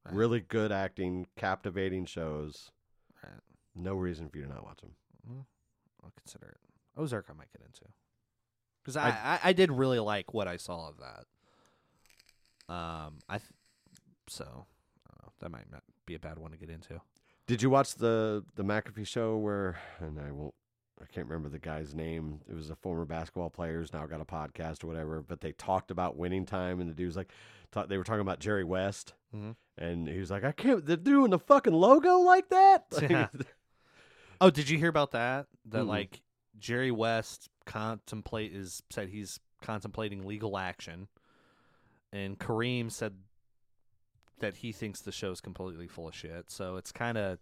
Right. 0.05 0.15
really 0.15 0.41
good 0.41 0.71
acting, 0.73 1.27
captivating 1.37 2.05
shows. 2.05 2.71
Right. 3.23 3.31
No 3.73 3.93
reason 3.95 4.27
for 4.29 4.37
you 4.37 4.43
to 4.43 4.49
not 4.49 4.63
watch 4.65 4.81
them. 4.81 4.91
Well, 5.25 5.47
I'll 6.03 6.11
consider 6.17 6.47
it. 6.49 6.57
Ozark, 6.99 7.27
I 7.29 7.33
might 7.33 7.51
get 7.57 7.65
into 7.65 7.85
because 8.83 8.97
I, 8.97 9.09
I- 9.09 9.33
I 9.35 9.39
I 9.45 9.53
did 9.53 9.71
really 9.71 9.99
like 9.99 10.33
what 10.33 10.47
I 10.47 10.57
saw 10.57 10.89
of 10.89 10.97
that. 10.99 11.25
Um, 12.73 13.19
I 13.29 13.37
th- 13.37 13.49
so 14.27 14.65
that 15.39 15.49
might 15.49 15.69
not 15.71 15.83
be 16.05 16.15
a 16.15 16.19
bad 16.19 16.37
one 16.37 16.51
to 16.51 16.57
get 16.57 16.69
into. 16.69 17.01
Did 17.47 17.61
you 17.61 17.69
watch 17.69 17.95
the 17.95 18.43
the 18.55 18.63
McAfee 18.63 19.07
show 19.07 19.37
where 19.37 19.77
and 19.99 20.19
I 20.19 20.31
won't 20.31 20.53
I 21.01 21.05
can't 21.13 21.27
remember 21.27 21.49
the 21.49 21.59
guy's 21.59 21.93
name. 21.93 22.39
It 22.49 22.53
was 22.55 22.69
a 22.69 22.75
former 22.75 23.03
basketball 23.05 23.49
player 23.49 23.79
who's 23.79 23.91
now 23.91 24.05
got 24.05 24.21
a 24.21 24.25
podcast 24.25 24.83
or 24.83 24.87
whatever. 24.87 25.21
But 25.21 25.41
they 25.41 25.51
talked 25.51 25.91
about 25.91 26.15
winning 26.15 26.45
time, 26.45 26.79
and 26.79 26.89
the 26.89 26.93
dude 26.93 27.07
was 27.07 27.17
like, 27.17 27.31
they 27.89 27.97
were 27.97 28.05
talking 28.05 28.21
about 28.21 28.39
Jerry 28.39 28.63
West, 28.63 29.13
Mhm. 29.35 29.55
and 29.77 30.07
he 30.07 30.19
was 30.19 30.31
like, 30.31 30.45
I 30.45 30.53
can't. 30.53 30.85
They're 30.85 30.95
doing 30.95 31.31
the 31.31 31.39
fucking 31.39 31.73
logo 31.73 32.19
like 32.19 32.47
that. 32.49 32.85
Yeah. 33.09 33.27
Oh, 34.41 34.49
did 34.49 34.69
you 34.69 34.77
hear 34.77 34.89
about 34.89 35.11
that? 35.11 35.47
That 35.65 35.83
Mm-mm. 35.83 35.87
like 35.87 36.21
Jerry 36.57 36.91
West 36.91 37.47
contemplate 37.65 38.53
is 38.53 38.83
said 38.89 39.07
he's 39.09 39.39
contemplating 39.61 40.25
legal 40.25 40.57
action, 40.57 41.07
and 42.11 42.37
Kareem 42.37 42.91
said 42.91 43.13
that 44.39 44.57
he 44.57 44.71
thinks 44.71 45.01
the 45.01 45.11
show's 45.11 45.41
completely 45.41 45.87
full 45.87 46.07
of 46.07 46.15
shit. 46.15 46.49
So 46.51 46.77
it's 46.77 46.91
kind 46.91 47.17
of 47.17 47.39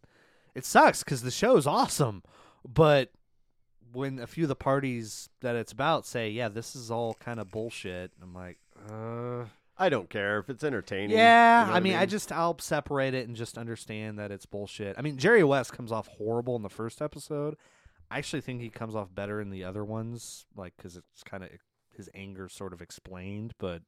it 0.55 0.65
sucks 0.65 1.03
because 1.03 1.21
the 1.21 1.31
show's 1.31 1.65
awesome, 1.65 2.23
but 2.67 3.11
when 3.93 4.19
a 4.19 4.27
few 4.27 4.45
of 4.45 4.49
the 4.49 4.55
parties 4.55 5.29
that 5.41 5.55
it's 5.55 5.71
about 5.71 6.05
say, 6.05 6.29
"Yeah, 6.29 6.47
this 6.49 6.75
is 6.75 6.91
all 6.91 7.13
kind 7.15 7.39
of 7.39 7.51
bullshit," 7.51 8.11
I'm 8.21 8.33
like, 8.33 8.57
uh. 8.89 9.45
I 9.77 9.89
don't 9.89 10.11
care 10.11 10.37
if 10.37 10.47
it's 10.47 10.63
entertaining. 10.63 11.09
Yeah, 11.09 11.61
you 11.61 11.65
know 11.65 11.71
I 11.71 11.75
what 11.75 11.83
mean, 11.83 11.95
I 11.95 12.05
just 12.05 12.31
I'll 12.31 12.59
separate 12.59 13.15
it 13.15 13.27
and 13.27 13.35
just 13.35 13.57
understand 13.57 14.19
that 14.19 14.29
it's 14.29 14.45
bullshit. 14.45 14.95
I 14.95 15.01
mean, 15.01 15.17
Jerry 15.17 15.43
West 15.43 15.73
comes 15.73 15.91
off 15.91 16.07
horrible 16.07 16.55
in 16.55 16.61
the 16.61 16.69
first 16.69 17.01
episode. 17.01 17.55
I 18.11 18.19
actually 18.19 18.41
think 18.41 18.61
he 18.61 18.69
comes 18.69 18.93
off 18.95 19.15
better 19.15 19.41
in 19.41 19.49
the 19.49 19.63
other 19.63 19.83
ones, 19.83 20.45
like 20.55 20.73
because 20.77 20.97
it's 20.97 21.23
kind 21.23 21.43
of 21.43 21.49
his 21.95 22.09
anger 22.13 22.47
sort 22.47 22.73
of 22.73 22.81
explained. 22.81 23.55
But 23.57 23.81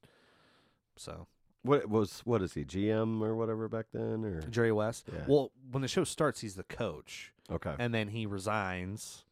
so 0.96 1.28
what 1.64 1.88
was 1.88 2.20
what 2.24 2.42
is 2.42 2.54
he 2.54 2.64
GM 2.64 3.20
or 3.22 3.34
whatever 3.34 3.68
back 3.68 3.86
then 3.92 4.24
or 4.24 4.42
Jerry 4.42 4.70
West. 4.72 5.08
Yeah. 5.12 5.24
Well, 5.26 5.50
when 5.70 5.82
the 5.82 5.88
show 5.88 6.04
starts, 6.04 6.40
he's 6.40 6.54
the 6.54 6.64
coach, 6.64 7.32
okay 7.50 7.74
and 7.78 7.92
then 7.92 8.08
he 8.08 8.26
resigns 8.26 9.24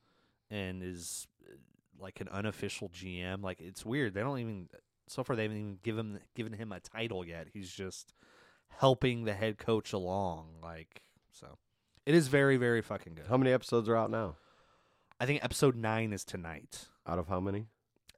and 0.51 0.83
is 0.83 1.29
like 2.01 2.21
an 2.21 2.29
unofficial 2.29 2.89
GM. 2.89 3.43
Like 3.43 3.61
it's 3.61 3.85
weird. 3.87 4.15
They 4.15 4.21
don't 4.21 4.39
even 4.39 4.69
so 5.07 5.23
far 5.23 5.37
they 5.37 5.43
haven't 5.43 5.59
even 5.59 5.79
given 5.83 6.21
given 6.35 6.53
him 6.55 6.73
a 6.73 6.81
title 6.81 7.25
yet. 7.25 7.49
He's 7.53 7.71
just 7.71 8.15
helping 8.69 9.25
the 9.25 9.35
head 9.35 9.59
coach 9.59 9.93
along. 9.93 10.47
Like 10.63 11.03
so, 11.31 11.59
it 12.07 12.15
is 12.15 12.29
very 12.29 12.57
very 12.57 12.83
fucking 12.83 13.15
good. 13.15 13.27
how 13.29 13.37
many 13.37 13.53
episodes 13.53 13.89
are 13.89 13.97
out 13.97 14.11
now? 14.11 14.37
I 15.21 15.27
think 15.27 15.45
episode 15.45 15.77
nine 15.77 16.13
is 16.13 16.25
tonight. 16.25 16.89
Out 17.07 17.19
of 17.19 17.29
how 17.29 17.41
many? 17.41 17.67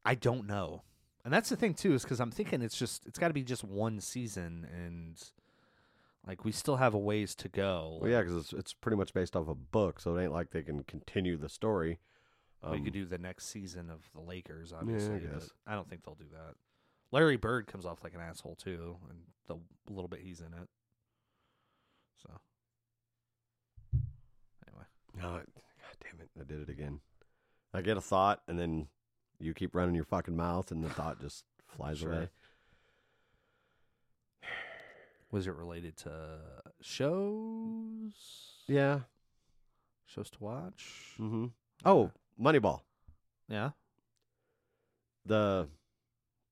I 0.04 0.14
don't 0.14 0.46
know, 0.46 0.82
and 1.24 1.32
that's 1.32 1.48
the 1.48 1.56
thing 1.56 1.74
too, 1.74 1.94
is 1.94 2.02
because 2.02 2.20
I'm 2.20 2.30
thinking 2.30 2.62
it's 2.62 2.76
just 2.76 3.06
it's 3.06 3.18
got 3.18 3.28
to 3.28 3.34
be 3.34 3.42
just 3.42 3.64
one 3.64 4.00
season, 4.00 4.66
and 4.72 5.22
like 6.26 6.44
we 6.44 6.52
still 6.52 6.76
have 6.76 6.94
a 6.94 6.98
ways 6.98 7.34
to 7.36 7.48
go. 7.48 7.98
Well, 8.00 8.10
yeah, 8.10 8.20
because 8.22 8.36
it's 8.36 8.52
it's 8.52 8.72
pretty 8.72 8.96
much 8.96 9.12
based 9.14 9.34
off 9.36 9.48
a 9.48 9.54
book, 9.54 10.00
so 10.00 10.16
it 10.16 10.22
ain't 10.22 10.32
like 10.32 10.50
they 10.50 10.62
can 10.62 10.82
continue 10.84 11.36
the 11.36 11.48
story. 11.48 11.98
we 12.62 12.78
Um, 12.78 12.84
could 12.84 12.92
do 12.92 13.04
the 13.04 13.18
next 13.18 13.46
season 13.46 13.90
of 13.90 14.08
the 14.14 14.20
Lakers, 14.20 14.72
obviously. 14.72 15.18
but 15.18 15.32
guess. 15.34 15.50
I 15.66 15.74
don't 15.74 15.88
think 15.88 16.04
they'll 16.04 16.14
do 16.14 16.28
that. 16.32 16.54
Larry 17.12 17.36
Bird 17.36 17.66
comes 17.66 17.84
off 17.86 18.02
like 18.02 18.14
an 18.14 18.20
asshole 18.20 18.56
too, 18.56 18.96
and 19.10 19.18
the 19.46 19.56
little 19.92 20.08
bit 20.08 20.20
he's 20.20 20.40
in 20.40 20.46
it. 20.54 20.68
So 22.22 22.30
anyway, 24.66 24.84
No, 25.16 25.22
God 25.22 25.46
damn 26.02 26.20
it! 26.20 26.30
I 26.40 26.44
did 26.44 26.60
it 26.60 26.68
again. 26.70 27.00
I 27.72 27.82
get 27.82 27.96
a 27.96 28.00
thought, 28.00 28.42
and 28.48 28.58
then 28.58 28.88
you 29.44 29.54
keep 29.54 29.74
running 29.74 29.94
your 29.94 30.04
fucking 30.04 30.36
mouth, 30.36 30.70
and 30.70 30.82
the 30.82 30.88
thought 30.90 31.20
just 31.20 31.44
flies 31.66 31.98
Sure. 31.98 32.12
away. 32.12 32.28
was 35.30 35.46
it 35.46 35.54
related 35.54 35.96
to 35.96 36.38
shows? 36.80 38.12
Yeah. 38.68 39.00
shows 40.06 40.30
to 40.30 40.38
watch. 40.40 41.14
Mm-hmm. 41.18 41.46
Oh, 41.84 42.12
Moneyball. 42.40 42.82
Yeah, 43.48 43.70
The 45.26 45.68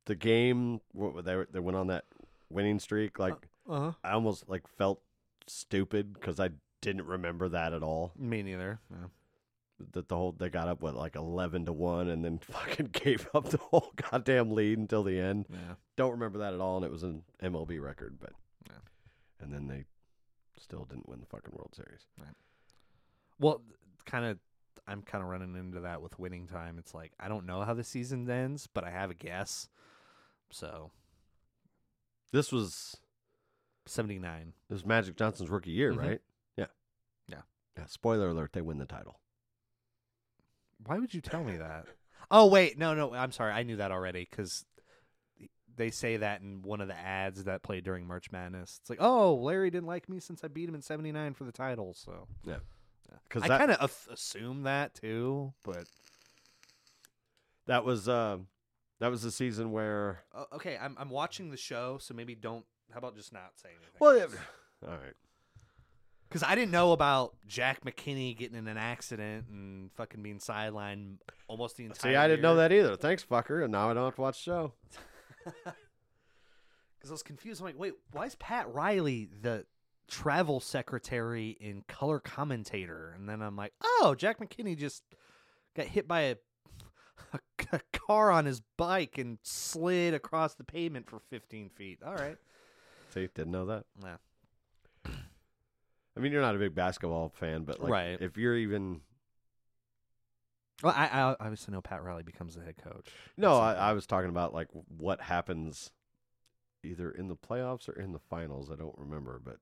the 0.06 0.14
game 0.16 0.80
what 0.92 1.24
they 1.24 1.36
were- 1.36 1.48
they 1.50 1.60
went 1.60 1.76
on 1.76 1.86
that 1.86 2.04
winning 2.50 2.78
streak. 2.80 3.18
Like 3.18 3.48
uh 3.68 3.78
huh. 3.80 3.92
I 4.04 4.10
almost 4.12 4.48
like 4.48 4.66
felt 4.66 5.00
stupid 5.46 6.12
because 6.12 6.38
I 6.40 6.50
didn't 6.82 7.06
remember 7.06 7.48
that 7.48 7.72
at 7.72 7.82
all. 7.82 8.12
Me 8.18 8.42
neither. 8.42 8.80
Yeah. 8.90 9.06
That 9.92 10.08
the 10.08 10.16
whole 10.16 10.32
they 10.32 10.48
got 10.48 10.68
up 10.68 10.82
with 10.82 10.94
like 10.94 11.16
eleven 11.16 11.64
to 11.66 11.72
one, 11.72 12.08
and 12.08 12.24
then 12.24 12.38
fucking 12.42 12.90
gave 12.92 13.28
up 13.34 13.48
the 13.50 13.58
whole 13.58 13.92
goddamn 14.10 14.52
lead 14.52 14.78
until 14.78 15.02
the 15.02 15.18
end. 15.18 15.46
Yeah. 15.50 15.74
Don't 15.96 16.12
remember 16.12 16.38
that 16.38 16.54
at 16.54 16.60
all, 16.60 16.76
and 16.76 16.84
it 16.86 16.90
was 16.92 17.02
an 17.02 17.22
MLB 17.42 17.80
record, 17.80 18.18
but 18.20 18.32
Yeah. 18.66 18.78
and 19.40 19.52
then 19.52 19.66
they 19.68 19.84
still 20.58 20.84
didn't 20.84 21.08
win 21.08 21.20
the 21.20 21.26
fucking 21.26 21.52
World 21.54 21.74
Series. 21.74 22.06
Well, 23.38 23.62
kind 24.06 24.24
of. 24.24 24.38
I'm 24.86 25.02
kind 25.02 25.22
of 25.22 25.30
running 25.30 25.54
into 25.54 25.80
that 25.80 26.02
with 26.02 26.18
winning 26.18 26.48
time. 26.48 26.76
It's 26.76 26.92
like 26.92 27.12
I 27.20 27.28
don't 27.28 27.46
know 27.46 27.62
how 27.62 27.72
the 27.74 27.84
season 27.84 28.28
ends, 28.28 28.66
but 28.72 28.82
I 28.82 28.90
have 28.90 29.10
a 29.10 29.14
guess. 29.14 29.68
So 30.50 30.90
This 32.32 32.50
was 32.50 32.96
seventy 33.86 34.18
nine. 34.18 34.54
this 34.68 34.76
was 34.76 34.86
Magic 34.86 35.16
Johnson's 35.16 35.50
rookie 35.50 35.70
year, 35.70 35.92
Mhm. 35.92 35.98
right? 35.98 36.22
Yeah, 36.56 36.66
Yeah. 37.28 37.42
Yeah. 37.76 37.86
Spoiler 37.86 38.28
alert: 38.30 38.52
they 38.54 38.60
win 38.60 38.78
the 38.78 38.86
title. 38.86 39.20
Why 40.86 40.98
would 40.98 41.12
you 41.14 41.20
tell 41.20 41.44
me 41.44 41.56
that? 41.56 41.86
Oh 42.34 42.46
wait, 42.46 42.78
no, 42.78 42.94
no. 42.94 43.12
I'm 43.12 43.30
sorry. 43.30 43.52
I 43.52 43.62
knew 43.62 43.76
that 43.76 43.90
already 43.92 44.26
because 44.30 44.64
they 45.76 45.90
say 45.90 46.16
that 46.16 46.40
in 46.40 46.62
one 46.62 46.80
of 46.80 46.88
the 46.88 46.96
ads 46.98 47.44
that 47.44 47.62
played 47.62 47.84
during 47.84 48.06
March 48.06 48.30
Madness. 48.32 48.78
It's 48.80 48.88
like, 48.88 49.02
oh, 49.02 49.34
Larry 49.34 49.68
didn't 49.70 49.86
like 49.86 50.08
me 50.08 50.18
since 50.18 50.42
I 50.42 50.48
beat 50.48 50.66
him 50.66 50.74
in 50.74 50.80
'79 50.80 51.34
for 51.34 51.44
the 51.44 51.52
title. 51.52 51.92
So 51.92 52.26
Yeah. 52.46 52.56
Yeah. 53.10 53.16
'Cause 53.28 53.42
I 53.42 53.48
that- 53.48 53.58
kind 53.58 53.70
of 53.72 53.82
af- 53.82 54.08
assumed 54.10 54.64
that 54.64 54.94
too, 54.94 55.52
but 55.62 55.84
That 57.66 57.84
was 57.84 58.08
uh, 58.08 58.38
that 59.00 59.08
was 59.10 59.20
the 59.22 59.30
season 59.30 59.70
where. 59.72 60.24
uh, 60.34 60.44
okay. 60.54 60.78
I'm 60.80 60.96
I'm 60.98 61.10
watching 61.10 61.50
the 61.50 61.56
show, 61.58 61.98
so 61.98 62.14
maybe 62.14 62.34
don't. 62.34 62.64
How 62.92 62.98
about 62.98 63.14
just 63.14 63.32
not 63.32 63.52
say 63.56 63.68
anything? 63.70 63.92
Well, 63.98 64.16
yeah, 64.16 64.26
all 64.86 64.96
right. 64.96 65.14
Because 66.32 66.48
I 66.48 66.54
didn't 66.54 66.70
know 66.70 66.92
about 66.92 67.34
Jack 67.46 67.84
McKinney 67.84 68.34
getting 68.34 68.56
in 68.56 68.66
an 68.66 68.78
accident 68.78 69.48
and 69.50 69.92
fucking 69.92 70.22
being 70.22 70.38
sidelined 70.38 71.18
almost 71.46 71.76
the 71.76 71.84
entire. 71.84 72.12
See, 72.12 72.16
I 72.16 72.26
didn't 72.26 72.40
know 72.40 72.56
that 72.56 72.72
either. 72.72 72.96
Thanks, 72.96 73.22
fucker. 73.22 73.62
And 73.62 73.72
now 73.72 73.90
I 73.90 73.92
don't 73.92 74.06
have 74.06 74.14
to 74.14 74.20
watch 74.22 74.42
the 74.42 74.50
show. 74.50 74.72
Because 76.98 77.10
I 77.10 77.14
was 77.14 77.22
confused. 77.24 77.60
I'm 77.60 77.66
like, 77.66 77.78
wait, 77.78 77.94
why 78.12 78.26
is 78.26 78.36
Pat 78.36 78.72
Riley 78.72 79.28
the 79.42 79.66
travel 80.06 80.60
secretary 80.60 81.58
and 81.60 81.84
color 81.88 82.20
commentator? 82.20 83.12
And 83.16 83.28
then 83.28 83.42
I'm 83.42 83.56
like, 83.56 83.72
oh, 83.82 84.14
Jack 84.16 84.38
McKinney 84.38 84.78
just 84.78 85.02
got 85.74 85.86
hit 85.86 86.06
by 86.06 86.20
a, 86.20 86.36
a, 87.32 87.38
a 87.72 87.80
car 87.92 88.30
on 88.30 88.44
his 88.44 88.62
bike 88.76 89.18
and 89.18 89.38
slid 89.42 90.14
across 90.14 90.54
the 90.54 90.62
pavement 90.62 91.10
for 91.10 91.18
15 91.18 91.70
feet. 91.70 91.98
All 92.06 92.14
right. 92.14 92.36
See, 93.12 93.22
you 93.22 93.28
didn't 93.34 93.50
know 93.50 93.66
that. 93.66 93.84
Yeah. 94.00 94.18
I 96.16 96.20
mean, 96.20 96.32
you're 96.32 96.42
not 96.42 96.54
a 96.54 96.58
big 96.58 96.74
basketball 96.74 97.30
fan, 97.30 97.64
but 97.64 97.80
like, 97.80 97.90
Right. 97.90 98.20
if 98.20 98.36
you're 98.36 98.56
even 98.56 99.00
Well, 100.82 100.94
I, 100.96 101.06
I 101.06 101.36
obviously 101.40 101.72
know 101.72 101.80
Pat 101.80 102.02
Riley 102.02 102.22
becomes 102.22 102.54
the 102.54 102.62
head 102.62 102.76
coach. 102.76 103.08
no, 103.36 103.56
I, 103.58 103.72
I 103.74 103.92
was 103.92 104.06
talking 104.06 104.30
about 104.30 104.52
like 104.52 104.68
what 104.88 105.20
happens 105.22 105.90
either 106.84 107.10
in 107.10 107.28
the 107.28 107.36
playoffs 107.36 107.88
or 107.88 107.92
in 107.92 108.12
the 108.12 108.18
finals. 108.18 108.70
I 108.70 108.74
don't 108.76 108.98
remember, 108.98 109.40
but 109.42 109.58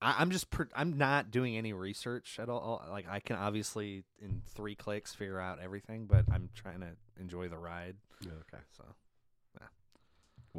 I, 0.00 0.14
I'm 0.18 0.30
just 0.30 0.50
per, 0.50 0.68
I'm 0.76 0.96
not 0.96 1.30
doing 1.32 1.56
any 1.56 1.72
research 1.72 2.38
at 2.40 2.48
all. 2.48 2.82
Like 2.88 3.06
I 3.10 3.18
can 3.20 3.36
obviously 3.36 4.04
in 4.22 4.42
three 4.46 4.74
clicks 4.76 5.14
figure 5.14 5.40
out 5.40 5.58
everything, 5.60 6.06
but 6.06 6.24
I'm 6.32 6.50
trying 6.54 6.80
to 6.80 6.90
enjoy 7.20 7.48
the 7.48 7.58
ride. 7.58 7.96
Yeah, 8.24 8.32
okay. 8.52 8.62
So 8.76 8.84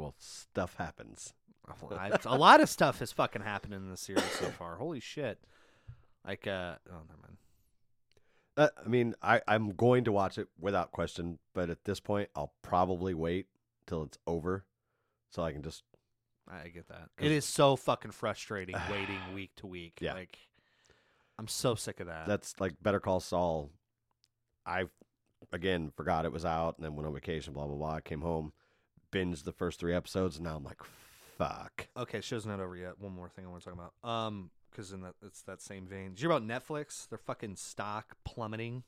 Well, 0.00 0.14
stuff 0.18 0.74
happens. 0.76 1.34
a 2.24 2.36
lot 2.36 2.60
of 2.60 2.68
stuff 2.68 2.98
has 2.98 3.12
fucking 3.12 3.42
happened 3.42 3.74
in 3.74 3.90
the 3.90 3.96
series 3.96 4.24
so 4.32 4.46
far. 4.46 4.76
Holy 4.76 5.00
shit! 5.00 5.38
Like 6.26 6.46
uh 6.46 6.76
oh 6.88 7.02
never 7.08 7.20
mind. 7.22 7.36
Uh, 8.56 8.68
I 8.84 8.88
mean, 8.88 9.14
I 9.22 9.40
I'm 9.46 9.70
going 9.70 10.04
to 10.04 10.12
watch 10.12 10.38
it 10.38 10.48
without 10.58 10.90
question, 10.90 11.38
but 11.54 11.70
at 11.70 11.84
this 11.84 12.00
point, 12.00 12.28
I'll 12.34 12.52
probably 12.62 13.14
wait 13.14 13.46
till 13.86 14.02
it's 14.02 14.18
over, 14.26 14.64
so 15.30 15.42
I 15.42 15.52
can 15.52 15.62
just 15.62 15.84
I 16.48 16.68
get 16.68 16.88
that. 16.88 17.10
It 17.18 17.30
is 17.30 17.44
so 17.44 17.76
fucking 17.76 18.10
frustrating 18.10 18.76
waiting 18.90 19.20
week 19.34 19.52
to 19.56 19.66
week. 19.66 19.98
Yeah. 20.00 20.14
Like 20.14 20.38
I'm 21.38 21.48
so 21.48 21.74
sick 21.74 22.00
of 22.00 22.06
that. 22.08 22.26
that's 22.26 22.58
like 22.60 22.74
Better 22.82 23.00
Call 23.00 23.20
Saul. 23.20 23.70
I 24.66 24.84
again 25.52 25.92
forgot 25.96 26.24
it 26.24 26.32
was 26.32 26.44
out, 26.44 26.76
and 26.76 26.84
then 26.84 26.96
went 26.96 27.06
on 27.06 27.14
vacation. 27.14 27.52
Blah 27.54 27.66
blah 27.66 27.76
blah. 27.76 27.94
I 27.94 28.00
came 28.00 28.20
home, 28.20 28.52
binged 29.10 29.44
the 29.44 29.52
first 29.52 29.80
three 29.80 29.94
episodes, 29.94 30.36
and 30.36 30.44
now 30.44 30.56
I'm 30.56 30.64
like, 30.64 30.82
fuck. 31.36 31.88
Okay, 31.96 32.20
show's 32.20 32.46
not 32.46 32.60
over 32.60 32.76
yet. 32.76 32.98
One 32.98 33.14
more 33.14 33.28
thing 33.28 33.44
I 33.44 33.48
want 33.48 33.62
to 33.62 33.70
talk 33.70 33.78
about. 33.78 34.08
Um, 34.08 34.50
because 34.70 34.92
in 34.92 35.02
that 35.02 35.14
it's 35.24 35.42
that 35.42 35.60
same 35.60 35.86
vein. 35.86 36.10
Did 36.10 36.22
you 36.22 36.28
hear 36.28 36.36
about 36.36 36.46
Netflix? 36.46 37.08
Their 37.08 37.18
fucking 37.18 37.56
stock 37.56 38.16
plummeting. 38.24 38.84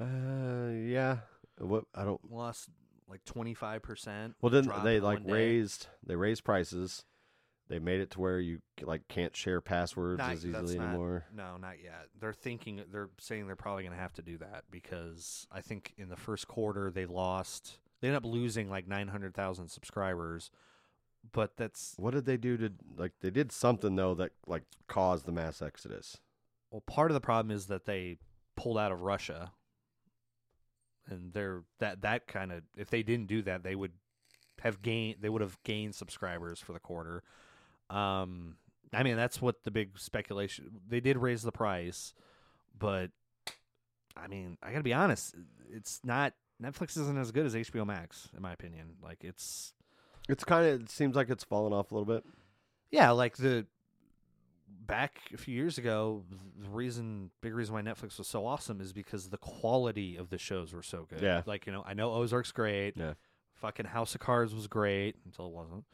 Uh, 0.00 0.70
yeah. 0.72 1.18
What 1.58 1.84
I 1.94 2.04
don't. 2.04 2.20
Lost 2.30 2.68
like 3.08 3.24
twenty 3.24 3.54
five 3.54 3.82
percent. 3.82 4.34
Well, 4.40 4.50
didn't 4.50 4.84
they 4.84 5.00
like 5.00 5.20
raised 5.24 5.86
they 6.06 6.16
raised 6.16 6.44
prices, 6.44 7.04
They 7.68 7.78
made 7.78 8.00
it 8.00 8.10
to 8.12 8.20
where 8.20 8.38
you 8.40 8.60
like 8.82 9.06
can't 9.08 9.36
share 9.36 9.60
passwords 9.60 10.18
Not- 10.18 10.32
as 10.32 10.46
easily 10.46 10.78
not- 10.78 10.88
anymore. 10.88 11.24
No, 11.34 11.56
not 11.56 11.82
yet. 11.82 12.08
They're 12.18 12.32
thinking. 12.32 12.82
They're 12.90 13.10
saying 13.18 13.46
they're 13.46 13.56
probably 13.56 13.82
going 13.82 13.94
to 13.94 14.00
have 14.00 14.14
to 14.14 14.22
do 14.22 14.38
that 14.38 14.64
because 14.70 15.46
I 15.52 15.60
think 15.60 15.92
in 15.98 16.08
the 16.08 16.16
first 16.16 16.48
quarter 16.48 16.90
they 16.90 17.06
lost. 17.06 17.78
They 18.02 18.08
end 18.08 18.16
up 18.16 18.26
losing 18.26 18.68
like 18.68 18.86
nine 18.88 19.08
hundred 19.08 19.32
thousand 19.32 19.68
subscribers, 19.68 20.50
but 21.32 21.56
that's 21.56 21.94
What 21.96 22.12
did 22.12 22.26
they 22.26 22.36
do 22.36 22.56
to 22.58 22.72
like? 22.96 23.12
They 23.20 23.30
did 23.30 23.52
something 23.52 23.94
though 23.94 24.14
that 24.16 24.32
like 24.46 24.64
caused 24.88 25.24
the 25.24 25.32
mass 25.32 25.62
exodus. 25.62 26.18
well. 26.70 26.82
Part 26.82 27.10
of 27.10 27.14
the 27.14 27.20
problem 27.20 27.54
is 27.54 27.66
that 27.66 27.86
they 27.86 28.18
pulled 28.56 28.76
out 28.76 28.90
of 28.90 29.02
Russia, 29.02 29.52
and 31.08 31.32
they're 31.32 31.62
that 31.78 32.02
that 32.02 32.26
kind 32.26 32.50
of. 32.52 32.64
If 32.76 32.90
they 32.90 33.04
didn't 33.04 33.28
do 33.28 33.40
that, 33.42 33.62
they 33.62 33.76
would 33.76 33.92
have 34.62 34.82
gained. 34.82 35.18
They 35.20 35.28
would 35.28 35.40
have 35.42 35.56
gained 35.62 35.94
subscribers 35.94 36.58
for 36.58 36.72
the 36.72 36.80
quarter. 36.80 37.22
Um, 37.88 38.56
I 38.92 39.04
mean 39.04 39.16
that's 39.16 39.40
what 39.40 39.62
the 39.62 39.70
big 39.70 39.96
speculation. 39.98 40.80
They 40.88 41.00
did 41.00 41.16
raise 41.18 41.42
the 41.42 41.52
price, 41.52 42.14
but 42.76 43.10
I 44.16 44.26
mean 44.26 44.58
I 44.60 44.72
gotta 44.72 44.82
be 44.82 44.92
honest. 44.92 45.36
It's 45.70 46.00
not 46.02 46.34
Netflix 46.62 46.96
isn't 46.96 47.18
as 47.18 47.30
good 47.32 47.46
as 47.46 47.54
HBO 47.54 47.86
Max 47.86 48.28
in 48.36 48.42
my 48.42 48.52
opinion. 48.52 48.94
Like 49.02 49.24
it's 49.24 49.74
It's 50.28 50.44
kind 50.44 50.66
of 50.66 50.82
it 50.82 50.90
seems 50.90 51.16
like 51.16 51.28
it's 51.30 51.44
fallen 51.44 51.72
off 51.72 51.90
a 51.90 51.94
little 51.94 52.06
bit. 52.12 52.24
Yeah, 52.90 53.10
like 53.10 53.36
the 53.36 53.66
back 54.86 55.20
a 55.32 55.36
few 55.36 55.54
years 55.54 55.78
ago, 55.78 56.24
the 56.62 56.68
reason 56.70 57.30
big 57.40 57.54
reason 57.54 57.74
why 57.74 57.82
Netflix 57.82 58.18
was 58.18 58.26
so 58.28 58.46
awesome 58.46 58.80
is 58.80 58.92
because 58.92 59.28
the 59.28 59.38
quality 59.38 60.16
of 60.16 60.30
the 60.30 60.38
shows 60.38 60.72
were 60.72 60.82
so 60.82 61.06
good. 61.08 61.20
Yeah. 61.20 61.42
Like, 61.46 61.66
you 61.66 61.72
know, 61.72 61.84
I 61.86 61.94
know 61.94 62.12
Ozark's 62.12 62.52
great. 62.52 62.96
Yeah. 62.96 63.14
Fucking 63.54 63.86
House 63.86 64.14
of 64.14 64.20
Cards 64.20 64.54
was 64.54 64.66
great 64.66 65.16
until 65.24 65.46
it 65.46 65.52
wasn't. 65.52 65.84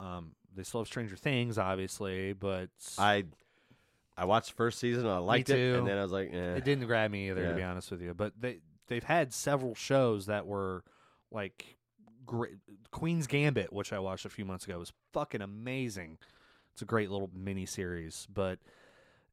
Um, 0.00 0.32
they 0.56 0.62
still 0.64 0.80
have 0.80 0.88
Stranger 0.88 1.16
Things, 1.16 1.58
obviously, 1.58 2.32
but 2.32 2.70
I 2.98 3.24
I 4.16 4.24
watched 4.26 4.48
the 4.50 4.54
first 4.56 4.78
season 4.78 5.02
and 5.06 5.10
I 5.14 5.18
liked 5.18 5.50
it, 5.50 5.76
and 5.78 5.86
then 5.86 5.98
I 5.98 6.02
was 6.02 6.12
like, 6.12 6.30
eh. 6.32 6.54
it 6.56 6.64
didn't 6.64 6.86
grab 6.86 7.10
me 7.10 7.30
either, 7.30 7.42
Yeah. 7.42 7.48
to 7.50 7.54
be 7.54 7.62
honest 7.62 7.90
with 7.90 8.00
you. 8.02 8.14
But 8.14 8.32
they 8.40 8.58
they've 8.88 9.04
had 9.04 9.32
several 9.32 9.74
shows 9.74 10.26
that 10.26 10.46
were 10.46 10.84
like 11.30 11.76
great. 12.26 12.54
Queen's 12.90 13.26
Gambit, 13.26 13.72
which 13.72 13.92
I 13.92 13.98
watched 13.98 14.24
a 14.24 14.30
few 14.30 14.44
months 14.44 14.64
ago, 14.64 14.78
was 14.78 14.92
fucking 15.12 15.42
amazing. 15.42 16.18
It's 16.72 16.82
a 16.82 16.86
great 16.86 17.10
little 17.10 17.30
mini 17.34 17.66
series, 17.66 18.26
but 18.32 18.58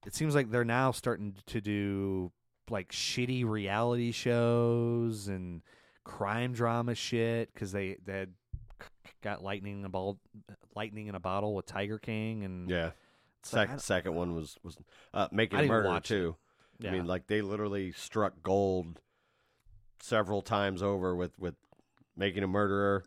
it 0.05 0.13
seems 0.13 0.35
like 0.35 0.51
they're 0.51 0.63
now 0.63 0.91
starting 0.91 1.35
to 1.47 1.61
do 1.61 2.31
like 2.69 2.91
shitty 2.91 3.45
reality 3.45 4.11
shows 4.11 5.27
and 5.27 5.61
crime 6.03 6.53
drama 6.53 6.95
shit 6.95 7.53
because 7.53 7.71
they 7.71 7.97
they 8.05 8.19
had 8.19 8.33
got 9.21 9.43
lightning 9.43 9.79
in 9.79 9.85
a 9.85 9.89
ball, 9.89 10.19
lightning 10.75 11.07
in 11.07 11.15
a 11.15 11.19
bottle 11.19 11.55
with 11.55 11.65
Tiger 11.65 11.99
King, 11.99 12.43
and 12.43 12.69
yeah. 12.69 12.91
it's 13.39 13.53
like, 13.53 13.67
Second 13.67 13.79
second 13.79 14.15
one 14.15 14.35
was 14.35 14.57
was 14.63 14.77
uh, 15.13 15.27
making 15.31 15.57
I 15.57 15.61
a 15.61 15.63
didn't 15.63 15.77
even 15.77 15.91
murder 15.91 15.99
too. 16.01 16.35
I 16.83 16.89
mean, 16.89 17.05
like 17.05 17.27
they 17.27 17.41
literally 17.41 17.91
struck 17.91 18.41
gold 18.41 18.99
several 20.01 20.41
times 20.41 20.81
over 20.81 21.15
with 21.15 21.37
with 21.39 21.55
making 22.15 22.43
a 22.43 22.47
murderer, 22.47 23.03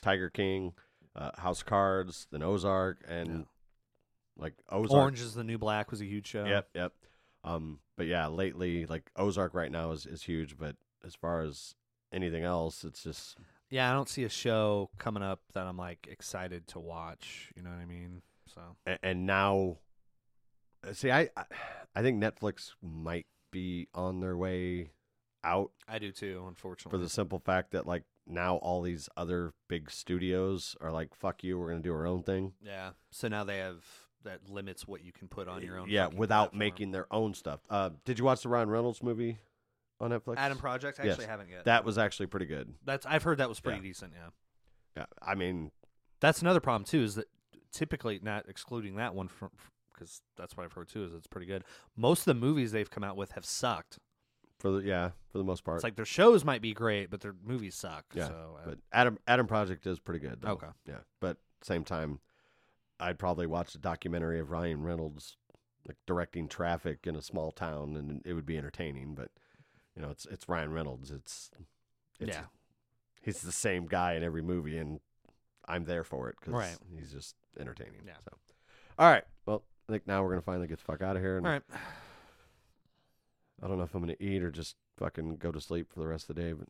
Tiger 0.00 0.30
King, 0.30 0.72
uh, 1.16 1.30
House 1.38 1.62
Cards, 1.62 2.26
then 2.30 2.42
Ozark, 2.42 3.02
and 3.06 3.28
Yeah. 3.40 3.44
like 4.36 4.54
Ozark. 4.70 4.98
Orange 5.02 5.20
is 5.20 5.34
the 5.34 5.44
New 5.44 5.58
Black 5.58 5.90
was 5.90 6.00
a 6.00 6.06
huge 6.06 6.26
show. 6.26 6.44
Yep, 6.44 6.70
yep. 6.74 6.92
Um, 7.44 7.80
but 7.96 8.06
yeah, 8.06 8.26
lately, 8.28 8.86
like 8.86 9.10
Ozark 9.16 9.54
right 9.54 9.70
now 9.70 9.90
is 9.92 10.06
is 10.06 10.22
huge. 10.22 10.56
But 10.56 10.76
as 11.04 11.14
far 11.14 11.42
as 11.42 11.74
anything 12.12 12.44
else, 12.44 12.84
it's 12.84 13.02
just 13.02 13.36
Yeah, 13.70 13.90
I 13.90 13.92
don't 13.94 14.08
see 14.08 14.24
a 14.24 14.30
show 14.30 14.88
coming 14.96 15.22
up 15.22 15.40
that 15.52 15.66
I'm 15.66 15.76
like 15.76 16.06
excited 16.10 16.66
to 16.68 16.78
watch. 16.80 17.52
You 17.54 17.62
know 17.62 17.68
what 17.70 17.80
I 17.80 17.84
mean? 17.84 18.22
So 18.46 18.76
a- 18.86 18.98
and 19.04 19.26
now, 19.26 19.76
uh, 20.82 20.94
see, 20.94 21.10
I- 21.12 21.28
I 21.94 22.00
think 22.00 22.22
Netflix 22.22 22.74
might 22.80 23.26
be 23.50 23.88
on 23.92 24.20
their 24.20 24.38
way 24.38 24.92
out 25.44 25.70
I 25.88 25.98
do 25.98 26.10
too, 26.12 26.44
unfortunately. 26.48 26.96
for 26.98 27.02
the 27.02 27.08
simple 27.08 27.38
fact 27.38 27.70
that 27.72 27.86
like 27.86 28.04
now 28.26 28.56
all 28.56 28.82
these 28.82 29.08
other 29.16 29.52
big 29.68 29.90
studios 29.90 30.76
are 30.80 30.90
like, 30.92 31.14
"Fuck 31.14 31.42
you, 31.44 31.58
we're 31.58 31.68
gonna 31.70 31.80
do 31.82 31.92
our 31.94 32.06
own 32.06 32.22
thing." 32.22 32.52
yeah. 32.60 32.90
So 33.10 33.28
now 33.28 33.44
they 33.44 33.58
have 33.58 33.84
that 34.24 34.48
limits 34.50 34.86
what 34.86 35.02
you 35.04 35.12
can 35.12 35.28
put 35.28 35.48
on 35.48 35.62
your 35.62 35.78
own. 35.78 35.88
yeah, 35.88 36.08
without 36.08 36.50
platform. 36.50 36.58
making 36.58 36.90
their 36.90 37.06
own 37.12 37.34
stuff. 37.34 37.60
Uh, 37.70 37.90
did 38.04 38.18
you 38.18 38.24
watch 38.24 38.42
the 38.42 38.48
Ryan 38.48 38.68
Reynolds 38.68 39.02
movie 39.02 39.38
on 40.00 40.10
Netflix? 40.10 40.34
Adam 40.38 40.58
Project. 40.58 40.98
I 41.00 41.04
Yes. 41.04 41.12
actually 41.12 41.26
haven't 41.28 41.48
yet. 41.50 41.64
That 41.64 41.84
was 41.84 41.98
actually 41.98 42.26
pretty 42.26 42.46
good. 42.46 42.74
that's 42.84 43.06
I've 43.06 43.22
heard 43.22 43.38
that 43.38 43.48
was 43.48 43.60
pretty 43.60 43.78
Yeah. 43.78 43.82
decent. 43.84 44.12
Yeah. 44.14 44.30
Yeah, 44.96 45.06
I 45.22 45.34
mean, 45.36 45.70
That's 46.20 46.42
another 46.42 46.58
problem 46.60 46.84
too. 46.84 47.02
Is 47.04 47.14
that 47.14 47.26
typically 47.70 48.18
not 48.20 48.48
excluding 48.48 48.96
that 48.96 49.14
one 49.14 49.28
from 49.28 49.50
because 49.94 50.20
that's 50.36 50.56
what 50.56 50.64
I've 50.64 50.72
heard 50.72 50.88
too. 50.88 51.04
Is 51.04 51.12
it's 51.14 51.26
pretty 51.28 51.46
good. 51.46 51.62
Most 51.96 52.20
of 52.20 52.24
the 52.26 52.34
movies 52.34 52.72
they've 52.72 52.90
come 52.90 53.04
out 53.04 53.16
with 53.16 53.32
have 53.32 53.44
sucked. 53.44 53.98
For 54.58 54.70
the 54.70 54.78
yeah, 54.86 55.10
for 55.30 55.38
the 55.38 55.44
most 55.44 55.64
part. 55.64 55.76
It's 55.76 55.84
like 55.84 55.96
their 55.96 56.04
shows 56.04 56.44
might 56.44 56.62
be 56.62 56.72
great, 56.74 57.10
but 57.10 57.20
their 57.20 57.34
movies 57.44 57.74
suck. 57.74 58.04
Yeah, 58.14 58.28
So, 58.28 58.58
uh, 58.60 58.68
But 58.70 58.78
Adam 58.92 59.18
Adam 59.26 59.46
Project 59.46 59.86
is 59.86 59.98
pretty 59.98 60.20
good. 60.20 60.40
Though. 60.40 60.52
Okay. 60.52 60.68
Yeah, 60.86 60.98
but 61.20 61.38
same 61.62 61.84
time, 61.84 62.20
I'd 63.00 63.18
probably 63.18 63.46
watch 63.46 63.74
a 63.74 63.78
documentary 63.78 64.40
of 64.40 64.50
Ryan 64.50 64.82
Reynolds 64.82 65.36
like 65.86 65.96
directing 66.06 66.48
traffic 66.48 67.06
in 67.06 67.16
a 67.16 67.22
small 67.22 67.50
town, 67.50 67.96
and 67.96 68.22
it 68.24 68.34
would 68.34 68.46
be 68.46 68.58
entertaining. 68.58 69.14
But 69.14 69.30
you 69.96 70.02
know, 70.02 70.10
it's 70.10 70.26
it's 70.26 70.48
Ryan 70.48 70.72
Reynolds. 70.72 71.10
It's, 71.10 71.50
it's 72.20 72.36
yeah. 72.36 72.44
he's 73.22 73.40
the 73.40 73.52
same 73.52 73.86
guy 73.86 74.14
in 74.14 74.22
every 74.22 74.42
movie, 74.42 74.78
and 74.78 75.00
I'm 75.66 75.84
there 75.84 76.04
for 76.04 76.28
it 76.28 76.36
because 76.40 76.54
Right. 76.54 76.76
he's 76.96 77.12
just 77.12 77.36
entertaining. 77.58 78.02
Yeah. 78.06 78.14
So, 78.24 78.36
all 78.98 79.10
right. 79.10 79.24
Well, 79.46 79.62
I 79.88 79.92
think 79.92 80.06
now 80.06 80.22
we're 80.22 80.30
gonna 80.30 80.42
finally 80.42 80.66
get 80.66 80.78
the 80.78 80.84
fuck 80.84 81.02
out 81.02 81.16
of 81.16 81.22
here. 81.22 81.36
And 81.38 81.46
All 81.46 81.52
right. 81.52 81.62
I 83.62 83.66
don't 83.66 83.78
know 83.78 83.84
if 83.84 83.94
I'm 83.94 84.00
gonna 84.00 84.14
eat 84.20 84.42
or 84.42 84.50
just 84.50 84.76
fucking 84.96 85.36
go 85.36 85.50
to 85.52 85.60
sleep 85.60 85.92
for 85.92 86.00
the 86.00 86.06
rest 86.06 86.28
of 86.30 86.36
the 86.36 86.42
day, 86.42 86.52
but 86.52 86.68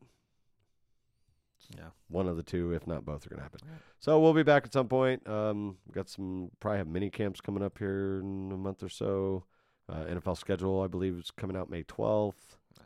Yeah. 1.77 1.89
one 2.07 2.27
of 2.27 2.35
the 2.37 2.43
two, 2.43 2.73
if 2.73 2.87
not 2.87 3.05
both, 3.05 3.25
are 3.25 3.29
gonna 3.29 3.43
happen. 3.43 3.59
Alright. 3.63 3.81
So 3.99 4.19
we'll 4.19 4.33
be 4.33 4.43
back 4.43 4.65
at 4.65 4.73
some 4.73 4.87
point. 4.87 5.27
Um, 5.27 5.77
we 5.87 5.93
got 5.93 6.09
some 6.09 6.51
probably 6.59 6.77
have 6.79 6.87
mini 6.87 7.09
camps 7.09 7.41
coming 7.41 7.61
up 7.63 7.77
here 7.77 8.19
in 8.19 8.51
a 8.51 8.57
month 8.57 8.81
or 8.81 8.89
so. 8.89 9.45
Uh, 9.87 10.05
NFL 10.05 10.37
schedule, 10.37 10.81
I 10.81 10.87
believe, 10.87 11.17
is 11.17 11.31
coming 11.31 11.55
out 11.57 11.69
May 11.69 11.83
12th. 11.83 12.57
Yeah. 12.77 12.83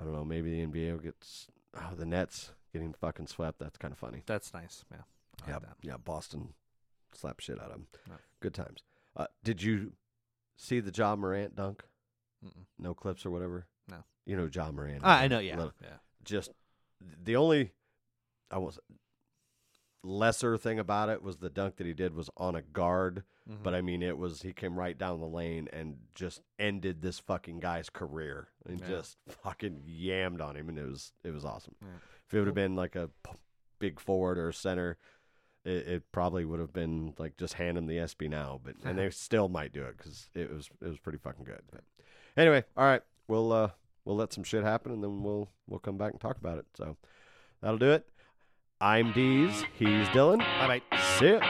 I 0.00 0.04
don't 0.04 0.12
know. 0.12 0.24
Maybe 0.24 0.50
the 0.50 0.66
NBA 0.66 1.02
gets 1.02 1.48
oh, 1.74 1.94
the 1.96 2.04
Nets 2.06 2.52
getting 2.72 2.92
fucking 2.92 3.26
swept. 3.26 3.58
That's 3.58 3.78
kind 3.78 3.92
of 3.92 3.98
funny. 3.98 4.22
That's 4.26 4.52
nice. 4.54 4.84
Yeah. 4.90 5.02
I 5.46 5.50
Yeah, 5.50 5.56
like 5.56 5.64
yeah. 5.82 5.96
Boston 5.96 6.54
slap 7.12 7.40
shit 7.40 7.58
out 7.58 7.66
of 7.66 7.72
them. 7.72 7.86
Good 8.40 8.54
times. 8.54 8.84
Uh, 9.16 9.26
did 9.42 9.62
you 9.62 9.92
see 10.56 10.80
the 10.80 10.92
Ja 10.94 11.16
Morant 11.16 11.56
dunk? 11.56 11.84
Mm-mm. 12.46 12.64
No 12.78 12.94
clips 12.94 13.24
or 13.26 13.30
whatever. 13.30 13.66
No. 13.88 14.04
You 14.24 14.36
know 14.36 14.48
Ja 14.52 14.70
Morant. 14.70 15.02
Ah, 15.04 15.18
I 15.20 15.28
know. 15.28 15.38
Yeah. 15.38 15.56
Little- 15.56 15.72
Yeah. 15.82 15.96
just 16.24 16.52
the 17.22 17.36
only 17.36 17.72
I 18.50 18.58
was 18.58 18.78
lesser 20.02 20.56
thing 20.56 20.78
about 20.78 21.08
it 21.08 21.22
was 21.22 21.38
the 21.38 21.50
dunk 21.50 21.76
that 21.76 21.86
he 21.86 21.92
did 21.92 22.14
was 22.14 22.30
on 22.36 22.54
a 22.54 22.62
guard, 22.62 23.24
Mhm. 23.48 23.62
but 23.62 23.74
I 23.74 23.80
mean 23.80 24.02
it 24.02 24.16
was 24.16 24.42
he 24.42 24.52
came 24.52 24.78
right 24.78 24.96
down 24.96 25.18
the 25.20 25.26
lane 25.26 25.68
and 25.72 25.98
just 26.14 26.42
ended 26.58 27.02
this 27.02 27.18
fucking 27.18 27.58
guy's 27.60 27.90
career 27.90 28.48
and 28.64 28.80
Yeah. 28.80 28.86
just 28.86 29.18
fucking 29.28 29.82
yammed 29.84 30.40
on 30.40 30.56
him 30.56 30.68
and 30.68 30.78
it 30.78 30.86
was 30.86 31.12
it 31.24 31.30
was 31.32 31.44
awesome. 31.44 31.74
Yeah. 31.82 31.88
If 32.26 32.34
it 32.34 32.38
would 32.38 32.46
have 32.48 32.54
been 32.54 32.76
like 32.76 32.94
a 32.94 33.10
p- 33.24 33.32
big 33.78 33.98
forward 34.00 34.38
or 34.38 34.52
center, 34.52 34.96
it, 35.64 35.88
it 35.88 36.12
probably 36.12 36.44
would 36.44 36.60
have 36.60 36.72
been 36.72 37.14
like 37.18 37.36
just 37.36 37.54
hand 37.54 37.76
him 37.76 37.86
the 37.86 37.98
ESPY 37.98 38.28
now, 38.28 38.60
but 38.62 38.76
and 38.84 38.98
they 38.98 39.10
still 39.10 39.48
might 39.48 39.72
do 39.72 39.82
it 39.84 39.96
because 39.96 40.30
it 40.34 40.50
was 40.52 40.70
it 40.80 40.86
was 40.86 40.98
pretty 41.00 41.18
fucking 41.18 41.44
good. 41.44 41.62
But 41.72 41.82
anyway, 42.36 42.64
all 42.76 42.84
right, 42.84 43.02
we'll 43.28 43.52
uh 43.52 43.70
we'll 44.04 44.16
let 44.16 44.32
some 44.32 44.44
shit 44.44 44.64
happen 44.64 44.92
and 44.92 45.02
then 45.02 45.22
we'll 45.22 45.48
we'll 45.66 45.80
come 45.80 45.98
back 45.98 46.12
and 46.12 46.20
talk 46.20 46.38
about 46.38 46.58
it. 46.58 46.66
So 46.74 46.96
that'll 47.60 47.78
do 47.78 47.92
it. 47.92 48.06
I'm 48.80 49.12
Deez. 49.12 49.64
He's 49.78 50.06
Dylan. 50.08 50.38
Bye 50.38 50.80
bye. 50.90 50.98
See 51.18 51.32
ya. 51.32 51.40